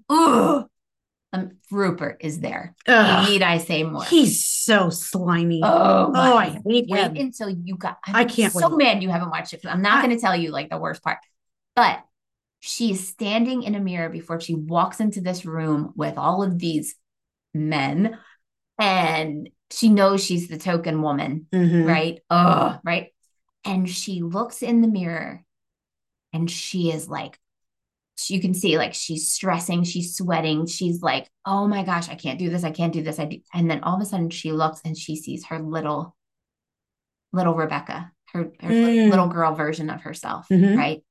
Um, 1.34 1.52
Rupert 1.72 2.18
is 2.22 2.40
there. 2.40 2.76
Ugh. 2.88 3.30
Need 3.30 3.42
I 3.42 3.58
say 3.60 3.84
more? 3.84 4.04
He's 4.04 4.46
so 4.46 4.90
slimy. 4.90 5.62
oh, 5.64 6.12
Oh, 6.14 6.38
I 6.38 6.50
hate 6.66 6.88
wait 6.90 7.00
him. 7.06 7.16
until 7.18 7.50
you 7.50 7.78
got. 7.78 7.98
I'm 8.06 8.16
I 8.16 8.26
can't 8.26 8.52
so 8.54 8.76
wait. 8.76 8.84
mad 8.84 9.04
you 9.04 9.10
haven't 9.10 9.30
watched 9.30 9.54
it. 9.54 9.62
I'm 9.66 9.82
not 9.82 10.04
going 10.04 10.16
to 10.16 10.22
tell 10.22 10.36
you 10.36 10.52
like 10.52 10.70
the 10.70 10.78
worst 10.78 11.02
part, 11.04 11.20
but 11.76 12.04
she's 12.60 13.08
standing 13.08 13.64
in 13.64 13.76
a 13.76 13.80
mirror 13.80 14.10
before 14.10 14.40
she 14.42 14.56
walks 14.56 15.00
into 15.00 15.22
this 15.22 15.46
room 15.46 15.94
with 15.96 16.18
all 16.18 16.44
of 16.44 16.60
these 16.60 16.96
men, 17.54 18.18
and 18.78 19.50
she 19.72 19.90
knows 19.90 20.24
she's 20.24 20.48
the 20.48 20.58
token 20.58 21.02
woman, 21.02 21.48
Mhm. 21.54 21.88
right? 21.88 22.20
Oh, 22.30 22.78
right. 22.84 23.14
And 23.64 23.90
she 23.90 24.22
looks 24.22 24.62
in 24.64 24.82
the 24.82 24.88
mirror, 24.88 25.44
and 26.34 26.50
she 26.52 26.92
is 26.92 27.08
like 27.08 27.40
you 28.30 28.42
can 28.42 28.54
see 28.54 28.78
like 28.78 28.94
she's 28.94 29.30
stressing, 29.32 29.84
she's 29.84 30.16
sweating, 30.16 30.66
she's 30.68 31.02
like, 31.02 31.30
oh 31.46 31.68
my 31.68 31.84
gosh, 31.84 32.10
I 32.10 32.16
can't 32.16 32.38
do 32.40 32.50
this, 32.50 32.64
I 32.64 32.72
can't 32.72 32.94
do 32.94 33.02
this. 33.02 33.20
I 33.20 33.26
do. 33.26 33.40
And 33.54 33.70
then 33.70 33.84
all 33.84 33.96
of 33.96 34.02
a 34.02 34.06
sudden 34.06 34.30
she 34.30 34.52
looks 34.52 34.82
and 34.86 34.98
she 34.98 35.16
sees 35.16 35.46
her 35.46 35.60
little, 35.60 36.16
little 37.34 37.56
Rebecca, 37.56 38.12
her, 38.34 38.52
her 38.60 38.70
Mm. 38.70 39.10
little 39.10 39.28
girl 39.28 39.56
version 39.56 39.90
of 39.90 40.02
herself, 40.02 40.48
Mhm. 40.50 40.78
right? 40.78 41.04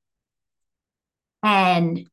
And 1.43 2.07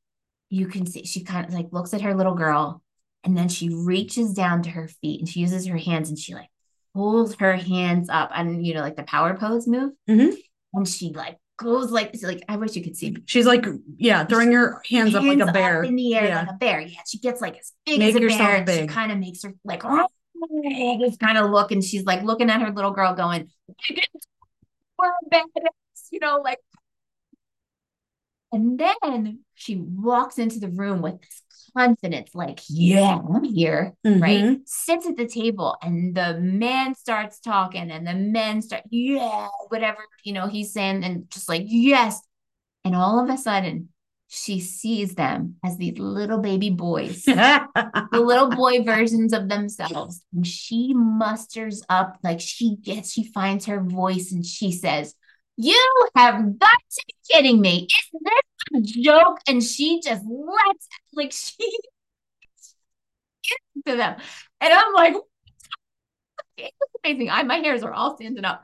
you 0.48 0.66
can 0.66 0.86
see 0.86 1.04
she 1.04 1.22
kind 1.24 1.46
of 1.46 1.52
like 1.52 1.68
looks 1.72 1.92
at 1.92 2.00
her 2.02 2.14
little 2.14 2.34
girl 2.34 2.82
and 3.24 3.36
then 3.36 3.48
she 3.48 3.68
reaches 3.68 4.32
down 4.32 4.62
to 4.62 4.70
her 4.70 4.88
feet 4.88 5.20
and 5.20 5.28
she 5.28 5.40
uses 5.40 5.66
her 5.66 5.76
hands 5.76 6.08
and 6.08 6.18
she 6.18 6.34
like 6.34 6.48
pulls 6.94 7.34
her 7.36 7.54
hands 7.56 8.08
up 8.08 8.30
and 8.34 8.66
you 8.66 8.72
know 8.72 8.80
like 8.80 8.96
the 8.96 9.02
power 9.02 9.36
pose 9.36 9.66
move 9.68 9.92
Mhm. 10.08 10.34
and 10.72 10.88
she 10.88 11.12
like 11.12 11.36
goes 11.58 11.90
like 11.90 12.14
like 12.22 12.42
I 12.48 12.56
wish 12.56 12.76
you 12.76 12.82
could 12.82 12.96
see 12.96 13.10
me. 13.10 13.22
She's 13.26 13.46
like, 13.46 13.66
yeah, 13.98 14.24
throwing 14.24 14.52
her 14.52 14.80
hands 14.88 15.14
up 15.14 15.22
like 15.22 15.38
Hands 15.38 15.42
a 15.42 15.46
up 15.48 15.54
bear. 15.54 15.82
in 15.82 15.96
the 15.96 16.14
air 16.14 16.26
Yeah. 16.26 16.38
like 16.40 16.50
a 16.50 16.54
bear. 16.54 16.80
Yeah, 16.80 17.00
she 17.06 17.18
gets 17.18 17.40
like 17.40 17.58
as 17.58 17.72
big 17.84 17.98
Make 17.98 18.10
as 18.10 18.16
a 18.16 18.20
bear. 18.20 18.56
And 18.56 18.68
she 18.68 18.80
big. 18.80 18.88
kind 18.90 19.12
of 19.12 19.18
makes 19.18 19.42
her 19.42 19.54
like 19.64 19.82
oh, 19.84 20.06
this 21.00 21.16
kind 21.16 21.36
of 21.38 21.50
look, 21.50 21.72
and 21.72 21.82
she's 21.84 22.04
like 22.04 22.22
looking 22.22 22.48
at 22.50 22.60
her 22.62 22.70
little 22.70 22.92
girl, 22.92 23.14
going, 23.14 23.50
"We're 24.98 25.12
badass," 25.32 26.08
you 26.10 26.20
know, 26.20 26.40
like. 26.42 26.58
And 28.50 28.78
then 28.80 29.40
she 29.54 29.76
walks 29.76 30.38
into 30.38 30.58
the 30.58 30.68
room 30.70 31.02
with 31.02 31.20
this 31.20 31.42
confidence, 31.76 32.34
like, 32.34 32.60
"Yeah, 32.68 33.18
I'm 33.18 33.44
here." 33.44 33.94
right? 34.04 34.44
Mhm. 34.44 34.60
Sits 34.66 35.06
at 35.06 35.16
the 35.16 35.26
table 35.26 35.76
and 35.82 36.14
the 36.14 36.38
man 36.40 36.94
starts 36.94 37.40
talking 37.40 37.90
and 37.90 38.06
the 38.06 38.14
men 38.14 38.62
start, 38.62 38.84
yeah, 38.90 39.48
whatever, 39.68 39.98
you 40.24 40.32
know, 40.32 40.46
he's 40.46 40.72
saying, 40.72 41.04
and 41.04 41.30
just 41.30 41.48
like, 41.48 41.64
yes. 41.66 42.20
And 42.84 42.94
all 42.96 43.20
of 43.22 43.28
a 43.30 43.36
sudden, 43.36 43.90
she 44.28 44.60
sees 44.60 45.14
them 45.14 45.56
as 45.64 45.76
these 45.78 45.98
little 45.98 46.38
baby 46.38 46.70
boys, 46.70 47.24
the 47.24 47.66
little 48.12 48.50
boy 48.50 48.82
versions 48.82 49.32
of 49.32 49.48
themselves. 49.48 50.20
And 50.34 50.46
she 50.46 50.92
musters 50.94 51.82
up, 51.88 52.18
like, 52.22 52.40
she 52.40 52.76
gets, 52.76 53.12
she 53.12 53.24
finds 53.32 53.66
her 53.66 53.80
voice 53.80 54.32
and 54.32 54.44
she 54.44 54.70
says, 54.72 55.14
You 55.56 55.82
have 56.14 56.58
got 56.58 56.78
to 56.90 57.04
be 57.06 57.14
kidding 57.32 57.60
me. 57.60 57.86
Is 57.90 58.20
this 58.20 58.42
joke? 58.82 59.38
And 59.48 59.62
she 59.62 60.00
just 60.00 60.24
lets, 60.24 60.88
like, 61.14 61.32
she 61.32 61.70
to 63.86 63.96
them. 63.96 64.16
And 64.60 64.72
I'm 64.72 64.92
like, 64.94 65.14
it's 66.56 66.76
amazing. 67.04 67.30
I 67.30 67.42
my 67.44 67.56
hairs 67.58 67.82
are 67.82 67.92
all 67.92 68.16
standing 68.16 68.44
up 68.44 68.62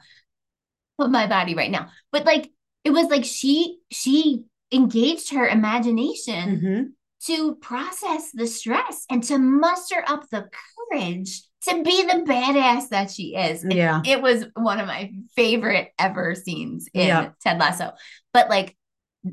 on 0.99 1.11
my 1.13 1.27
body 1.27 1.55
right 1.55 1.71
now. 1.71 1.89
But 2.13 2.25
like 2.25 2.51
it 2.85 2.91
was 2.91 3.07
like 3.09 3.25
she 3.25 3.79
she 3.91 4.45
engaged 4.73 5.33
her 5.33 5.47
imagination 5.47 6.61
Mhm. 6.61 6.85
to 7.27 7.55
process 7.57 8.31
the 8.33 8.47
stress 8.47 9.07
and 9.11 9.23
to 9.25 9.39
muster 9.39 10.05
up 10.07 10.29
the 10.31 10.49
courage 10.91 11.43
to 11.69 11.83
be 11.83 12.03
the 12.03 12.25
badass 12.29 12.89
that 12.91 13.11
she 13.11 13.35
is. 13.37 13.65
It- 13.65 13.73
Yeah. 13.75 14.03
It, 14.05 14.21
was 14.21 14.45
one 14.55 14.81
of 14.81 14.87
my 14.87 15.13
favorite 15.35 15.93
ever 15.99 16.35
scenes 16.35 16.89
in 16.93 17.07
Yeah. 17.07 17.31
Ted 17.41 17.59
Lasso. 17.59 17.93
But 18.35 18.51
like 18.51 18.77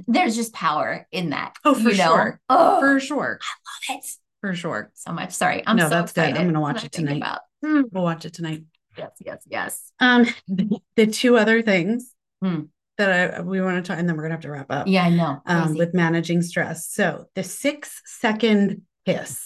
there's 0.08 0.36
just 0.36 0.54
power 0.54 1.08
in 1.12 1.32
that. 1.32 1.56
Oh, 1.66 1.74
for 1.74 1.90
you 1.92 1.98
know? 1.98 2.16
sure. 2.16 2.42
Oh, 2.50 2.80
For 2.80 3.00
sure. 3.00 3.40
I 3.42 3.94
love 3.94 4.00
it 4.00 4.06
For 4.40 4.54
sure. 4.56 4.92
so 4.96 5.12
much. 5.12 5.32
Sorry, 5.32 5.64
I'm 5.68 5.76
No, 5.76 5.84
so 5.84 5.90
that's 5.90 6.12
good. 6.14 6.36
I'm 6.38 6.48
gonna 6.48 6.62
watch 6.62 6.84
it 6.86 6.92
tonight. 6.92 7.18
About, 7.18 7.40
Mm, 7.64 7.84
We'll 7.92 8.04
watch 8.04 8.26
it 8.26 8.34
tonight. 8.34 8.64
yes, 8.98 9.12
yes, 9.20 9.44
yes. 9.46 9.92
Um, 10.00 10.26
the 10.96 11.08
two 11.08 11.38
other 11.38 11.62
things 11.62 12.14
Mm. 12.44 12.70
that 12.98 13.38
I 13.38 13.42
we 13.42 13.62
want 13.62 13.84
to 13.84 13.88
talk, 13.88 14.00
and 14.00 14.08
then 14.10 14.16
we're 14.18 14.24
gonna 14.24 14.34
have 14.36 14.42
to 14.42 14.52
wrap 14.52 14.72
up. 14.72 14.88
Yeah, 14.88 15.04
I 15.06 15.10
know. 15.10 15.42
Um, 15.46 15.76
with 15.76 15.94
managing 15.94 16.42
stress. 16.42 16.88
So 16.90 17.26
the 17.36 17.44
six 17.44 18.02
second 18.06 18.82
kiss. 19.06 19.46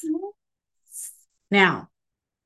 Now, 1.52 1.90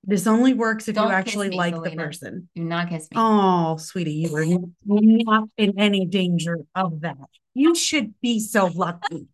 this 0.04 0.26
only 0.28 0.54
works 0.54 0.88
if 0.88 0.96
Don't 0.96 1.08
you 1.10 1.14
actually 1.14 1.50
me, 1.50 1.58
like 1.58 1.74
the 1.74 1.82
Selena. 1.82 2.04
person. 2.06 2.50
Do 2.56 2.64
not 2.64 2.90
kiss 2.90 3.04
me. 3.04 3.16
Oh, 3.16 3.78
sweetie, 3.78 4.12
you 4.30 4.36
are 4.36 4.46
not 4.86 5.50
in 5.58 5.78
any 5.80 6.06
danger 6.06 6.58
of 6.76 7.02
that. 7.02 7.18
You 7.54 7.76
should 7.76 8.14
be 8.22 8.40
so 8.40 8.68
lucky. 8.68 9.28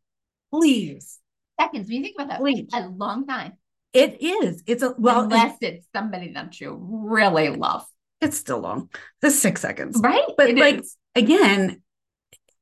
Please. 0.51 1.19
Seconds. 1.59 1.87
When 1.87 1.97
you 1.97 2.03
think 2.03 2.15
about 2.17 2.29
that, 2.29 2.39
Please. 2.39 2.67
a 2.73 2.87
long 2.87 3.25
time. 3.27 3.53
It 3.93 4.21
is. 4.21 4.61
It's 4.67 4.83
a 4.83 4.93
well, 4.97 5.21
unless 5.23 5.57
it's 5.61 5.87
somebody 5.95 6.33
that 6.33 6.59
you 6.59 6.77
really 6.81 7.49
love, 7.49 7.85
it's 8.19 8.37
still 8.37 8.59
long. 8.59 8.89
It's 9.21 9.39
six 9.39 9.61
seconds. 9.61 9.99
right? 10.01 10.25
But 10.37 10.49
It 10.49 10.57
like 10.57 10.79
is. 10.79 10.97
again, 11.15 11.81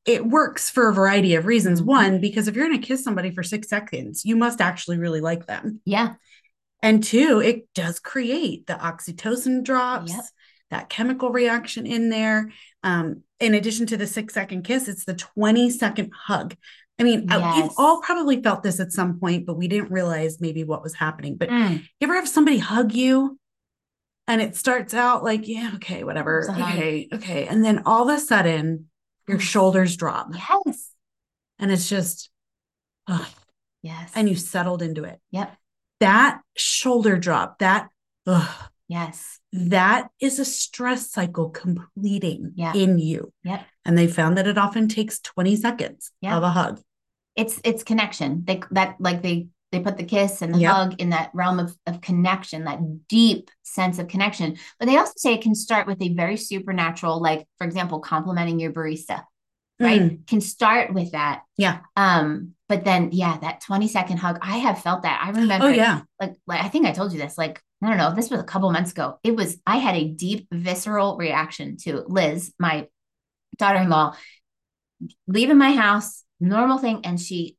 it 0.05 0.25
works 0.25 0.69
for 0.69 0.89
a 0.89 0.93
variety 0.93 1.33
of 1.35 1.45
reasons. 1.45 1.81
Mhm. 1.81 1.85
One, 1.85 2.21
because 2.21 2.47
if 2.47 2.55
you're 2.55 2.67
going 2.67 2.79
to 2.79 2.85
kiss 2.87 3.03
somebody 3.03 3.31
for 3.31 3.41
six 3.41 3.67
seconds, 3.69 4.25
you 4.25 4.35
must 4.35 4.61
actually 4.61 4.97
really 4.97 5.21
like 5.21 5.47
them. 5.47 5.81
yeah, 5.85 6.15
And 6.83 7.03
two, 7.03 7.39
it 7.41 7.73
does 7.73 7.99
create 7.99 8.67
the 8.67 8.73
oxytocin 8.73 9.63
drops, 9.63 10.11
Yep. 10.11 10.23
that 10.69 10.89
chemical 10.89 11.31
reaction 11.31 11.85
in 11.87 12.09
there. 12.09 12.51
Um, 12.83 13.23
in 13.39 13.53
addition 13.55 13.85
to 13.87 13.97
the 13.97 14.05
six 14.05 14.33
second 14.33 14.63
kiss, 14.63 14.87
it's 14.87 15.05
the 15.05 15.15
20 15.15 15.69
second 15.71 16.11
hug. 16.13 16.55
I 16.99 17.03
mean, 17.03 17.31
uh, 17.31 17.53
we've 17.55 17.71
all 17.77 18.01
probably 18.01 18.41
felt 18.43 18.61
this 18.61 18.79
at 18.79 18.91
some 18.91 19.19
point, 19.19 19.45
but 19.47 19.57
we 19.57 19.67
didn't 19.67 19.91
realize 19.91 20.39
maybe 20.39 20.63
what 20.63 20.83
was 20.83 20.93
happening. 20.93 21.37
But 21.37 21.49
Mm. 21.49 21.79
you 21.79 21.87
ever 22.01 22.13
have 22.15 22.27
somebody 22.29 22.59
hug 22.59 22.93
you 22.93 23.39
and 24.27 24.41
it 24.41 24.55
starts 24.55 24.93
out 24.93 25.23
like, 25.23 25.47
yeah, 25.47 25.71
okay, 25.75 26.03
whatever. 26.03 26.39
It's 26.39 26.49
a 26.49 26.53
hug. 26.53 26.73
Okay, 26.73 27.07
okay. 27.13 27.47
And 27.47 27.63
then 27.65 27.83
all 27.85 28.09
of 28.09 28.15
a 28.15 28.19
sudden, 28.19 28.89
your 29.27 29.39
shoulders 29.39 29.95
drop 29.97 30.29
yes, 30.33 30.91
and 31.59 31.71
it's 31.71 31.87
just, 31.89 32.29
ugh, 33.07 33.25
yes, 33.81 34.11
and 34.15 34.27
you 34.29 34.35
settled 34.35 34.81
into 34.81 35.05
it. 35.05 35.19
Yep. 35.31 35.55
That 36.03 36.41
shoulder 36.57 37.17
drop, 37.17 37.59
that, 37.59 37.89
ugh, 38.27 38.49
yes, 38.87 39.39
that 39.53 40.09
is 40.19 40.37
a 40.39 40.45
stress 40.45 41.09
cycle 41.11 41.49
completing 41.49 42.51
Yeah. 42.55 42.73
in 42.73 42.99
you. 42.99 43.31
Yep. 43.43 43.65
And 43.85 43.97
they 43.97 44.07
found 44.07 44.37
that 44.37 44.47
it 44.47 44.57
often 44.57 44.87
takes 44.87 45.19
20 45.19 45.55
seconds 45.55 46.11
Yeah. 46.21 46.37
of 46.37 46.43
a 46.43 46.49
hug. 46.49 46.81
it's 47.35 47.59
it's 47.63 47.83
connection. 47.83 48.43
They 48.45 48.61
that 48.71 48.97
like 48.99 49.23
they 49.23 49.47
they 49.71 49.79
put 49.79 49.97
the 49.97 50.03
kiss 50.03 50.43
and 50.43 50.53
the 50.53 50.59
Yep. 50.59 50.71
hug 50.75 51.01
in 51.01 51.09
that 51.09 51.31
realm 51.33 51.59
of 51.59 51.75
of 51.87 51.99
connection, 52.01 52.65
that 52.65 52.79
deep 53.07 53.49
sense 53.63 53.97
of 53.97 54.07
connection. 54.07 54.57
But 54.77 54.85
they 54.87 54.97
also 54.97 55.13
say 55.17 55.33
it 55.33 55.41
can 55.41 55.55
start 55.55 55.87
with 55.87 55.99
a 56.01 56.13
very 56.13 56.37
supernatural, 56.37 57.19
like 57.21 57.47
for 57.57 57.65
example, 57.65 57.99
complimenting 58.01 58.59
your 58.59 58.71
barista. 58.73 59.23
right 59.79 60.01
Mm, 60.01 60.27
can 60.27 60.39
start 60.41 60.93
with 60.93 61.11
that 61.13 61.41
Yeah. 61.57 61.79
um 61.95 62.53
but 62.73 62.83
then 62.85 63.09
yeah 63.11 63.37
that 63.37 63.61
20 63.61 63.87
second 63.87 64.17
hug 64.17 64.37
i 64.41 64.57
have 64.57 64.81
felt 64.81 65.03
that 65.03 65.21
i 65.23 65.29
remember 65.29 65.65
Oh, 65.65 65.69
yeah. 65.69 66.01
like 66.19 66.33
like 66.47 66.63
i 66.63 66.69
think 66.69 66.85
i 66.87 66.91
told 66.91 67.13
you 67.13 67.19
this 67.19 67.37
like 67.37 67.61
i 67.83 67.87
don't 67.89 67.97
know 67.97 68.13
this 68.15 68.29
was 68.31 68.39
a 68.39 68.43
couple 68.43 68.71
months 68.71 68.91
ago 68.91 69.19
it 69.23 69.35
was 69.35 69.57
i 69.67 69.77
had 69.77 69.95
a 69.95 70.07
deep 70.07 70.47
visceral 70.51 71.17
reaction 71.17 71.77
to 71.83 72.03
liz 72.07 72.53
my 72.59 72.87
daughter-in-law 73.57 74.15
leaving 75.27 75.57
my 75.57 75.73
house 75.73 76.23
normal 76.39 76.77
thing 76.77 77.01
and 77.03 77.19
she 77.19 77.57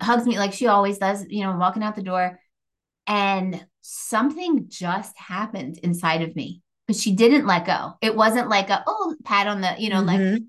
hugs 0.00 0.26
me 0.26 0.38
like 0.38 0.52
she 0.52 0.66
always 0.66 0.98
does 0.98 1.24
you 1.28 1.42
know 1.44 1.56
walking 1.56 1.82
out 1.82 1.96
the 1.96 2.02
door 2.02 2.38
and 3.06 3.64
something 3.82 4.66
just 4.68 5.16
happened 5.18 5.78
inside 5.82 6.22
of 6.22 6.34
me 6.36 6.62
but 6.86 6.96
she 6.96 7.12
didn't 7.14 7.46
let 7.46 7.66
go 7.66 7.92
it 8.00 8.14
wasn't 8.16 8.48
like 8.48 8.70
a 8.70 8.82
oh 8.86 9.14
pat 9.24 9.46
on 9.46 9.60
the 9.60 9.74
you 9.78 9.90
know 9.90 10.00
like 10.02 10.20
Mhm. 10.20 10.46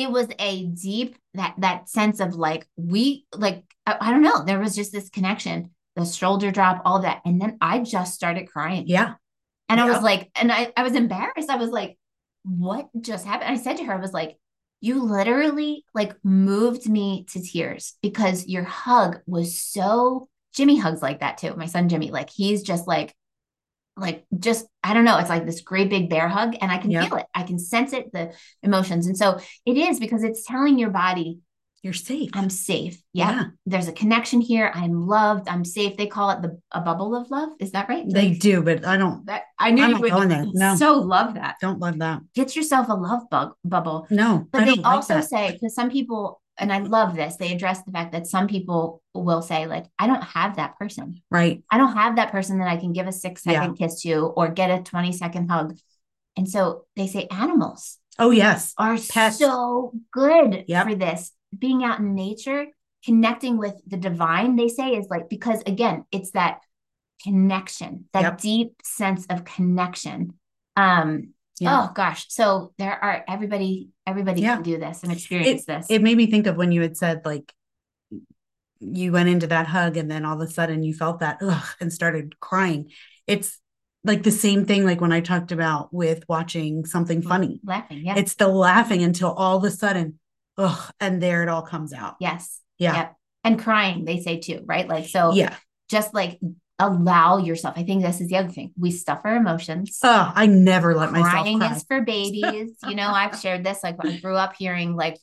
It 0.00 0.10
was 0.10 0.28
a 0.38 0.66
deep 0.66 1.16
that 1.34 1.54
that 1.58 1.88
sense 1.88 2.20
of 2.20 2.34
like 2.34 2.66
we 2.76 3.26
like 3.34 3.64
I, 3.86 3.96
I 4.00 4.10
don't 4.10 4.22
know 4.22 4.44
there 4.44 4.58
was 4.58 4.74
just 4.74 4.92
this 4.92 5.10
connection 5.10 5.70
the 5.96 6.04
shoulder 6.04 6.50
drop 6.50 6.82
all 6.84 7.00
that 7.00 7.20
and 7.24 7.40
then 7.40 7.58
i 7.60 7.80
just 7.80 8.14
started 8.14 8.50
crying. 8.50 8.84
Yeah. 8.86 9.14
and 9.68 9.80
i 9.80 9.88
was 9.90 10.02
like 10.02 10.30
and 10.34 10.50
i 10.50 10.72
i 10.76 10.82
was 10.82 10.94
embarrassed. 10.94 11.50
I 11.50 11.56
was 11.56 11.70
like 11.70 11.98
what 12.44 12.88
just 13.00 13.26
happened? 13.26 13.50
I 13.50 13.56
said 13.56 13.76
to 13.78 13.84
her 13.84 13.94
i 13.94 14.00
was 14.00 14.12
like 14.12 14.36
you 14.80 15.02
literally 15.02 15.84
like 15.94 16.14
moved 16.24 16.88
me 16.88 17.26
to 17.30 17.42
tears 17.42 17.94
because 18.00 18.46
your 18.46 18.64
hug 18.64 19.20
was 19.26 19.60
so 19.60 20.28
jimmy 20.54 20.78
hugs 20.78 21.02
like 21.02 21.20
that 21.20 21.38
too 21.38 21.54
my 21.56 21.66
son 21.66 21.88
jimmy 21.88 22.10
like 22.10 22.30
he's 22.30 22.62
just 22.62 22.88
like 22.88 23.14
like 24.00 24.24
just 24.38 24.66
i 24.82 24.94
don't 24.94 25.04
know 25.04 25.18
it's 25.18 25.28
like 25.28 25.46
this 25.46 25.60
great 25.60 25.90
big 25.90 26.08
bear 26.10 26.28
hug 26.28 26.54
and 26.60 26.70
i 26.72 26.78
can 26.78 26.90
Yeah. 26.90 27.04
feel 27.06 27.16
it 27.18 27.26
i 27.34 27.42
can 27.42 27.58
sense 27.58 27.92
it 27.92 28.12
the 28.12 28.32
emotions 28.62 29.06
and 29.06 29.16
so 29.16 29.38
it 29.66 29.76
is 29.76 30.00
because 30.00 30.22
it's 30.24 30.44
telling 30.46 30.78
your 30.78 30.90
body 30.90 31.40
You're 31.82 31.92
safe. 31.92 32.30
i'm 32.34 32.50
safe 32.50 33.00
yeah, 33.12 33.30
Yeah. 33.30 33.44
there's 33.66 33.88
a 33.88 33.92
connection 33.92 34.40
here 34.40 34.70
i'm 34.74 35.06
loved 35.06 35.48
i'm 35.48 35.64
safe 35.64 35.96
they 35.96 36.06
call 36.06 36.30
it 36.30 36.42
the 36.42 36.58
a 36.72 36.80
bubble 36.80 37.14
of 37.14 37.30
love 37.30 37.50
is 37.58 37.72
that 37.72 37.88
right 37.88 38.04
They 38.08 38.30
Like, 38.30 38.38
do, 38.40 38.62
but 38.62 38.86
I 38.86 38.96
don't 38.96 39.26
that 39.26 39.42
i 39.58 39.70
knew 39.70 39.82
I'm 39.82 39.88
you 39.90 39.94
not 39.94 40.00
would 40.02 40.10
going 40.12 40.28
there. 40.28 40.44
No. 40.52 40.76
so 40.76 40.94
love 41.00 41.34
that 41.34 41.56
don't 41.60 41.78
love 41.78 41.98
that. 41.98 42.20
get 42.34 42.56
yourself 42.56 42.88
a 42.88 42.94
love 42.94 43.22
bug 43.30 43.52
bubble 43.64 44.06
No. 44.10 44.46
but 44.52 44.62
I 44.62 44.64
they 44.64 44.74
like 44.76 44.86
also 44.86 45.14
that. 45.14 45.24
say 45.28 45.52
because 45.52 45.74
some 45.74 45.90
people 45.90 46.39
and 46.60 46.72
i 46.72 46.78
love 46.78 47.16
this 47.16 47.36
they 47.36 47.52
address 47.52 47.82
the 47.82 47.90
fact 47.92 48.12
that 48.12 48.26
some 48.26 48.46
people 48.46 49.02
will 49.14 49.42
say 49.42 49.66
like 49.66 49.86
i 49.98 50.06
don't 50.06 50.22
have 50.22 50.56
that 50.56 50.76
person 50.78 51.20
right. 51.30 51.62
I 51.70 51.78
don't 51.78 51.96
have 51.96 52.16
that 52.16 52.30
person 52.32 52.58
that 52.58 52.68
I 52.68 52.76
can 52.76 52.92
give 52.92 53.06
a 53.06 53.12
six 53.12 53.42
second 53.42 53.76
kiss 53.76 54.02
to 54.02 54.12
or 54.36 54.48
get 54.48 54.70
a 54.70 54.82
20 54.82 55.12
second 55.12 55.48
hug. 55.48 55.76
And 56.36 56.48
so 56.48 56.84
they 56.96 57.06
say 57.06 57.26
animals 57.30 57.98
Oh 58.18 58.30
yes. 58.30 58.74
are 58.78 58.96
Pets. 58.98 59.38
so 59.38 59.92
good 60.12 60.64
Yep. 60.68 60.86
for 60.86 60.94
this. 60.94 61.32
Being 61.56 61.82
out 61.84 61.98
in 62.00 62.14
nature, 62.14 62.66
connecting 63.04 63.56
with 63.58 63.74
the 63.86 63.96
divine, 63.96 64.56
they 64.56 64.68
say, 64.68 64.90
is 64.96 65.06
like, 65.08 65.28
because 65.28 65.62
again, 65.66 66.04
it's 66.12 66.32
that 66.32 66.60
connection, 67.22 68.06
that 68.12 68.22
Yep. 68.22 68.40
deep 68.40 68.72
sense 68.84 69.26
of 69.26 69.44
connection. 69.44 70.34
Um, 70.76 71.34
Yeah. 71.60 71.88
oh 71.88 71.92
gosh. 71.94 72.26
So 72.28 72.72
there 72.78 72.92
are 72.92 73.24
everybody, 73.28 73.90
everybody 74.06 74.40
Yeah. 74.40 74.54
can 74.54 74.62
do 74.62 74.78
this 74.78 75.02
and 75.02 75.12
experience 75.12 75.64
this. 75.66 75.86
It 75.90 76.02
made 76.02 76.16
me 76.16 76.26
think 76.26 76.46
of 76.46 76.56
when 76.56 76.72
you 76.72 76.82
had 76.82 76.96
said 76.96 77.22
like 77.24 77.52
you 78.80 79.12
went 79.12 79.28
into 79.28 79.46
that 79.48 79.66
hug 79.66 79.96
and 79.96 80.10
then 80.10 80.24
all 80.24 80.40
of 80.40 80.48
a 80.48 80.50
sudden 80.50 80.82
you 80.82 80.94
felt 80.94 81.20
that 81.20 81.38
ugh 81.42 81.66
and 81.80 81.92
started 81.92 82.40
crying. 82.40 82.90
It's 83.26 83.58
like 84.04 84.22
the 84.22 84.30
same 84.30 84.64
thing 84.64 84.84
like 84.84 85.00
when 85.00 85.12
I 85.12 85.20
talked 85.20 85.52
about 85.52 85.92
with 85.92 86.24
watching 86.28 86.86
something 86.86 87.20
mm-hmm. 87.20 87.28
funny. 87.28 87.60
Laughing. 87.62 88.06
Yeah. 88.06 88.16
It's 88.16 88.34
the 88.34 88.48
laughing 88.48 89.02
until 89.02 89.32
all 89.32 89.58
of 89.58 89.64
a 89.64 89.70
sudden, 89.70 90.18
ugh, 90.56 90.90
and 90.98 91.22
there 91.22 91.42
it 91.42 91.48
all 91.48 91.62
comes 91.62 91.92
out. 91.92 92.16
yes. 92.20 92.60
Yeah. 92.78 92.96
Yep. 92.96 93.16
And 93.44 93.58
crying, 93.58 94.06
they 94.06 94.20
say 94.20 94.38
too, 94.40 94.62
right? 94.64 94.88
Like, 94.88 95.06
so 95.08 95.34
Yeah. 95.34 95.54
just 95.90 96.14
like 96.14 96.40
allow 96.80 97.38
yourself. 97.38 97.74
I 97.76 97.84
think 97.84 98.02
this 98.02 98.20
is 98.20 98.28
the 98.28 98.36
other 98.36 98.48
thing. 98.48 98.72
We 98.78 98.90
stuff 98.90 99.20
our 99.24 99.36
emotions. 99.36 99.98
Oh, 100.02 100.32
I 100.34 100.46
never 100.46 100.94
let 100.94 101.12
myself 101.12 101.30
crying 101.30 101.58
cry. 101.60 101.74
is 101.76 101.84
for 101.84 102.00
babies. 102.00 102.72
you 102.88 102.94
know, 102.96 103.08
I've 103.08 103.38
shared 103.40 103.62
this. 103.64 103.82
Like 103.84 103.96
I 104.00 104.16
grew 104.18 104.34
up 104.36 104.54
hearing 104.56 104.96
like 104.96 105.18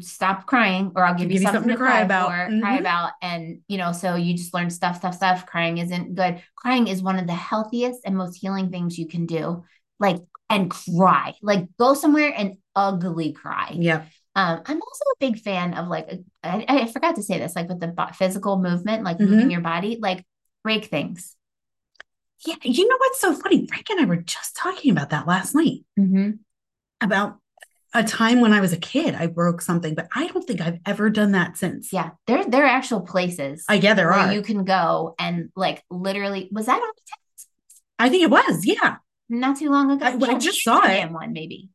stop 0.00 0.46
crying 0.46 0.92
or 0.94 1.04
I'll 1.04 1.14
give, 1.14 1.30
you, 1.30 1.40
something, 1.40 1.68
to 1.68 1.76
cry, 1.76 2.00
about, 2.02 2.28
for, 2.30 2.60
cry 2.60 2.76
Mhm. 2.76 2.80
about. 2.80 3.12
And 3.20 3.60
you 3.68 3.78
know, 3.78 3.90
so 3.92 4.14
you 4.14 4.34
just 4.36 4.54
learn 4.54 4.70
stuff, 4.70 4.96
stuff, 4.98 5.14
stuff. 5.14 5.44
Crying 5.46 5.78
isn't 5.78 6.14
good. 6.14 6.40
Crying 6.54 6.86
is 6.86 7.02
one 7.02 7.18
of 7.18 7.26
the 7.26 7.34
healthiest 7.34 8.02
and 8.04 8.16
most 8.16 8.36
healing 8.36 8.70
things 8.70 8.96
you 8.98 9.08
can 9.08 9.26
do. 9.26 9.64
Like 9.98 10.18
and 10.48 10.70
cry. 10.70 11.34
Like 11.42 11.66
go 11.78 11.94
somewhere 11.94 12.32
and 12.36 12.56
ugly 12.76 13.32
cry. 13.32 13.72
Yeah. 13.74 14.04
Um, 14.36 14.60
I'm 14.66 14.80
also 14.82 15.04
a 15.04 15.18
big 15.18 15.40
fan 15.40 15.74
of 15.74 15.88
like 15.88 16.10
I, 16.44 16.64
I 16.68 16.86
forgot 16.92 17.16
to 17.16 17.22
say 17.22 17.38
this, 17.38 17.56
like 17.56 17.68
with 17.68 17.80
the 17.80 17.92
physical 18.14 18.58
movement, 18.58 19.02
like 19.02 19.16
Mhm. 19.18 19.28
moving 19.30 19.50
your 19.50 19.62
body, 19.62 19.98
like 20.00 20.24
break 20.66 20.86
things. 20.86 21.36
Yeah. 22.44 22.56
You 22.62 22.88
know 22.88 22.96
what's 22.98 23.20
so 23.20 23.32
funny? 23.34 23.66
Frank 23.68 23.88
and 23.90 24.00
I 24.00 24.04
were 24.04 24.16
just 24.16 24.56
talking 24.56 24.90
about 24.90 25.10
that 25.10 25.26
last 25.28 25.54
night 25.54 25.84
Mm-hmm. 25.98 26.30
about 27.00 27.38
a 27.94 28.02
time 28.02 28.40
when 28.40 28.52
I 28.52 28.60
was 28.60 28.72
a 28.72 28.76
kid. 28.76 29.14
I 29.14 29.26
broke 29.28 29.62
something, 29.62 29.94
but 29.94 30.08
I 30.14 30.26
don't 30.26 30.44
think 30.46 30.60
I've 30.60 30.80
ever 30.84 31.08
done 31.08 31.32
that 31.32 31.56
since. 31.56 31.92
Yeah, 31.92 32.10
there 32.26 32.44
there 32.44 32.64
are 32.64 32.76
actual 32.80 33.00
places 33.02 33.64
I 33.68 33.74
yeah, 33.74 33.94
there 33.94 34.10
where 34.10 34.18
are. 34.18 34.32
you 34.34 34.42
can 34.42 34.64
go 34.64 35.14
and 35.18 35.50
like 35.56 35.82
literally 35.88 36.48
was 36.52 36.66
that 36.66 36.74
on 36.86 36.90
the 36.96 37.02
text? 37.12 37.48
I 37.98 38.08
think 38.10 38.22
it 38.24 38.30
was. 38.30 38.66
Yeah. 38.66 38.96
not 39.30 39.56
too 39.58 39.70
long 39.70 39.90
ago? 39.92 40.04
I- 40.04 40.16
well, 40.16 40.30
I 40.34 40.38
just 40.38 40.62
saw 40.62 40.80
it. 40.84 41.10
one 41.12 41.32
maybe. 41.32 41.70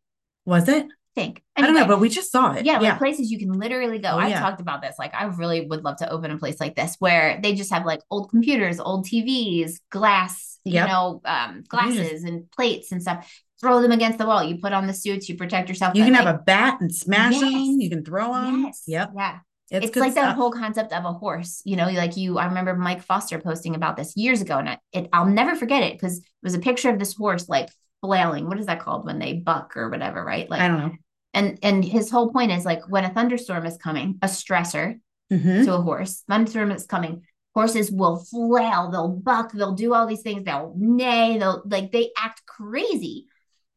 Was 0.45 0.67
it? 0.67 0.85
I 1.17 1.21
think 1.21 1.43
I 1.57 1.61
don't 1.61 1.75
know, 1.75 1.85
but 1.87 1.99
we 1.99 2.07
just 2.09 2.31
saw 2.31 2.53
it. 2.53 2.65
yeah, 2.65 2.79
Yeah. 2.79 2.89
like 2.91 2.97
places 2.99 3.31
you 3.31 3.37
can 3.37 3.51
literally 3.51 3.99
go. 3.99 4.11
Oh, 4.11 4.17
I've 4.17 4.29
yeah. 4.29 4.39
talked 4.39 4.61
about 4.61 4.81
this. 4.81 4.95
Like, 4.97 5.13
I 5.13 5.25
really 5.25 5.65
would 5.67 5.83
love 5.83 5.97
to 5.97 6.09
open 6.09 6.31
a 6.31 6.37
place 6.37 6.59
like 6.59 6.75
this 6.75 6.95
where 6.99 7.37
they 7.43 7.53
just 7.53 7.71
have 7.71 7.85
like 7.85 7.99
old 8.09 8.29
computers, 8.29 8.79
old 8.79 9.05
TVs, 9.05 9.79
glass, 9.89 10.57
Yep. 10.63 10.87
you 10.87 10.93
know, 10.93 11.21
um, 11.25 11.57
just- 11.57 11.69
glasses 11.69 12.23
and 12.23 12.49
plates 12.51 12.91
and 12.93 13.01
stuff. 13.01 13.29
Throw 13.59 13.81
them 13.81 13.91
against 13.91 14.17
the 14.19 14.25
wall. 14.25 14.43
You 14.43 14.57
put 14.57 14.73
on 14.73 14.87
the 14.87 14.93
suits. 14.93 15.27
You 15.29 15.35
protect 15.35 15.67
yourself. 15.69 15.95
you 15.95 16.03
can 16.03 16.13
like, 16.13 16.23
have 16.23 16.35
a 16.35 16.39
bat 16.39 16.79
and 16.81 16.93
smash 16.93 17.39
them. 17.39 17.51
You 17.51 17.89
can 17.89 18.03
throw 18.05 18.33
them. 18.33 18.63
yes, 18.63 18.83
Yep. 18.87 19.11
yeah. 19.15 19.39
It's, 19.69 19.85
it's, 19.87 19.95
like 19.97 20.15
that 20.15 20.35
whole 20.35 20.51
concept 20.51 20.91
of 20.91 21.05
a 21.05 21.13
horse 21.13 21.61
you 21.63 21.77
know 21.77 21.87
like 21.87 22.17
you 22.17 22.37
i 22.37 22.45
remember 22.45 22.75
mike 22.75 23.01
foster 23.01 23.39
posting 23.39 23.73
about 23.73 23.95
this 23.95 24.17
years 24.17 24.41
ago 24.41 24.57
and 24.57 24.67
I, 24.67 24.79
it, 24.91 25.07
i'll 25.13 25.25
never 25.25 25.55
forget 25.55 25.81
it 25.81 25.93
because 25.93 26.17
it 26.17 26.25
was 26.43 26.53
a 26.55 26.59
picture 26.59 26.89
of 26.89 26.99
this 26.99 27.13
horse 27.15 27.47
like 27.47 27.69
flailing 28.01 28.47
what 28.47 28.59
is 28.59 28.65
that 28.65 28.79
called 28.79 29.05
when 29.05 29.19
they 29.19 29.33
buck 29.33 29.77
or 29.77 29.89
whatever 29.89 30.23
right 30.23 30.49
like 30.49 30.61
I 30.61 30.67
don't 30.67 30.79
know. 30.79 30.91
and 31.33 31.59
and 31.63 31.85
his 31.85 32.09
whole 32.09 32.31
point 32.31 32.51
is 32.51 32.65
like 32.65 32.81
when 32.89 33.05
a 33.05 33.13
thunderstorm 33.13 33.65
is 33.65 33.77
coming 33.77 34.17
a 34.21 34.27
stressor 34.27 34.99
Mhm. 35.31 35.63
to 35.65 35.73
a 35.75 35.81
horse 35.81 36.23
thunderstorm 36.29 36.71
is 36.71 36.85
coming 36.87 37.21
horses 37.55 37.91
will 37.91 38.17
flail 38.17 38.89
they'll 38.91 39.07
buck 39.09 39.51
they'll 39.53 39.73
do 39.75 39.93
all 39.93 40.07
these 40.07 40.21
things 40.21 40.43
they'll 40.43 40.73
neigh 40.77 41.37
they'll 41.37 41.61
like 41.65 41.91
they 41.91 42.09
act 42.17 42.45
crazy 42.45 43.27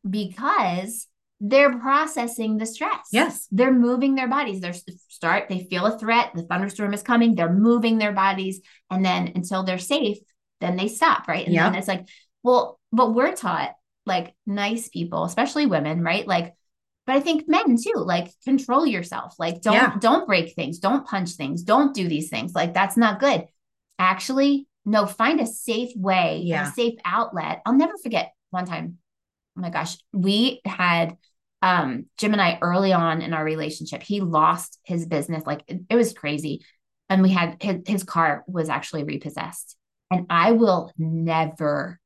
because 0.09 1.07
they're 1.41 1.79
processing 1.79 2.57
the 2.57 2.67
stress 2.67 3.09
Yes. 3.13 3.47
they're 3.51 3.73
moving 3.73 4.15
their 4.15 4.29
bodies. 4.29 4.61
They're 4.61 4.73
start, 5.09 5.49
they 5.49 5.65
feel 5.71 5.87
a 5.87 5.99
threat, 5.99 6.31
the 6.35 6.43
thunderstorm 6.43 6.95
is 6.95 7.03
coming, 7.03 7.35
they're 7.35 7.53
moving 7.53 7.99
their 7.99 8.13
bodies, 8.13 8.61
and 8.91 9.05
then 9.05 9.33
until 9.35 9.63
they're 9.63 9.79
safe, 9.79 10.19
then 10.61 10.77
they 10.77 10.89
stop, 10.89 11.29
right? 11.29 11.45
And 11.45 11.55
Yeah. 11.55 11.69
then 11.71 11.79
it's 11.79 11.89
like, 11.89 12.07
well, 12.43 12.79
but 12.93 13.15
we're 13.15 13.35
taught 13.35 13.73
like 14.07 14.35
nice 14.47 14.89
people, 14.89 15.25
especially 15.25 15.67
women, 15.67 16.03
right? 16.03 16.27
Like, 16.27 16.55
but 17.07 17.17
I 17.17 17.21
think 17.21 17.49
men 17.49 17.77
too, 17.77 17.97
like 17.97 18.31
control 18.45 18.87
yourself. 18.87 19.35
Like 19.39 19.61
don't 19.61 19.75
Yeah. 19.75 19.97
don't 19.99 20.27
break 20.27 20.55
things, 20.55 20.79
don't 20.79 21.07
punch 21.07 21.31
things, 21.33 21.63
don't 21.63 21.95
do 21.95 22.09
these 22.09 22.31
things. 22.31 22.55
Like 22.55 22.75
that's 22.75 22.97
not 22.97 23.21
good. 23.21 23.47
Actually, 23.99 24.67
no, 24.85 25.07
find 25.07 25.41
a 25.41 25.47
safe 25.47 25.93
way, 25.97 26.43
Yeah. 26.45 26.69
a 26.69 26.73
safe 26.73 26.99
outlet. 27.05 27.63
I'll 27.65 27.75
never 27.75 27.95
forget 28.03 28.33
one 28.51 28.67
time. 28.67 28.99
Oh 29.57 29.61
my 29.61 29.71
gosh, 29.71 29.97
we 30.13 30.61
had 30.65 31.17
um 31.63 32.07
Jim 32.19 32.33
and 32.33 32.43
I 32.43 32.59
early 32.61 32.93
on 32.93 33.23
in 33.23 33.33
our 33.33 33.45
relationship, 33.45 34.03
he 34.03 34.21
lost 34.21 34.79
his 34.85 35.07
business. 35.07 35.45
Like 35.47 35.63
it, 35.67 35.81
it 35.91 35.97
was 35.97 36.13
crazy. 36.13 36.65
And 37.09 37.23
we 37.23 37.31
had 37.31 37.63
his, 37.63 37.77
his 37.87 38.03
car 38.03 38.45
was 38.47 38.69
actually 38.69 39.05
repossessed. 39.05 39.77
And 40.11 40.27
I 40.31 40.53
will 40.53 40.91
never 40.99 42.01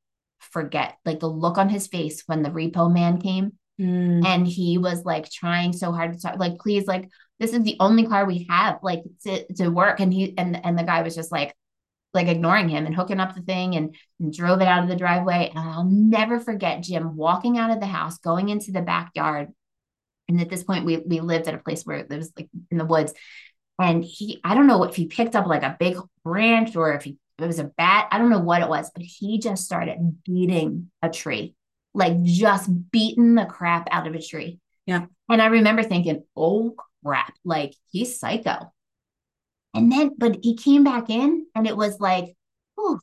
forget 0.52 0.96
like 1.04 1.20
the 1.20 1.28
look 1.28 1.58
on 1.58 1.68
his 1.68 1.86
face 1.86 2.22
when 2.26 2.42
the 2.42 2.50
repo 2.50 2.92
man 2.92 3.20
came 3.20 3.52
Mm. 3.80 4.26
and 4.26 4.46
he 4.46 4.76
was 4.76 5.04
like 5.04 5.30
trying 5.30 5.72
so 5.72 5.92
hard 5.92 6.12
to 6.12 6.20
talk, 6.20 6.36
like, 6.38 6.58
please, 6.58 6.86
like, 6.88 7.08
this 7.38 7.52
is 7.52 7.62
the 7.62 7.76
only 7.78 8.06
car 8.06 8.24
we 8.24 8.44
have, 8.50 8.80
like, 8.82 9.04
to, 9.24 9.52
to 9.54 9.68
work. 9.68 10.00
And 10.00 10.12
he 10.12 10.36
and 10.36 10.64
and 10.64 10.76
the 10.76 10.82
guy 10.82 11.02
was 11.02 11.14
just 11.14 11.30
like, 11.30 11.54
like 12.12 12.26
ignoring 12.26 12.68
him 12.68 12.86
and 12.86 12.94
hooking 12.94 13.20
up 13.20 13.36
the 13.36 13.42
thing 13.42 13.76
and, 13.76 13.94
and 14.18 14.32
drove 14.34 14.60
it 14.60 14.66
out 14.66 14.82
of 14.82 14.88
the 14.88 14.96
driveway. 14.96 15.50
And 15.50 15.60
I'll 15.60 15.84
never 15.84 16.40
forget 16.40 16.82
Jim 16.82 17.14
walking 17.16 17.56
out 17.56 17.70
of 17.70 17.78
the 17.78 17.86
house, 17.86 18.18
going 18.18 18.48
into 18.48 18.72
the 18.72 18.82
backyard. 18.82 19.50
And 20.28 20.40
at 20.40 20.50
this 20.50 20.64
point, 20.64 20.84
we 20.84 20.96
we 20.96 21.20
lived 21.20 21.46
at 21.46 21.54
a 21.54 21.58
place 21.58 21.84
where 21.84 21.98
it 21.98 22.10
was 22.10 22.32
like 22.36 22.48
in 22.72 22.78
the 22.78 22.84
woods. 22.84 23.14
And 23.78 24.04
he, 24.04 24.40
I 24.42 24.56
don't 24.56 24.66
know 24.66 24.82
if 24.82 24.96
he 24.96 25.06
picked 25.06 25.36
up 25.36 25.46
like 25.46 25.62
a 25.62 25.76
big 25.78 25.96
branch 26.24 26.74
or 26.74 26.94
if 26.94 27.04
he 27.04 27.16
it 27.38 27.46
was 27.46 27.58
a 27.58 27.64
bat. 27.64 28.08
I 28.10 28.18
don't 28.18 28.30
know 28.30 28.40
what 28.40 28.62
it 28.62 28.68
was, 28.68 28.90
but 28.94 29.02
he 29.02 29.38
just 29.38 29.64
started 29.64 30.18
beating 30.24 30.90
a 31.02 31.08
tree, 31.10 31.54
like 31.94 32.22
just 32.22 32.68
beating 32.90 33.34
the 33.34 33.44
crap 33.46 33.88
out 33.90 34.06
of 34.06 34.14
a 34.14 34.22
tree. 34.22 34.58
Yeah. 34.86 35.06
And 35.28 35.40
I 35.42 35.46
remember 35.46 35.82
thinking, 35.82 36.24
oh 36.36 36.74
crap, 37.04 37.34
like 37.44 37.74
he's 37.90 38.18
psycho. 38.18 38.72
And 39.74 39.92
then, 39.92 40.12
but 40.16 40.38
he 40.42 40.56
came 40.56 40.82
back 40.82 41.10
in 41.10 41.46
and 41.54 41.66
it 41.66 41.76
was 41.76 42.00
like, 42.00 42.34
oh, 42.78 42.98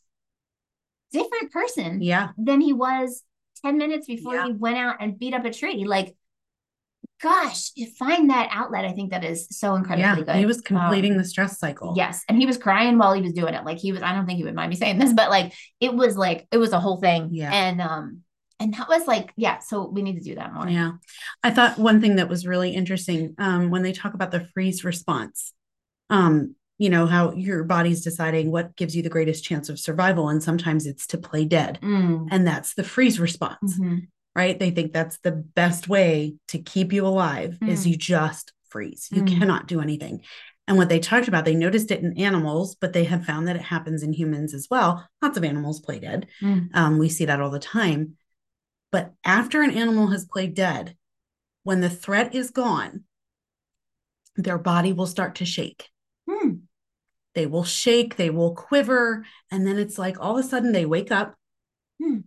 different 1.12 1.52
person 1.52 2.02
Yeah. 2.02 2.30
than 2.38 2.60
he 2.60 2.74
was 2.74 3.24
10 3.64 3.78
minutes 3.78 4.08
before 4.08 4.36
Yeah. 4.36 4.48
he 4.48 4.52
went 4.54 4.78
out 4.78 4.98
and 5.00 5.18
beat 5.18 5.34
up 5.34 5.46
a 5.46 5.52
tree. 5.54 5.86
Like, 5.86 6.16
gosh, 7.22 7.72
you 7.76 7.88
find 7.98 8.30
that 8.30 8.50
outlet. 8.52 8.86
I 8.86 8.92
think 8.92 9.12
that 9.12 9.24
is 9.24 9.48
so 9.50 9.76
incredibly 9.76 10.04
Yeah. 10.20 10.26
good. 10.26 10.36
He 10.36 10.46
was 10.46 10.62
completing 10.62 11.14
Um, 11.14 11.18
the 11.18 11.24
stress 11.24 11.58
cycle. 11.58 11.94
Yes. 11.96 12.24
And 12.28 12.38
he 12.38 12.46
was 12.46 12.58
crying 12.58 12.98
while 12.98 13.14
he 13.14 13.22
was 13.22 13.34
doing 13.34 13.54
it. 13.54 13.64
Like 13.66 13.78
he 13.78 13.92
was, 13.92 14.02
I 14.02 14.14
don't 14.14 14.26
think 14.26 14.38
he 14.38 14.44
would 14.44 14.54
mind 14.56 14.70
me 14.70 14.76
saying 14.76 15.00
this, 15.00 15.14
but 15.14 15.30
like 15.30 15.54
it 15.80 15.94
was 15.94 16.18
like, 16.18 16.48
it 16.52 16.58
was 16.58 16.74
a 16.74 16.80
whole 16.80 16.98
thing. 16.98 17.30
Yeah. 17.32 17.52
And, 17.54 17.82
um, 17.82 18.22
and 18.60 18.74
that 18.76 18.88
was 18.88 19.06
like, 19.08 19.34
yeah, 19.36 19.60
so 19.60 19.88
we 19.90 20.02
need 20.02 20.16
to 20.18 20.24
do 20.24 20.36
that 20.36 20.54
more. 20.54 20.68
Yeah. 20.68 20.92
I 21.44 21.52
thought 21.52 21.78
one 21.78 22.00
thing 22.02 22.18
that 22.18 22.30
was 22.30 22.46
really 22.48 22.72
interesting 22.72 23.36
um, 23.38 23.70
when 23.70 23.82
they 23.84 23.92
talk 23.94 24.14
about 24.14 24.32
the 24.32 24.46
freeze 24.54 24.84
response, 24.84 25.54
um, 26.10 26.56
you 26.78 26.90
know, 26.90 27.06
how 27.06 27.32
your 27.34 27.64
body's 27.64 28.02
deciding 28.04 28.52
what 28.52 28.76
gives 28.76 28.96
you 28.96 29.02
the 29.02 29.10
greatest 29.10 29.44
chance 29.46 29.70
of 29.70 29.80
survival. 29.80 30.28
And 30.30 30.44
sometimes 30.44 30.86
it's 30.86 31.08
to 31.08 31.18
play 31.18 31.46
dead. 31.46 31.80
Mm, 31.82 32.28
And 32.32 32.46
that's 32.46 32.74
the 32.74 32.84
freeze 32.84 33.20
response, 33.20 33.80
mhm. 33.80 34.08
Right? 34.36 34.60
They 34.60 34.72
think 34.72 34.92
that's 34.92 35.18
the 35.20 35.32
best 35.32 35.88
way 35.88 36.36
to 36.50 36.60
keep 36.60 36.92
you 36.92 37.08
alive 37.08 37.58
is 37.62 37.86
Mm. 37.86 37.92
you 37.92 37.98
just 37.98 38.52
freeze. 38.68 39.08
You 39.12 39.24
Mm. 39.24 39.40
cannot 39.40 39.68
do 39.68 39.80
anything. 39.82 40.22
And 40.68 40.78
what 40.78 40.90
they 40.90 41.00
talked 41.00 41.28
about, 41.28 41.46
they 41.46 41.56
noticed 41.56 41.92
it 41.92 42.02
in 42.02 42.18
animals, 42.18 42.76
but 42.76 42.92
they 42.92 43.04
have 43.06 43.26
found 43.26 43.48
that 43.48 43.56
it 43.56 43.62
happens 43.62 44.04
in 44.04 44.14
humans 44.14 44.54
as 44.54 44.68
well. 44.70 45.08
Lots 45.22 45.38
of 45.38 45.44
animals 45.44 45.80
play 45.80 46.00
dead. 46.00 46.28
Mm. 46.42 46.70
Um, 46.74 46.98
we 46.98 47.08
see 47.08 47.26
that 47.26 47.40
all 47.40 47.52
the 47.52 47.60
time. 47.60 48.18
But 48.92 49.14
after 49.24 49.62
an 49.62 49.72
animal 49.72 50.08
has 50.08 50.26
played 50.26 50.54
dead, 50.56 50.98
when 51.64 51.82
the 51.82 51.90
threat 51.90 52.34
is 52.36 52.50
gone, 52.52 53.04
their 54.36 54.58
body 54.58 54.92
will 54.92 55.08
start 55.08 55.36
to 55.36 55.46
shake. 55.46 55.90
Mm. 56.30 56.62
They 57.36 57.46
will 57.46 57.64
shake, 57.64 58.16
they 58.16 58.30
will 58.30 58.56
quiver, 58.56 59.26
and 59.52 59.66
then 59.68 59.78
it's 59.78 59.98
like 59.98 60.20
all 60.20 60.38
of 60.38 60.46
a 60.46 60.48
sudden 60.48 60.72
they 60.72 60.86
wake 60.86 61.12
up 61.12 61.36
Hmm. 62.02 62.20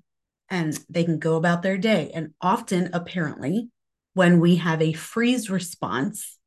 And 0.50 0.78
they 0.88 1.04
can 1.04 1.18
go 1.18 1.36
about 1.36 1.62
their 1.62 1.78
day. 1.78 2.10
And 2.14 2.32
often, 2.40 2.90
apparently, 2.92 3.70
when 4.14 4.40
we 4.40 4.56
have 4.56 4.80
a 4.82 4.92
freeze 4.92 5.50
response, 5.50 6.38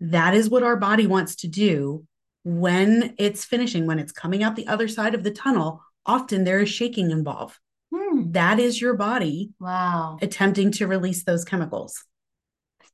that 0.00 0.34
is 0.34 0.48
what 0.48 0.62
our 0.62 0.76
body 0.76 1.06
wants 1.06 1.36
to 1.36 1.48
do 1.48 2.06
when 2.44 3.14
it's 3.18 3.44
finishing, 3.44 3.86
when 3.86 3.98
it's 3.98 4.12
coming 4.12 4.42
out 4.42 4.56
the 4.56 4.68
other 4.68 4.88
side 4.88 5.14
of 5.14 5.24
the 5.24 5.30
tunnel. 5.30 5.82
Often 6.06 6.44
there 6.44 6.60
is 6.60 6.70
shaking 6.70 7.10
involved. 7.10 7.58
Mm. 7.92 8.32
That 8.32 8.58
is 8.58 8.80
your 8.80 8.94
body 8.94 9.50
Wow. 9.60 10.18
attempting 10.22 10.72
to 10.72 10.86
release 10.86 11.24
those 11.24 11.44
chemicals. 11.44 12.04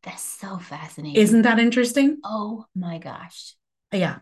That's 0.03 0.23
so 0.23 0.59
fascinating. 0.59 1.21
Isn't 1.21 1.43
that 1.43 1.59
interesting? 1.59 2.19
Oh 2.25 2.67
my 2.75 2.99
gosh. 2.99 3.55
Yeah. 3.93 4.19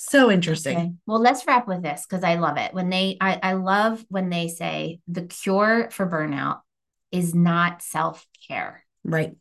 So 0.00 0.30
interesting. 0.30 0.76
Okay. 0.78 0.92
Well, 1.06 1.20
let's 1.20 1.44
wrap 1.44 1.66
with 1.66 1.82
this 1.82 2.06
because 2.08 2.22
I 2.22 2.36
love 2.36 2.56
it. 2.56 2.72
When 2.72 2.88
they, 2.88 3.16
I, 3.20 3.40
I 3.42 3.52
love 3.54 4.04
when 4.08 4.30
they 4.30 4.46
say 4.46 5.00
the 5.08 5.22
cure 5.22 5.90
for 5.90 6.08
burnout 6.08 6.60
is 7.10 7.34
not 7.34 7.82
self 7.82 8.24
care. 8.46 8.84
Right. 9.02 9.34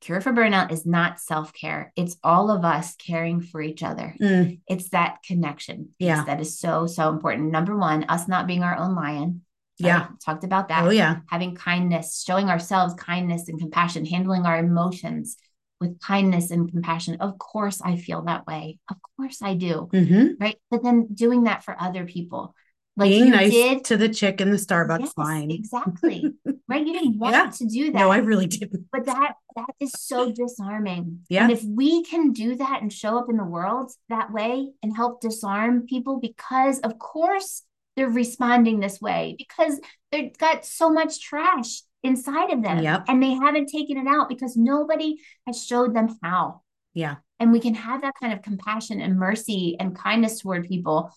Cure 0.00 0.22
for 0.22 0.32
burnout 0.32 0.72
is 0.72 0.86
not 0.86 1.20
self 1.20 1.52
care. 1.52 1.92
It's 1.96 2.16
all 2.24 2.50
of 2.50 2.64
us 2.64 2.96
caring 2.96 3.42
for 3.42 3.60
each 3.60 3.82
other. 3.82 4.16
Mm, 4.18 4.60
It's 4.66 4.88
that 4.88 5.18
connection. 5.22 5.90
Yeah. 5.98 6.24
That 6.24 6.40
is 6.40 6.58
so, 6.58 6.86
so 6.86 7.10
important. 7.10 7.50
Number 7.52 7.76
one, 7.76 8.04
us 8.04 8.26
not 8.26 8.46
being 8.46 8.62
our 8.62 8.78
own 8.78 8.94
lion. 8.94 9.42
yeah. 9.76 9.98
right? 10.06 10.20
Talked 10.24 10.44
about 10.44 10.68
that. 10.68 10.84
Oh, 10.84 10.90
yeah. 10.90 11.18
Having 11.28 11.56
kindness, 11.56 12.24
showing 12.26 12.48
ourselves 12.48 12.94
kindness 12.94 13.48
and 13.48 13.58
compassion, 13.60 14.06
handling 14.06 14.46
our 14.46 14.58
emotions 14.58 15.36
with 15.80 16.00
kindness 16.00 16.50
and 16.50 16.70
compassion. 16.70 17.16
Of 17.20 17.38
course, 17.38 17.80
I 17.82 17.96
feel 17.96 18.22
that 18.22 18.46
way. 18.46 18.78
Of 18.90 18.96
course, 19.16 19.42
I 19.42 19.54
do. 19.54 19.88
hmm 19.92 20.28
Right. 20.40 20.56
But 20.70 20.82
then 20.82 21.08
doing 21.14 21.44
that 21.44 21.64
for 21.64 21.76
other 21.80 22.04
people. 22.04 22.54
Like 22.96 23.10
Being 23.10 23.26
you 23.26 23.30
nice 23.30 23.52
did. 23.52 23.84
to 23.84 23.96
the 23.96 24.08
chick 24.08 24.40
in 24.40 24.50
the 24.50 24.56
Starbucks 24.56 25.00
Yes, 25.00 25.12
line. 25.16 25.52
Exactly. 25.52 26.34
right. 26.68 26.84
You 26.84 26.92
didn't 26.92 27.18
want 27.20 27.32
Yeah. 27.34 27.50
to 27.50 27.66
do 27.66 27.92
that. 27.92 27.98
No, 27.98 28.10
I 28.10 28.16
really 28.18 28.46
didn't. 28.48 28.86
but 28.90 29.06
that 29.06 29.34
that 29.54 29.70
is 29.78 29.92
so 29.96 30.32
disarming. 30.32 31.20
Yeah. 31.28 31.44
And 31.44 31.52
if 31.52 31.62
we 31.62 32.02
can 32.02 32.32
do 32.32 32.56
that 32.56 32.82
and 32.82 32.92
show 32.92 33.16
up 33.16 33.26
in 33.30 33.36
the 33.36 33.44
world 33.44 33.92
that 34.08 34.32
way 34.32 34.70
and 34.82 34.96
help 34.96 35.20
disarm 35.20 35.86
people 35.86 36.18
because 36.18 36.80
of 36.80 36.98
course 36.98 37.62
they're 37.96 38.08
responding 38.08 38.80
this 38.80 39.00
way 39.00 39.34
because 39.38 39.80
they've 40.10 40.36
got 40.38 40.64
so 40.64 40.90
much 40.90 41.20
trash 41.20 41.82
inside 42.08 42.50
of 42.50 42.62
them 42.62 42.82
Yep. 42.82 43.04
and 43.08 43.22
they 43.22 43.32
haven't 43.34 43.68
taken 43.68 43.96
it 43.98 44.06
out 44.08 44.28
because 44.28 44.56
nobody 44.56 45.18
has 45.46 45.64
showed 45.64 45.94
them 45.94 46.08
how. 46.22 46.62
Yeah. 46.94 47.16
And 47.38 47.52
we 47.52 47.60
can 47.60 47.74
have 47.74 48.02
that 48.02 48.14
kind 48.20 48.32
of 48.32 48.42
compassion 48.42 49.00
and 49.00 49.16
mercy 49.18 49.76
and 49.78 49.96
kindness 49.96 50.40
toward 50.40 50.66
people. 50.66 51.12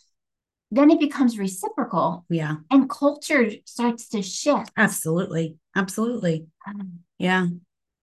Then 0.69 0.91
it 0.91 0.99
becomes 0.99 1.37
reciprocal 1.39 2.25
Yeah. 2.29 2.55
and 2.69 2.89
culture 2.89 3.49
starts 3.65 4.07
to 4.09 4.21
shift. 4.21 4.71
Absolutely. 4.77 5.57
Absolutely. 5.75 6.45
Um, 6.67 6.99
Yeah. 7.17 7.47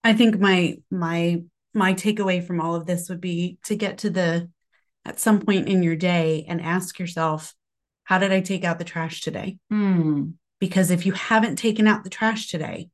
I 0.03 0.13
think 0.13 0.39
my 0.39 0.77
my 0.91 1.43
my 1.73 1.93
takeaway 1.93 2.45
from 2.45 2.59
all 2.61 2.75
of 2.75 2.85
this 2.85 3.09
would 3.09 3.21
be 3.21 3.57
to 3.65 3.75
get 3.75 3.99
to 3.99 4.09
the 4.09 4.49
at 5.05 5.19
some 5.19 5.39
point 5.39 5.67
in 5.69 5.81
your 5.83 5.95
day 5.95 6.45
and 6.49 6.59
ask 6.61 6.99
yourself, 6.99 7.53
how 8.03 8.17
did 8.17 8.31
I 8.31 8.41
take 8.41 8.63
out 8.63 8.79
the 8.79 8.85
trash 8.85 9.21
today? 9.21 9.57
hmm. 9.69 10.31
Because 10.59 10.91
if 10.91 11.05
you 11.05 11.13
haven't 11.13 11.55
taken 11.57 11.87
out 11.87 12.03
the 12.03 12.09
trash 12.09 12.47
today, 12.47 12.89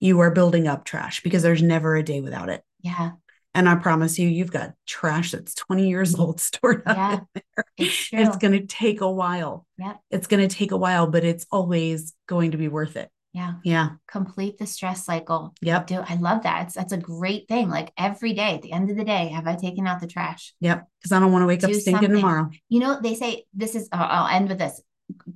you 0.00 0.20
are 0.20 0.30
building 0.30 0.66
up 0.68 0.84
trash 0.84 1.22
because 1.22 1.42
there's 1.42 1.62
never 1.62 1.96
a 1.96 2.02
day 2.02 2.20
without 2.20 2.48
it. 2.48 2.62
Yeah. 2.80 3.12
And 3.54 3.68
I 3.68 3.76
promise 3.76 4.18
you, 4.18 4.26
you've 4.28 4.50
got 4.50 4.72
trash 4.86 5.30
that's 5.30 5.54
20 5.54 5.88
years 5.88 6.14
old 6.18 6.40
stored 6.40 6.82
up 6.86 6.96
Yeah. 6.96 7.12
in 7.12 7.26
there. 7.34 7.64
It's. 7.78 8.08
It's 8.12 8.36
going 8.36 8.52
to 8.58 8.66
take 8.66 9.00
a 9.00 9.10
while. 9.10 9.66
Yep. 9.78 10.00
It's 10.10 10.26
going 10.26 10.46
to 10.48 10.54
take 10.54 10.72
a 10.72 10.76
while, 10.76 11.06
but 11.06 11.24
it's 11.24 11.46
always 11.50 12.14
going 12.26 12.50
to 12.50 12.56
be 12.56 12.68
worth 12.68 12.96
it. 12.96 13.10
Yeah. 13.32 13.54
Yeah. 13.64 13.90
Complete 14.08 14.58
the 14.58 14.66
stress 14.66 15.04
cycle. 15.04 15.54
Yep. 15.60 15.86
Do 15.88 15.96
I 16.08 16.14
love 16.16 16.44
that. 16.44 16.66
It's 16.66 16.74
that's 16.74 16.92
a 16.92 16.96
great 16.98 17.48
thing. 17.48 17.68
Like 17.68 17.92
every 17.98 18.32
day, 18.32 18.54
at 18.54 18.62
the 18.62 18.72
end 18.72 18.90
of 18.90 18.96
the 18.96 19.04
day, 19.04 19.28
have 19.28 19.46
I 19.48 19.56
taken 19.56 19.86
out 19.88 20.00
the 20.00 20.06
trash? 20.06 20.54
Yep. 20.60 20.86
Because 21.00 21.12
I 21.12 21.18
don't 21.20 21.32
want 21.32 21.42
to 21.42 21.46
wake 21.46 21.64
up 21.64 21.70
Do 21.70 21.74
stinking 21.74 22.02
something. 22.02 22.16
tomorrow. 22.20 22.50
You 22.68 22.80
know, 22.80 23.00
they 23.00 23.14
say 23.14 23.44
this 23.52 23.74
is 23.74 23.88
I'll 23.92 24.26
I'll 24.26 24.36
end 24.36 24.48
with 24.48 24.58
this 24.58 24.80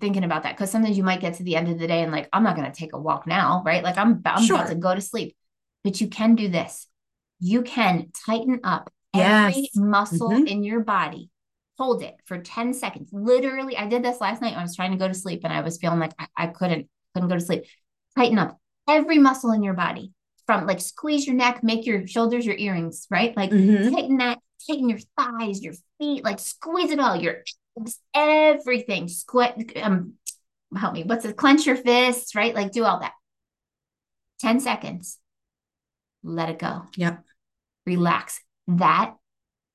thinking 0.01 0.24
about 0.24 0.43
that 0.45 0.57
because 0.57 0.70
sometimes 0.70 0.97
you 0.97 1.05
might 1.05 1.20
get 1.20 1.35
to 1.35 1.43
the 1.43 1.57
end 1.57 1.69
of 1.69 1.78
the 1.78 1.86
day 1.86 2.03
and 2.03 2.12
like 2.12 2.28
I'm 2.32 2.43
not 2.43 2.57
going 2.57 2.70
to 2.70 2.77
take 2.77 2.93
a 2.95 2.99
walk 2.99 3.27
now, 3.27 3.62
right? 3.65 3.82
Like 3.85 3.99
I'm 3.99 4.23
I'm 4.24 4.43
Sure. 4.43 4.57
about 4.57 4.69
to 4.69 4.74
go 4.74 4.95
to 4.95 5.01
sleep. 5.01 5.36
But 5.85 6.01
you 6.01 6.09
can 6.09 6.35
do 6.35 6.49
this. 6.49 6.86
You 7.40 7.62
can 7.62 8.11
tighten 8.27 8.61
up 8.65 8.90
Yes. 9.15 9.55
every 9.55 9.70
muscle 9.74 10.31
Mhm. 10.31 10.47
in 10.47 10.62
your 10.65 10.81
body. 10.81 11.31
Hold 11.78 12.03
it 12.03 12.16
for 12.24 12.39
10 12.39 12.74
seconds. 12.74 13.11
Literally, 13.12 13.77
I 13.77 13.86
did 13.86 14.03
this 14.03 14.20
last 14.20 14.43
night. 14.43 14.57
I 14.57 14.62
was 14.62 14.74
trying 14.77 14.90
to 14.93 14.99
go 14.99 15.09
to 15.09 15.15
sleep 15.15 15.40
and 15.45 15.53
I 15.53 15.61
was 15.61 15.78
feeling 15.78 15.99
like 16.01 16.12
I, 16.19 16.27
I 16.36 16.47
couldn't 16.49 16.89
couldn't 17.15 17.28
go 17.28 17.36
to 17.36 17.40
sleep. 17.40 17.65
Tighten 18.16 18.39
up 18.39 18.59
every 18.89 19.19
muscle 19.19 19.53
in 19.53 19.62
your 19.62 19.74
body 19.74 20.12
from 20.47 20.66
like 20.66 20.81
squeeze 20.81 21.27
your 21.27 21.36
neck, 21.36 21.62
make 21.62 21.86
your 21.86 22.07
shoulders 22.07 22.45
your 22.47 22.57
earrings, 22.57 23.07
right? 23.11 23.36
Like 23.36 23.51
Mhm. 23.51 23.93
tighten 23.95 24.16
that, 24.19 24.39
tighten 24.66 24.89
your 24.89 24.99
thighs, 25.16 25.62
your 25.62 25.74
feet, 25.99 26.24
like 26.24 26.39
squeeze 26.40 26.90
it 26.90 26.99
all, 26.99 27.16
your 27.16 27.45
everything. 28.15 29.09
Squat, 29.09 29.57
um, 29.77 30.15
help 30.77 30.95
me. 30.95 31.05
What's 31.05 31.25
it? 31.25 31.37
Clench 31.37 31.67
your 31.67 31.77
fists, 31.77 32.35
right? 32.35 32.55
Like 32.55 32.73
do 32.73 32.85
all 32.85 33.01
that. 33.01 33.13
10 34.41 34.61
seconds. 34.61 35.19
Let 36.23 36.51
it 36.51 36.59
go. 36.59 36.83
Yep. 36.97 37.25
Relax. 37.87 38.41
That 38.67 39.15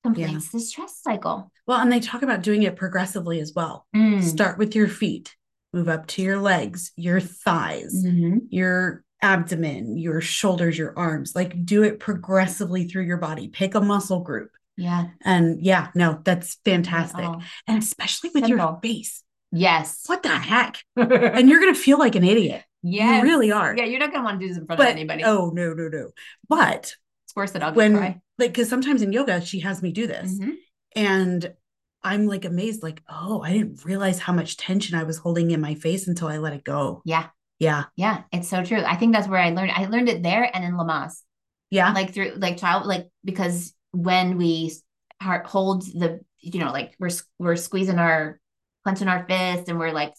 completes 0.03 0.49
the 0.51 0.59
stress 0.59 0.99
cycle. 1.01 1.51
Well, 1.65 1.79
and 1.79 1.91
they 1.91 1.99
talk 1.99 2.21
about 2.21 2.41
doing 2.43 2.63
it 2.63 2.75
progressively 2.75 3.39
as 3.39 3.53
well. 3.55 3.87
Mm. 3.95 4.21
Start 4.21 4.57
with 4.57 4.75
your 4.75 4.87
feet, 4.87 5.35
move 5.71 5.87
up 5.87 6.07
to 6.07 6.21
your 6.21 6.39
legs, 6.39 6.91
your 6.95 7.19
thighs, 7.19 8.03
Mhm. 8.05 8.47
your 8.49 9.03
abdomen, 9.21 9.97
your 9.97 10.19
shoulders, 10.19 10.77
your 10.77 10.97
arms. 10.99 11.33
Like 11.33 11.65
do 11.65 11.83
it 11.83 11.99
progressively 11.99 12.87
through 12.87 13.05
your 13.05 13.17
body. 13.17 13.47
Pick 13.47 13.73
a 13.73 13.81
muscle 13.81 14.19
group. 14.19 14.51
Yeah. 14.77 15.05
And 15.23 15.63
yeah, 15.63 15.89
no, 15.95 16.19
that's 16.23 16.55
fantastic. 16.65 17.23
Oh, 17.25 17.41
And 17.67 17.81
especially 17.81 18.31
with 18.33 18.47
your 18.47 18.79
face. 18.81 19.23
yes. 19.51 20.03
What 20.07 20.23
the 20.23 20.29
heck? 20.29 20.77
And 20.95 21.49
you're 21.49 21.59
going 21.59 21.73
to 21.73 21.79
feel 21.79 21.99
like 21.99 22.15
an 22.15 22.23
idiot. 22.23 22.63
Yeah. 22.81 23.17
You 23.17 23.23
really 23.23 23.51
are. 23.51 23.75
Yeah, 23.77 23.85
you're 23.85 23.99
not 23.99 24.11
gonna 24.11 24.25
want 24.25 24.39
to 24.39 24.45
do 24.45 24.49
this 24.49 24.57
in 24.57 24.65
front 24.65 24.77
But 24.79 24.87
of 24.89 24.93
anybody. 24.93 25.23
oh, 25.23 25.51
no, 25.53 25.73
no, 25.73 25.87
no. 25.87 26.09
But 26.49 26.93
it's 27.25 27.35
worse 27.35 27.51
than 27.51 27.63
I'll 27.63 27.73
when, 27.73 27.95
cry. 27.97 28.21
like, 28.37 28.51
because 28.51 28.67
sometimes 28.69 29.01
in 29.01 29.13
yoga, 29.13 29.39
she 29.45 29.61
has 29.61 29.81
me 29.81 29.91
do 29.93 30.05
this. 30.05 30.37
Mhm. 30.37 30.55
And 30.95 31.53
I'm 32.03 32.27
like 32.27 32.43
amazed, 32.43 32.83
like, 32.83 33.01
oh, 33.07 33.41
I 33.41 33.53
didn't 33.53 33.85
realize 33.85 34.19
how 34.19 34.33
much 34.33 34.57
tension 34.57 34.97
I 34.97 35.03
was 35.03 35.17
holding 35.17 35.51
in 35.51 35.61
my 35.61 35.75
face 35.75 36.07
until 36.09 36.27
I 36.27 36.39
let 36.39 36.51
it 36.53 36.65
go. 36.65 37.01
Yeah. 37.05 37.27
Yeah. 37.59 37.85
Yeah. 37.95 38.23
It's 38.33 38.49
so 38.49 38.63
true. 38.65 38.81
I 38.83 38.95
think 38.97 39.13
that's 39.13 39.29
where 39.29 39.39
I 39.39 39.51
learned. 39.51 39.71
I 39.71 39.85
learned 39.85 40.09
it 40.09 40.21
there 40.21 40.49
and 40.53 40.65
in 40.65 40.73
Lamaze. 40.73 41.21
Yeah. 41.69 41.93
like 41.93 42.13
through 42.13 42.33
like 42.37 42.57
child 42.57 42.85
like 42.85 43.07
because 43.23 43.73
when 43.93 44.37
we 44.37 44.73
heart 45.21 45.45
hold 45.47 45.83
the 45.83 46.19
you 46.39 46.59
know 46.59 46.71
like 46.71 46.93
we're 46.99 47.09
we're 47.39 47.55
squeezing 47.55 47.99
our 47.99 48.39
clenching 48.83 49.07
our 49.07 49.25
fist 49.29 49.69
and 49.69 49.79
we're 49.79 49.91
like 49.93 50.13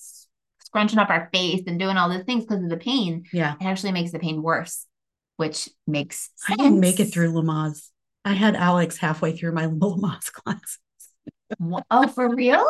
scrunching 0.65 0.99
up 0.99 1.11
our 1.11 1.29
face 1.33 1.63
and 1.67 1.79
doing 1.79 1.97
all 1.99 2.09
those 2.09 2.25
things 2.25 2.45
because 2.45 2.63
of 2.65 2.71
the 2.71 2.77
pain 2.79 3.25
Yeah. 3.33 3.55
it 3.61 3.65
actually 3.67 3.93
makes 3.93 4.13
the 4.13 4.19
pain 4.19 4.43
worse 4.43 4.87
which 5.37 5.69
makes 5.87 6.31
I 6.49 6.57
didn't 6.57 6.81
make 6.81 7.01
it 7.01 7.07
through 7.07 7.33
Lamaze. 7.33 7.91
I 8.25 8.33
had 8.33 8.57
Alex 8.57 8.97
halfway 8.97 9.37
through 9.37 9.53
my 9.53 9.67
Lamaze 9.67 10.33
class. 10.33 10.79
Oh 11.91 12.07
for 12.09 12.35
real 12.35 12.67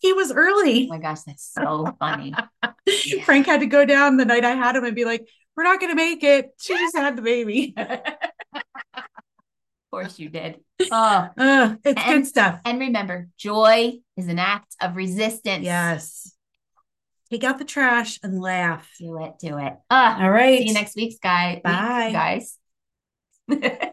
He 0.00 0.12
was 0.12 0.32
early. 0.32 0.86
Oh 0.86 0.94
my 0.94 0.98
gosh 0.98 1.20
that's 1.22 1.44
so 1.54 1.94
funny 2.00 2.34
Frank 3.24 3.46
had 3.46 3.60
to 3.60 3.66
go 3.66 3.84
down 3.84 4.16
the 4.16 4.24
night 4.24 4.44
I 4.44 4.50
had 4.56 4.74
him 4.76 4.84
and 4.84 4.96
be 4.96 5.04
like, 5.04 5.28
we're 5.56 5.62
not 5.64 5.80
going 5.80 5.90
to 5.92 5.96
make 5.96 6.22
it. 6.24 6.50
She 6.60 6.74
just 6.74 6.96
had 6.96 7.16
the 7.16 7.22
baby. 7.22 7.74
of 9.96 10.02
course 10.04 10.18
you 10.18 10.28
did 10.28 10.60
oh 10.92 11.28
Uh, 11.36 11.76
it's 11.84 12.02
And- 12.02 12.14
good 12.22 12.26
stuff. 12.26 12.60
and 12.64 12.80
remember 12.80 13.28
joy 13.38 13.94
is 14.16 14.28
an 14.28 14.38
act 14.38 14.74
of 14.80 14.96
resistance 14.96 15.64
Yes. 15.64 16.32
Take 17.30 17.42
out 17.42 17.58
the 17.58 17.64
trash 17.64 18.20
and 18.22 18.40
laugh. 18.40 18.88
do 19.00 19.22
it 19.24 19.32
do 19.40 19.58
it 19.58 19.74
ah 19.90 20.22
All 20.22 20.30
right. 20.30 20.58
see 20.58 20.68
you 20.68 20.74
next 20.74 20.94
week 20.96 21.18
guy 21.22 21.60
Bye. 21.64 22.12
guys 22.12 22.58